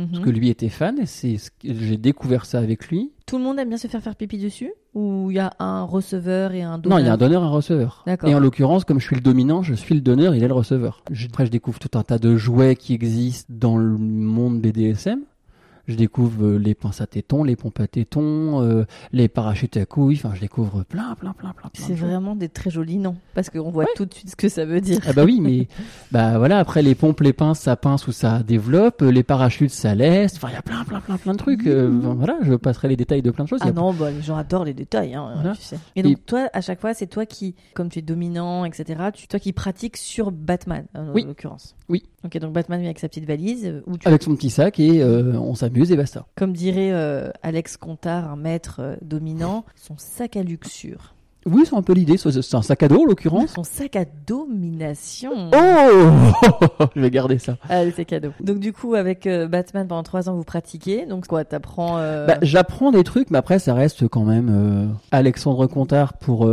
revenu, 0.00 0.06
Mhm. 0.06 0.12
parce 0.12 0.24
que 0.24 0.30
lui 0.30 0.48
était 0.48 0.68
fan, 0.68 0.98
et 0.98 1.06
c'est 1.06 1.38
ce 1.38 1.50
j'ai 1.64 1.96
découvert 1.96 2.44
ça 2.44 2.58
avec 2.58 2.88
lui. 2.88 3.12
Tout 3.26 3.38
le 3.38 3.44
monde 3.44 3.58
aime 3.58 3.68
bien 3.68 3.78
se 3.78 3.88
faire 3.88 4.02
faire 4.02 4.16
pipi 4.16 4.38
dessus 4.38 4.72
Ou 4.94 5.30
il 5.30 5.34
y 5.34 5.38
a 5.38 5.52
un 5.58 5.82
receveur 5.82 6.52
et 6.52 6.62
un 6.62 6.78
donneur? 6.78 6.98
Non, 6.98 7.04
il 7.04 7.06
y 7.06 7.10
a 7.10 7.12
un 7.12 7.16
donneur 7.18 7.42
et 7.42 7.46
un 7.46 7.50
receveur. 7.50 8.04
Et 8.24 8.34
en 8.34 8.40
l'occurrence, 8.40 8.84
comme 8.84 8.98
je 8.98 9.04
suis 9.06 9.14
le 9.16 9.20
dominant, 9.22 9.62
je 9.62 9.74
suis 9.74 9.94
le 9.94 10.00
donneur, 10.00 10.34
il 10.34 10.42
est 10.42 10.48
le 10.48 10.54
receveur. 10.54 11.02
Après, 11.26 11.46
je 11.46 11.50
découvre 11.50 11.78
tout 11.78 11.96
un 11.96 12.02
tas 12.02 12.18
de 12.18 12.36
jouets 12.36 12.74
qui 12.74 12.94
existent 12.94 13.52
dans 13.54 13.76
le 13.76 13.96
monde 13.98 14.60
BDSM. 14.60 15.20
Je 15.88 15.94
découvre 15.96 16.44
euh, 16.44 16.56
les 16.58 16.74
pinces 16.74 17.00
à 17.00 17.06
tétons, 17.06 17.42
les 17.44 17.56
pompes 17.56 17.80
à 17.80 17.86
tétons, 17.86 18.62
euh, 18.62 18.84
les 19.12 19.26
parachutes 19.28 19.76
à 19.78 19.86
couilles. 19.86 20.16
Enfin, 20.22 20.32
je 20.34 20.40
découvre 20.40 20.82
plein, 20.84 21.14
plein, 21.14 21.32
plein, 21.32 21.52
plein. 21.52 21.70
plein 21.70 21.86
C'est 21.86 21.94
de 21.94 21.98
vraiment 21.98 22.36
des 22.36 22.50
très 22.50 22.68
jolis 22.68 22.98
noms. 22.98 23.16
Parce 23.34 23.48
qu'on 23.48 23.70
voit 23.70 23.86
tout 23.96 24.04
de 24.04 24.12
suite 24.12 24.28
ce 24.30 24.36
que 24.36 24.50
ça 24.50 24.66
veut 24.66 24.82
dire. 24.82 25.00
Ah 25.08 25.14
bah 25.14 25.24
oui, 25.24 25.40
mais 25.40 25.66
bah 26.12 26.36
voilà. 26.38 26.58
Après, 26.58 26.82
les 26.82 26.94
pompes, 26.94 27.20
les 27.22 27.32
pinces, 27.32 27.60
ça 27.60 27.74
pince 27.76 28.06
ou 28.06 28.12
ça 28.12 28.42
développe. 28.42 29.00
Les 29.00 29.22
parachutes, 29.22 29.70
ça 29.70 29.94
laisse. 29.94 30.34
Enfin, 30.36 30.48
il 30.50 30.54
y 30.54 30.56
a 30.56 30.62
plein, 30.62 30.84
plein, 30.84 31.00
plein, 31.00 31.16
plein 31.16 31.32
de 31.32 31.38
trucs. 31.38 31.66
euh, 31.66 31.90
enfin, 32.00 32.14
voilà, 32.14 32.36
je 32.42 32.52
passerai 32.54 32.88
les 32.88 32.96
détails 32.96 33.22
de 33.22 33.30
plein 33.30 33.44
de 33.44 33.48
choses. 33.48 33.60
Ah 33.62 33.72
non, 33.72 33.94
bah, 33.94 34.10
les 34.10 34.20
gens 34.20 34.36
adorent 34.36 34.66
les 34.66 34.74
détails, 34.74 35.14
hein, 35.14 35.30
Voilà. 35.36 35.52
tu 35.56 35.62
sais. 35.62 35.78
Et 35.96 36.02
donc, 36.02 36.12
Et- 36.12 36.16
toi, 36.26 36.50
à 36.52 36.60
chaque 36.60 36.80
fois, 36.82 36.92
c'est 36.92 37.06
toi 37.06 37.24
qui, 37.24 37.54
comme 37.72 37.88
tu 37.88 38.00
es 38.00 38.02
dominant, 38.02 38.66
etc., 38.66 39.04
tu, 39.14 39.26
toi 39.26 39.38
qui 39.40 39.54
pratiques 39.54 39.96
sur 39.96 40.32
Batman, 40.32 40.84
en 40.94 41.12
Oui. 41.14 41.24
l'occurrence. 41.26 41.76
Oui. 41.88 42.02
Ok, 42.26 42.36
donc 42.38 42.52
Batman 42.52 42.78
vient 42.80 42.88
avec 42.90 42.98
sa 42.98 43.08
petite 43.08 43.24
valise, 43.24 43.72
où 43.86 43.96
tu, 43.96 44.06
Avec 44.06 44.22
son 44.22 44.34
petit 44.36 44.50
sac 44.50 44.78
et 44.80 45.00
euh, 45.02 45.38
on 45.38 45.54
s'amuse 45.54 45.77
comme 46.36 46.52
dirait 46.52 46.92
euh, 46.92 47.30
Alex 47.42 47.76
Contard, 47.76 48.30
un 48.30 48.36
maître 48.36 48.80
euh, 48.80 48.96
dominant, 49.02 49.64
son 49.76 49.96
sac 49.98 50.36
à 50.36 50.42
luxure. 50.42 51.14
Oui, 51.46 51.64
c'est 51.64 51.76
un 51.76 51.82
peu 51.82 51.92
l'idée. 51.92 52.16
C'est 52.16 52.54
un 52.54 52.62
sac 52.62 52.82
à 52.82 52.88
dos, 52.88 53.02
en 53.02 53.04
l'occurrence. 53.04 53.52
Son 53.54 53.64
sac 53.64 53.96
à 53.96 54.04
domination. 54.26 55.50
Oh 55.52 56.86
Je 56.94 57.00
vais 57.00 57.10
garder 57.10 57.38
ça. 57.38 57.56
Allez, 57.68 57.92
c'est 57.92 58.04
cadeau. 58.04 58.30
Donc 58.40 58.58
du 58.58 58.72
coup, 58.72 58.94
avec 58.94 59.26
euh, 59.26 59.46
Batman, 59.48 59.86
pendant 59.86 60.02
trois 60.02 60.28
ans, 60.28 60.34
vous 60.34 60.44
pratiquez. 60.44 61.06
Donc 61.06 61.26
quoi, 61.26 61.44
t'apprends... 61.44 61.98
Euh... 61.98 62.26
Bah, 62.26 62.38
j'apprends 62.42 62.90
des 62.90 63.04
trucs, 63.04 63.30
mais 63.30 63.38
après, 63.38 63.58
ça 63.58 63.74
reste 63.74 64.08
quand 64.08 64.24
même 64.24 64.48
euh, 64.50 64.86
Alexandre 65.10 65.66
Contard 65.66 66.14
pour 66.14 66.48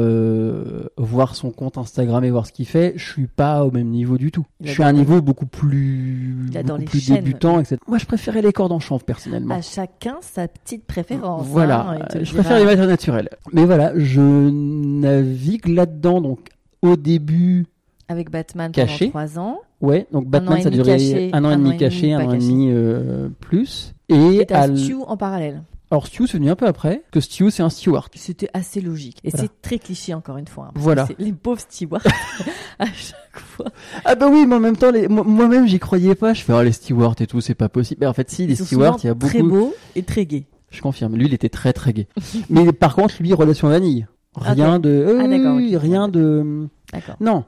voir 0.98 1.36
son 1.36 1.52
compte 1.52 1.78
Instagram 1.78 2.24
et 2.24 2.32
voir 2.32 2.46
ce 2.46 2.52
qu'il 2.52 2.68
fait. 2.68 2.94
Je 2.96 3.06
suis 3.06 3.28
pas 3.28 3.66
au 3.66 3.72
même 3.72 3.88
niveau 3.88 4.18
du 4.18 4.32
tout. 4.32 4.46
Je 4.62 4.72
suis 4.72 4.84
à 4.84 4.88
un 4.88 4.94
niveau 4.94 5.22
beaucoup 5.22 5.46
plus, 5.46 6.50
beaucoup 6.52 6.98
chaînes. 6.98 7.16
débutant, 7.16 7.60
etc. 7.60 7.78
Moi, 7.88 7.98
je 7.98 8.06
préférais 8.06 8.42
les 8.42 8.54
cordes 8.54 8.72
en 8.72 8.80
chanvre 8.80 9.04
personnellement. 9.04 9.56
à 9.56 9.62
chacun 9.62 10.18
sa 10.22 10.48
petite 10.48 10.86
préférence. 10.86 11.46
voilà, 11.48 11.82
hein, 11.82 12.00
le 12.14 12.24
je 12.24 12.32
dira. 12.32 12.44
préfère 12.44 12.60
les 12.60 12.66
matières 12.66 12.88
naturelles. 12.88 13.30
Mais 13.54 13.66
voilà, 13.66 13.92
je 13.96 14.75
navigue 14.76 15.68
là-dedans. 15.68 16.22
Donc, 16.22 16.50
au 16.82 16.96
début, 16.96 17.66
Avec 18.08 18.30
Batman 18.30 18.72
Caché. 18.72 19.10
pendant 19.12 19.28
trois 19.28 19.40
ans. 19.40 19.60
ouais, 19.82 20.08
donc 20.12 20.28
Batman, 20.28 20.62
ça 20.62 20.70
caché, 20.70 21.30
un 21.34 21.44
an 21.46 21.52
et 21.52 21.56
demi 21.58 21.78
caché, 21.78 22.14
un 22.14 22.26
an 22.28 22.34
et 22.34 22.38
demi 22.38 22.70
euh, 22.72 23.30
plus. 23.40 23.94
Et, 24.10 24.46
à 24.54 24.68
Stu 24.76 24.96
en 25.08 25.18
parallèle. 25.18 25.64
alors 25.90 26.06
Stu, 26.06 26.28
c'est 26.28 26.38
venu 26.38 26.52
un 26.52 26.56
peu 26.56 26.68
après, 26.68 27.04
que 27.12 27.20
Stu, 27.20 27.50
c'est 27.50 27.64
un 27.64 27.70
steward. 27.72 28.10
C'était 28.14 28.50
assez 28.54 28.82
logique. 28.82 29.18
Et 29.24 29.32
Voilà. 29.32 29.44
c'est 29.48 29.62
très 29.68 29.80
cliché 29.80 30.14
encore 30.14 30.38
une 30.38 30.48
fois. 30.48 30.66
hein, 30.68 30.74
Voilà. 30.76 31.08
Les 31.18 31.32
pauvres 31.34 31.62
stewards, 31.68 32.04
à 32.80 32.86
chaque 32.86 33.40
fois. 33.40 33.68
Ah 34.04 34.14
bah 34.14 34.28
oui, 34.32 34.46
mais 34.46 34.56
en 34.56 34.60
même 34.60 34.78
temps, 34.78 34.92
les... 34.92 35.08
moi-même, 35.08 35.68
j'y 35.68 35.80
croyais 35.80 36.14
pas. 36.14 36.34
Je 36.36 36.44
fais, 36.44 36.54
oh, 36.54 36.62
les 36.62 36.72
stewards 36.72 37.16
et 37.20 37.26
tout, 37.28 37.42
c'est 37.42 37.56
pas 37.56 37.70
possible. 37.70 38.02
Mais 38.02 38.08
en 38.08 38.14
fait, 38.14 38.30
si, 38.30 38.46
les 38.46 38.54
Ils 38.60 38.66
stewards, 38.66 39.00
il 39.04 39.08
y 39.08 39.10
a 39.10 39.16
beaucoup. 39.16 39.32
Très 39.34 39.42
beaux 39.42 39.74
et 39.96 40.04
très 40.04 40.26
gays. 40.28 40.46
Je 40.70 40.82
confirme. 40.82 41.16
Lui, 41.16 41.26
il 41.26 41.34
était 41.34 41.50
très 41.50 41.74
très 41.74 41.94
gay. 41.94 42.08
mais 42.50 42.72
par 42.74 42.96
contre, 42.96 43.16
lui, 43.22 43.34
relation 43.34 43.70
vanille. 43.70 44.06
Rien 44.36 44.76
Ok. 44.76 44.82
de. 44.84 44.90
euh, 44.90 45.20
Ah, 45.24 45.28
d'accord. 45.28 45.58
Rien 45.82 46.08
de. 46.08 46.68
D'accord. 46.94 47.16
Non. 47.20 47.44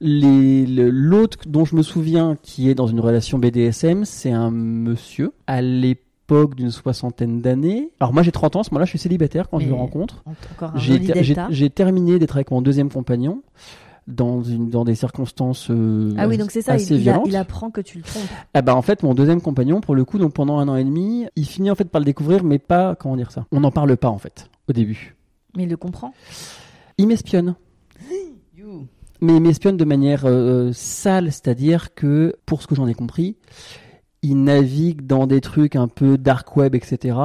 Les- 0.00 0.64
le- 0.66 0.90
L'autre 0.90 1.38
dont 1.46 1.64
je 1.64 1.74
me 1.74 1.82
souviens 1.82 2.36
qui 2.42 2.70
est 2.70 2.74
dans 2.74 2.86
une 2.86 3.00
relation 3.00 3.38
BDSM, 3.38 4.04
c'est 4.04 4.30
un 4.30 4.50
monsieur 4.50 5.32
à 5.48 5.60
l'époque 5.60 6.54
d'une 6.54 6.70
soixantaine 6.70 7.40
d'années. 7.40 7.90
Alors 7.98 8.12
moi 8.12 8.22
j'ai 8.22 8.30
30 8.30 8.54
ans, 8.56 8.60
à 8.60 8.62
ce 8.64 8.70
moment-là 8.70 8.84
je 8.84 8.90
suis 8.90 8.98
célibataire 9.00 9.48
quand 9.48 9.58
je 9.58 9.66
le 9.66 9.74
rencontre. 9.74 10.22
En- 10.26 10.32
Encore 10.52 10.76
un 10.76 10.78
J'ai 10.78 10.92
joli 10.94 11.06
ter- 11.06 11.22
j'ai- 11.24 11.34
delta. 11.34 11.48
j'ai 11.50 11.70
terminé 11.70 12.18
d'être 12.20 12.36
avec 12.36 12.50
mon 12.52 12.62
deuxième 12.62 12.90
compagnon 12.90 13.42
dans, 14.06 14.42
une, 14.42 14.70
dans 14.70 14.84
des 14.84 14.94
circonstances 14.94 15.66
euh, 15.70 16.14
Ah 16.16 16.28
oui, 16.28 16.38
donc 16.38 16.50
c'est 16.52 16.62
ça, 16.62 16.74
il, 16.74 16.76
assez 16.76 16.94
il 16.94 17.00
a- 17.08 17.12
violentes. 17.12 17.24
il 17.26 17.36
apprend 17.36 17.70
que 17.70 17.80
tu 17.80 17.98
le 17.98 18.04
trompes. 18.04 18.22
Ah 18.54 18.62
bah 18.62 18.76
en 18.76 18.82
fait 18.82 19.02
mon 19.02 19.14
deuxième 19.14 19.40
compagnon 19.40 19.80
pour 19.80 19.94
le 19.96 20.04
coup 20.04 20.18
donc 20.18 20.32
pendant 20.32 20.58
un 20.60 20.68
an 20.68 20.76
et 20.76 20.84
demi 20.84 21.26
il 21.34 21.44
finit 21.44 21.70
en 21.72 21.74
fait 21.74 21.84
par 21.86 22.00
le 22.00 22.04
découvrir 22.04 22.44
mais 22.44 22.58
pas 22.60 22.94
comment 22.94 23.16
dire 23.16 23.32
ça? 23.32 23.46
On 23.50 23.60
n'en 23.60 23.72
parle 23.72 23.96
pas 23.96 24.08
en 24.08 24.18
fait 24.18 24.48
au 24.68 24.72
début 24.72 25.16
Mais 25.56 25.64
il 25.64 25.68
le 25.68 25.76
comprend. 25.76 26.12
il 26.98 27.06
m'espionne. 27.06 27.54
Mais 29.20 29.36
il 29.36 29.40
m'espionne 29.42 29.76
de 29.76 29.84
manière 29.84 30.22
euh, 30.24 30.72
sale 30.72 31.32
c'est-à-dire 31.32 31.94
que 31.94 32.36
pour 32.46 32.62
ce 32.62 32.66
que 32.66 32.74
j'en 32.74 32.86
ai 32.86 32.94
compris 32.94 33.36
il 34.22 34.42
navigue 34.42 35.06
dans 35.06 35.26
des 35.26 35.40
trucs 35.40 35.74
un 35.74 35.88
peu 35.88 36.18
dark 36.18 36.56
web 36.56 36.74
etc 36.74 37.16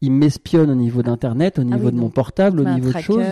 il 0.00 0.12
m'espionne 0.12 0.70
au 0.70 0.74
niveau 0.74 1.02
d'internet 1.02 1.58
au 1.58 1.64
niveau 1.64 1.86
oui, 1.86 1.92
de 1.92 1.98
mon 1.98 2.10
portable 2.10 2.60
au 2.60 2.64
niveau 2.64 2.92
de 2.92 2.98
choses. 2.98 3.24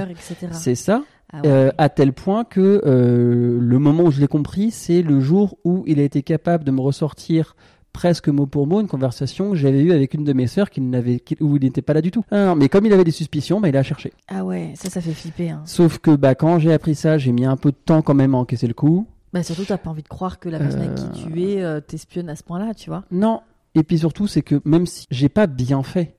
c'est 0.53 0.75
ça. 0.75 1.03
Ah 1.33 1.41
ouais. 1.41 1.49
euh, 1.49 1.71
à 1.77 1.89
tel 1.89 2.13
point 2.13 2.45
que 2.45 2.83
euh, 2.87 3.59
le 3.61 3.79
moment 3.79 4.05
où 4.05 4.11
je 4.11 4.21
l'ai 4.21 4.29
compris, 4.29 4.71
c'est 4.71 5.03
le 5.03 5.21
jour 5.21 5.59
où 5.65 5.83
il 5.87 5.99
a 5.99 6.05
été 6.05 6.23
capable 6.23 6.63
de 6.63 6.71
me 6.71 6.81
ressortir 6.81 7.57
presque 7.97 8.29
mot 8.29 8.45
pour 8.45 8.67
mot 8.67 8.83
une 8.83 8.89
conversation 8.89 9.51
que 9.53 9.57
j'avais 9.57 9.81
eue 9.81 9.91
avec 9.93 10.13
une 10.13 10.23
de 10.23 10.35
mes 10.35 10.47
sœurs 10.47 10.69
qui 10.69 10.83
n'avait, 10.83 11.23
où 11.41 11.57
il 11.57 11.63
n'était 11.63 11.81
pas 11.81 11.95
là 11.95 12.03
du 12.03 12.11
tout. 12.11 12.25
Ah 12.31 12.45
non, 12.47 12.55
mais 12.55 12.69
comme 12.69 12.85
il 12.85 12.93
avait 12.93 13.05
des 13.05 13.11
suspicions, 13.11 13.59
bah, 13.59 13.71
il 13.71 13.77
a 13.77 13.83
cherché. 13.83 14.13
Ah 14.29 14.45
ouais, 14.45 14.73
ça, 14.77 14.91
ça 14.91 15.01
fait 15.01 15.13
flipper. 15.15 15.49
Hein. 15.51 15.63
Sauf 15.65 15.99
que 15.99 16.15
bah, 16.15 16.35
quand 16.35 16.59
j'ai 16.59 16.75
appris 16.75 16.95
ça, 16.95 17.17
j'ai 17.17 17.33
mis 17.33 17.47
un 17.47 17.57
peu 17.57 17.71
de 17.71 17.77
temps 17.83 18.03
quand 18.03 18.13
même 18.15 18.35
à 18.35 18.39
encaisser 18.39 18.67
le 18.67 18.75
coup. 18.75 19.07
Bah 19.33 19.43
surtout, 19.43 19.65
t'as 19.65 19.79
pas 19.79 19.89
envie 19.91 20.03
de 20.03 20.09
croire 20.09 20.39
que 20.39 20.49
la 20.51 20.59
personne 20.59 20.83
avec 20.83 20.95
qui 20.95 21.09
tu 21.25 21.43
es 21.43 21.63
euh, 21.63 21.81
t'espionne 21.81 22.29
à 22.29 22.37
ce 22.37 22.43
point-là, 22.43 22.75
tu 22.75 22.91
vois. 22.91 23.05
Non. 23.11 23.41
Et 23.75 23.83
puis 23.83 23.99
surtout, 23.99 24.27
c'est 24.27 24.43
que 24.43 24.61
même 24.67 24.85
si 24.87 25.07
j'ai 25.11 25.29
pas 25.31 25.47
bien 25.47 25.83
fait 25.83 26.17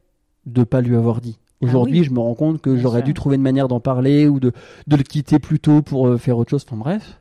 de 0.47 0.63
pas 0.63 0.81
lui 0.81 0.95
avoir 0.95 1.21
dit. 1.21 1.37
Aujourd'hui, 1.61 1.97
Ah 1.97 2.01
oui. 2.01 2.05
je 2.07 2.11
me 2.11 2.19
rends 2.19 2.35
compte 2.35 2.61
que 2.61 2.75
j'aurais 2.77 3.01
dû 3.01 3.13
trouver 3.15 3.35
une 3.35 3.41
manière 3.41 3.67
d'en 3.67 3.79
parler 3.79 4.27
ou 4.27 4.39
de, 4.39 4.51
de 4.87 4.95
le 4.95 5.03
quitter 5.03 5.39
plus 5.39 5.59
tôt 5.59 5.81
pour 5.81 6.07
euh, 6.07 6.17
faire 6.17 6.37
autre 6.37 6.51
chose. 6.51 6.63
Enfin 6.67 6.77
bref, 6.77 7.19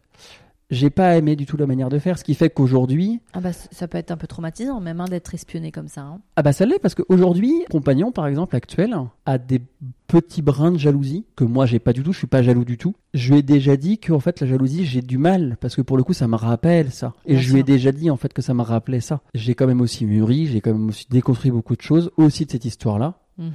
j'ai 0.71 0.91
pas 0.91 1.17
aimé 1.17 1.37
du 1.37 1.47
tout 1.47 1.57
la 1.57 1.67
manière 1.67 1.89
de 1.89 1.99
faire, 1.99 2.19
ce 2.19 2.25
qui 2.25 2.35
fait 2.35 2.51
qu'aujourd'hui, 2.51 3.21
Ah 3.33 3.41
bah 3.41 3.53
ça 3.53 3.87
peut 3.89 3.99
être 3.99 4.11
un 4.11 4.17
peu 4.17 4.27
traumatisant 4.27 4.81
même 4.81 5.01
hein, 5.01 5.05
d'être 5.07 5.33
espionné 5.35 5.71
comme 5.71 5.89
ça. 5.89 6.03
hein. 6.03 6.19
ah 6.37 6.43
bah 6.43 6.53
ça 6.53 6.67
l'est 6.67 6.79
parce 6.79 6.95
qu'aujourd'hui, 6.95 7.53
mon 7.73 7.79
compagnon 7.81 8.11
par 8.13 8.27
exemple 8.27 8.57
actuel 8.57 8.95
a 9.27 9.39
des 9.39 9.61
petits 10.09 10.43
brins 10.43 10.73
de 10.73 10.79
jalousie 10.79 11.25
que 11.37 11.45
moi 11.45 11.67
j'ai 11.67 11.79
pas 11.79 11.93
du 11.93 12.03
tout, 12.03 12.13
je 12.13 12.19
suis 12.19 12.27
pas 12.27 12.43
jaloux 12.43 12.65
du 12.65 12.79
tout. 12.79 12.95
Je 13.15 13.33
lui 13.33 13.39
ai 13.41 13.43
déjà 13.43 13.77
dit 13.77 13.99
que 13.99 14.13
en 14.13 14.21
fait 14.21 14.41
la 14.41 14.47
jalousie 14.47 14.85
j'ai 14.85 15.03
du 15.03 15.19
mal 15.19 15.57
parce 15.61 15.75
que 15.77 15.83
pour 15.83 15.97
le 15.97 16.03
coup 16.05 16.13
ça 16.13 16.29
me 16.29 16.37
rappelle 16.37 16.91
ça. 16.91 17.13
Et 17.27 17.33
Bien 17.35 17.41
je 17.43 17.53
lui 17.53 17.61
ai 17.61 17.63
déjà 17.63 17.93
dit 17.93 18.11
en 18.11 18.17
fait 18.17 18.33
que 18.33 18.43
ça 18.43 18.55
me 18.55 18.63
rappelait 18.63 19.01
ça. 19.01 19.21
J'ai 19.35 19.55
quand 19.55 19.67
même 19.67 19.81
aussi 19.81 20.05
mûri, 20.07 20.47
j'ai 20.47 20.61
quand 20.61 20.73
même 20.73 20.89
aussi 20.89 21.07
déconstruit 21.11 21.51
beaucoup 21.51 21.77
de 21.77 21.83
choses 21.83 22.11
aussi 22.17 22.45
de 22.47 22.51
cette 22.51 22.65
histoire 22.65 22.99
là. 22.99 23.19
Mhm. 23.39 23.53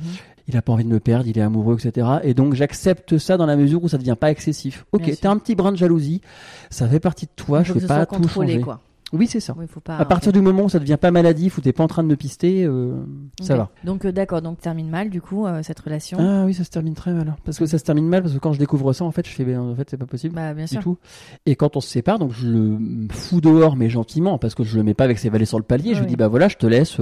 il 0.47 0.57
a 0.57 0.61
pas 0.61 0.73
envie 0.73 0.83
de 0.83 0.89
me 0.89 0.99
perdre, 0.99 1.27
il 1.27 1.37
est 1.37 1.41
amoureux, 1.41 1.77
etc. 1.83 2.07
Et 2.23 2.33
donc 2.33 2.53
j'accepte 2.53 3.17
ça 3.17 3.37
dans 3.37 3.45
la 3.45 3.55
mesure 3.55 3.83
où 3.83 3.87
ça 3.89 3.97
devient 3.97 4.17
pas 4.19 4.29
excessif. 4.31 4.85
Ok, 4.91 5.11
t'as 5.19 5.31
un 5.31 5.37
petit 5.37 5.55
brin 5.55 5.71
de 5.71 5.77
jalousie, 5.77 6.21
ça 6.69 6.87
fait 6.87 6.99
partie 6.99 7.25
de 7.25 7.31
toi, 7.35 7.59
Il 7.61 7.65
je 7.65 7.67
faut 7.69 7.73
que 7.75 7.79
vais 7.79 7.87
ce 7.87 7.93
pas 7.93 8.05
tout 8.05 8.27
changer. 8.27 8.61
quoi. 8.61 8.79
Oui, 9.13 9.27
c'est 9.27 9.41
ça. 9.41 9.53
Oui, 9.57 9.65
faut 9.67 9.81
pas. 9.81 9.97
à 9.97 10.05
partir 10.05 10.31
du 10.31 10.39
moment 10.39 10.63
où 10.63 10.69
ça 10.69 10.79
devient 10.79 10.95
pas 10.99 11.11
maladif, 11.11 11.57
où 11.57 11.61
t'es 11.61 11.73
pas 11.73 11.83
en 11.83 11.87
train 11.87 12.01
de 12.01 12.07
me 12.07 12.15
pister, 12.15 12.63
euh, 12.63 12.93
ça 13.41 13.57
va. 13.57 13.69
Donc 13.83 14.05
euh, 14.05 14.13
d'accord, 14.13 14.41
donc 14.41 14.61
termine 14.61 14.89
mal 14.89 15.09
du 15.09 15.19
coup 15.21 15.45
euh, 15.45 15.61
cette 15.63 15.81
relation. 15.81 16.17
Ah 16.21 16.45
oui, 16.45 16.53
ça 16.53 16.63
se 16.63 16.69
termine 16.69 16.93
très 16.93 17.11
mal. 17.11 17.35
Parce 17.43 17.59
que 17.59 17.65
ça 17.65 17.77
se 17.77 17.83
termine 17.83 18.07
mal 18.07 18.21
parce 18.21 18.33
que 18.33 18.39
quand 18.39 18.53
je 18.53 18.59
découvre 18.59 18.93
ça, 18.93 19.03
en 19.03 19.11
fait, 19.11 19.27
je 19.27 19.33
fais, 19.33 19.43
ben, 19.43 19.59
en 19.59 19.75
fait, 19.75 19.89
c'est 19.89 19.97
pas 19.97 20.05
possible. 20.05 20.35
Bah 20.35 20.53
bien 20.53 20.63
du 20.63 20.71
sûr. 20.71 20.81
tout. 20.81 20.97
Et 21.45 21.57
quand 21.57 21.75
on 21.75 21.81
se 21.81 21.89
sépare, 21.89 22.19
donc 22.19 22.31
je 22.31 22.47
le 22.47 22.77
fous 23.11 23.41
dehors, 23.41 23.75
mais 23.75 23.89
gentiment, 23.89 24.37
parce 24.37 24.55
que 24.55 24.63
je 24.63 24.77
le 24.77 24.83
mets 24.83 24.93
pas 24.93 25.03
avec 25.03 25.19
ses 25.19 25.27
valets 25.29 25.43
sur 25.43 25.57
le 25.57 25.65
palier. 25.65 25.89
Ah 25.91 25.95
je 25.95 25.99
lui 25.99 26.05
oui. 26.05 26.11
dis, 26.11 26.15
bah 26.15 26.29
voilà, 26.29 26.47
je 26.47 26.55
te 26.55 26.65
laisse, 26.65 27.01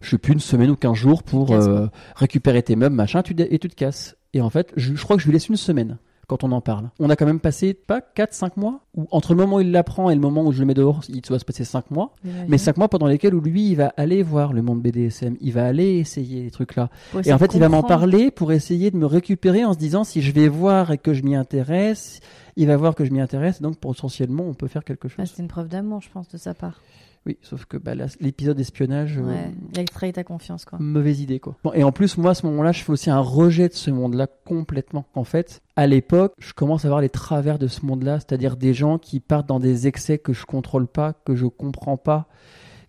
je 0.00 0.10
sais 0.10 0.18
plus, 0.18 0.32
une 0.32 0.40
semaine 0.40 0.70
ou 0.70 0.76
quinze 0.76 0.96
jours 0.96 1.22
pour 1.22 1.52
euh, 1.52 1.86
récupérer 2.16 2.62
tes 2.62 2.76
meubles, 2.76 2.94
machin, 2.94 3.22
tu 3.22 3.34
et 3.38 3.58
tu 3.58 3.68
te 3.68 3.74
casses. 3.74 4.16
Et 4.34 4.40
en 4.40 4.50
fait, 4.50 4.72
je, 4.76 4.94
je 4.94 5.02
crois 5.02 5.16
que 5.16 5.22
je 5.22 5.26
lui 5.28 5.32
laisse 5.32 5.48
une 5.48 5.56
semaine 5.56 5.98
quand 6.26 6.44
on 6.44 6.52
en 6.52 6.60
parle. 6.60 6.90
On 7.00 7.08
a 7.08 7.16
quand 7.16 7.24
même 7.24 7.40
passé, 7.40 7.72
pas 7.72 8.02
4, 8.02 8.34
5 8.34 8.58
mois, 8.58 8.80
entre 9.10 9.32
le 9.32 9.38
moment 9.40 9.56
où 9.56 9.60
il 9.60 9.72
l'apprend 9.72 10.10
et 10.10 10.14
le 10.14 10.20
moment 10.20 10.44
où 10.44 10.52
je 10.52 10.60
le 10.60 10.66
mets 10.66 10.74
dehors, 10.74 11.00
il 11.08 11.22
doit 11.22 11.38
se 11.38 11.44
passer 11.46 11.64
5 11.64 11.90
mois. 11.90 12.14
Mais 12.48 12.58
5 12.58 12.76
mois 12.76 12.88
pendant 12.88 13.06
lesquels 13.06 13.34
où 13.34 13.40
lui, 13.40 13.70
il 13.70 13.76
va 13.76 13.94
aller 13.96 14.22
voir 14.22 14.52
le 14.52 14.60
monde 14.60 14.82
BDSM, 14.82 15.36
il 15.40 15.52
va 15.54 15.64
aller 15.64 15.96
essayer 15.96 16.42
les 16.42 16.50
trucs 16.50 16.76
là. 16.76 16.90
Faut 17.12 17.22
Et 17.22 17.32
en 17.32 17.38
fait, 17.38 17.54
il 17.54 17.60
va 17.60 17.70
m'en 17.70 17.82
parler 17.82 18.30
pour 18.30 18.52
essayer 18.52 18.90
de 18.90 18.98
me 18.98 19.06
récupérer 19.06 19.64
en 19.64 19.72
se 19.72 19.78
disant 19.78 20.04
si 20.04 20.20
je 20.20 20.32
vais 20.32 20.48
voir 20.48 20.90
et 20.90 20.98
que 20.98 21.14
je 21.14 21.22
m'y 21.22 21.34
intéresse, 21.34 22.20
il 22.56 22.66
va 22.66 22.76
voir 22.76 22.94
que 22.94 23.06
je 23.06 23.10
m'y 23.10 23.22
intéresse, 23.22 23.62
donc 23.62 23.78
potentiellement 23.78 24.44
on 24.46 24.52
peut 24.52 24.68
faire 24.68 24.84
quelque 24.84 25.08
Bah, 25.08 25.14
chose. 25.24 25.32
c'est 25.34 25.40
une 25.42 25.48
preuve 25.48 25.68
d'amour, 25.68 26.02
je 26.02 26.10
pense, 26.10 26.28
de 26.28 26.36
sa 26.36 26.52
part. 26.52 26.82
Oui, 27.28 27.36
sauf 27.42 27.66
que 27.66 27.76
bah, 27.76 27.92
l'épisode 28.20 28.58
espionnage, 28.58 29.18
euh, 29.18 29.22
Ouais, 29.22 29.52
il 29.72 29.78
a 29.78 29.82
extrahi 29.82 30.12
ta 30.12 30.24
confiance, 30.24 30.64
quoi. 30.64 30.78
mauvaise 30.80 31.20
idée 31.20 31.38
quoi. 31.40 31.56
Bon, 31.62 31.72
et 31.74 31.84
en 31.84 31.92
plus, 31.92 32.16
moi 32.16 32.30
à 32.30 32.34
ce 32.34 32.46
moment-là, 32.46 32.72
je 32.72 32.82
fais 32.82 32.90
aussi 32.90 33.10
un 33.10 33.20
rejet 33.20 33.68
de 33.68 33.74
ce 33.74 33.90
monde-là 33.90 34.26
complètement. 34.46 35.04
En 35.14 35.24
fait, 35.24 35.60
à 35.76 35.86
l'époque, 35.86 36.32
je 36.38 36.54
commence 36.54 36.84
à 36.86 36.88
voir 36.88 37.00
les 37.02 37.10
travers 37.10 37.58
de 37.58 37.68
ce 37.68 37.84
monde-là, 37.84 38.18
c'est-à-dire 38.18 38.56
des 38.56 38.72
gens 38.74 38.98
qui 38.98 39.20
partent 39.20 39.46
dans 39.46 39.60
des 39.60 39.86
excès 39.86 40.16
que 40.18 40.32
je 40.32 40.46
contrôle 40.46 40.86
pas, 40.86 41.12
que 41.12 41.36
je 41.36 41.46
comprends 41.46 41.98
pas. 41.98 42.26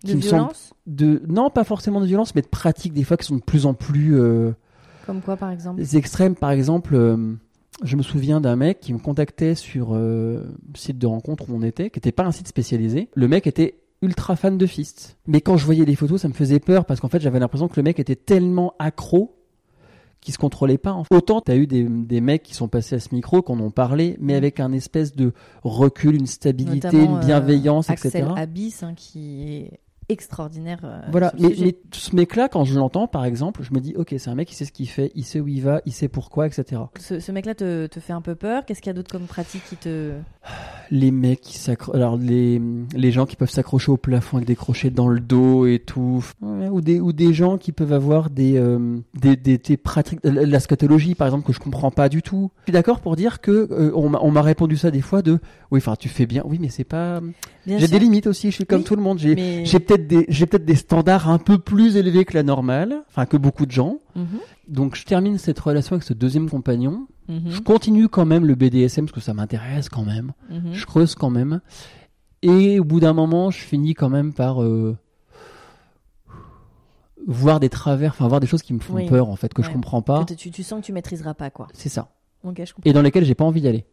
De 0.02 0.14
me 0.14 0.20
violence? 0.20 0.72
de 0.86 1.22
non 1.28 1.50
pas 1.50 1.62
forcément 1.62 2.00
de 2.00 2.06
violence 2.06 2.34
mais 2.34 2.40
de 2.40 2.46
pratiques 2.46 2.94
des 2.94 3.04
fois 3.04 3.18
qui 3.18 3.26
sont 3.26 3.36
de 3.36 3.42
plus 3.42 3.66
en 3.66 3.74
plus 3.74 4.18
euh, 4.18 4.52
Comme 5.04 5.20
quoi, 5.20 5.36
par 5.36 5.50
exemple? 5.50 5.82
extrêmes 5.94 6.34
par 6.34 6.52
exemple 6.52 6.94
euh, 6.94 7.34
je 7.84 7.96
me 7.96 8.02
souviens 8.02 8.40
d'un 8.40 8.56
mec 8.56 8.80
qui 8.80 8.94
me 8.94 8.98
contactait 8.98 9.54
sur 9.54 9.90
euh, 9.92 10.42
site 10.74 10.96
de 10.96 11.06
rencontre 11.06 11.50
où 11.50 11.54
on 11.54 11.60
était 11.62 11.90
qui 11.90 11.98
n'était 11.98 12.12
pas 12.12 12.24
un 12.24 12.32
site 12.32 12.48
spécialisé 12.48 13.10
le 13.14 13.28
mec 13.28 13.46
était 13.46 13.74
ultra 14.02 14.36
fan 14.36 14.56
de 14.56 14.66
Fist 14.66 15.16
mais 15.26 15.40
quand 15.40 15.56
je 15.56 15.64
voyais 15.64 15.84
les 15.84 15.94
photos 15.94 16.22
ça 16.22 16.28
me 16.28 16.32
faisait 16.32 16.60
peur 16.60 16.84
parce 16.84 17.00
qu'en 17.00 17.08
fait 17.08 17.20
j'avais 17.20 17.38
l'impression 17.38 17.68
que 17.68 17.76
le 17.76 17.82
mec 17.82 17.98
était 17.98 18.16
tellement 18.16 18.74
accro 18.78 19.36
qu'il 20.20 20.34
se 20.34 20.38
contrôlait 20.38 20.78
pas. 20.78 20.92
en 20.92 21.04
fait. 21.04 21.14
Autant 21.14 21.40
t'as 21.40 21.56
eu 21.56 21.66
des, 21.66 21.84
des 21.84 22.20
mecs 22.20 22.42
qui 22.42 22.54
sont 22.54 22.68
passés 22.68 22.96
à 22.96 23.00
ce 23.00 23.14
micro, 23.14 23.42
qu'on 23.42 23.58
en 23.60 23.70
parlait, 23.70 24.16
mais 24.20 24.34
avec 24.34 24.60
un 24.60 24.72
espèce 24.72 25.14
de 25.16 25.32
recul, 25.62 26.14
une 26.14 26.26
stabilité, 26.26 26.88
Notamment, 26.88 27.16
une 27.16 27.22
euh, 27.22 27.26
bienveillance, 27.26 27.90
Axel 27.90 28.10
etc. 28.10 28.32
Abyss, 28.36 28.82
hein, 28.82 28.94
qui 28.94 29.42
est 29.42 29.80
extraordinaire. 30.10 30.78
euh, 30.84 31.00
Voilà, 31.10 31.32
mais, 31.38 31.54
ce 31.92 32.14
mec-là, 32.16 32.48
quand 32.48 32.64
je 32.64 32.78
l'entends, 32.78 33.06
par 33.06 33.24
exemple, 33.24 33.62
je 33.62 33.72
me 33.72 33.80
dis, 33.80 33.94
ok, 33.96 34.14
c'est 34.18 34.28
un 34.30 34.34
mec, 34.34 34.50
il 34.50 34.54
sait 34.54 34.64
ce 34.64 34.72
qu'il 34.72 34.88
fait, 34.88 35.10
il 35.14 35.24
sait 35.24 35.40
où 35.40 35.48
il 35.48 35.62
va, 35.62 35.80
il 35.86 35.92
sait 35.92 36.08
pourquoi, 36.08 36.46
etc. 36.46 36.82
Ce, 36.98 37.20
ce 37.20 37.32
mec-là 37.32 37.54
te, 37.54 37.86
te 37.86 38.00
fait 38.00 38.12
un 38.12 38.20
peu 38.20 38.34
peur? 38.34 38.64
Qu'est-ce 38.66 38.80
qu'il 38.80 38.90
y 38.90 38.90
a 38.90 38.94
d'autre 38.94 39.10
comme 39.12 39.26
pratique 39.26 39.62
qui 39.68 39.76
te. 39.76 40.12
Les 40.92 41.12
mecs 41.12 41.40
qui 41.40 41.56
s'accrochent, 41.56 41.94
alors 41.94 42.16
les, 42.16 42.60
les 42.96 43.12
gens 43.12 43.24
qui 43.24 43.36
peuvent 43.36 43.48
s'accrocher 43.50 43.92
au 43.92 43.96
plafond 43.96 44.38
avec 44.38 44.48
des 44.48 44.56
crochets 44.56 44.90
dans 44.90 45.06
le 45.06 45.20
dos 45.20 45.64
et 45.66 45.78
tout, 45.78 46.24
Ouais, 46.42 46.68
ou 46.68 46.80
des, 46.80 46.98
ou 46.98 47.12
des 47.12 47.32
gens 47.32 47.58
qui 47.58 47.70
peuvent 47.70 47.92
avoir 47.92 48.28
des, 48.28 48.56
euh, 48.56 48.98
des, 49.14 49.36
des, 49.36 49.56
des 49.58 49.76
pratiques, 49.76 50.18
la 50.24 50.58
scatologie, 50.58 51.14
par 51.14 51.28
exemple, 51.28 51.46
que 51.46 51.52
je 51.52 51.60
comprends 51.60 51.92
pas 51.92 52.08
du 52.08 52.22
tout. 52.22 52.50
Je 52.62 52.62
suis 52.64 52.72
d'accord 52.72 52.98
pour 52.98 53.14
dire 53.14 53.40
que, 53.40 53.68
euh, 53.70 53.92
on 53.94 54.08
m'a- 54.08 54.18
on 54.20 54.32
m'a 54.32 54.42
répondu 54.42 54.76
ça 54.76 54.90
des 54.90 55.00
fois 55.00 55.22
de, 55.22 55.38
oui, 55.70 55.78
enfin, 55.78 55.94
tu 55.96 56.08
fais 56.08 56.26
bien, 56.26 56.42
oui, 56.44 56.58
mais 56.60 56.70
c'est 56.70 56.82
pas, 56.82 57.20
j'ai 57.66 57.88
des 57.88 57.98
limites 57.98 58.26
aussi, 58.26 58.50
je 58.50 58.56
suis 58.56 58.66
comme 58.66 58.78
Oui, 58.80 58.84
tout 58.84 58.96
le 58.96 59.02
monde, 59.02 59.18
j'ai, 59.18 59.34
mais- 59.34 59.64
peut-être 59.64 60.06
des, 60.06 60.24
j'ai 60.28 60.46
peut-être 60.46 60.64
des 60.64 60.74
standards 60.76 61.28
un 61.28 61.38
peu 61.38 61.58
plus 61.58 61.96
élevés 61.96 62.24
que 62.24 62.34
la 62.34 62.42
normale, 62.42 63.02
enfin, 63.08 63.26
que 63.26 63.36
beaucoup 63.36 63.66
de 63.66 63.70
gens. 63.72 63.98
Mhm, 64.16 64.26
Donc 64.68 64.94
je 64.96 65.04
termine 65.04 65.36
cette 65.38 65.58
relation 65.58 65.94
avec 65.94 66.04
ce 66.04 66.12
deuxième 66.14 66.48
compagnon. 66.48 67.06
mhm, 67.28 67.42
Je 67.50 67.60
continue 67.60 68.08
quand 68.08 68.24
même 68.24 68.46
le 68.46 68.54
BDSM 68.54 69.04
parce 69.06 69.12
que 69.14 69.20
ça 69.20 69.34
m'intéresse 69.34 69.88
quand 69.88 70.04
même. 70.04 70.32
mhm. 70.50 70.72
Je 70.72 70.86
creuse 70.86 71.14
quand 71.14 71.30
même. 71.30 71.60
Et 72.42 72.80
au 72.80 72.84
bout 72.84 73.00
d'un 73.00 73.12
moment, 73.12 73.50
je 73.50 73.58
finis 73.58 73.92
quand 73.94 74.08
même 74.08 74.32
par 74.32 74.62
euh, 74.62 74.96
voir 77.26 77.60
des 77.60 77.68
travers, 77.68 78.12
enfin 78.12 78.28
voir 78.28 78.40
des 78.40 78.46
choses 78.46 78.62
qui 78.62 78.72
me 78.72 78.80
font 78.80 78.94
Oui. 78.94 79.06
peur 79.06 79.28
en 79.28 79.36
fait, 79.36 79.52
que 79.52 79.62
je 79.62 79.68
Ouais. 79.68 79.74
comprends 79.74 80.02
pas. 80.02 80.24
Que 80.24 80.34
tu, 80.34 80.50
tu 80.50 80.62
sens 80.62 80.80
que 80.80 80.86
tu 80.86 80.92
maîtriseras 80.92 81.34
pas, 81.34 81.50
quoi. 81.50 81.68
C'est 81.74 81.88
ça. 81.90 82.08
Je 82.42 82.48
comprends. 82.48 82.64
Et 82.84 82.92
dans 82.94 83.02
lesquelles 83.02 83.26
j'ai 83.26 83.34
pas 83.34 83.44
envie 83.44 83.60
d'aller. 83.60 83.84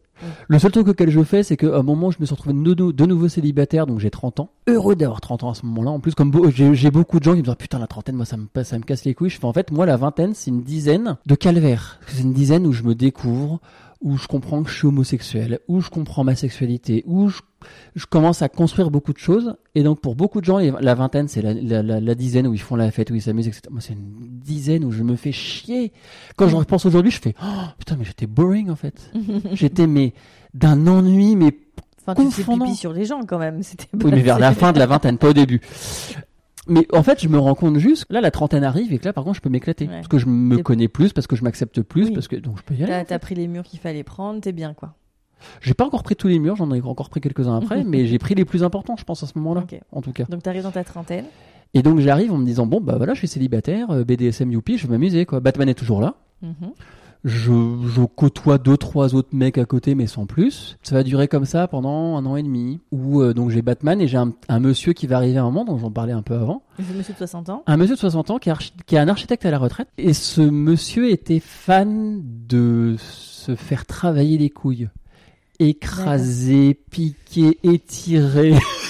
Le 0.48 0.58
seul 0.58 0.70
truc 0.72 0.88
auquel 0.88 1.10
je 1.10 1.22
fais, 1.22 1.42
c'est 1.42 1.56
qu'à 1.56 1.76
un 1.76 1.82
moment, 1.82 2.10
je 2.10 2.18
me 2.20 2.26
suis 2.26 2.34
retrouvé 2.34 2.54
de, 2.54 2.58
nou- 2.58 2.92
de 2.92 3.06
nouveau 3.06 3.28
célibataire, 3.28 3.86
donc 3.86 3.98
j'ai 4.00 4.10
30 4.10 4.40
ans. 4.40 4.50
Heureux 4.66 4.96
d'avoir 4.96 5.20
30 5.20 5.44
ans 5.44 5.50
à 5.50 5.54
ce 5.54 5.64
moment-là. 5.66 5.90
En 5.90 6.00
plus, 6.00 6.14
comme 6.14 6.32
j'ai 6.52 6.90
beaucoup 6.90 7.18
de 7.18 7.24
gens 7.24 7.32
qui 7.32 7.38
me 7.38 7.44
disent 7.44 7.54
Putain, 7.58 7.78
la 7.78 7.86
trentaine, 7.86 8.16
moi, 8.16 8.24
ça 8.24 8.36
me, 8.36 8.82
casse 8.82 9.04
les 9.04 9.14
couilles. 9.14 9.32
En 9.42 9.52
fait, 9.52 9.70
moi, 9.70 9.86
la 9.86 9.96
vingtaine, 9.96 10.34
c'est 10.34 10.50
une 10.50 10.62
dizaine 10.62 11.16
de 11.26 11.34
calvaires. 11.34 12.00
C'est 12.06 12.22
une 12.22 12.32
dizaine 12.32 12.66
où 12.66 12.72
je 12.72 12.82
me 12.82 12.94
découvre, 12.94 13.60
où 14.00 14.16
je 14.16 14.26
comprends 14.28 14.62
que 14.62 14.70
je 14.70 14.76
suis 14.76 14.86
homosexuel, 14.86 15.58
où 15.68 15.80
je 15.80 15.90
comprends 15.90 16.22
ma 16.24 16.34
sexualité, 16.36 17.02
où 17.06 17.28
je, 17.28 17.40
je 17.96 18.06
commence 18.06 18.42
à 18.42 18.48
construire 18.48 18.90
beaucoup 18.92 19.12
de 19.12 19.18
choses. 19.18 19.56
Et 19.74 19.82
donc, 19.82 20.00
pour 20.00 20.14
beaucoup 20.14 20.40
de 20.40 20.44
gens, 20.46 20.58
les- 20.58 20.72
la 20.80 20.94
vingtaine, 20.94 21.26
c'est 21.26 21.42
la, 21.42 21.52
la, 21.54 21.82
la- 21.82 22.00
la 22.00 22.14
dizaine 22.14 22.46
où 22.46 22.54
ils 22.54 22.60
font 22.60 22.76
la 22.76 22.90
fête, 22.92 23.10
où 23.10 23.14
ils 23.16 23.22
s'amusent, 23.22 23.48
etc. 23.48 23.62
Moi, 23.70 23.80
c'est 23.80 23.94
une 23.94 24.14
dizaine 24.40 24.84
où 24.84 24.92
je 24.92 25.02
me 25.02 25.16
fais 25.16 25.32
chier. 25.32 25.92
Quand 26.36 26.48
je 26.48 26.54
repense 26.56 26.86
aujourd'hui, 26.86 27.10
je 27.10 27.20
fais 27.20 27.34
oh, 27.42 27.46
Putain, 27.78 27.96
mais 27.98 28.04
j'étais 28.04 28.26
boring 28.28 28.70
en 28.70 28.76
fait. 28.76 29.10
j'étais, 29.52 29.86
mais 29.88 30.14
d'un 30.54 30.86
ennui, 30.86 31.34
mais 31.36 31.58
Enfin, 32.06 32.24
tu 32.24 32.30
fais 32.30 32.44
pipi 32.44 32.74
sur 32.74 32.92
les 32.94 33.04
gens 33.04 33.20
quand 33.28 33.38
même. 33.38 33.62
C'était 33.62 33.86
oui, 33.92 34.10
mais 34.12 34.22
vers 34.22 34.38
la 34.38 34.52
fin 34.54 34.72
de 34.72 34.78
la 34.78 34.86
vingtaine, 34.86 35.18
pas 35.18 35.28
au 35.28 35.32
début. 35.34 35.60
Mais 36.68 36.86
en 36.94 37.02
fait, 37.02 37.20
je 37.22 37.28
me 37.28 37.38
rends 37.38 37.54
compte 37.54 37.78
juste, 37.78 38.06
là, 38.10 38.20
la 38.20 38.30
trentaine 38.30 38.62
arrive 38.64 38.92
et 38.92 38.98
que 38.98 39.04
là, 39.06 39.12
par 39.12 39.24
contre, 39.24 39.36
je 39.36 39.40
peux 39.40 39.48
m'éclater. 39.48 39.86
Ouais. 39.86 39.94
Parce 39.94 40.08
que 40.08 40.18
je 40.18 40.26
me 40.26 40.58
connais 40.62 40.88
plus, 40.88 41.12
parce 41.12 41.26
que 41.26 41.34
je 41.36 41.42
m'accepte 41.44 41.80
plus, 41.82 42.06
Oui. 42.06 42.12
parce 42.12 42.28
que 42.28 42.36
donc 42.36 42.58
je 42.58 42.62
peux 42.62 42.74
y 42.74 42.84
aller. 42.84 43.04
T'as 43.06 43.18
pris 43.18 43.34
les 43.34 43.48
murs 43.48 43.64
qu'il 43.64 43.78
fallait 43.80 44.02
prendre, 44.04 44.40
t'es 44.40 44.52
bien, 44.52 44.74
quoi. 44.74 44.94
J'ai 45.60 45.74
pas 45.74 45.84
encore 45.86 46.02
pris 46.02 46.16
tous 46.16 46.28
les 46.28 46.38
murs, 46.38 46.56
j'en 46.56 46.72
ai 46.72 46.80
encore 46.82 47.10
pris 47.10 47.20
quelques-uns 47.20 47.56
après, 47.56 47.84
mais 47.86 48.06
j'ai 48.06 48.18
pris 48.18 48.34
les 48.34 48.44
plus 48.44 48.62
importants, 48.64 48.96
je 48.98 49.04
pense, 49.04 49.22
à 49.22 49.26
ce 49.26 49.32
moment-là, 49.38 49.64
en 49.92 50.02
tout 50.02 50.12
cas. 50.12 50.24
Donc 50.28 50.42
t'arrives 50.42 50.62
dans 50.64 50.70
ta 50.72 50.84
trentaine. 50.84 51.24
Et 51.74 51.82
donc, 51.82 52.00
j'arrive 52.00 52.32
en 52.32 52.38
me 52.38 52.44
disant, 52.46 52.66
bon, 52.66 52.80
bah 52.80 52.94
voilà, 52.96 53.12
je 53.14 53.18
suis 53.18 53.28
célibataire, 53.28 53.90
euh, 53.90 54.02
BDSM 54.04 54.50
youpi, 54.50 54.78
je 54.78 54.86
vais 54.86 54.92
m'amuser, 54.92 55.26
quoi. 55.26 55.40
Batman 55.40 55.68
est 55.68 55.74
toujours 55.74 56.00
là. 56.00 56.14
Mhm. 56.42 56.54
Je, 57.24 57.50
je 57.52 58.02
côtoie 58.04 58.58
deux, 58.58 58.76
trois 58.76 59.14
autres 59.14 59.30
mecs 59.32 59.58
à 59.58 59.64
côté, 59.64 59.94
mais 59.94 60.06
sans 60.06 60.24
plus. 60.26 60.76
Ça 60.82 60.94
va 60.94 61.02
durer 61.02 61.26
comme 61.28 61.44
ça 61.44 61.66
pendant 61.66 62.16
un 62.16 62.24
an 62.26 62.36
et 62.36 62.42
demi. 62.42 62.80
Où 62.92 63.20
euh, 63.20 63.34
donc 63.34 63.50
j'ai 63.50 63.60
Batman 63.60 64.00
et 64.00 64.06
j'ai 64.06 64.16
un, 64.18 64.32
un 64.48 64.60
monsieur 64.60 64.92
qui 64.92 65.06
va 65.06 65.16
arriver 65.16 65.38
à 65.38 65.42
un 65.42 65.50
moment, 65.50 65.64
dont 65.64 65.78
j'en 65.78 65.90
parlais 65.90 66.12
un 66.12 66.22
peu 66.22 66.34
avant. 66.34 66.62
Je 66.78 66.96
monsieur 66.96 67.12
de 67.14 67.18
60 67.18 67.48
ans. 67.50 67.62
Un 67.66 67.76
monsieur 67.76 67.96
de 67.96 68.00
60 68.00 68.30
ans 68.30 68.38
qui 68.38 68.48
est, 68.48 68.52
archi- 68.52 68.72
qui 68.86 68.94
est 68.94 68.98
un 68.98 69.08
architecte 69.08 69.44
à 69.46 69.50
la 69.50 69.58
retraite. 69.58 69.88
Et 69.98 70.12
ce 70.14 70.40
monsieur 70.40 71.10
était 71.10 71.40
fan 71.40 72.20
de 72.48 72.96
se 72.98 73.56
faire 73.56 73.84
travailler 73.84 74.38
les 74.38 74.50
couilles. 74.50 74.88
Écraser, 75.58 76.78
piquer, 76.90 77.58
étirer. 77.64 78.54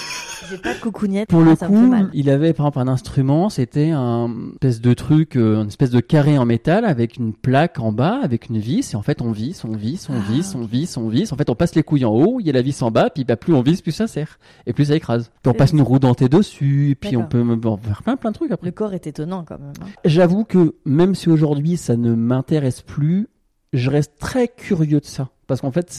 J'ai 0.49 0.57
pas 0.57 0.73
de 0.73 0.79
coucougnette. 0.79 1.29
Pour 1.29 1.41
le 1.41 1.55
ça 1.55 1.67
coup, 1.67 1.73
mal. 1.87 2.09
il 2.13 2.29
avait 2.29 2.53
par 2.53 2.67
exemple 2.67 2.87
un 2.89 2.91
instrument, 2.91 3.49
c'était 3.49 3.91
un 3.91 4.33
espèce 4.53 4.81
de 4.81 4.93
truc, 4.93 5.35
euh, 5.35 5.61
une 5.61 5.67
espèce 5.67 5.89
de 5.91 5.99
carré 5.99 6.37
en 6.37 6.45
métal 6.45 6.85
avec 6.85 7.17
une 7.17 7.33
plaque 7.33 7.79
en 7.79 7.91
bas, 7.91 8.19
avec 8.23 8.49
une 8.49 8.57
vis. 8.57 8.93
Et 8.93 8.95
en 8.95 9.01
fait, 9.01 9.21
on 9.21 9.31
visse, 9.31 9.63
on 9.65 9.71
visse, 9.73 10.09
on 10.09 10.13
Ah, 10.15 10.31
visse, 10.31 10.55
on 10.55 10.63
visse, 10.65 10.97
on 10.97 11.07
visse. 11.09 11.31
En 11.31 11.37
fait, 11.37 11.49
on 11.49 11.55
passe 11.55 11.75
les 11.75 11.83
couilles 11.83 12.05
en 12.05 12.13
haut, 12.13 12.39
il 12.39 12.47
y 12.47 12.49
a 12.49 12.53
la 12.53 12.61
vis 12.61 12.81
en 12.81 12.91
bas, 12.91 13.09
puis 13.09 13.23
bah, 13.23 13.35
plus 13.35 13.53
on 13.53 13.61
visse, 13.61 13.81
plus 13.81 13.91
ça 13.91 14.07
serre. 14.07 14.39
Et 14.65 14.73
plus 14.73 14.85
ça 14.85 14.95
écrase. 14.95 15.31
Puis 15.43 15.49
on 15.51 15.53
passe 15.53 15.71
une 15.71 15.81
roue 15.81 15.99
dentée 15.99 16.29
dessus, 16.29 16.91
et 16.91 16.95
puis 16.95 17.15
on 17.17 17.25
peut 17.25 17.41
on 17.41 17.57
peut 17.77 17.87
faire 17.87 18.03
plein, 18.03 18.15
plein 18.15 18.31
de 18.31 18.35
trucs 18.35 18.51
après. 18.51 18.67
Le 18.67 18.71
corps 18.71 18.93
est 18.93 19.07
étonnant 19.07 19.43
quand 19.47 19.59
même. 19.59 19.73
hein. 19.81 19.85
J'avoue 20.05 20.43
que 20.45 20.75
même 20.85 21.15
si 21.15 21.29
aujourd'hui 21.29 21.77
ça 21.77 21.95
ne 21.97 22.13
m'intéresse 22.13 22.81
plus, 22.81 23.27
je 23.73 23.89
reste 23.89 24.13
très 24.19 24.47
curieux 24.47 24.99
de 24.99 25.05
ça. 25.05 25.29
Parce 25.47 25.61
qu'en 25.61 25.71
fait, 25.71 25.91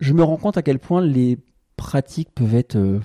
je 0.00 0.12
me 0.12 0.22
rends 0.22 0.36
compte 0.36 0.56
à 0.56 0.62
quel 0.62 0.78
point 0.78 1.00
les 1.00 1.38
pratiques 1.76 2.28
peuvent 2.34 2.54
être 2.54 2.76
euh, 2.76 3.00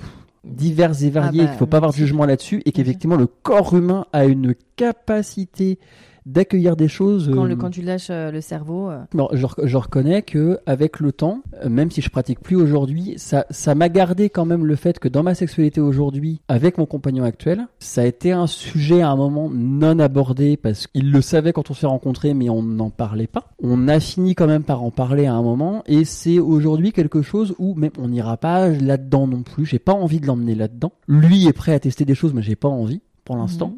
diverses 0.48 1.02
et 1.04 1.10
variées, 1.10 1.42
Ah 1.42 1.44
bah, 1.44 1.48
qu'il 1.48 1.54
ne 1.54 1.58
faut 1.60 1.66
pas 1.68 1.78
avoir 1.78 1.92
de 1.92 1.98
jugement 1.98 2.26
là-dessus, 2.26 2.62
et 2.66 2.72
Bien 2.72 2.84
qu'effectivement 2.84 3.16
le 3.16 3.28
corps 3.28 3.74
humain 3.76 4.06
a 4.14 4.26
une 4.26 4.56
capacité 4.76 5.80
d'accueillir 6.28 6.76
des 6.76 6.88
choses. 6.88 7.32
Quand, 7.34 7.46
euh, 7.46 7.48
le, 7.48 7.56
quand 7.56 7.70
tu 7.70 7.82
lâches 7.82 8.08
euh, 8.10 8.32
le 8.32 8.42
cerveau. 8.42 8.90
euh, 8.90 9.00
Bon, 9.14 9.28
je, 9.34 9.46
rec- 9.46 9.66
je 9.66 9.78
reconnais 9.78 10.22
que 10.22 10.60
avec 10.66 11.00
le 11.00 11.12
temps, 11.12 11.42
même 11.68 11.90
si 11.90 12.02
je 12.02 12.10
pratique 12.10 12.40
plus 12.42 12.56
aujourd'hui, 12.56 13.14
ça, 13.18 13.46
ça 13.50 13.74
m'a 13.76 13.90
gardé 13.90 14.30
quand 14.30 14.46
même 14.46 14.66
le 14.66 14.76
fait 14.76 15.00
que 15.00 15.08
dans 15.08 15.24
ma 15.24 15.34
sexualité 15.36 15.82
aujourd'hui, 15.82 16.42
avec 16.48 16.78
mon 16.78 16.86
compagnon 16.86 17.24
actuel, 17.24 17.68
ça 17.80 18.02
a 18.02 18.06
été 18.06 18.32
un 18.32 18.48
sujet 18.48 19.02
à 19.02 19.10
un 19.10 19.16
moment 19.16 19.50
non 19.52 20.00
abordé 20.00 20.58
parce 20.58 20.88
qu'il 20.88 21.12
le 21.12 21.22
savait 21.22 21.54
quand 21.54 21.72
on 21.72 21.74
s'est 21.74 21.88
rencontrés, 21.88 22.34
mais 22.34 22.50
on 22.50 22.62
n'en 22.62 22.90
parlait 22.90 23.28
pas. 23.28 23.46
On 23.64 23.88
a 23.88 24.00
fini 24.00 24.36
quand 24.36 24.48
même 24.48 24.64
par 24.64 24.84
en 24.84 24.92
parler 24.92 25.26
à 25.26 25.34
un 25.34 25.42
moment, 25.42 25.84
et 25.88 26.04
c'est 26.06 26.40
aujourd'hui 26.40 26.92
quelque 26.92 27.22
chose 27.22 27.56
où 27.58 27.74
même 27.76 27.92
on 27.98 28.10
n'ira 28.10 28.38
pas 28.38 28.68
là-dedans 28.68 29.28
non 29.28 29.44
plus. 29.44 29.66
J'ai 29.66 29.80
pas 29.80 29.94
envie 29.94 30.20
de 30.20 30.28
l'emmener 30.28 30.56
là-dedans. 30.56 30.92
Lui 31.08 31.48
est 31.48 31.54
prêt 31.54 31.74
à 31.74 31.80
tester 31.80 32.06
des 32.06 32.16
choses, 32.16 32.34
mais 32.34 32.42
j'ai 32.42 32.56
pas 32.56 32.68
envie 32.68 33.02
pour 33.24 33.38
l'instant. 33.38 33.70
Mhm. 33.70 33.78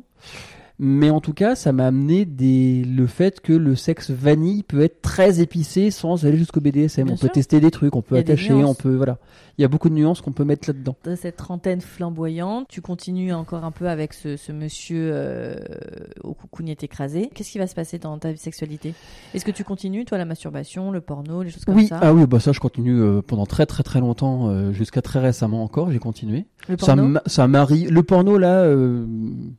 Mais 0.81 1.09
en 1.09 1.19
tout 1.19 1.33
cas, 1.33 1.55
ça 1.55 1.73
m'a 1.73 1.87
amené 1.87 2.23
des... 2.23 2.83
le 2.85 3.05
fait 3.05 3.41
que 3.41 3.51
le 3.51 3.75
sexe 3.75 4.11
vanille 4.11 4.63
peut 4.63 4.79
être 4.81 5.01
très 5.01 5.41
épicé 5.41 5.91
sans 5.91 6.25
aller 6.25 6.37
jusqu'au 6.37 6.61
BDSM. 6.61 7.03
Bien 7.05 7.13
on 7.13 7.17
sûr. 7.17 7.27
peut 7.27 7.33
tester 7.33 7.59
des 7.59 7.69
trucs, 7.69 7.95
on 7.97 8.01
peut 8.01 8.15
attacher, 8.15 8.53
on 8.53 8.73
peut 8.73 8.95
voilà. 8.95 9.17
Il 9.57 9.61
y 9.61 9.65
a 9.65 9.67
beaucoup 9.67 9.89
de 9.89 9.93
nuances 9.93 10.21
qu'on 10.21 10.31
peut 10.31 10.45
mettre 10.45 10.69
là-dedans. 10.69 10.95
de 11.03 11.15
cette 11.15 11.35
trentaine 11.35 11.81
flamboyante, 11.81 12.67
tu 12.69 12.79
continues 12.79 13.33
encore 13.33 13.65
un 13.65 13.71
peu 13.71 13.89
avec 13.89 14.13
ce, 14.13 14.37
ce 14.37 14.53
monsieur 14.53 15.09
euh, 15.13 15.55
au 16.23 16.33
coucougnette 16.33 16.81
écrasé. 16.85 17.29
Qu'est-ce 17.35 17.51
qui 17.51 17.57
va 17.57 17.67
se 17.67 17.75
passer 17.75 17.99
dans 17.99 18.17
ta 18.17 18.33
sexualité? 18.37 18.93
Est-ce 19.33 19.43
que 19.43 19.51
tu 19.51 19.65
continues, 19.65 20.05
toi, 20.05 20.17
la 20.17 20.23
masturbation, 20.23 20.91
le 20.91 21.01
porno, 21.01 21.43
les 21.43 21.49
choses 21.49 21.65
comme 21.65 21.75
oui, 21.75 21.87
ça? 21.87 21.99
Ah 22.01 22.13
oui, 22.13 22.25
bah 22.25 22.39
ça 22.39 22.53
je 22.53 22.61
continue 22.61 23.01
euh, 23.01 23.21
pendant 23.21 23.45
très 23.45 23.65
très 23.65 23.83
très 23.83 23.99
longtemps, 23.99 24.47
euh, 24.47 24.71
jusqu'à 24.71 25.01
très 25.01 25.19
récemment 25.19 25.61
encore, 25.61 25.91
j'ai 25.91 25.99
continué. 25.99 26.45
Le 26.69 26.77
Ça, 26.77 26.85
porno? 26.95 27.07
m'a- 27.09 27.23
ça 27.25 27.45
m'arrive. 27.49 27.91
Le 27.91 28.03
porno 28.03 28.37
là, 28.37 28.61
euh, 28.61 29.05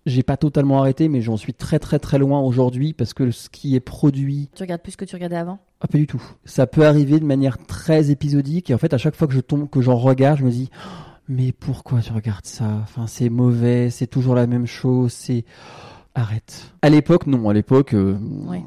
j'ai 0.06 0.22
pas 0.22 0.38
totalement 0.38 0.80
arrêté, 0.80 1.09
mais 1.10 1.20
j'en 1.20 1.36
suis 1.36 1.52
très 1.52 1.78
très 1.78 1.98
très 1.98 2.18
loin 2.18 2.40
aujourd'hui 2.40 2.92
parce 2.94 3.12
que 3.12 3.30
ce 3.30 3.50
qui 3.50 3.74
est 3.76 3.80
produit 3.80 4.48
Tu 4.54 4.62
regardes 4.62 4.80
plus 4.82 4.96
que 4.96 5.04
tu 5.04 5.14
regardais 5.16 5.36
avant? 5.36 5.58
Ah, 5.80 5.86
pas 5.86 5.98
du 5.98 6.06
tout. 6.06 6.22
Ça 6.44 6.66
peut 6.66 6.86
arriver 6.86 7.20
de 7.20 7.24
manière 7.24 7.58
très 7.58 8.10
épisodique 8.10 8.70
et 8.70 8.74
en 8.74 8.78
fait, 8.78 8.94
à 8.94 8.98
chaque 8.98 9.16
fois 9.16 9.26
que 9.28 9.34
je 9.34 9.40
tombe, 9.40 9.68
que 9.68 9.80
j'en 9.80 9.96
regarde, 9.96 10.38
je 10.38 10.44
me 10.44 10.50
dis, 10.50 10.70
mais 11.28 11.52
pourquoi 11.52 12.00
tu 12.00 12.12
regardes 12.12 12.46
ça? 12.46 12.66
Enfin, 12.82 13.06
c'est 13.06 13.28
mauvais, 13.28 13.90
c'est 13.90 14.06
toujours 14.06 14.34
la 14.34 14.46
même 14.46 14.66
chose, 14.66 15.12
c'est. 15.12 15.44
Arrête. 16.14 16.72
À 16.82 16.90
l'époque, 16.90 17.26
non. 17.28 17.48
À 17.48 17.52
l'époque, 17.54 17.94
euh, 17.94 18.18
Oui. 18.46 18.58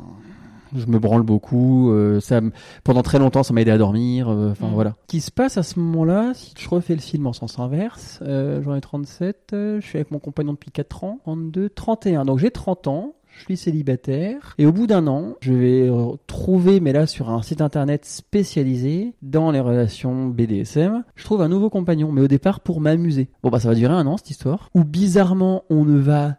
Je 0.76 0.86
me 0.88 1.00
branle 1.00 1.24
beaucoup. 1.24 1.92
euh, 1.92 2.20
ça, 2.20 2.42
pendant 2.84 3.02
très 3.04 3.20
longtemps, 3.20 3.44
ça 3.44 3.54
m'a 3.54 3.62
aidé 3.62 3.72
à 3.72 3.78
dormir. 3.78 4.30
euh, 4.30 4.52
Enfin 4.52 4.68
Mm. 4.68 4.74
voilà. 4.74 4.96
Ce 5.04 5.08
qui 5.08 5.22
se 5.22 5.32
passe 5.32 5.58
à 5.58 5.64
ce 5.64 5.80
moment-là, 5.80 6.34
si 6.34 6.54
je 6.58 6.70
refais 6.70 6.96
le 6.96 7.02
film 7.02 7.28
en 7.28 7.34
sens 7.34 7.60
inverse, 7.60 8.20
euh, 8.24 8.62
j'en 8.64 8.76
ai 8.76 8.82
37, 8.82 9.52
euh, 9.54 9.80
je 9.82 9.86
suis 9.88 9.98
avec 9.98 10.12
mon 10.12 10.20
compagnon 10.20 10.54
depuis 10.54 10.72
4 10.72 11.04
ans, 11.04 11.20
32, 11.24 11.70
31. 11.70 12.26
Donc 12.26 12.40
j'ai 12.40 12.52
30 12.52 12.88
ans. 12.88 13.14
Je 13.36 13.46
suis 13.46 13.58
célibataire 13.58 14.54
et 14.60 14.68
au 14.68 14.72
bout 14.72 14.86
d'un 14.86 15.08
an, 15.08 15.34
je 15.42 15.54
vais 15.54 15.90
euh, 15.90 16.12
trouver, 16.28 16.80
mais 16.80 16.94
là 16.94 17.08
sur 17.08 17.32
un 17.32 17.42
site 17.42 17.62
internet 17.62 18.06
spécialisé 18.06 19.16
dans 19.24 19.50
les 19.50 19.60
relations 19.60 20.28
BDSM, 20.28 21.04
je 21.16 21.24
trouve 21.24 21.42
un 21.42 21.48
nouveau 21.48 21.72
compagnon, 21.72 22.12
mais 22.12 22.22
au 22.22 22.28
départ 22.28 22.60
pour 22.60 22.80
m'amuser. 22.80 23.30
Bon 23.42 23.50
bah 23.50 23.60
ça 23.60 23.70
va 23.70 23.74
durer 23.76 23.94
un 23.94 24.06
an 24.06 24.18
cette 24.18 24.30
histoire, 24.30 24.70
où 24.76 24.84
bizarrement 24.84 25.64
on 25.72 25.84
ne 25.84 25.98
va 25.98 26.36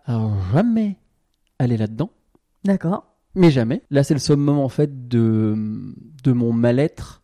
jamais 0.53 0.97
aller 1.59 1.77
là-dedans. 1.77 2.11
D'accord. 2.65 3.05
Mais 3.35 3.51
jamais. 3.51 3.83
Là, 3.91 4.05
c'est 4.05 4.15
le 4.15 4.21
summum 4.21 4.59
en 4.59 4.69
fait 4.69 5.09
de, 5.09 5.55
de 6.23 6.33
mon 6.33 6.53
mal-être. 6.53 7.23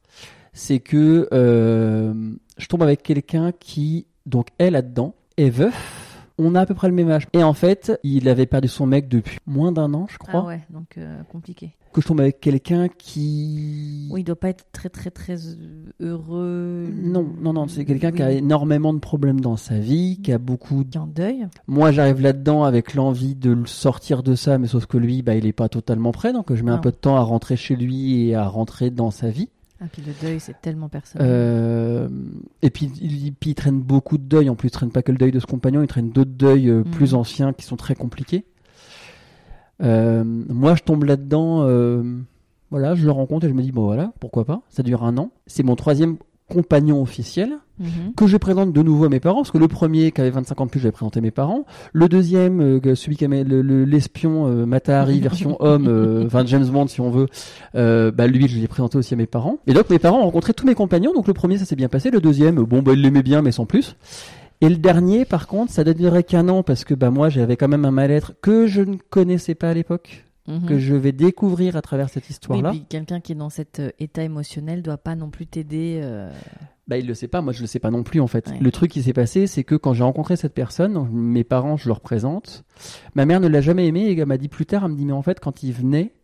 C'est 0.53 0.81
que 0.81 1.29
euh, 1.33 2.13
je 2.59 2.67
tombe 2.67 2.83
avec 2.83 3.03
quelqu'un 3.03 3.53
qui, 3.53 4.07
donc, 4.27 4.49
est 4.59 4.71
là-dedans, 4.71 5.15
est 5.37 5.51
veuf. 5.51 6.10
On 6.43 6.55
a 6.55 6.61
à 6.63 6.67
peu 6.67 6.75
près 6.75 6.89
le 6.89 6.95
même 6.95 7.11
âge. 7.11 7.27
Et 7.35 7.43
en 7.43 7.53
fait, 7.53 8.01
il 8.03 8.27
avait 8.29 8.47
perdu 8.47 8.67
son 8.69 8.87
mec 8.87 9.09
depuis 9.09 9.39
moins 9.47 9.73
d'un 9.73 9.93
an, 9.93 10.07
je 10.11 10.17
crois. 10.17 10.41
Ah 10.43 10.47
ouais, 10.47 10.61
donc 10.71 10.97
euh, 10.97 11.21
compliqué. 11.31 11.75
Que 11.93 12.01
je 12.01 12.07
tombe 12.07 12.21
avec 12.21 12.41
quelqu'un 12.41 12.87
qui. 12.89 14.09
Oui, 14.13 14.21
il 14.21 14.25
doit 14.25 14.37
pas 14.39 14.49
être 14.49 14.65
très 14.73 14.89
très 14.89 15.11
très 15.11 15.37
heureux. 16.01 16.89
Non, 17.03 17.27
non, 17.41 17.53
non, 17.53 17.69
c'est 17.69 17.85
quelqu'un 17.85 18.11
Oui. 18.11 18.17
qui 18.17 18.23
a 18.23 18.31
énormément 18.33 18.95
de 18.95 18.99
problèmes 19.01 19.41
dans 19.41 19.57
sa 19.57 19.79
vie, 19.79 20.19
qui 20.23 20.33
a 20.33 20.39
beaucoup 20.39 20.85
Qui 20.85 20.99
en 20.99 21.07
deuil. 21.07 21.47
Moi, 21.67 21.93
j'arrive 21.93 22.21
là-dedans 22.21 22.63
avec 22.65 22.95
l'envie 22.95 23.35
de 23.35 23.51
le 23.51 23.67
sortir 23.67 24.23
de 24.23 24.35
ça, 24.35 24.59
mais 24.59 24.67
sauf 24.67 24.87
que 24.87 24.99
lui, 24.99 25.23
bah, 25.23 25.35
il 25.35 25.47
est 25.47 25.53
pas 25.53 25.69
totalement 25.69 26.13
prêt, 26.13 26.33
donc 26.33 26.55
je 26.55 26.63
mets 26.63 26.71
un 26.71 26.77
Non. 26.77 26.81
peu 26.81 26.91
de 26.91 26.97
temps 26.97 27.17
à 27.17 27.21
rentrer 27.23 27.57
chez 27.57 27.77
lui 27.77 28.29
et 28.29 28.35
à 28.35 28.47
rentrer 28.47 28.91
dans 28.91 29.11
sa 29.11 29.29
vie. 29.31 29.49
Ah, 29.83 29.87
puis 29.91 30.03
le 30.07 30.13
deuil, 30.21 30.41
c'est 30.41 30.61
tellement 30.61 30.89
personnel. 30.91 31.27
Euh, 31.31 32.09
et 32.61 32.69
puis 32.71 32.87
il, 33.01 33.33
puis 33.33 33.51
il 33.51 33.55
traîne 33.55 33.81
beaucoup 33.81 34.19
de 34.19 34.23
deuil. 34.25 34.51
En 34.51 34.55
plus, 34.55 34.69
il 34.69 34.73
traîne 34.73 34.91
pas 34.91 35.03
que 35.03 35.11
le 35.13 35.17
deuil 35.19 35.31
de 35.33 35.41
ce 35.41 35.47
compagnon, 35.47 35.81
il 35.83 35.87
traîne 35.89 36.11
d'autres 36.11 36.31
deuils 36.33 36.69
euh, 36.69 36.79
Mhm. 36.85 36.91
plus 36.91 37.15
anciens 37.15 37.53
qui 37.55 37.65
sont 37.65 37.77
très 37.77 37.95
compliqués. 37.95 38.45
Euh, 39.83 40.23
moi, 40.25 40.75
je 40.75 40.83
tombe 40.83 41.05
là-dedans. 41.05 41.61
voilà, 42.71 42.95
je 42.95 43.05
le 43.05 43.11
rencontre 43.11 43.47
et 43.47 43.49
je 43.49 43.55
me 43.55 43.63
dis 43.63 43.73
bon 43.73 43.85
voilà, 43.87 44.13
pourquoi 44.21 44.45
pas? 44.45 44.63
Ça 44.69 44.83
dure 44.83 45.03
un 45.03 45.17
an. 45.19 45.31
C'est 45.47 45.63
mon 45.65 45.75
troisième 45.77 46.19
compagnon 46.51 47.01
officiel 47.01 47.53
Mhm. 47.79 48.13
que 48.15 48.27
je 48.27 48.37
présente 48.37 48.75
de 48.75 48.83
nouveau 48.83 49.07
à 49.07 49.09
mes 49.09 49.21
parents, 49.21 49.37
parce 49.39 49.51
que 49.51 49.57
le 49.57 49.67
premier 49.69 50.13
qui 50.13 50.21
avait 50.21 50.29
25 50.31 50.61
ans 50.61 50.67
de 50.67 50.71
plus, 50.71 50.81
j'avais 50.81 50.93
présenté 50.93 51.23
mes 51.23 51.31
parents. 51.31 51.65
Le 51.95 52.09
deuxième, 52.11 52.61
euh, 52.61 52.95
celui 52.95 53.17
qui 53.17 53.25
avait 53.25 53.43
le- 53.43 53.63
le- 53.63 53.85
l'espion 53.87 54.47
euh, 54.49 54.67
Matahari 54.67 55.19
version 55.21 55.57
homme, 55.61 55.87
euh, 55.89 56.27
enfin 56.27 56.45
James 56.45 56.67
Bond 56.67 56.89
si 56.89 57.01
on 57.01 57.11
veut, 57.11 57.27
euh, 57.77 58.11
bah 58.11 58.27
lui 58.27 58.49
je 58.49 58.59
l'ai 58.61 58.69
présenté 58.69 58.99
aussi 58.99 59.15
à 59.15 59.17
mes 59.17 59.25
parents. 59.27 59.57
Et 59.67 59.73
donc 59.73 59.89
mes 59.89 59.99
parents 59.99 60.19
ont 60.19 60.25
rencontré 60.25 60.53
tous 60.53 60.67
mes 60.67 60.75
compagnons, 60.75 61.15
donc 61.15 61.27
le 61.27 61.33
premier 61.33 61.57
ça 61.57 61.65
s'est 61.65 61.77
bien 61.77 61.89
passé, 61.89 62.11
le 62.11 62.21
deuxième, 62.21 62.57
bon 62.57 62.83
bah 62.83 62.93
il 62.93 63.01
l'aimait 63.01 63.23
bien 63.23 63.41
mais 63.41 63.53
sans 63.53 63.65
plus. 63.65 63.97
Et 64.61 64.69
le 64.69 64.77
dernier 64.77 65.25
par 65.25 65.47
contre, 65.47 65.73
ça 65.73 65.83
ne 65.83 65.95
durait 65.95 66.23
qu'un 66.25 66.51
an 66.51 66.63
parce 66.63 66.85
que 66.85 66.93
bah 66.93 67.11
moi 67.11 67.31
j'avais 67.31 67.57
quand 67.57 67.69
même 67.69 67.87
un 67.87 67.91
mal-être 67.91 68.35
que 68.43 68.67
je 68.67 68.83
ne 68.83 68.97
connaissais 69.09 69.55
pas 69.55 69.71
à 69.71 69.75
l'époque, 69.75 70.27
Mhm. 70.49 70.67
que 70.67 70.79
je 70.79 70.95
vais 70.95 71.13
découvrir 71.13 71.77
à 71.77 71.83
travers 71.83 72.09
cette 72.09 72.25
Oui, 72.25 72.31
histoire-là. 72.31 72.71
puis 72.71 72.85
quelqu'un 72.89 73.21
qui 73.21 73.33
est 73.33 73.37
dans 73.37 73.51
cet 73.51 73.79
euh, 73.81 73.91
état 73.99 74.23
émotionnel 74.23 74.83
doit 74.83 74.97
pas 74.99 75.15
non 75.15 75.31
plus 75.31 75.47
t'aider. 75.47 76.01
euh, 76.03 76.31
Bah, 76.89 76.99
il 76.99 77.07
le 77.07 77.15
sait 77.15 77.29
pas, 77.29 77.41
moi 77.41 77.53
je 77.53 77.61
le 77.61 77.67
sais 77.67 77.79
pas 77.79 77.91
non 77.91 78.03
plus 78.03 78.21
en 78.21 78.27
fait. 78.27 78.49
Ouais. 78.49 78.59
Le 78.61 78.71
truc 78.73 78.91
qui 78.91 79.03
s'est 79.03 79.13
passé, 79.13 79.47
c'est 79.47 79.63
que 79.65 79.75
quand 79.77 79.93
j'ai 79.95 80.03
rencontré 80.03 80.37
cette 80.37 80.55
personne, 80.55 81.09
mes 81.13 81.45
parents, 81.45 81.77
je 81.77 81.87
leur 81.89 82.01
présente. 82.01 82.65
Ma 83.15 83.27
mère 83.27 83.39
ne 83.41 83.47
l'a 83.49 83.61
jamais 83.61 83.87
aimé 83.87 84.07
et 84.11 84.19
elle 84.19 84.27
m'a 84.27 84.39
dit 84.39 84.49
plus 84.49 84.67
tard, 84.67 84.85
elle 84.85 84.93
me 84.93 84.97
dit 84.97 85.05
mais 85.07 85.13
en 85.13 85.23
fait 85.23 85.39
quand 85.41 85.63
il 85.63 85.73
venait, 85.73 86.15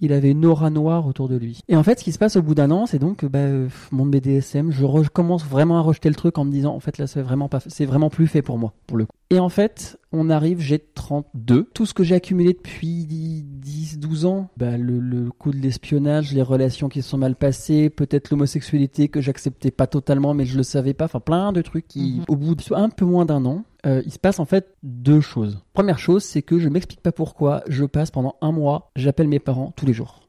il 0.00 0.12
avait 0.12 0.32
une 0.32 0.44
aura 0.44 0.68
noire 0.68 1.06
autour 1.06 1.28
de 1.28 1.36
lui. 1.36 1.60
Et 1.68 1.76
en 1.76 1.84
fait, 1.84 2.00
ce 2.00 2.04
qui 2.04 2.10
se 2.10 2.18
passe 2.18 2.34
au 2.34 2.42
bout 2.42 2.56
d'un 2.56 2.72
an, 2.72 2.86
c'est 2.86 2.98
donc 2.98 3.24
bah, 3.24 3.38
euh, 3.38 3.68
mon 3.92 4.04
BDSM, 4.04 4.72
je 4.72 4.84
recommence 4.84 5.46
vraiment 5.46 5.78
à 5.78 5.80
rejeter 5.80 6.08
le 6.08 6.16
truc 6.16 6.36
en 6.38 6.44
me 6.44 6.50
disant 6.50 6.74
en 6.74 6.80
fait 6.80 6.98
là 6.98 7.06
c'est 7.06 7.22
vraiment 7.22 7.48
pas, 7.48 7.60
c'est 7.68 7.86
vraiment 7.86 8.10
plus 8.10 8.26
fait 8.26 8.42
pour 8.42 8.58
moi 8.58 8.74
pour 8.88 8.96
le 8.98 9.06
coup. 9.06 9.12
Et 9.30 9.38
en 9.38 9.48
fait, 9.48 9.98
on 10.12 10.30
arrive, 10.30 10.60
j'ai 10.60 10.78
32. 10.78 11.68
Tout 11.74 11.86
ce 11.86 11.94
que 11.94 12.04
j'ai 12.04 12.14
accumulé 12.14 12.52
depuis 12.52 13.06
10, 13.06 13.98
12 13.98 14.24
ans, 14.26 14.50
bah, 14.56 14.76
le, 14.76 14.98
le 15.00 15.30
coup 15.30 15.50
de 15.52 15.56
l'espionnage, 15.58 16.32
les 16.32 16.42
relations 16.42 16.88
qui 16.88 17.02
se 17.02 17.08
sont 17.08 17.18
mal 17.18 17.34
passées, 17.36 17.90
peut-être 17.90 18.30
l'homosexualité 18.30 19.08
que 19.08 19.20
j'acceptais 19.20 19.70
pas 19.70 19.86
totalement, 19.86 20.34
mais 20.34 20.44
je 20.44 20.56
le 20.56 20.62
savais 20.62 20.94
pas. 20.94 21.06
Enfin, 21.06 21.20
plein 21.20 21.52
de 21.52 21.62
trucs 21.62 21.88
qui, 21.88 22.18
Mhm. 22.18 22.24
au 22.28 22.36
bout 22.36 22.54
de 22.54 22.62
un 22.74 22.88
peu 22.88 23.04
moins 23.04 23.24
d'un 23.26 23.44
an, 23.44 23.64
euh, 23.86 24.02
il 24.06 24.12
se 24.12 24.18
passe 24.18 24.38
en 24.38 24.44
fait 24.44 24.74
deux 24.82 25.20
choses. 25.20 25.58
Première 25.72 25.98
chose, 25.98 26.22
c'est 26.22 26.42
que 26.42 26.58
je 26.58 26.68
m'explique 26.68 27.00
pas 27.00 27.12
pourquoi 27.12 27.62
je 27.68 27.84
passe 27.84 28.10
pendant 28.10 28.36
un 28.40 28.52
mois, 28.52 28.90
j'appelle 28.96 29.28
mes 29.28 29.38
parents 29.40 29.72
tous 29.76 29.86
les 29.86 29.92
jours. 29.92 30.20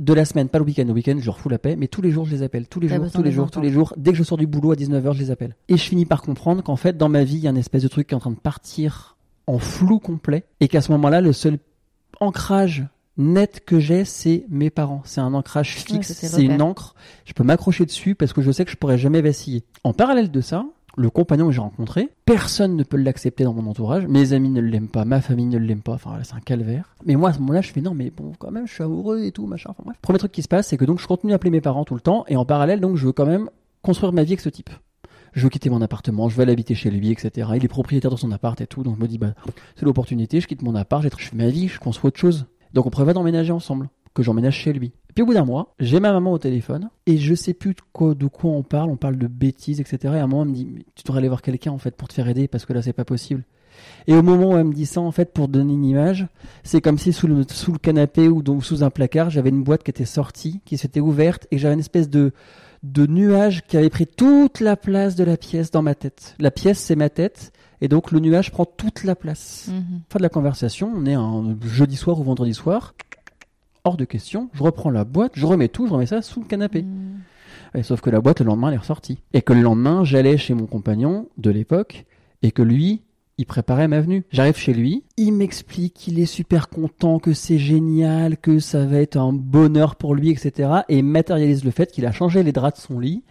De 0.00 0.12
la 0.12 0.24
semaine, 0.24 0.48
pas 0.48 0.58
le 0.58 0.64
week-end. 0.64 0.84
Le 0.86 0.92
week-end, 0.92 1.16
je 1.20 1.24
leur 1.26 1.38
fous 1.38 1.48
la 1.48 1.58
paix, 1.58 1.76
mais 1.76 1.86
tous 1.86 2.02
les 2.02 2.10
jours, 2.10 2.24
je 2.24 2.32
les 2.34 2.42
appelle. 2.42 2.66
Tous 2.66 2.80
les 2.80 2.88
jours, 2.88 3.08
tous 3.12 3.22
les 3.22 3.30
jours, 3.30 3.50
tous 3.52 3.60
les 3.60 3.70
jours. 3.70 3.92
Dès 3.96 4.10
que 4.10 4.18
je 4.18 4.24
sors 4.24 4.36
du 4.36 4.48
boulot 4.48 4.72
à 4.72 4.74
19h, 4.74 5.12
je 5.12 5.20
les 5.20 5.30
appelle. 5.30 5.54
Et 5.68 5.76
je 5.76 5.82
finis 5.84 6.04
par 6.04 6.20
comprendre 6.22 6.64
qu'en 6.64 6.74
fait, 6.74 6.96
dans 6.96 7.08
ma 7.08 7.22
vie, 7.22 7.36
il 7.36 7.42
y 7.44 7.46
a 7.46 7.50
une 7.50 7.56
espèce 7.58 7.84
de 7.84 7.88
truc 7.88 8.08
qui 8.08 8.14
est 8.14 8.16
en 8.16 8.20
train 8.20 8.32
de 8.32 8.36
partir 8.36 9.16
en 9.46 9.58
flou 9.58 9.98
complet. 9.98 10.44
Et 10.60 10.68
qu'à 10.68 10.80
ce 10.80 10.92
moment-là, 10.92 11.20
le 11.20 11.32
seul 11.32 11.58
ancrage 12.20 12.86
net 13.16 13.62
que 13.64 13.78
j'ai, 13.78 14.04
c'est 14.04 14.44
mes 14.48 14.70
parents. 14.70 15.02
C'est 15.04 15.20
un 15.20 15.34
ancrage 15.34 15.76
fixe, 15.76 16.12
c'est 16.12 16.42
une 16.42 16.62
encre. 16.62 16.94
Je 17.24 17.32
peux 17.32 17.44
m'accrocher 17.44 17.86
dessus 17.86 18.14
parce 18.14 18.32
que 18.32 18.42
je 18.42 18.50
sais 18.50 18.64
que 18.64 18.70
je 18.70 18.76
pourrais 18.76 18.98
jamais 18.98 19.22
vaciller. 19.22 19.64
En 19.84 19.92
parallèle 19.92 20.30
de 20.30 20.40
ça, 20.40 20.64
le 20.96 21.10
compagnon 21.10 21.46
que 21.46 21.52
j'ai 21.52 21.60
rencontré, 21.60 22.10
personne 22.24 22.76
ne 22.76 22.82
peut 22.82 22.96
l'accepter 22.96 23.44
dans 23.44 23.52
mon 23.52 23.68
entourage. 23.68 24.06
Mes 24.06 24.32
amis 24.32 24.50
ne 24.50 24.60
l'aiment 24.60 24.88
pas, 24.88 25.04
ma 25.04 25.20
famille 25.20 25.46
ne 25.46 25.58
l'aime 25.58 25.82
pas. 25.82 25.94
Enfin, 25.94 26.18
c'est 26.22 26.34
un 26.34 26.40
calvaire. 26.40 26.94
Mais 27.04 27.16
moi, 27.16 27.30
à 27.30 27.32
ce 27.32 27.40
moment-là, 27.40 27.60
je 27.62 27.72
fais 27.72 27.80
non, 27.80 27.94
mais 27.94 28.10
bon, 28.10 28.32
quand 28.38 28.50
même, 28.50 28.66
je 28.66 28.74
suis 28.74 28.82
amoureux 28.82 29.24
et 29.24 29.32
tout, 29.32 29.46
machin. 29.46 29.70
Enfin, 29.70 29.82
bref. 29.84 29.96
Premier 30.00 30.18
truc 30.18 30.32
qui 30.32 30.42
se 30.42 30.48
passe, 30.48 30.68
c'est 30.68 30.76
que 30.76 30.84
donc 30.84 31.00
je 31.00 31.06
continue 31.06 31.32
d'appeler 31.32 31.50
mes 31.50 31.60
parents 31.60 31.84
tout 31.84 31.94
le 31.94 32.00
temps 32.00 32.24
et 32.28 32.36
en 32.36 32.44
parallèle, 32.44 32.80
donc 32.80 32.96
je 32.96 33.06
veux 33.06 33.12
quand 33.12 33.26
même 33.26 33.50
construire 33.82 34.12
ma 34.12 34.22
vie 34.22 34.32
avec 34.32 34.40
ce 34.40 34.48
type. 34.48 34.70
Je 35.34 35.42
veux 35.42 35.48
quitter 35.48 35.68
mon 35.68 35.82
appartement, 35.82 36.28
je 36.28 36.36
veux 36.36 36.42
aller 36.42 36.52
habiter 36.52 36.74
chez 36.74 36.90
lui, 36.90 37.10
etc. 37.10 37.48
Il 37.56 37.64
est 37.64 37.68
propriétaire 37.68 38.10
de 38.10 38.16
son 38.16 38.30
appart 38.30 38.60
et 38.60 38.66
tout, 38.66 38.84
donc 38.84 38.96
je 38.96 39.02
me 39.02 39.08
dis, 39.08 39.18
bah, 39.18 39.34
c'est 39.74 39.84
l'opportunité, 39.84 40.40
je 40.40 40.46
quitte 40.46 40.62
mon 40.62 40.76
appart, 40.76 41.02
je 41.02 41.26
fais 41.26 41.36
ma 41.36 41.48
vie, 41.48 41.66
je 41.66 41.80
construis 41.80 42.08
autre 42.08 42.20
chose. 42.20 42.46
Donc 42.72 42.86
on 42.86 42.90
prévoit 42.90 43.14
d'emménager 43.14 43.52
ensemble, 43.52 43.88
que 44.14 44.22
j'emménage 44.22 44.54
chez 44.54 44.72
lui. 44.72 44.92
Puis 45.14 45.22
au 45.22 45.26
bout 45.26 45.34
d'un 45.34 45.44
mois, 45.44 45.74
j'ai 45.80 45.98
ma 45.98 46.12
maman 46.12 46.32
au 46.32 46.38
téléphone, 46.38 46.88
et 47.06 47.18
je 47.18 47.34
sais 47.34 47.54
plus 47.54 47.74
de 47.74 48.26
quoi, 48.26 48.50
on 48.50 48.62
parle, 48.62 48.90
on 48.90 48.96
parle 48.96 49.16
de 49.16 49.26
bêtises, 49.26 49.80
etc. 49.80 49.98
Et 50.04 50.18
à 50.18 50.24
un 50.24 50.26
moment, 50.28 50.42
elle 50.42 50.50
me 50.50 50.54
dit, 50.54 50.86
tu 50.94 51.02
devrais 51.04 51.18
aller 51.18 51.28
voir 51.28 51.42
quelqu'un, 51.42 51.72
en 51.72 51.78
fait, 51.78 51.96
pour 51.96 52.06
te 52.06 52.14
faire 52.14 52.28
aider, 52.28 52.46
parce 52.46 52.64
que 52.64 52.72
là, 52.72 52.82
c'est 52.82 52.92
pas 52.92 53.04
possible. 53.04 53.44
Et 54.06 54.14
au 54.14 54.22
moment 54.22 54.50
où 54.50 54.56
elle 54.56 54.64
me 54.64 54.72
dit 54.72 54.86
ça, 54.86 55.00
en 55.00 55.10
fait, 55.10 55.32
pour 55.32 55.48
donner 55.48 55.72
une 55.72 55.84
image, 55.84 56.26
c'est 56.62 56.80
comme 56.80 56.98
si 56.98 57.12
sous 57.12 57.26
le, 57.26 57.44
sous 57.48 57.72
le 57.72 57.78
canapé 57.78 58.28
ou 58.28 58.42
donc 58.42 58.64
sous 58.64 58.84
un 58.84 58.90
placard, 58.90 59.30
j'avais 59.30 59.48
une 59.50 59.64
boîte 59.64 59.82
qui 59.82 59.90
était 59.90 60.04
sortie, 60.04 60.60
qui 60.64 60.78
s'était 60.78 61.00
ouverte, 61.00 61.46
et 61.50 61.58
j'avais 61.58 61.74
une 61.74 61.80
espèce 61.80 62.08
de, 62.08 62.32
de 62.84 63.06
nuage 63.06 63.62
qui 63.66 63.78
avait 63.78 63.90
pris 63.90 64.06
toute 64.06 64.60
la 64.60 64.76
place 64.76 65.16
de 65.16 65.24
la 65.24 65.38
pièce 65.38 65.70
dans 65.70 65.82
ma 65.82 65.94
tête. 65.94 66.36
La 66.38 66.50
pièce, 66.50 66.78
c'est 66.78 66.96
ma 66.96 67.08
tête, 67.08 67.50
et 67.80 67.88
donc 67.88 68.12
le 68.12 68.20
nuage 68.20 68.50
prend 68.50 68.66
toute 68.66 69.04
la 69.04 69.16
place. 69.16 69.70
Mhm. 69.72 70.02
Fin 70.10 70.18
de 70.18 70.22
la 70.22 70.28
conversation, 70.28 70.92
on 70.94 71.06
est 71.06 71.14
un 71.14 71.56
jeudi 71.64 71.96
soir 71.96 72.20
ou 72.20 72.22
vendredi 72.22 72.52
soir. 72.52 72.94
Hors 73.84 73.96
de 73.96 74.04
question, 74.04 74.50
je 74.52 74.62
reprends 74.62 74.90
la 74.90 75.04
boîte, 75.04 75.32
je 75.34 75.46
remets 75.46 75.68
tout, 75.68 75.86
je 75.86 75.92
remets 75.92 76.06
ça 76.06 76.20
sous 76.20 76.40
le 76.40 76.46
canapé. 76.46 76.82
Mhm. 76.82 77.20
Et 77.74 77.82
sauf 77.82 78.02
que 78.02 78.10
la 78.10 78.20
boîte, 78.20 78.40
le 78.40 78.46
lendemain, 78.46 78.68
elle 78.68 78.74
est 78.74 78.78
ressortie. 78.78 79.18
Et 79.32 79.40
que 79.40 79.54
le 79.54 79.62
lendemain, 79.62 80.04
j'allais 80.04 80.36
chez 80.36 80.52
mon 80.52 80.66
compagnon 80.66 81.28
de 81.38 81.50
l'époque, 81.50 82.04
et 82.42 82.52
que 82.52 82.62
lui, 82.62 83.00
il 83.38 83.46
préparait 83.46 83.88
ma 83.88 84.00
venue. 84.00 84.24
J'arrive 84.30 84.56
chez 84.56 84.72
lui, 84.72 85.04
il 85.16 85.32
m'explique 85.32 85.94
qu'il 85.94 86.20
est 86.20 86.26
super 86.26 86.68
content, 86.68 87.18
que 87.18 87.32
c'est 87.32 87.58
génial, 87.58 88.36
que 88.36 88.58
ça 88.58 88.84
va 88.86 88.98
être 88.98 89.16
un 89.16 89.32
bonheur 89.32 89.96
pour 89.96 90.14
lui, 90.14 90.30
etc. 90.30 90.70
Et 90.88 90.98
il 90.98 91.04
matérialise 91.04 91.64
le 91.64 91.70
fait 91.70 91.90
qu'il 91.90 92.06
a 92.06 92.12
changé 92.12 92.42
les 92.42 92.52
draps 92.52 92.80
de 92.80 92.86
son 92.86 92.98
lit, 93.00 93.24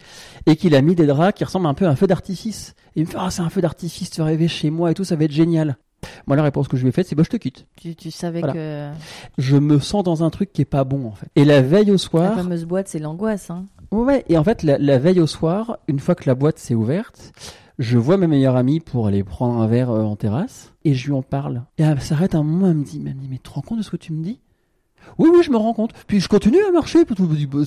et 0.46 0.56
qu'il 0.56 0.76
a 0.76 0.82
mis 0.82 0.96
des 0.96 1.06
draps 1.06 1.38
qui 1.38 1.44
ressemblent 1.44 1.68
un 1.68 1.74
peu 1.74 1.88
à 1.88 1.90
un 1.90 1.96
feu 1.96 2.08
d'artifice. 2.08 2.76
Et 2.96 3.02
il 3.02 3.06
me 3.06 3.10
fait, 3.12 3.18
ah, 3.20 3.32
c'est 3.32 3.42
un 3.42 3.50
feu 3.50 3.62
d'artifice, 3.62 4.10
tu 4.10 4.20
vas 4.22 4.26
rêver 4.28 4.48
chez 4.48 4.70
moi 4.70 4.92
et 4.92 4.94
tout, 4.94 5.04
ça 5.04 5.16
va 5.16 5.24
être 5.26 5.32
génial. 5.32 5.78
Moi, 6.28 6.36
la 6.36 6.44
réponse 6.44 6.68
que 6.68 6.76
je 6.76 6.82
lui 6.82 6.90
ai 6.90 6.92
faite, 6.92 7.08
c'est, 7.08 7.16
bah, 7.16 7.24
je 7.24 7.30
te 7.30 7.38
quitte. 7.38 7.66
Tu, 7.78 7.96
tu 7.96 8.12
savais 8.12 8.42
Voilà. 8.42 8.54
que 8.54 8.90
Je 9.38 9.56
me 9.56 9.80
sens 9.80 10.04
dans 10.04 10.22
un 10.24 10.30
truc 10.30 10.52
qui 10.52 10.62
est 10.62 10.66
pas 10.66 10.84
bon, 10.84 11.06
en 11.08 11.12
fait. 11.14 11.28
Et 11.38 11.46
la 11.46 11.62
veille 11.62 11.92
au 11.92 11.94
la 11.94 11.98
soir, 11.98 12.36
fameuse 12.36 12.66
boîte, 12.66 12.90
c'est 12.90 13.00
l'angoisse. 13.00 13.50
Hein. 13.50 13.68
Ouais, 13.92 14.26
et 14.28 14.38
en 14.38 14.44
fait, 14.44 14.64
la, 14.64 14.78
la 14.78 14.98
veille 14.98 15.22
au 15.22 15.28
soir, 15.28 15.78
une 15.88 16.00
fois 16.00 16.16
que 16.16 16.24
la 16.28 16.36
boîte 16.36 16.60
s'est 16.60 16.76
ouverte, 16.76 17.32
je 17.80 17.98
vois 17.98 18.18
ma 18.18 18.28
meilleure 18.28 18.56
amie 18.56 18.80
pour 18.80 19.08
aller 19.08 19.24
prendre 19.24 19.60
un 19.60 19.68
verre 19.68 19.92
euh, 19.92 20.04
en 20.04 20.16
terrasse, 20.16 20.74
et 20.84 20.94
je 20.94 21.08
lui 21.08 21.14
en 21.14 21.22
parle. 21.22 21.64
Et 21.78 21.84
elle 21.84 22.02
s'arrête 22.02 22.36
un 22.36 22.44
moment, 22.44 22.68
elle 22.68 22.78
me 22.78 22.84
dit, 22.84 23.00
mais, 23.00 23.12
elle 23.12 23.18
me 23.18 23.22
dit, 23.22 23.28
mais 23.30 23.38
tu 23.38 23.44
te 23.44 23.50
rends 23.50 23.62
compte 23.62 23.80
de 23.80 23.84
ce 23.84 23.92
que 23.92 23.98
tu 23.98 24.14
me 24.14 24.24
dis? 24.24 24.40
Oui, 25.18 25.30
oui, 25.34 25.44
je 25.44 25.52
me 25.52 25.58
rends 25.58 25.74
compte. 25.74 25.94
Puis 26.08 26.20
je 26.20 26.30
continue 26.30 26.64
à 26.64 26.72
marcher, 26.72 27.04
bah, 27.06 27.16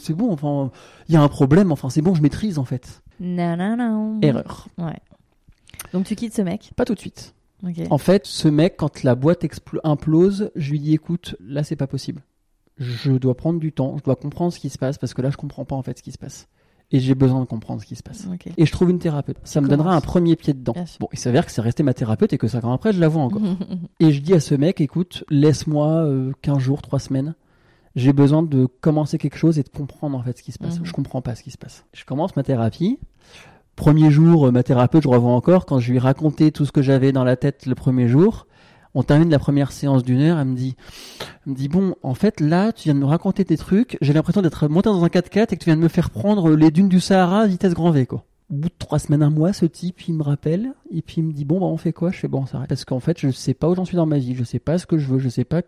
c'est 0.03 0.15
bon, 0.15 0.33
enfin, 0.33 0.71
il 1.09 1.15
y 1.15 1.17
a 1.17 1.23
un 1.23 1.29
problème, 1.29 1.73
enfin, 1.73 1.91
c'est 1.91 2.03
bon, 2.03 2.15
je 2.15 2.23
maîtrise, 2.23 2.59
en 2.59 2.65
fait. 2.65 3.03
Non, 3.21 3.57
non, 3.57 3.77
non. 3.77 4.21
Erreur. 4.23 4.69
Ouais. 4.79 4.99
Donc 5.93 6.07
tu 6.07 6.17
quittes 6.17 6.35
ce 6.35 6.43
mec? 6.43 6.73
Pas 6.77 6.85
tout 6.85 6.95
de 6.95 6.99
suite. 6.99 7.35
En 7.91 7.99
fait, 7.99 8.27
ce 8.27 8.49
mec, 8.49 8.77
quand 8.77 9.03
la 9.03 9.15
boîte 9.15 9.45
implose, 9.83 10.51
je 10.57 10.71
lui 10.71 10.81
dis, 10.81 10.95
écoute, 10.95 11.37
là, 11.41 11.65
c'est 11.65 11.77
pas 11.77 11.87
possible. 11.87 12.23
Je 12.79 13.13
dois 13.13 13.35
prendre 13.35 13.59
du 13.59 13.73
temps, 13.73 13.97
je 13.99 14.05
dois 14.05 14.17
comprendre 14.17 14.53
ce 14.53 14.61
qui 14.61 14.69
se 14.69 14.79
passe, 14.79 14.99
parce 14.99 15.15
que 15.15 15.23
là, 15.23 15.31
je 15.31 15.37
comprends 15.37 15.65
pas, 15.65 15.75
en 15.75 15.83
fait, 15.83 15.99
ce 15.99 16.03
qui 16.03 16.13
se 16.13 16.19
passe. 16.19 16.49
Et 16.93 17.01
j'ai 17.01 17.17
besoin 17.17 17.41
de 17.41 17.47
comprendre 17.47 17.81
ce 17.81 17.87
qui 17.87 17.97
se 17.97 18.03
passe. 18.03 18.29
Et 18.57 18.65
je 18.65 18.73
trouve 18.73 18.91
une 18.91 19.01
thérapeute. 19.01 19.39
Ça 19.45 19.61
me 19.61 19.69
donnera 19.69 19.95
un 19.95 20.01
premier 20.01 20.37
pied 20.37 20.55
dedans. 20.55 20.75
Bon, 21.01 21.09
il 21.13 21.19
s'avère 21.19 21.45
que 21.45 21.53
c'est 21.53 21.61
resté 21.61 21.83
ma 21.83 21.95
thérapeute 21.95 22.33
et 22.33 22.39
que 22.39 22.47
cinq 22.47 22.65
ans 22.65 22.73
après, 22.73 22.93
je 22.93 23.01
la 23.01 23.09
vois 23.09 23.23
encore. 23.23 23.43
Et 24.01 24.13
je 24.13 24.21
dis 24.21 24.35
à 24.35 24.41
ce 24.41 24.55
mec, 24.55 24.81
écoute, 24.81 25.25
laisse-moi 25.29 25.89
euh, 26.05 26.33
15 26.43 26.59
jours, 26.59 26.83
3 26.83 26.99
semaines. 27.01 27.35
J'ai 27.97 28.13
besoin 28.13 28.43
de 28.43 28.67
commencer 28.67 29.19
quelque 29.19 29.39
chose 29.39 29.59
et 29.59 29.63
de 29.63 29.69
comprendre 29.69 30.19
en 30.19 30.23
fait 30.23 30.37
ce 30.39 30.43
qui 30.43 30.53
se 30.53 30.59
passe. 30.59 30.79
Mhm. 30.79 30.87
Je 30.87 30.93
comprends 30.93 31.23
pas 31.23 31.35
ce 31.35 31.43
qui 31.43 31.51
se 31.51 31.59
passe. 31.59 31.85
Je 31.95 32.05
commence 32.05 32.37
ma 32.37 32.43
thérapie. 32.43 32.99
Premier 33.75 34.11
jour, 34.11 34.47
euh, 34.47 34.51
ma 34.53 34.63
thérapeute, 34.63 35.03
je 35.03 35.09
revois 35.09 35.33
encore 35.33 35.67
quand 35.67 35.79
je 35.79 35.91
lui 35.91 35.97
ai 35.97 36.01
raconté 36.01 36.53
tout 36.53 36.67
ce 36.67 36.73
que 36.73 36.83
j'avais 36.83 37.13
dans 37.13 37.25
la 37.25 37.37
tête 37.37 37.67
le 37.67 37.75
premier 37.75 38.07
jour. 38.07 38.47
On 38.99 39.03
termine 39.03 39.29
la 39.29 39.39
première 39.39 39.73
séance 39.73 40.03
d'une 40.03 40.23
heure. 40.23 40.39
Elle 40.39 40.49
me 40.49 40.57
dit, 40.57 40.75
elle 41.45 41.53
me 41.53 41.55
dit 41.55 41.69
bon, 41.69 41.97
en 42.03 42.15
fait 42.15 42.41
là, 42.41 42.73
tu 42.73 42.85
viens 42.85 42.95
de 42.95 42.99
me 42.99 43.05
raconter 43.05 43.45
tes 43.45 43.59
trucs. 43.59 43.99
J'ai 44.01 44.15
l'impression 44.15 44.41
d'être 44.41 44.69
monté 44.69 44.89
dans 44.89 45.05
un 45.05 45.09
4x4 45.09 45.53
et 45.53 45.57
que 45.59 45.63
tu 45.63 45.67
viens 45.67 45.77
de 45.77 45.83
me 45.83 45.89
faire 45.89 46.09
prendre 46.09 46.51
les 46.57 46.71
dunes 46.71 46.89
du 46.89 46.99
Sahara 46.99 47.43
à 47.43 47.47
vitesse 47.47 47.75
grand 47.75 47.91
V 47.91 48.07
quoi. 48.07 48.25
Au 48.51 48.55
bout 48.55 48.71
de 48.71 48.75
trois 48.79 48.99
semaines, 48.99 49.23
un 49.23 49.29
mois, 49.29 49.53
ce 49.53 49.67
type, 49.67 50.09
il 50.09 50.15
me 50.15 50.23
rappelle 50.23 50.73
et 50.91 51.03
puis 51.03 51.17
il 51.19 51.25
me 51.25 51.33
dit 51.35 51.45
bon 51.45 51.61
bah 51.61 51.67
on 51.67 51.77
fait 51.77 51.93
quoi? 51.93 52.11
Je 52.11 52.17
fais 52.17 52.29
bon, 52.29 52.41
on 52.43 52.47
s'arrête 52.47 52.71
parce 52.71 52.87
qu'en 52.87 53.01
fait, 53.01 53.21
je 53.21 53.31
sais 53.31 53.53
pas 53.53 53.69
où 53.69 53.75
j'en 53.75 53.85
suis 53.85 53.97
dans 53.97 54.07
ma 54.07 54.17
vie, 54.17 54.35
je 54.35 54.45
sais 54.45 54.61
pas 54.61 54.79
ce 54.79 54.87
que 54.87 54.97
je 54.97 55.07
veux, 55.09 55.19
je 55.19 55.29
sais 55.29 55.45
pas, 55.45 55.61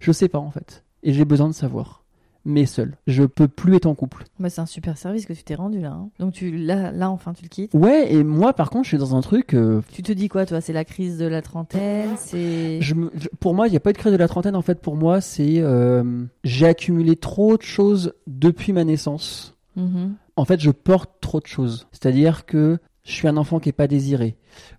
je 0.00 0.12
sais 0.12 0.28
pas 0.28 0.38
en 0.38 0.50
fait, 0.50 0.84
et 1.02 1.14
j'ai 1.14 1.24
besoin 1.24 1.48
de 1.48 1.54
savoir. 1.54 2.03
Mais 2.46 2.66
seul, 2.66 2.96
je 3.06 3.22
peux 3.24 3.48
plus 3.48 3.76
être 3.76 3.86
en 3.86 3.94
couple. 3.94 4.24
Bah, 4.38 4.50
c'est 4.50 4.60
un 4.60 4.66
super 4.66 4.98
service 4.98 5.24
que 5.24 5.32
tu 5.32 5.42
t'es 5.44 5.54
rendu 5.54 5.80
là. 5.80 5.92
hein. 5.92 6.10
Donc 6.18 6.34
tu 6.34 6.56
là, 6.56 6.90
là 6.92 7.10
enfin 7.10 7.32
tu 7.32 7.42
le 7.42 7.48
quittes. 7.48 7.72
Ouais, 7.74 8.12
et 8.12 8.22
moi 8.22 8.52
par 8.52 8.68
contre, 8.70 8.84
je 8.84 8.88
suis 8.88 8.98
dans 8.98 9.16
un 9.16 9.20
truc. 9.22 9.54
euh, 9.54 9.80
Tu 9.92 10.02
te 10.02 10.12
dis 10.12 10.28
quoi 10.28 10.44
toi? 10.44 10.60
C'est 10.60 10.72
la 10.74 10.84
crise 10.84 11.16
de 11.18 11.26
la 11.26 11.40
trentaine 11.42 12.10
C'est 12.18 12.80
je 12.82 12.94
me- 12.94 13.10
je- 13.14 13.28
pour 13.40 13.54
moi, 13.54 13.66
il 13.66 13.70
n'y 13.70 13.76
a 13.76 13.80
pas 13.80 13.92
de 13.92 13.98
crise 13.98 14.12
de 14.12 14.18
la 14.18 14.28
trentaine. 14.28 14.56
En 14.56 14.62
fait, 14.62 14.80
pour 14.80 14.94
moi, 14.96 15.20
c'est 15.22 15.58
euh, 15.60 16.24
j'ai 16.44 16.66
accumulé 16.66 17.16
trop 17.16 17.56
de 17.56 17.62
choses 17.62 18.12
depuis 18.26 18.72
ma 18.72 18.84
naissance. 18.84 19.54
Mhm. 19.76 20.14
En 20.36 20.44
fait, 20.44 20.60
je 20.60 20.70
porte 20.70 21.10
trop 21.20 21.40
de 21.40 21.46
choses. 21.46 21.86
C'est-à-dire 21.92 22.44
que 22.46 22.78
je 23.04 23.12
suis 23.12 23.28
un 23.28 23.36
enfant 23.36 23.60
qui 23.60 23.68
est 23.68 23.72
pas 23.72 23.86
désiré. 23.86 24.36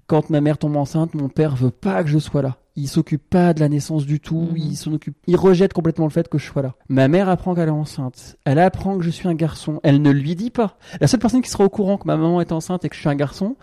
Quand 0.07 0.29
ma 0.29 0.41
mère 0.41 0.57
tombe 0.57 0.75
enceinte, 0.75 1.13
mon 1.13 1.29
père 1.29 1.55
veut 1.55 1.71
pas 1.71 2.03
que 2.03 2.09
je 2.09 2.17
sois 2.17 2.41
là. 2.41 2.57
Il 2.75 2.87
s'occupe 2.87 3.29
pas 3.29 3.53
de 3.53 3.59
la 3.59 3.69
naissance 3.69 4.05
du 4.05 4.19
tout. 4.19 4.49
Mhm. 4.51 4.57
Il 4.57 4.75
s'en 4.75 4.93
occupe. 4.93 5.15
Il 5.27 5.35
rejette 5.37 5.73
complètement 5.73 6.05
le 6.05 6.11
fait 6.11 6.27
que 6.27 6.37
je 6.37 6.45
sois 6.45 6.63
là. 6.63 6.73
Ma 6.89 7.07
mère 7.07 7.29
apprend 7.29 7.53
qu'elle 7.53 7.69
est 7.69 7.71
enceinte. 7.71 8.37
Elle 8.43 8.59
apprend 8.59 8.97
que 8.97 9.03
je 9.03 9.11
suis 9.11 9.27
un 9.27 9.35
garçon. 9.35 9.79
Elle 9.83 10.01
ne 10.01 10.11
lui 10.11 10.35
dit 10.35 10.49
pas. 10.49 10.77
La 10.99 11.07
seule 11.07 11.19
personne 11.19 11.41
qui 11.41 11.49
sera 11.49 11.63
au 11.63 11.69
courant 11.69 11.97
que 11.97 12.07
ma 12.07 12.17
maman 12.17 12.41
est 12.41 12.51
enceinte 12.51 12.83
et 12.83 12.89
que 12.89 12.95
je 12.95 12.99
suis 12.99 13.09
un 13.09 13.15
garçon, 13.15 13.55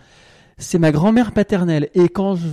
c'est 0.57 0.79
ma 0.79 0.91
grand-mère 0.91 1.31
paternelle. 1.31 1.89
Et 1.95 2.09
quand 2.09 2.35
je- 2.35 2.47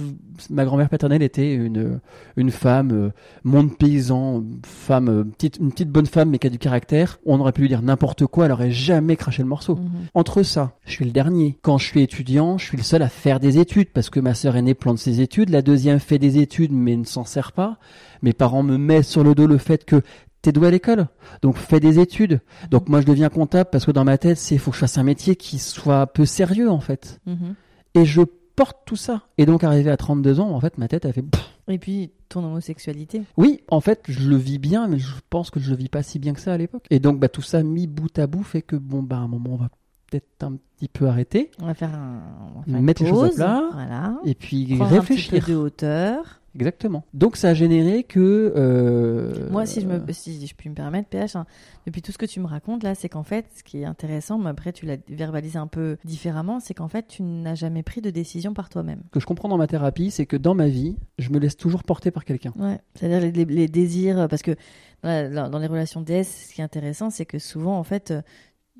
ma 0.50 0.64
grand-mère 0.64 0.88
paternelle 0.88 1.22
était 1.22 1.54
une 1.54 2.00
une 2.36 2.50
femme 2.50 2.90
euh, 2.92 3.10
monde 3.44 3.76
paysan, 3.76 4.42
femme 4.64 5.08
euh, 5.08 5.24
petite 5.24 5.58
une 5.58 5.70
petite 5.70 5.90
bonne 5.90 6.06
femme 6.06 6.30
mais 6.30 6.38
qui 6.38 6.46
a 6.46 6.50
du 6.50 6.58
caractère, 6.58 7.18
on 7.26 7.38
aurait 7.40 7.52
pu 7.52 7.60
lui 7.62 7.68
dire 7.68 7.82
n'importe 7.82 8.26
quoi, 8.26 8.46
elle 8.46 8.52
aurait 8.52 8.70
jamais 8.70 9.16
craché 9.16 9.42
le 9.42 9.48
morceau. 9.48 9.76
Mhm. 9.76 9.90
Entre 10.14 10.42
ça, 10.42 10.72
je 10.86 10.92
suis 10.92 11.04
le 11.04 11.10
dernier. 11.10 11.58
Quand 11.62 11.76
je 11.78 11.86
suis 11.86 12.00
étudiant, 12.02 12.56
je 12.58 12.64
suis 12.66 12.76
le 12.76 12.82
seul 12.82 13.02
à 13.02 13.08
faire 13.08 13.38
des 13.40 13.58
études 13.58 13.90
parce 13.92 14.08
que 14.10 14.20
ma 14.20 14.34
sœur 14.34 14.56
aînée 14.56 14.74
plante 14.74 14.98
ses 14.98 15.20
études, 15.20 15.50
la 15.50 15.62
deuxième 15.62 15.98
fait 16.00 16.18
des 16.18 16.38
études 16.38 16.72
mais 16.72 16.96
ne 16.96 17.04
s'en 17.04 17.24
sert 17.24 17.52
pas. 17.52 17.78
Mes 18.22 18.32
parents 18.32 18.62
me 18.62 18.78
mettent 18.78 19.04
sur 19.04 19.22
le 19.24 19.34
dos 19.34 19.46
le 19.46 19.58
fait 19.58 19.84
que 19.84 20.02
t'es 20.42 20.52
doué 20.52 20.68
à 20.68 20.70
l'école, 20.70 21.06
donc 21.42 21.56
fais 21.58 21.80
des 21.80 21.98
études. 21.98 22.40
Donc 22.70 22.88
moi 22.88 23.02
je 23.02 23.06
deviens 23.06 23.28
comptable 23.28 23.68
parce 23.70 23.84
que 23.84 23.90
dans 23.90 24.04
ma 24.04 24.16
tête 24.16 24.38
c'est 24.38 24.56
faut 24.56 24.70
que 24.70 24.76
je 24.76 24.80
fasse 24.80 24.96
un 24.96 25.02
métier 25.02 25.36
qui 25.36 25.58
soit 25.58 26.06
peu 26.06 26.24
sérieux 26.24 26.70
en 26.70 26.80
fait. 26.80 27.20
Mhm. 27.26 27.54
Et 27.94 28.04
je 28.04 28.22
porte 28.56 28.78
tout 28.86 28.96
ça. 28.96 29.22
Et 29.38 29.46
donc 29.46 29.64
arrivé 29.64 29.90
à 29.90 29.96
32 29.96 30.40
ans, 30.40 30.50
en 30.50 30.60
fait 30.60 30.78
ma 30.78 30.88
tête 30.88 31.04
a 31.06 31.12
fait. 31.12 31.24
Et 31.68 31.78
puis 31.78 32.10
ton 32.28 32.44
homosexualité. 32.44 33.22
oui, 33.36 33.60
en 33.68 33.80
fait, 33.80 34.02
je 34.08 34.28
le 34.28 34.36
vis 34.36 34.58
bien, 34.58 34.86
mais 34.86 34.98
je 34.98 35.12
pense 35.30 35.50
que 35.50 35.60
je 35.60 35.70
le 35.70 35.76
vis 35.76 35.88
pas 35.88 36.02
si 36.02 36.18
bien 36.18 36.32
que 36.32 36.40
ça 36.40 36.52
à 36.52 36.56
l'époque. 36.56 36.86
Et 36.90 37.00
donc, 37.00 37.18
bah, 37.18 37.28
tout 37.28 37.42
ça 37.42 37.62
mis 37.62 37.86
bout 37.88 38.16
à 38.18 38.26
bout 38.28 38.44
fait 38.44 38.62
que, 38.62 38.76
bon, 38.76 39.02
bah, 39.02 39.16
à 39.16 39.20
un 39.20 39.26
moment, 39.28 39.50
on 39.54 39.56
va 39.56 39.68
peut-être 40.08 40.42
un 40.42 40.52
petit 40.76 40.88
peu 40.88 41.08
arrêter. 41.08 41.50
On 41.60 41.66
va 41.66 41.74
faire 41.74 41.92
un 41.94 42.22
on 42.54 42.58
va 42.60 42.64
faire 42.64 42.76
une 42.76 42.84
Mettre 42.84 43.02
les 43.02 43.08
choses 43.08 43.40
à 43.40 43.46
plat. 43.46 43.68
Voilà. 43.72 44.18
Et 44.24 44.34
puis 44.34 44.64
Prendre 44.76 44.84
un 44.84 44.88
petit 44.88 44.98
réfléchir. 45.00 45.44
peu 45.44 45.52
de 45.52 45.56
hauteur. 45.56 46.39
Exactement. 46.54 47.04
Donc, 47.14 47.36
ça 47.36 47.50
a 47.50 47.54
généré 47.54 48.02
que. 48.02 48.52
euh, 48.56 49.48
Moi, 49.50 49.66
si 49.66 49.80
je, 49.80 49.86
me, 49.86 50.00
si 50.12 50.46
je 50.46 50.54
puis 50.54 50.68
me 50.68 50.74
permettre, 50.74 51.08
PH, 51.08 51.36
hein, 51.36 51.46
depuis 51.86 52.02
tout 52.02 52.12
ce 52.12 52.18
que 52.18 52.26
tu 52.26 52.40
me 52.40 52.46
racontes 52.46 52.82
là, 52.82 52.94
c'est 52.94 53.08
qu'en 53.08 53.22
fait, 53.22 53.46
ce 53.56 53.62
qui 53.62 53.80
est 53.82 53.84
intéressant, 53.84 54.38
mais 54.38 54.50
après 54.50 54.72
tu 54.72 54.84
l'as 54.86 54.96
verbalisé 55.08 55.58
un 55.58 55.66
peu 55.66 55.96
différemment, 56.04 56.58
c'est 56.60 56.74
qu'en 56.74 56.88
fait, 56.88 57.06
tu 57.08 57.22
n'as 57.22 57.54
jamais 57.54 57.82
pris 57.82 58.00
de 58.00 58.10
décision 58.10 58.52
par 58.54 58.68
toi-même. 58.68 59.00
Ce 59.06 59.10
que 59.10 59.20
je 59.20 59.26
comprends 59.26 59.48
dans 59.48 59.58
ma 59.58 59.66
thérapie, 59.66 60.10
c'est 60.10 60.26
que 60.26 60.36
dans 60.36 60.54
ma 60.54 60.68
vie, 60.68 60.96
je 61.18 61.30
me 61.30 61.38
laisse 61.38 61.56
toujours 61.56 61.84
porter 61.84 62.10
par 62.10 62.24
quelqu'un. 62.24 62.52
Ouais. 62.56 62.78
C'est-à-dire 62.94 63.20
les, 63.20 63.30
les- 63.32 63.44
les 63.44 63.68
désirs, 63.68 64.26
parce 64.28 64.42
que 64.42 64.52
dans, 65.02 65.30
la- 65.32 65.48
dans 65.48 65.58
les 65.58 65.66
relations 65.68 66.00
DS, 66.02 66.24
ce 66.48 66.54
qui 66.54 66.60
est 66.60 66.64
intéressant, 66.64 67.10
c'est 67.10 67.26
que 67.26 67.38
souvent, 67.38 67.78
en 67.78 67.84
fait, 67.84 68.10
euh, 68.10 68.22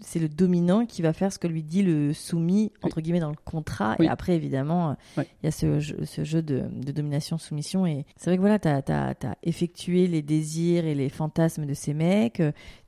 c'est 0.01 0.19
le 0.19 0.29
dominant 0.29 0.87
qui 0.87 1.03
va 1.03 1.13
faire 1.13 1.33
ce 1.33 1.39
que 1.39 1.47
lui 1.47 1.63
dit 1.63 1.83
le 1.83 2.13
soumis, 2.13 2.73
entre 2.83 3.01
guillemets, 3.01 3.21
dans 3.21 3.31
le 3.31 3.37
contrat. 3.45 3.97
Oui. 3.99 4.07
Et 4.07 4.09
après, 4.09 4.35
évidemment, 4.35 4.91
euh, 5.19 5.23
il 5.43 5.45
y 5.45 5.49
a 5.49 5.51
ce 5.51 5.81
jeu, 5.81 5.99
ce 6.05 6.25
jeu 6.25 6.43
de, 6.43 6.65
de 6.73 6.93
domination-soumission. 6.93 7.87
Et 7.87 8.05
c'est 8.17 8.31
vrai 8.31 8.37
que 8.37 8.41
voilà, 8.41 8.59
tu 8.59 8.69
as, 8.69 9.37
effectué 9.43 10.07
les 10.07 10.23
désirs 10.23 10.85
et 10.85 10.95
les 10.95 11.09
fantasmes 11.09 11.67
de 11.67 11.75
ces 11.75 11.95
mecs. 11.95 12.43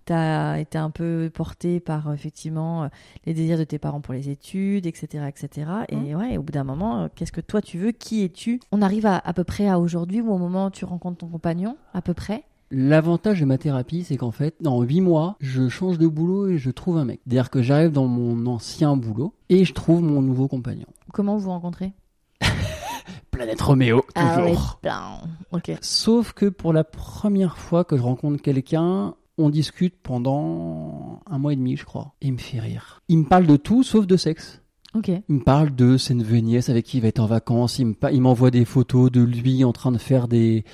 Tu 0.04 0.12
as 0.12 0.58
été 0.58 0.78
un 0.78 0.90
peu 0.90 1.30
porté 1.32 1.78
par, 1.78 2.12
effectivement, 2.12 2.88
les 3.24 3.34
désirs 3.34 3.58
de 3.58 3.64
tes 3.64 3.78
parents 3.78 4.00
pour 4.00 4.14
les 4.14 4.30
études, 4.30 4.86
etc. 4.86 5.28
etc. 5.28 5.70
Et 5.88 6.14
ouais, 6.14 6.36
au 6.36 6.42
bout 6.42 6.52
d'un 6.52 6.64
moment, 6.64 7.02
euh, 7.02 7.08
qu'est-ce 7.14 7.32
que 7.32 7.40
toi 7.40 7.62
tu 7.62 7.78
veux? 7.78 7.92
Qui 7.92 8.24
es-tu? 8.24 8.60
On 8.72 8.82
arrive 8.82 9.06
à, 9.06 9.18
à 9.18 9.32
peu 9.32 9.44
près 9.44 9.68
à 9.68 9.78
aujourd'hui 9.78 10.20
ou 10.20 10.32
au 10.32 10.38
moment 10.38 10.66
où 10.66 10.70
tu 10.70 10.84
rencontres 10.84 11.18
ton 11.18 11.28
compagnon, 11.28 11.76
à 11.94 12.02
peu 12.02 12.14
près? 12.14 12.44
L'avantage 12.74 13.38
de 13.38 13.44
ma 13.44 13.58
thérapie, 13.58 14.02
c'est 14.02 14.16
qu'en 14.16 14.30
fait, 14.30 14.54
dans 14.62 14.80
8 14.80 15.02
mois, 15.02 15.36
je 15.40 15.68
change 15.68 15.98
de 15.98 16.06
boulot 16.06 16.48
et 16.48 16.56
je 16.56 16.70
trouve 16.70 16.96
un 16.96 17.04
mec. 17.04 17.20
C'est-à-dire 17.26 17.50
que 17.50 17.60
j'arrive 17.60 17.92
dans 17.92 18.06
mon 18.06 18.46
ancien 18.46 18.96
boulot 18.96 19.34
et 19.50 19.66
je 19.66 19.74
trouve 19.74 20.00
mon 20.00 20.22
nouveau 20.22 20.48
compagnon. 20.48 20.86
Comment 21.12 21.36
vous 21.36 21.44
vous 21.44 21.50
rencontrez 21.50 21.92
Planète 23.30 23.60
Roméo, 23.60 24.06
toujours. 24.14 24.78
plein. 24.80 25.18
Ok. 25.50 25.70
Sauf 25.82 26.32
que 26.32 26.46
pour 26.46 26.72
la 26.72 26.82
première 26.82 27.58
fois 27.58 27.84
que 27.84 27.94
je 27.98 28.02
rencontre 28.02 28.40
quelqu'un, 28.40 29.16
on 29.36 29.50
discute 29.50 29.96
pendant 30.02 31.20
un 31.26 31.36
mois 31.36 31.52
et 31.52 31.56
demi, 31.56 31.76
je 31.76 31.84
crois. 31.84 32.14
Et 32.22 32.28
il 32.28 32.32
me 32.32 32.38
fait 32.38 32.58
rire. 32.58 33.02
Il 33.08 33.18
me 33.18 33.24
parle 33.24 33.46
de 33.46 33.56
tout 33.56 33.82
sauf 33.82 34.06
de 34.06 34.16
sexe. 34.16 34.61
Il 35.28 35.36
me 35.36 35.40
parle 35.45 35.74
de 35.74 35.97
ses 35.97 36.14
neveux 36.14 36.36
et 36.36 36.43
nièces 36.43 36.68
avec 36.68 36.84
qui 36.86 36.99
il 36.99 37.01
va 37.01 37.09
être 37.09 37.20
en 37.20 37.26
vacances. 37.26 37.78
Il 37.78 37.86
me 37.86 38.20
m'envoie 38.20 38.51
des 38.51 38.64
photos 38.64 39.11
de 39.11 39.22
lui 39.22 39.64
en 39.64 39.72
train 39.72 39.93
de 39.93 39.99
faire 39.99 40.28
des, 40.28 40.64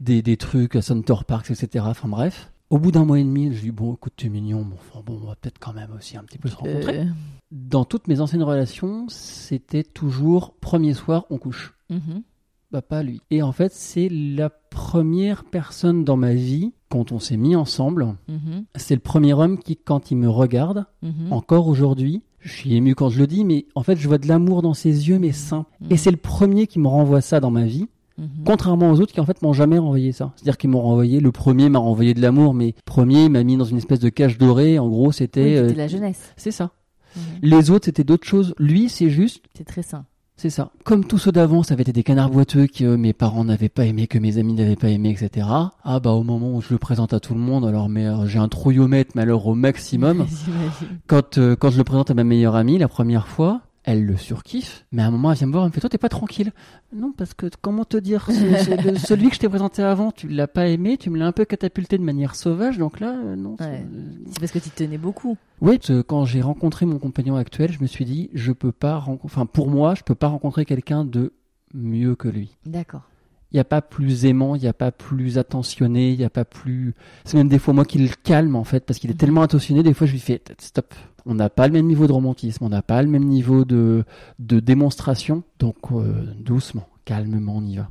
des, 0.00 0.20
des 0.22 0.36
trucs 0.36 0.74
à 0.76 0.82
Center 0.82 1.14
Parks, 1.26 1.50
etc. 1.50 1.84
Enfin 1.88 2.08
bref. 2.08 2.52
Au 2.70 2.78
bout 2.78 2.92
d'un 2.92 3.06
mois 3.06 3.18
et 3.18 3.24
demi, 3.24 3.50
je 3.54 3.62
dis 3.62 3.70
bon, 3.70 3.94
écoute, 3.94 4.12
t'es 4.16 4.28
mignon, 4.28 4.60
bon, 4.62 4.76
enfin, 4.78 5.02
bon, 5.06 5.18
on 5.22 5.26
va 5.28 5.36
peut-être 5.36 5.58
quand 5.58 5.72
même 5.72 5.88
aussi 5.96 6.18
un 6.18 6.24
petit 6.24 6.36
peu 6.36 6.50
se 6.50 6.56
rencontrer. 6.56 6.98
Euh, 7.00 7.04
Dans 7.50 7.86
toutes 7.86 8.08
mes 8.08 8.20
anciennes 8.20 8.42
relations, 8.42 9.06
c'était 9.08 9.84
toujours 9.84 10.52
premier 10.60 10.92
soir, 10.92 11.24
on 11.30 11.38
couche. 11.38 11.74
mhm. 11.88 12.22
Bah 12.70 12.82
pas 12.82 13.02
lui. 13.02 13.22
Et 13.30 13.40
en 13.40 13.52
fait, 13.52 13.72
c'est 13.72 14.10
la 14.10 14.50
première 14.50 15.44
personne 15.44 16.04
dans 16.04 16.18
ma 16.18 16.34
vie, 16.34 16.74
quand 16.90 17.12
on 17.12 17.18
s'est 17.18 17.38
mis 17.38 17.56
ensemble, 17.56 18.14
Mhm. 18.28 18.64
c'est 18.74 18.94
le 18.94 19.00
premier 19.00 19.32
homme 19.32 19.56
qui, 19.58 19.74
quand 19.78 20.10
il 20.10 20.16
me 20.18 20.28
regarde, 20.28 20.84
Mhm. 21.02 21.32
encore 21.32 21.68
aujourd'hui, 21.68 22.22
je 22.40 22.52
suis 22.52 22.74
ému 22.74 22.94
quand 22.94 23.08
je 23.10 23.18
le 23.18 23.26
dis, 23.26 23.44
mais 23.44 23.66
en 23.74 23.82
fait, 23.82 23.96
je 23.96 24.06
vois 24.08 24.18
de 24.18 24.28
l'amour 24.28 24.62
dans 24.62 24.74
ses 24.74 25.08
yeux, 25.08 25.18
mais 25.18 25.32
simple. 25.32 25.70
Et 25.90 25.96
c'est 25.96 26.10
le 26.10 26.16
premier 26.16 26.66
qui 26.66 26.78
me 26.78 26.88
renvoie 26.88 27.20
ça 27.20 27.40
dans 27.40 27.50
ma 27.50 27.64
vie, 27.64 27.86
Mhm. 28.16 28.28
contrairement 28.44 28.90
aux 28.90 29.00
autres 29.00 29.12
qui 29.12 29.20
en 29.20 29.24
fait 29.26 29.42
m'ont 29.42 29.52
jamais 29.52 29.78
renvoyé 29.78 30.10
ça. 30.10 30.32
C'est-à-dire 30.36 30.56
qu'ils 30.58 30.70
m'ont 30.70 30.80
renvoyé, 30.82 31.20
le 31.20 31.30
premier 31.30 31.68
m'a 31.68 31.78
renvoyé 31.78 32.14
de 32.14 32.20
l'amour, 32.20 32.52
mais 32.52 32.66
le 32.76 32.82
premier 32.84 33.24
il 33.24 33.30
m'a 33.30 33.44
mis 33.44 33.56
dans 33.56 33.64
une 33.64 33.76
espèce 33.78 34.00
de 34.00 34.08
cage 34.08 34.38
dorée. 34.38 34.78
En 34.80 34.88
gros, 34.88 35.08
Oui, 35.08 35.14
c'était, 35.14 35.54
c'était 35.56 35.72
euh, 35.72 35.74
la 35.76 35.86
jeunesse. 35.88 36.32
c'est 36.36 36.50
ça. 36.50 36.72
Mhm. 37.14 37.22
Les 37.42 37.70
autres, 37.70 37.84
c'était 37.86 38.02
d'autres 38.04 38.26
choses. 38.26 38.54
Lui, 38.58 38.88
c'est 38.88 39.08
juste 39.10 39.44
C'est 39.56 39.64
très 39.64 39.82
sain. 39.82 40.04
C'est 40.38 40.50
ça. 40.50 40.70
Comme 40.84 41.04
tous 41.04 41.18
ceux 41.18 41.32
d'avant, 41.32 41.64
ça 41.64 41.74
avait 41.74 41.82
été 41.82 41.92
des 41.92 42.04
canards 42.04 42.30
boiteux 42.30 42.68
que 42.68 42.94
mes 42.94 43.12
parents 43.12 43.42
n'avaient 43.44 43.68
pas 43.68 43.86
aimé, 43.86 44.06
que 44.06 44.20
mes 44.20 44.38
amis 44.38 44.54
n'avaient 44.54 44.76
pas 44.76 44.88
aimé, 44.88 45.10
etc. 45.10 45.48
Ah 45.82 45.98
bah 45.98 46.12
au 46.12 46.22
moment 46.22 46.54
où 46.54 46.62
je 46.62 46.68
le 46.70 46.78
présente 46.78 47.12
à 47.12 47.18
tout 47.18 47.34
le 47.34 47.40
monde, 47.40 47.66
alors 47.66 47.88
mais 47.88 48.06
euh, 48.06 48.24
j'ai 48.26 48.38
un 48.38 48.46
trouillomètre, 48.46 49.10
mais 49.16 49.22
alors 49.22 49.48
au 49.48 49.56
maximum. 49.56 50.28
Quand 51.08 51.38
euh, 51.38 51.56
quand 51.56 51.70
je 51.70 51.78
le 51.78 51.82
présente 51.82 52.12
à 52.12 52.14
ma 52.14 52.22
meilleure 52.22 52.54
amie 52.54 52.78
la 52.78 52.86
première 52.86 53.26
fois, 53.26 53.62
elle 53.90 54.04
le 54.04 54.16
surkiffe. 54.16 54.84
Mais 54.92 55.02
à 55.02 55.06
un 55.06 55.10
moment, 55.10 55.32
elle 55.32 55.38
vient 55.38 55.46
me 55.46 55.52
voir, 55.52 55.64
elle 55.64 55.70
me 55.70 55.72
fait 55.74 55.80
toi 55.80 55.88
t'es 55.88 55.98
pas 55.98 56.08
tranquille. 56.08 56.52
Non 56.94 57.12
parce 57.16 57.32
que 57.34 57.46
comment 57.60 57.84
te 57.84 57.96
dire, 57.96 58.26
celui 58.30 59.28
que 59.28 59.34
je 59.34 59.40
t'ai 59.40 59.48
présenté 59.48 59.82
avant, 59.82 60.10
tu 60.12 60.28
l'as 60.28 60.46
pas 60.48 60.68
aimé, 60.68 60.96
tu 60.98 61.10
me 61.10 61.18
l'as 61.18 61.26
un 61.26 61.32
peu 61.32 61.44
catapulté 61.44 61.96
de 61.98 62.02
manière 62.02 62.34
sauvage, 62.34 62.78
donc 62.78 63.00
là 63.00 63.14
euh, 63.16 63.36
non. 63.36 63.56
c'est- 63.58 63.64
Ouais. 63.66 63.86
C'est 64.32 64.40
parce 64.40 64.52
que 64.52 64.58
tu 64.58 64.70
tenais 64.70 64.98
beaucoup. 64.98 65.36
oui, 65.60 65.76
parce 65.78 65.88
que 65.88 66.00
quand 66.02 66.24
j'ai 66.24 66.40
rencontré 66.42 66.86
mon 66.86 66.98
compagnon 66.98 67.36
actuel, 67.36 67.72
je 67.72 67.80
me 67.80 67.86
suis 67.86 68.04
dit, 68.04 68.30
je 68.34 68.52
peux 68.52 68.72
pas 68.72 68.96
rencontrer, 68.96 69.26
enfin 69.26 69.46
pour 69.46 69.68
moi, 69.68 69.94
je 69.94 70.02
peux 70.02 70.14
pas 70.14 70.28
rencontrer 70.28 70.64
quelqu'un 70.64 71.04
de 71.04 71.32
mieux 71.74 72.14
que 72.14 72.28
lui. 72.28 72.56
D'accord. 72.66 73.02
Il 73.50 73.56
n'y 73.56 73.60
a 73.60 73.64
pas 73.64 73.80
plus 73.80 74.26
aimant, 74.26 74.56
il 74.56 74.60
n'y 74.60 74.68
a 74.68 74.74
pas 74.74 74.92
plus 74.92 75.38
attentionné, 75.38 76.10
il 76.12 76.18
n'y 76.18 76.24
a 76.24 76.28
pas 76.30 76.44
plus. 76.44 76.94
C'est 77.24 77.38
même 77.38 77.48
des 77.48 77.58
fois 77.58 77.72
moi 77.72 77.86
qui 77.86 77.96
le 77.98 78.10
calme 78.22 78.56
en 78.56 78.64
fait, 78.64 78.84
parce 78.84 78.98
qu'il 78.98 79.08
est 79.08 79.14
Mhm. 79.14 79.18
tellement 79.18 79.40
attentionné, 79.42 79.82
des 79.82 79.94
fois 79.94 80.06
je 80.06 80.12
lui 80.12 80.20
fais 80.20 80.42
stop. 80.58 80.94
On 81.30 81.34
n'a 81.34 81.50
pas 81.50 81.66
le 81.68 81.72
même 81.74 81.86
niveau 81.86 82.06
de 82.06 82.12
romantisme, 82.12 82.64
on 82.64 82.68
n'a 82.70 82.82
pas 82.82 83.02
le 83.02 83.08
même 83.08 83.24
niveau 83.24 83.64
de, 83.64 84.04
de 84.38 84.60
démonstration, 84.60 85.42
donc 85.58 85.76
euh, 85.92 86.24
doucement, 86.40 86.88
calmement, 87.04 87.56
on 87.58 87.62
y 87.64 87.76
va. 87.76 87.90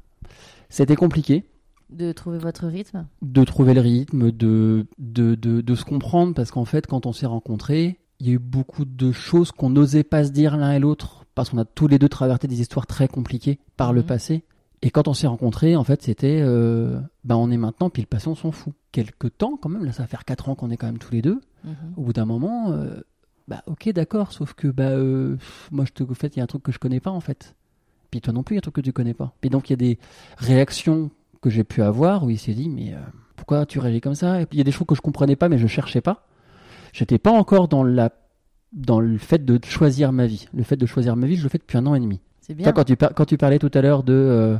C'était 0.69 0.95
compliqué 0.95 1.45
De 1.91 2.11
trouver 2.11 2.39
votre 2.39 2.65
rythme. 2.67 3.05
de 3.21 3.43
trouver 3.43 3.73
le 3.73 3.81
rythme, 3.81 4.31
de, 4.31 4.85
de, 4.97 5.35
de, 5.35 5.61
de 5.61 5.75
se 5.75 5.85
comprendre, 5.85 6.33
parce 6.33 6.51
qu'en 6.51 6.65
fait, 6.65 6.87
quand 6.87 7.05
on 7.05 7.13
s'est 7.13 7.27
rencontrés, 7.27 7.99
il 8.19 8.27
y 8.27 8.31
a 8.31 8.33
eu 8.33 8.39
beaucoup 8.39 8.85
de 8.85 9.11
choses 9.11 9.51
qu'on 9.51 9.69
n'osait 9.69 10.03
pas 10.03 10.23
se 10.25 10.31
dire 10.31 10.57
l'un 10.57 10.71
et 10.73 10.79
l'autre, 10.79 11.25
parce 11.35 11.51
qu'on 11.51 11.59
a 11.59 11.65
tous 11.65 11.87
les 11.87 11.99
deux 11.99 12.09
traversé 12.09 12.47
des 12.47 12.59
histoires 12.61 12.87
très 12.87 13.07
compliquées 13.07 13.59
par 13.77 13.93
le 13.93 14.01
Mhm. 14.01 14.07
passé. 14.07 14.43
Et 14.81 14.89
quand 14.89 15.07
on 15.07 15.13
s'est 15.13 15.27
rencontrés, 15.27 15.75
en 15.75 15.83
fait, 15.83 16.01
c'était, 16.01 16.39
euh, 16.41 16.99
bah, 17.23 17.37
on 17.37 17.49
est 17.51 17.57
maintenant, 17.57 17.89
puis 17.91 18.01
le 18.01 18.07
passé, 18.07 18.27
on 18.27 18.35
s'en 18.35 18.51
fout. 18.51 18.73
Quelque 18.91 19.27
temps, 19.27 19.57
quand 19.61 19.69
même, 19.69 19.85
là, 19.85 19.91
ça 19.91 20.03
va 20.03 20.07
faire 20.07 20.25
4 20.25 20.49
ans 20.49 20.55
qu'on 20.55 20.69
est 20.71 20.77
quand 20.77 20.87
même 20.87 20.97
tous 20.99 21.11
les 21.13 21.21
deux. 21.21 21.39
Mhm. 21.63 21.73
Au 21.97 22.01
bout 22.01 22.13
d'un 22.13 22.25
moment, 22.25 22.71
euh, 22.71 23.01
bah, 23.47 23.63
ok, 23.65 23.89
d'accord, 23.89 24.31
sauf 24.31 24.53
que, 24.53 24.67
bah, 24.67 24.89
euh, 24.89 25.37
moi, 25.71 25.85
je 25.85 25.91
te, 25.91 26.03
en 26.03 26.13
fait, 26.13 26.35
il 26.35 26.39
y 26.39 26.41
a 26.41 26.43
un 26.43 26.47
truc 26.47 26.63
que 26.63 26.71
je 26.71 26.79
connais 26.79 26.99
pas, 26.99 27.11
en 27.11 27.21
fait. 27.21 27.55
Puis 28.11 28.21
toi 28.21 28.33
non 28.33 28.43
plus, 28.43 28.55
il 28.55 28.57
y 28.57 28.59
a 28.59 28.59
un 28.59 28.61
truc 28.61 28.75
que 28.75 28.81
tu 28.81 28.93
connais 28.93 29.13
pas. 29.13 29.33
Et 29.43 29.49
donc, 29.49 29.69
il 29.69 29.73
y 29.73 29.75
a 29.75 29.77
des 29.77 29.99
réactions 30.37 31.11
que 31.41 31.49
j'ai 31.49 31.63
pu 31.63 31.81
avoir 31.81 32.23
où 32.23 32.29
il 32.29 32.39
s'est 32.39 32.53
dit, 32.53 32.69
mais 32.69 32.93
euh, 32.93 32.99
pourquoi 33.35 33.65
tu 33.65 33.79
réagis 33.79 34.01
comme 34.01 34.15
ça? 34.15 34.41
Et 34.41 34.45
puis, 34.45 34.57
il 34.57 34.59
y 34.59 34.61
a 34.61 34.63
des 34.63 34.71
choses 34.71 34.87
que 34.87 34.95
je 34.95 35.01
comprenais 35.01 35.35
pas, 35.35 35.49
mais 35.49 35.57
je 35.57 35.67
cherchais 35.67 36.01
pas. 36.01 36.27
J'étais 36.93 37.17
pas 37.17 37.31
encore 37.31 37.67
dans 37.67 37.83
la 37.83 38.11
dans 38.73 38.99
le 38.99 39.17
fait 39.17 39.45
de 39.45 39.59
choisir 39.65 40.11
ma 40.11 40.25
vie. 40.25 40.47
Le 40.53 40.63
fait 40.63 40.75
de 40.75 40.85
choisir 40.85 41.15
ma 41.15 41.25
vie, 41.25 41.37
je 41.37 41.43
le 41.43 41.49
fais 41.49 41.57
depuis 41.57 41.77
un 41.77 41.85
an 41.85 41.95
et 41.95 41.99
demi. 41.99 42.19
C'est 42.47 42.53
Toi, 42.55 42.63
bien. 42.63 42.71
quand 42.71 42.83
tu, 42.85 42.95
par- 42.95 43.13
quand 43.13 43.25
tu 43.25 43.37
parlais 43.37 43.59
tout 43.59 43.71
à 43.73 43.81
l'heure 43.81 44.03
de 44.03 44.13
euh, 44.13 44.57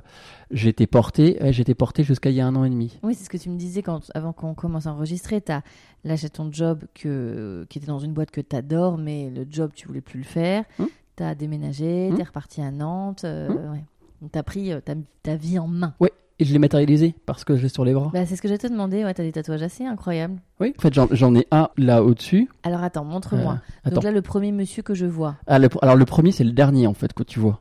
j'étais 0.52 0.88
porté, 0.88 1.38
ouais, 1.42 1.54
j'étais 1.54 1.74
porté 1.74 2.04
jusqu'à 2.04 2.30
il 2.30 2.36
y 2.36 2.42
a 2.42 2.46
un 2.48 2.56
an 2.58 2.66
et 2.66 2.70
demi. 2.70 3.00
Oui, 3.02 3.16
c'est 3.16 3.24
ce 3.24 3.30
que 3.30 3.38
tu 3.38 3.50
me 3.50 3.58
disais 3.58 3.82
quand, 3.82 4.12
avant 4.14 4.34
qu'on 4.34 4.54
commence 4.54 4.88
à 4.88 4.92
enregistrer. 4.92 5.42
As, 5.48 5.62
là, 6.04 6.16
j'ai 6.18 6.30
ton 6.30 6.52
job 6.52 6.84
que, 6.94 7.66
qui 7.70 7.78
était 7.78 7.88
dans 7.88 8.00
une 8.00 8.12
boîte 8.14 8.32
que 8.32 8.42
tu 8.42 8.56
adores, 8.56 8.98
mais 8.98 9.30
le 9.30 9.46
job, 9.50 9.72
tu 9.74 9.88
voulais 9.88 10.02
plus 10.02 10.20
le 10.20 10.26
faire. 10.26 10.64
Hum. 10.80 10.88
Tu 11.16 11.24
as 11.24 11.34
déménagé, 11.34 12.10
Hum. 12.10 12.16
tu 12.16 12.22
es 12.22 12.26
reparti 12.26 12.62
à 12.62 12.72
Nantes. 12.72 13.24
euh, 13.24 13.48
ouais. 13.72 13.84
Donc, 14.22 14.32
tu 14.34 14.38
as 14.40 14.44
pris 14.44 14.74
euh, 14.74 14.82
ta, 14.82 14.94
ta 15.24 15.36
vie 15.38 15.58
en 15.58 15.68
main. 15.68 15.94
Et 16.40 16.46
je 16.46 16.54
l'ai 16.54 16.60
matérialisé 16.60 17.16
parce 17.26 17.44
que 17.44 17.56
j'ai 17.56 17.68
sur 17.70 17.84
les 17.86 17.94
bras. 17.96 18.12
Bah, 18.14 18.26
c'est 18.28 18.36
ce 18.36 18.42
que 18.44 18.48
j'allais 18.48 18.60
te 18.60 18.68
demander. 18.68 19.04
Ouais, 19.04 19.14
tu 19.14 19.22
as 19.22 19.24
des 19.24 19.32
tatouages 19.32 19.64
assez 19.64 19.86
incroyables. 19.86 20.36
Oui. 20.60 20.72
En 20.78 20.82
fait, 20.82 20.94
j'en 20.94 21.34
ai 21.36 21.48
un 21.50 21.70
là 21.78 22.04
au-dessus. 22.04 22.48
Alors, 22.64 22.84
attends, 22.84 23.06
montre-moi. 23.06 23.60
Euh. 23.88 23.90
Donc 23.92 24.04
là, 24.04 24.12
le 24.12 24.22
premier 24.22 24.52
monsieur 24.52 24.84
que 24.84 24.94
je 24.94 25.06
vois. 25.08 25.38
Ah, 25.48 25.58
le- 25.58 25.70
alors 25.82 25.96
le 25.96 26.06
premier, 26.06 26.32
c'est 26.32 26.44
le 26.44 26.52
dernier 26.52 26.86
en 26.86 26.94
fait 26.94 27.14
que 27.14 27.24
tu 27.24 27.40
vois. 27.40 27.60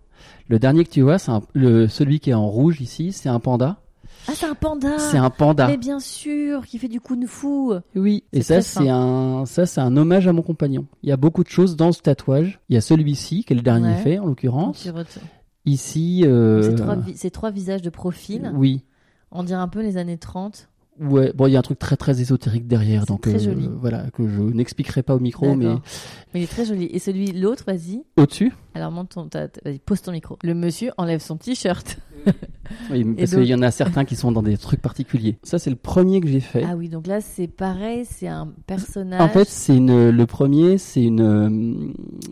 Le 0.48 0.58
dernier 0.58 0.84
que 0.84 0.90
tu 0.90 1.02
vois, 1.02 1.18
c'est 1.18 1.32
celui 1.88 2.20
qui 2.20 2.30
est 2.30 2.34
en 2.34 2.46
rouge 2.48 2.80
ici, 2.80 3.12
c'est 3.12 3.28
un 3.28 3.40
panda. 3.40 3.78
Ah, 4.28 4.32
c'est 4.34 4.46
un 4.46 4.54
panda 4.54 4.98
C'est 4.98 5.18
un 5.18 5.30
panda. 5.30 5.68
Mais 5.68 5.76
bien 5.76 6.00
sûr, 6.00 6.66
qui 6.66 6.78
fait 6.78 6.88
du 6.88 7.00
kung 7.00 7.26
fu. 7.26 7.46
Oui. 7.94 8.24
Et 8.32 8.42
C'est 8.42 8.60
ça, 8.60 8.80
c'est 8.82 8.88
un 8.88 9.44
ça, 9.46 9.66
c'est 9.66 9.80
un 9.80 9.96
hommage 9.96 10.26
à 10.26 10.32
mon 10.32 10.42
compagnon. 10.42 10.86
Il 11.02 11.08
y 11.08 11.12
a 11.12 11.16
beaucoup 11.16 11.44
de 11.44 11.48
choses 11.48 11.76
dans 11.76 11.92
ce 11.92 12.00
tatouage. 12.02 12.60
Il 12.68 12.74
y 12.74 12.76
a 12.76 12.80
celui-ci 12.80 13.44
qui 13.44 13.52
est 13.52 13.56
le 13.56 13.62
dernier 13.62 13.88
Ouais. 13.90 13.96
fait 14.02 14.18
en 14.18 14.26
l'occurrence. 14.26 14.88
Ici. 15.64 16.22
euh, 16.24 16.62
Ces, 16.62 16.74
trois, 16.76 16.96
vi- 16.96 17.30
trois 17.30 17.50
visages 17.50 17.82
de 17.82 17.90
profil, 17.90 18.52
Oui. 18.54 18.84
on 19.32 19.42
dirait 19.42 19.60
un 19.60 19.68
peu 19.68 19.80
les 19.82 19.96
années 19.96 20.18
30. 20.18 20.68
Ouais, 21.00 21.32
bon, 21.34 21.46
il 21.46 21.52
y 21.52 21.56
a 21.56 21.58
un 21.58 21.62
truc 21.62 21.78
très 21.78 21.96
très 21.96 22.20
ésotérique 22.20 22.66
derrière, 22.66 23.04
donc 23.04 23.22
très 23.22 23.34
euh, 23.34 23.38
joli. 23.38 23.68
voilà 23.80 24.04
que 24.14 24.26
je 24.26 24.40
n'expliquerai 24.40 25.02
pas 25.02 25.14
au 25.14 25.20
micro, 25.20 25.54
mais. 25.54 25.66
Mais 26.32 26.40
il 26.40 26.42
est 26.44 26.46
très 26.46 26.64
joli. 26.64 26.84
Et 26.86 26.98
celui, 26.98 27.32
l'autre, 27.32 27.64
vas-y. 27.66 28.02
au-dessus, 28.16 28.52
Alors, 28.74 28.90
monte 28.90 29.10
ton, 29.10 29.28
vas-y, 29.64 29.78
pose 29.78 30.00
ton 30.00 30.12
micro. 30.12 30.38
Le 30.42 30.54
monsieur 30.54 30.92
enlève 30.96 31.20
son 31.20 31.36
t-shirt. 31.36 31.98
oui, 32.90 33.04
parce 33.04 33.30
donc- 33.30 33.40
qu'il 33.40 33.48
y 33.50 33.54
en 33.54 33.62
a 33.62 33.70
certains 33.70 34.04
qui 34.04 34.16
sont 34.16 34.32
dans 34.32 34.42
des 34.42 34.56
trucs 34.56 34.80
particuliers. 34.80 35.38
Ça, 35.42 35.58
c'est 35.58 35.70
le 35.70 35.76
premier 35.76 36.20
que 36.20 36.28
j'ai 36.28 36.40
fait. 36.40 36.64
Ah 36.66 36.76
oui, 36.76 36.88
donc 36.88 37.06
là, 37.06 37.20
c'est 37.20 37.46
pareil, 37.46 38.04
c'est 38.10 38.28
un 38.28 38.48
personnage. 38.66 39.20
en 39.20 39.28
fait, 39.28 39.48
c'est 39.48 39.76
une, 39.76 40.10
le 40.10 40.26
premier, 40.26 40.78
c'est 40.78 41.02
une 41.04 41.20
euh, 41.20 41.48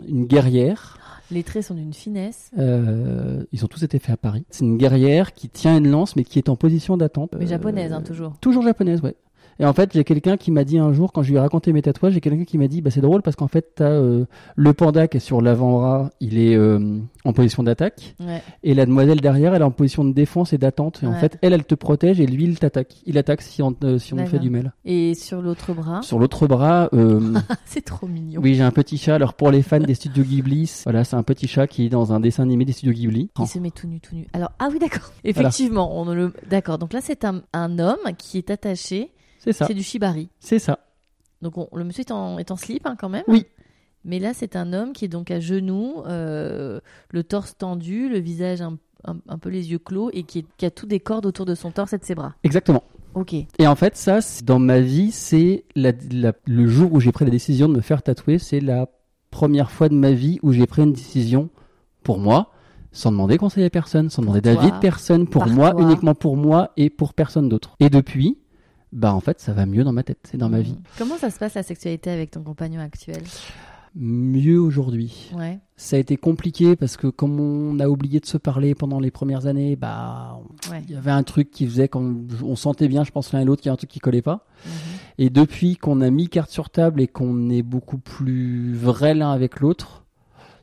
une 0.09 0.25
guerrière. 0.27 0.99
Les 1.31 1.43
traits 1.43 1.65
sont 1.65 1.75
d'une 1.75 1.93
finesse. 1.95 2.51
Euh, 2.59 3.45
ils 3.53 3.65
ont 3.65 3.69
tous 3.69 3.83
été 3.83 3.99
faits 3.99 4.15
à 4.15 4.17
Paris. 4.17 4.45
C'est 4.51 4.65
une 4.65 4.77
guerrière 4.77 5.33
qui 5.33 5.49
tient 5.49 5.77
une 5.79 5.89
lance, 5.91 6.17
mais 6.17 6.25
qui 6.25 6.39
est 6.39 6.49
en 6.49 6.57
position 6.57 6.97
d'attente. 6.97 7.31
Mais 7.39 7.45
Euh, 7.45 7.49
japonaise, 7.49 7.93
hein, 7.93 8.03
toujours. 8.03 8.35
Toujours 8.41 8.63
japonaise, 8.63 9.01
ouais. 9.03 9.15
Et 9.61 9.65
en 9.65 9.73
fait, 9.73 9.93
j'ai 9.93 10.05
quelqu'un 10.05 10.37
qui 10.37 10.51
m'a 10.51 10.65
dit 10.65 10.79
un 10.79 10.93
jour, 10.93 11.13
quand 11.13 11.23
je 11.23 11.31
lui 11.31 11.37
ai 11.37 11.41
raconté 11.41 11.73
mes 11.73 11.83
tatouages, 11.83 12.13
j'ai 12.15 12.21
quelqu'un 12.21 12.45
qui 12.45 12.59
m'a 12.59 12.67
dit, 12.69 12.81
bah 12.83 12.91
c'est 12.91 13.01
drôle 13.01 13.23
parce 13.23 13.37
qu'en 13.37 13.49
fait, 13.49 13.73
t'as 13.77 13.85
euh, 13.91 14.25
le 14.57 14.73
panda 14.73 15.07
qui 15.09 15.19
est 15.19 15.21
sur 15.21 15.41
l'avant-bras, 15.41 16.11
il 16.21 16.39
est 16.39 16.55
euh, 16.57 16.99
en 17.25 17.33
position 17.33 17.63
d'attaque, 17.63 18.15
Ouais. 18.21 18.43
et 18.63 18.75
la 18.75 18.87
demoiselle 18.87 19.21
derrière, 19.21 19.55
elle 19.55 19.63
est 19.63 19.65
en 19.65 19.71
position 19.71 20.05
de 20.05 20.13
défense 20.13 20.53
et 20.53 20.59
d'attente. 20.59 21.01
Et 21.03 21.07
en 21.07 21.15
fait, 21.15 21.39
elle, 21.43 21.53
elle 21.53 21.65
te 21.65 21.75
protège 21.75 22.21
et 22.21 22.27
lui, 22.27 22.45
il 22.45 22.59
t'attaque. 22.59 22.97
Il 23.07 23.17
attaque 23.19 23.43
si 23.43 23.63
on, 23.63 23.75
euh, 23.85 23.99
si 23.99 24.13
on 24.13 24.17
D'accord. 24.17 24.33
fait 24.33 24.39
du 24.39 24.51
mal. 24.51 24.73
Et 24.85 25.15
sur 25.15 25.41
l'autre 25.43 25.73
bras, 25.75 26.03
Sur 26.03 26.19
l'autre 26.19 26.47
bras, 26.47 26.89
c'est 27.65 27.85
trop 27.85 28.07
mignon. 28.07 28.41
oui, 28.43 28.55
j'ai 28.55 28.63
un 28.63 28.71
petit 28.71 28.99
chat. 28.99 29.15
Alors 29.15 29.35
pour 29.35 29.51
les 29.51 29.63
fans 29.63 29.79
des 29.79 29.95
studios 29.95 30.25
Ghibli, 30.25 30.67
c'est- 30.67 30.85
voilà, 30.85 31.05
c'est 31.05 31.17
un 31.17 31.23
petit 31.23 31.47
chat 31.49 31.67
qui 31.67 31.87
est 31.87 31.89
dans 31.89 32.13
un 32.13 32.21
dessin 32.21 32.43
animé 32.43 32.65
des 32.65 32.73
studios 32.73 32.93
Ghibli. 32.95 33.31
Qui 33.35 33.47
se 33.47 33.59
met 33.59 33.71
tout 33.71 33.87
nu, 33.87 34.01
tout 34.01 34.15
nu. 34.15 34.27
Alors, 34.33 34.51
ah 34.59 34.69
oui, 34.73 34.79
d'accord. 34.79 35.13
Effectivement, 35.25 35.99
on 36.01 36.13
le. 36.13 36.33
D'accord. 36.51 36.79
Donc 36.79 36.93
là, 36.93 37.01
c'est 37.03 37.25
un, 37.25 37.43
un 37.53 37.79
homme 37.79 37.99
qui 38.19 38.39
est 38.39 38.51
attaché. 38.51 39.11
C'est 39.45 39.53
ça, 39.53 39.67
C'est 39.67 39.75
du 39.75 39.83
shibari. 39.83 40.29
c'est 40.41 40.59
ça. 40.59 40.79
Donc 41.43 41.59
on- 41.59 41.69
le 41.75 41.85
monsieur 41.85 42.01
est 42.03 42.11
en, 42.13 42.39
est 42.39 42.51
en 42.51 42.57
slip 42.57 42.87
hein, 42.87 42.97
quand 42.99 43.09
même. 43.11 43.25
Oui. 43.29 43.47
Mais 44.07 44.19
là, 44.19 44.33
c'est 44.35 44.57
un 44.57 44.73
homme 44.73 44.93
qui 44.93 45.05
est 45.07 45.09
donc 45.09 45.31
à 45.31 45.41
genoux, 45.41 46.03
euh, 46.07 46.81
le 47.11 47.25
torse 47.25 47.57
tendu, 47.57 48.09
le 48.09 48.19
visage 48.19 48.61
un, 48.63 48.77
un- 49.07 49.17
un 49.29 49.39
peu 49.39 49.49
les 49.51 49.71
yeux 49.71 49.79
clos 49.79 50.11
et 50.13 50.23
qui, 50.25 50.41
est- 50.41 50.47
qui 50.57 50.67
a 50.67 50.71
tout 50.71 50.87
des 50.87 51.01
cordes 51.01 51.27
autour 51.27 51.47
de 51.47 51.55
son 51.55 51.71
torse 51.71 51.93
et 51.93 51.99
de 51.99 52.05
ses 52.05 52.15
bras. 52.15 52.35
Exactement. 52.45 52.83
Ok. 53.15 53.33
Et 53.35 53.67
en 53.67 53.75
fait, 53.77 53.97
ça, 53.97 54.19
dans 54.45 54.59
ma 54.59 54.81
vie, 54.81 55.11
c'est 55.11 55.65
la- 55.77 55.93
la- 56.11 56.33
le 56.47 56.67
jour 56.67 56.93
où 56.93 57.01
j'ai 57.01 57.13
pris 57.13 57.25
la 57.25 57.31
décision 57.31 57.69
de 57.69 57.75
me 57.75 57.81
faire 57.81 58.03
tatouer. 58.03 58.39
C'est 58.39 58.61
la 58.61 58.89
première 59.31 59.71
fois 59.71 59.89
de 59.89 59.95
ma 59.95 60.13
vie 60.13 60.39
où 60.43 60.53
j'ai 60.53 60.67
pris 60.67 60.83
une 60.83 60.93
décision 60.93 61.49
pour 62.03 62.19
moi, 62.19 62.51
sans 62.93 63.11
demander 63.11 63.39
conseil 63.39 63.65
à 63.65 63.71
personne, 63.71 64.11
sans 64.11 64.23
demander 64.23 64.41
d'avis 64.41 64.71
de 64.71 64.79
personne, 64.79 65.27
pour 65.27 65.47
moi, 65.47 65.73
toi. 65.73 65.83
uniquement 65.83 66.15
pour 66.15 66.37
moi 66.37 66.73
et 66.77 66.91
pour 66.91 67.15
personne 67.15 67.49
d'autre. 67.49 67.75
Et 67.81 67.89
depuis, 67.89 68.37
bah 68.95 69.13
en 69.13 69.21
fait, 69.21 69.41
ça 69.41 69.53
va 69.53 69.67
mieux 69.67 69.85
dans 69.85 69.93
ma 69.93 70.03
tête, 70.05 70.19
c'est 70.31 70.39
dans 70.39 70.49
ma 70.49 70.59
Mhm. 70.59 70.63
vie. 70.65 70.77
Comment 70.97 71.19
ça 71.19 71.29
se 71.31 71.39
passe 71.39 71.55
la 71.55 71.63
sexualité 71.63 72.11
avec 72.11 72.31
ton 72.31 72.43
compagnon 72.43 72.81
actuel? 72.81 73.23
Mieux 73.97 74.59
aujourd'hui. 74.61 75.31
Ouais. 75.37 75.61
Ça 75.77 75.95
a 75.95 75.99
été 76.01 76.17
compliqué 76.17 76.75
parce 76.75 76.97
que 76.97 77.07
comme 77.07 77.39
on 77.39 77.79
a 77.79 77.87
oublié 77.89 78.19
de 78.19 78.27
se 78.27 78.37
parler 78.39 78.75
pendant 78.75 78.99
les 78.99 79.13
premières 79.13 79.47
années, 79.47 79.77
bah 79.77 80.41
Ouais. 80.71 80.83
il 80.89 80.95
y 80.95 80.97
avait 80.97 81.13
un 81.13 81.23
truc 81.23 81.51
qui 81.53 81.65
faisait 81.67 81.87
qu'on 81.89 82.25
on 82.43 82.57
sentait 82.57 82.89
bien, 82.89 83.05
je 83.05 83.13
pense 83.13 83.33
l'un 83.33 83.41
et 83.41 83.45
l'autre, 83.45 83.63
qu'il 83.63 83.69
y 83.69 83.71
a 83.71 83.73
un 83.73 83.77
truc 83.77 83.91
qui 83.91 84.01
collait 84.01 84.23
pas. 84.23 84.47
Mhm. 84.67 84.73
Et 85.19 85.31
depuis 85.31 85.77
qu'on 85.77 86.01
a 86.01 86.11
mis 86.11 86.29
carte 86.29 86.51
sur 86.51 86.71
table 86.71 87.01
et 87.03 87.07
qu'on 87.07 87.51
est 87.51 87.63
beaucoup 87.63 87.99
plus 87.99 88.75
vrai 88.75 89.15
l'un 89.15 89.31
avec 89.31 89.61
l'autre, 89.61 90.05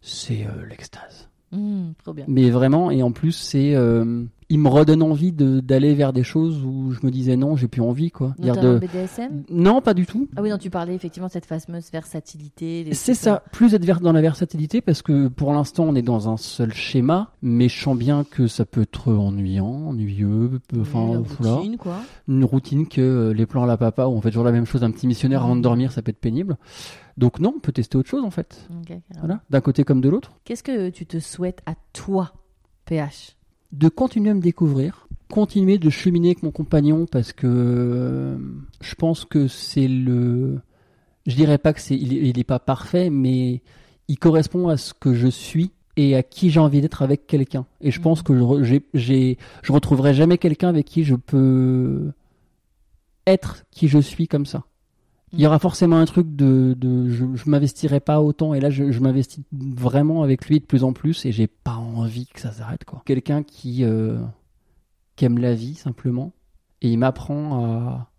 c'est 0.02 0.46
euh, 0.46 0.66
l'extase. 0.70 1.30
Mhm, 1.54 1.94
trop 2.04 2.14
bien. 2.14 2.26
Mais 2.28 2.50
vraiment, 2.50 2.92
et 2.92 3.02
en 3.02 3.12
plus, 3.14 3.32
c'est, 3.34 3.76
euh, 3.76 4.26
il 4.52 4.60
me 4.60 4.68
redonne 4.68 5.02
envie 5.02 5.32
de 5.32 5.62
d'aller 5.62 5.94
vers 5.94 6.12
des 6.12 6.24
choses 6.24 6.62
où 6.66 6.92
je 6.92 7.00
me 7.06 7.10
disais 7.10 7.38
non, 7.38 7.56
j'ai 7.56 7.70
plus 7.70 7.82
envie 7.82 8.12
quoi. 8.12 8.36
De... 8.38 8.80
BDSM 8.80 9.44
Non, 9.50 9.82
pas 9.82 9.94
du 9.94 10.06
tout. 10.06 10.28
Ah 10.36 10.42
oui, 10.42 10.50
non, 10.50 10.58
tu 10.58 10.70
parlais 10.70 10.94
effectivement 10.94 11.28
de 11.28 11.32
cette 11.32 11.46
fameuse 11.46 11.90
versatilité. 11.90 12.90
C'est 12.92 13.14
ça, 13.14 13.44
plus 13.54 13.74
être 13.74 14.02
dans 14.02 14.12
la 14.12 14.22
versatilité 14.22 14.82
parce 14.82 15.02
que 15.02 15.30
pour 15.30 15.54
l'instant 15.54 15.86
on 15.86 15.96
est 15.96 16.02
dans 16.02 16.28
un 16.28 16.36
seul 16.36 16.74
schéma, 16.74 17.32
mais 17.42 17.70
je 17.70 17.82
sens 17.82 17.98
bien 17.98 18.26
que 18.26 18.48
ça 18.48 18.66
peut 18.66 18.82
être 18.82 19.14
ennuyant, 19.14 19.88
ennuyeux, 19.88 20.60
enfin 20.80 21.14
la 21.14 21.20
voilà. 21.20 21.56
routine, 21.56 21.78
quoi. 21.78 22.02
une 22.28 22.44
routine 22.44 22.88
que 22.88 23.02
euh, 23.02 23.34
les 23.34 23.46
plans 23.46 23.64
à 23.64 23.68
la 23.68 23.78
papa 23.78 24.06
où 24.08 24.12
on 24.12 24.22
fait 24.22 24.32
toujours 24.32 24.44
la 24.44 24.52
même 24.52 24.66
chose, 24.66 24.84
un 24.84 24.92
petit 24.92 25.08
missionnaire 25.08 25.44
avant 25.44 25.56
de 25.56 25.62
dormir, 25.62 25.94
ça 25.94 26.02
peut 26.02 26.10
être 26.10 26.20
pénible. 26.20 26.58
Donc 27.18 27.40
non, 27.40 27.54
on 27.56 27.60
peut 27.60 27.72
tester 27.72 27.98
autre 27.98 28.10
chose 28.10 28.24
en 28.26 28.32
fait. 28.32 28.68
Voilà, 29.20 29.40
d'un 29.50 29.62
côté 29.62 29.86
comme 29.86 30.02
de 30.02 30.10
l'autre. 30.10 30.34
Qu'est-ce 30.44 30.64
que 30.64 30.90
tu 30.90 31.06
te 31.06 31.20
souhaites 31.20 31.62
à 31.66 31.76
toi, 31.94 32.34
PH 32.86 33.38
De 33.72 33.88
continuer 33.88 34.32
à 34.32 34.34
me 34.34 34.42
découvrir, 34.42 35.08
continuer 35.30 35.78
de 35.78 35.90
cheminer 35.90 36.30
avec 36.30 36.44
mon 36.44 36.52
compagnon 36.52 37.06
parce 37.10 37.32
que 37.32 37.48
euh, 37.48 38.38
je 38.82 38.96
pense 38.96 39.24
que 39.26 39.48
c'est 39.48 39.88
le. 39.88 40.60
Je 41.26 41.36
dirais 41.36 41.58
pas 41.58 41.72
que 41.72 41.80
c'est, 41.80 41.96
il, 41.96 42.14
est- 42.14 42.30
il 42.30 42.38
est 42.40 42.44
pas 42.44 42.60
parfait, 42.60 43.10
mais 43.10 43.62
il 44.10 44.18
correspond 44.20 44.68
à 44.68 44.76
ce 44.76 44.94
que 44.94 45.14
je 45.14 45.28
suis 45.28 45.72
et 45.96 46.16
à 46.16 46.24
qui 46.24 46.50
j'ai 46.50 46.60
envie 46.60 46.82
d'être 46.82 47.02
avec 47.02 47.28
quelqu'un. 47.28 47.66
Et 47.80 47.92
je 47.92 48.02
pense 48.02 48.24
que 48.24 48.36
je, 48.38 48.64
j'ai, 48.64 48.86
j'ai- 48.94 49.38
je 49.64 49.72
retrouverai 49.72 50.14
jamais 50.14 50.38
quelqu'un 50.38 50.68
avec 50.70 50.86
qui 50.86 51.04
je 51.06 51.16
peux 51.16 52.12
être 53.26 53.64
qui 53.72 53.88
je 53.88 54.00
suis 54.00 54.28
comme 54.28 54.46
ça. 54.46 54.64
Il 55.34 55.40
y 55.40 55.48
aura 55.48 55.60
forcément 55.60 55.98
un 55.98 56.06
truc 56.06 56.36
de, 56.36 56.76
de 56.78 57.10
je, 57.10 57.26
je 57.36 57.50
m'investirai 57.50 58.00
pas 58.00 58.22
autant 58.22 58.54
et 58.54 58.60
là 58.60 58.70
je, 58.70 58.92
je 58.92 59.00
m'investis 59.00 59.44
vraiment 59.52 60.24
avec 60.24 60.48
lui 60.48 60.60
de 60.60 60.66
plus 60.66 60.84
en 60.84 60.94
plus 60.94 61.26
et 61.26 61.32
j'ai 61.32 61.48
pas 61.48 61.76
envie 61.76 62.28
que 62.28 62.40
ça 62.40 62.52
s'arrête 62.52 62.84
quoi. 62.84 63.02
Quelqu'un 63.06 63.44
qui 63.44 63.84
euh, 63.84 64.20
qui 65.16 65.26
aime 65.26 65.38
la 65.38 65.54
vie 65.54 65.76
simplement 65.76 66.34
et 66.82 66.90
il 66.90 66.98
m'apprend 66.98 67.64
à 67.64 68.12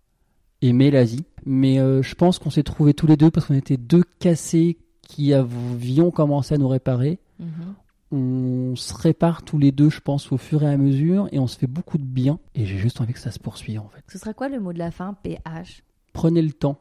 aimer 0.61 0.89
la 0.89 1.03
vie. 1.03 1.25
Mais 1.45 1.79
euh, 1.79 2.01
je 2.01 2.15
pense 2.15 2.39
qu'on 2.39 2.49
s'est 2.49 2.63
trouvés 2.63 2.93
tous 2.93 3.07
les 3.07 3.17
deux 3.17 3.29
parce 3.29 3.45
qu'on 3.47 3.55
était 3.55 3.77
deux 3.77 4.03
cassés 4.19 4.77
qui 5.01 5.33
avions 5.33 6.09
commencé 6.09 6.55
à 6.55 6.57
nous 6.57 6.69
réparer. 6.69 7.19
Mhm. 7.39 7.75
On 8.15 8.75
se 8.75 8.93
répare 8.93 9.43
tous 9.43 9.57
les 9.57 9.71
deux, 9.71 9.89
je 9.89 9.99
pense, 9.99 10.31
au 10.31 10.37
fur 10.37 10.63
et 10.63 10.71
à 10.71 10.77
mesure 10.77 11.27
et 11.31 11.39
on 11.39 11.47
se 11.47 11.57
fait 11.57 11.67
beaucoup 11.67 11.97
de 11.97 12.03
bien. 12.03 12.39
Et 12.55 12.65
j'ai 12.65 12.77
juste 12.77 13.01
envie 13.01 13.13
que 13.13 13.19
ça 13.19 13.31
se 13.31 13.39
poursuive 13.39 13.81
en 13.81 13.89
fait. 13.89 14.03
Ce 14.07 14.17
sera 14.17 14.33
quoi 14.33 14.49
le 14.49 14.59
mot 14.59 14.71
de 14.71 14.79
la 14.79 14.91
fin, 14.91 15.15
PH 15.23 15.83
prenez 16.13 16.41
le 16.41 16.53
temps 16.53 16.79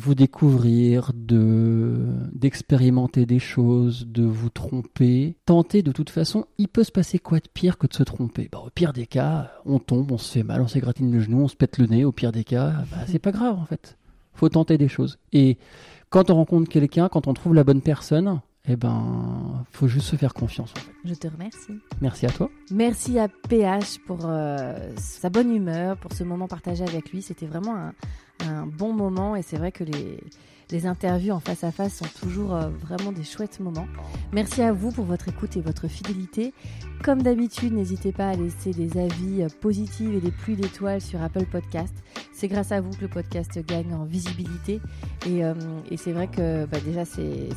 vous 0.00 0.14
découvrir, 0.14 1.12
de 1.14 2.06
d'expérimenter 2.32 3.26
des 3.26 3.38
choses, 3.38 4.06
de 4.06 4.24
vous 4.24 4.50
tromper. 4.50 5.36
Tentez 5.46 5.82
de 5.82 5.92
toute 5.92 6.10
façon, 6.10 6.46
il 6.58 6.68
peut 6.68 6.84
se 6.84 6.92
passer 6.92 7.18
quoi 7.18 7.38
de 7.38 7.48
pire 7.52 7.78
que 7.78 7.86
de 7.86 7.94
se 7.94 8.02
tromper? 8.02 8.48
Bah, 8.50 8.62
Au 8.64 8.70
pire 8.70 8.92
des 8.92 9.06
cas, 9.06 9.52
on 9.64 9.78
tombe, 9.78 10.10
on 10.12 10.18
se 10.18 10.32
fait 10.32 10.42
mal, 10.42 10.60
on 10.60 10.68
s'égratine 10.68 11.12
le 11.12 11.20
genou, 11.20 11.42
on 11.42 11.48
se 11.48 11.56
pète 11.56 11.78
le 11.78 11.86
nez. 11.86 12.04
Au 12.04 12.12
pire 12.12 12.32
des 12.32 12.44
cas, 12.44 12.72
bah, 12.90 12.98
c'est 13.06 13.18
pas 13.18 13.32
grave 13.32 13.58
en 13.58 13.64
fait. 13.64 13.96
Faut 14.34 14.48
tenter 14.48 14.78
des 14.78 14.88
choses. 14.88 15.18
Et 15.32 15.58
quand 16.10 16.30
on 16.30 16.34
rencontre 16.34 16.68
quelqu'un, 16.68 17.08
quand 17.08 17.28
on 17.28 17.34
trouve 17.34 17.54
la 17.54 17.64
bonne 17.64 17.82
personne, 17.82 18.40
eh 18.66 18.76
ben, 18.76 19.64
faut 19.70 19.88
juste 19.88 20.06
se 20.06 20.16
faire 20.16 20.32
confiance. 20.32 20.72
En 20.72 20.80
fait. 20.80 20.92
Je 21.04 21.14
te 21.14 21.28
remercie. 21.28 21.78
Merci 22.00 22.26
à 22.26 22.30
toi. 22.30 22.50
Merci 22.70 23.18
à 23.18 23.28
PH 23.28 23.98
pour 24.06 24.20
euh, 24.24 24.90
sa 24.96 25.28
bonne 25.28 25.54
humeur, 25.54 25.96
pour 25.98 26.12
ce 26.12 26.24
moment 26.24 26.48
partagé 26.48 26.82
avec 26.82 27.12
lui. 27.12 27.20
C'était 27.20 27.46
vraiment 27.46 27.76
un, 27.76 27.92
un, 28.46 28.66
bon 28.66 28.94
moment 28.94 29.36
et 29.36 29.42
c'est 29.42 29.58
vrai 29.58 29.70
que 29.70 29.84
les, 29.84 30.18
les 30.74 30.86
interviews 30.86 31.32
en 31.32 31.38
face 31.38 31.62
à 31.62 31.70
face 31.70 31.98
sont 31.98 32.20
toujours 32.20 32.56
euh, 32.56 32.68
vraiment 32.68 33.12
des 33.12 33.22
chouettes 33.22 33.60
moments. 33.60 33.86
Merci 34.32 34.60
à 34.60 34.72
vous 34.72 34.90
pour 34.90 35.04
votre 35.04 35.28
écoute 35.28 35.56
et 35.56 35.60
votre 35.60 35.86
fidélité. 35.86 36.52
Comme 37.04 37.22
d'habitude, 37.22 37.72
n'hésitez 37.72 38.10
pas 38.10 38.30
à 38.30 38.34
laisser 38.34 38.72
des 38.72 38.98
avis 38.98 39.42
euh, 39.42 39.48
positifs 39.60 40.10
et 40.12 40.20
des 40.20 40.32
pluies 40.32 40.56
d'étoiles 40.56 41.00
sur 41.00 41.22
Apple 41.22 41.46
Podcast. 41.46 41.94
C'est 42.32 42.48
grâce 42.48 42.72
à 42.72 42.80
vous 42.80 42.90
que 42.90 43.02
le 43.02 43.08
podcast 43.08 43.56
gagne 43.64 43.94
en 43.94 44.04
visibilité. 44.04 44.80
Et, 45.26 45.44
euh, 45.44 45.54
c'est 45.96 46.12
vrai 46.12 46.26
que 46.26 46.66
bah, 46.66 46.78
déjà, 46.84 47.04
c'est 47.04 47.50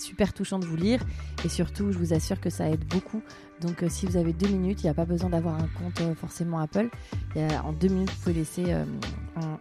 super 0.00 0.32
touchant 0.32 0.58
de 0.58 0.64
vous 0.64 0.76
lire. 0.76 1.04
Et 1.44 1.50
surtout, 1.50 1.92
je 1.92 1.98
vous 1.98 2.14
assure 2.14 2.40
que 2.40 2.48
ça 2.48 2.70
aide 2.70 2.84
beaucoup. 2.86 3.20
Donc, 3.62 3.82
euh, 3.82 3.88
si 3.88 4.06
vous 4.06 4.16
avez 4.16 4.32
deux 4.32 4.48
minutes, 4.48 4.82
il 4.82 4.86
n'y 4.86 4.90
a 4.90 4.94
pas 4.94 5.04
besoin 5.04 5.30
d'avoir 5.30 5.54
un 5.56 5.68
compte 5.78 6.00
euh, 6.00 6.14
forcément 6.14 6.58
Apple. 6.58 6.88
En 7.64 7.72
deux 7.72 7.88
minutes, 7.88 8.10
vous 8.10 8.20
pouvez 8.22 8.34
laisser 8.34 8.72
un, 8.72 8.86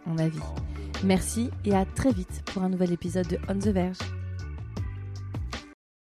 un 0.06 0.18
avis. 0.18 0.40
Merci 1.04 1.50
et 1.66 1.76
à 1.76 1.86
très 1.86 2.12
vite 2.12 2.44
pour 2.46 2.64
un 2.64 2.70
nouvel 2.70 2.92
épisode 2.92 3.28
de 3.28 3.38
On 3.48 3.58
the 3.58 3.68
Verge. 3.68 3.98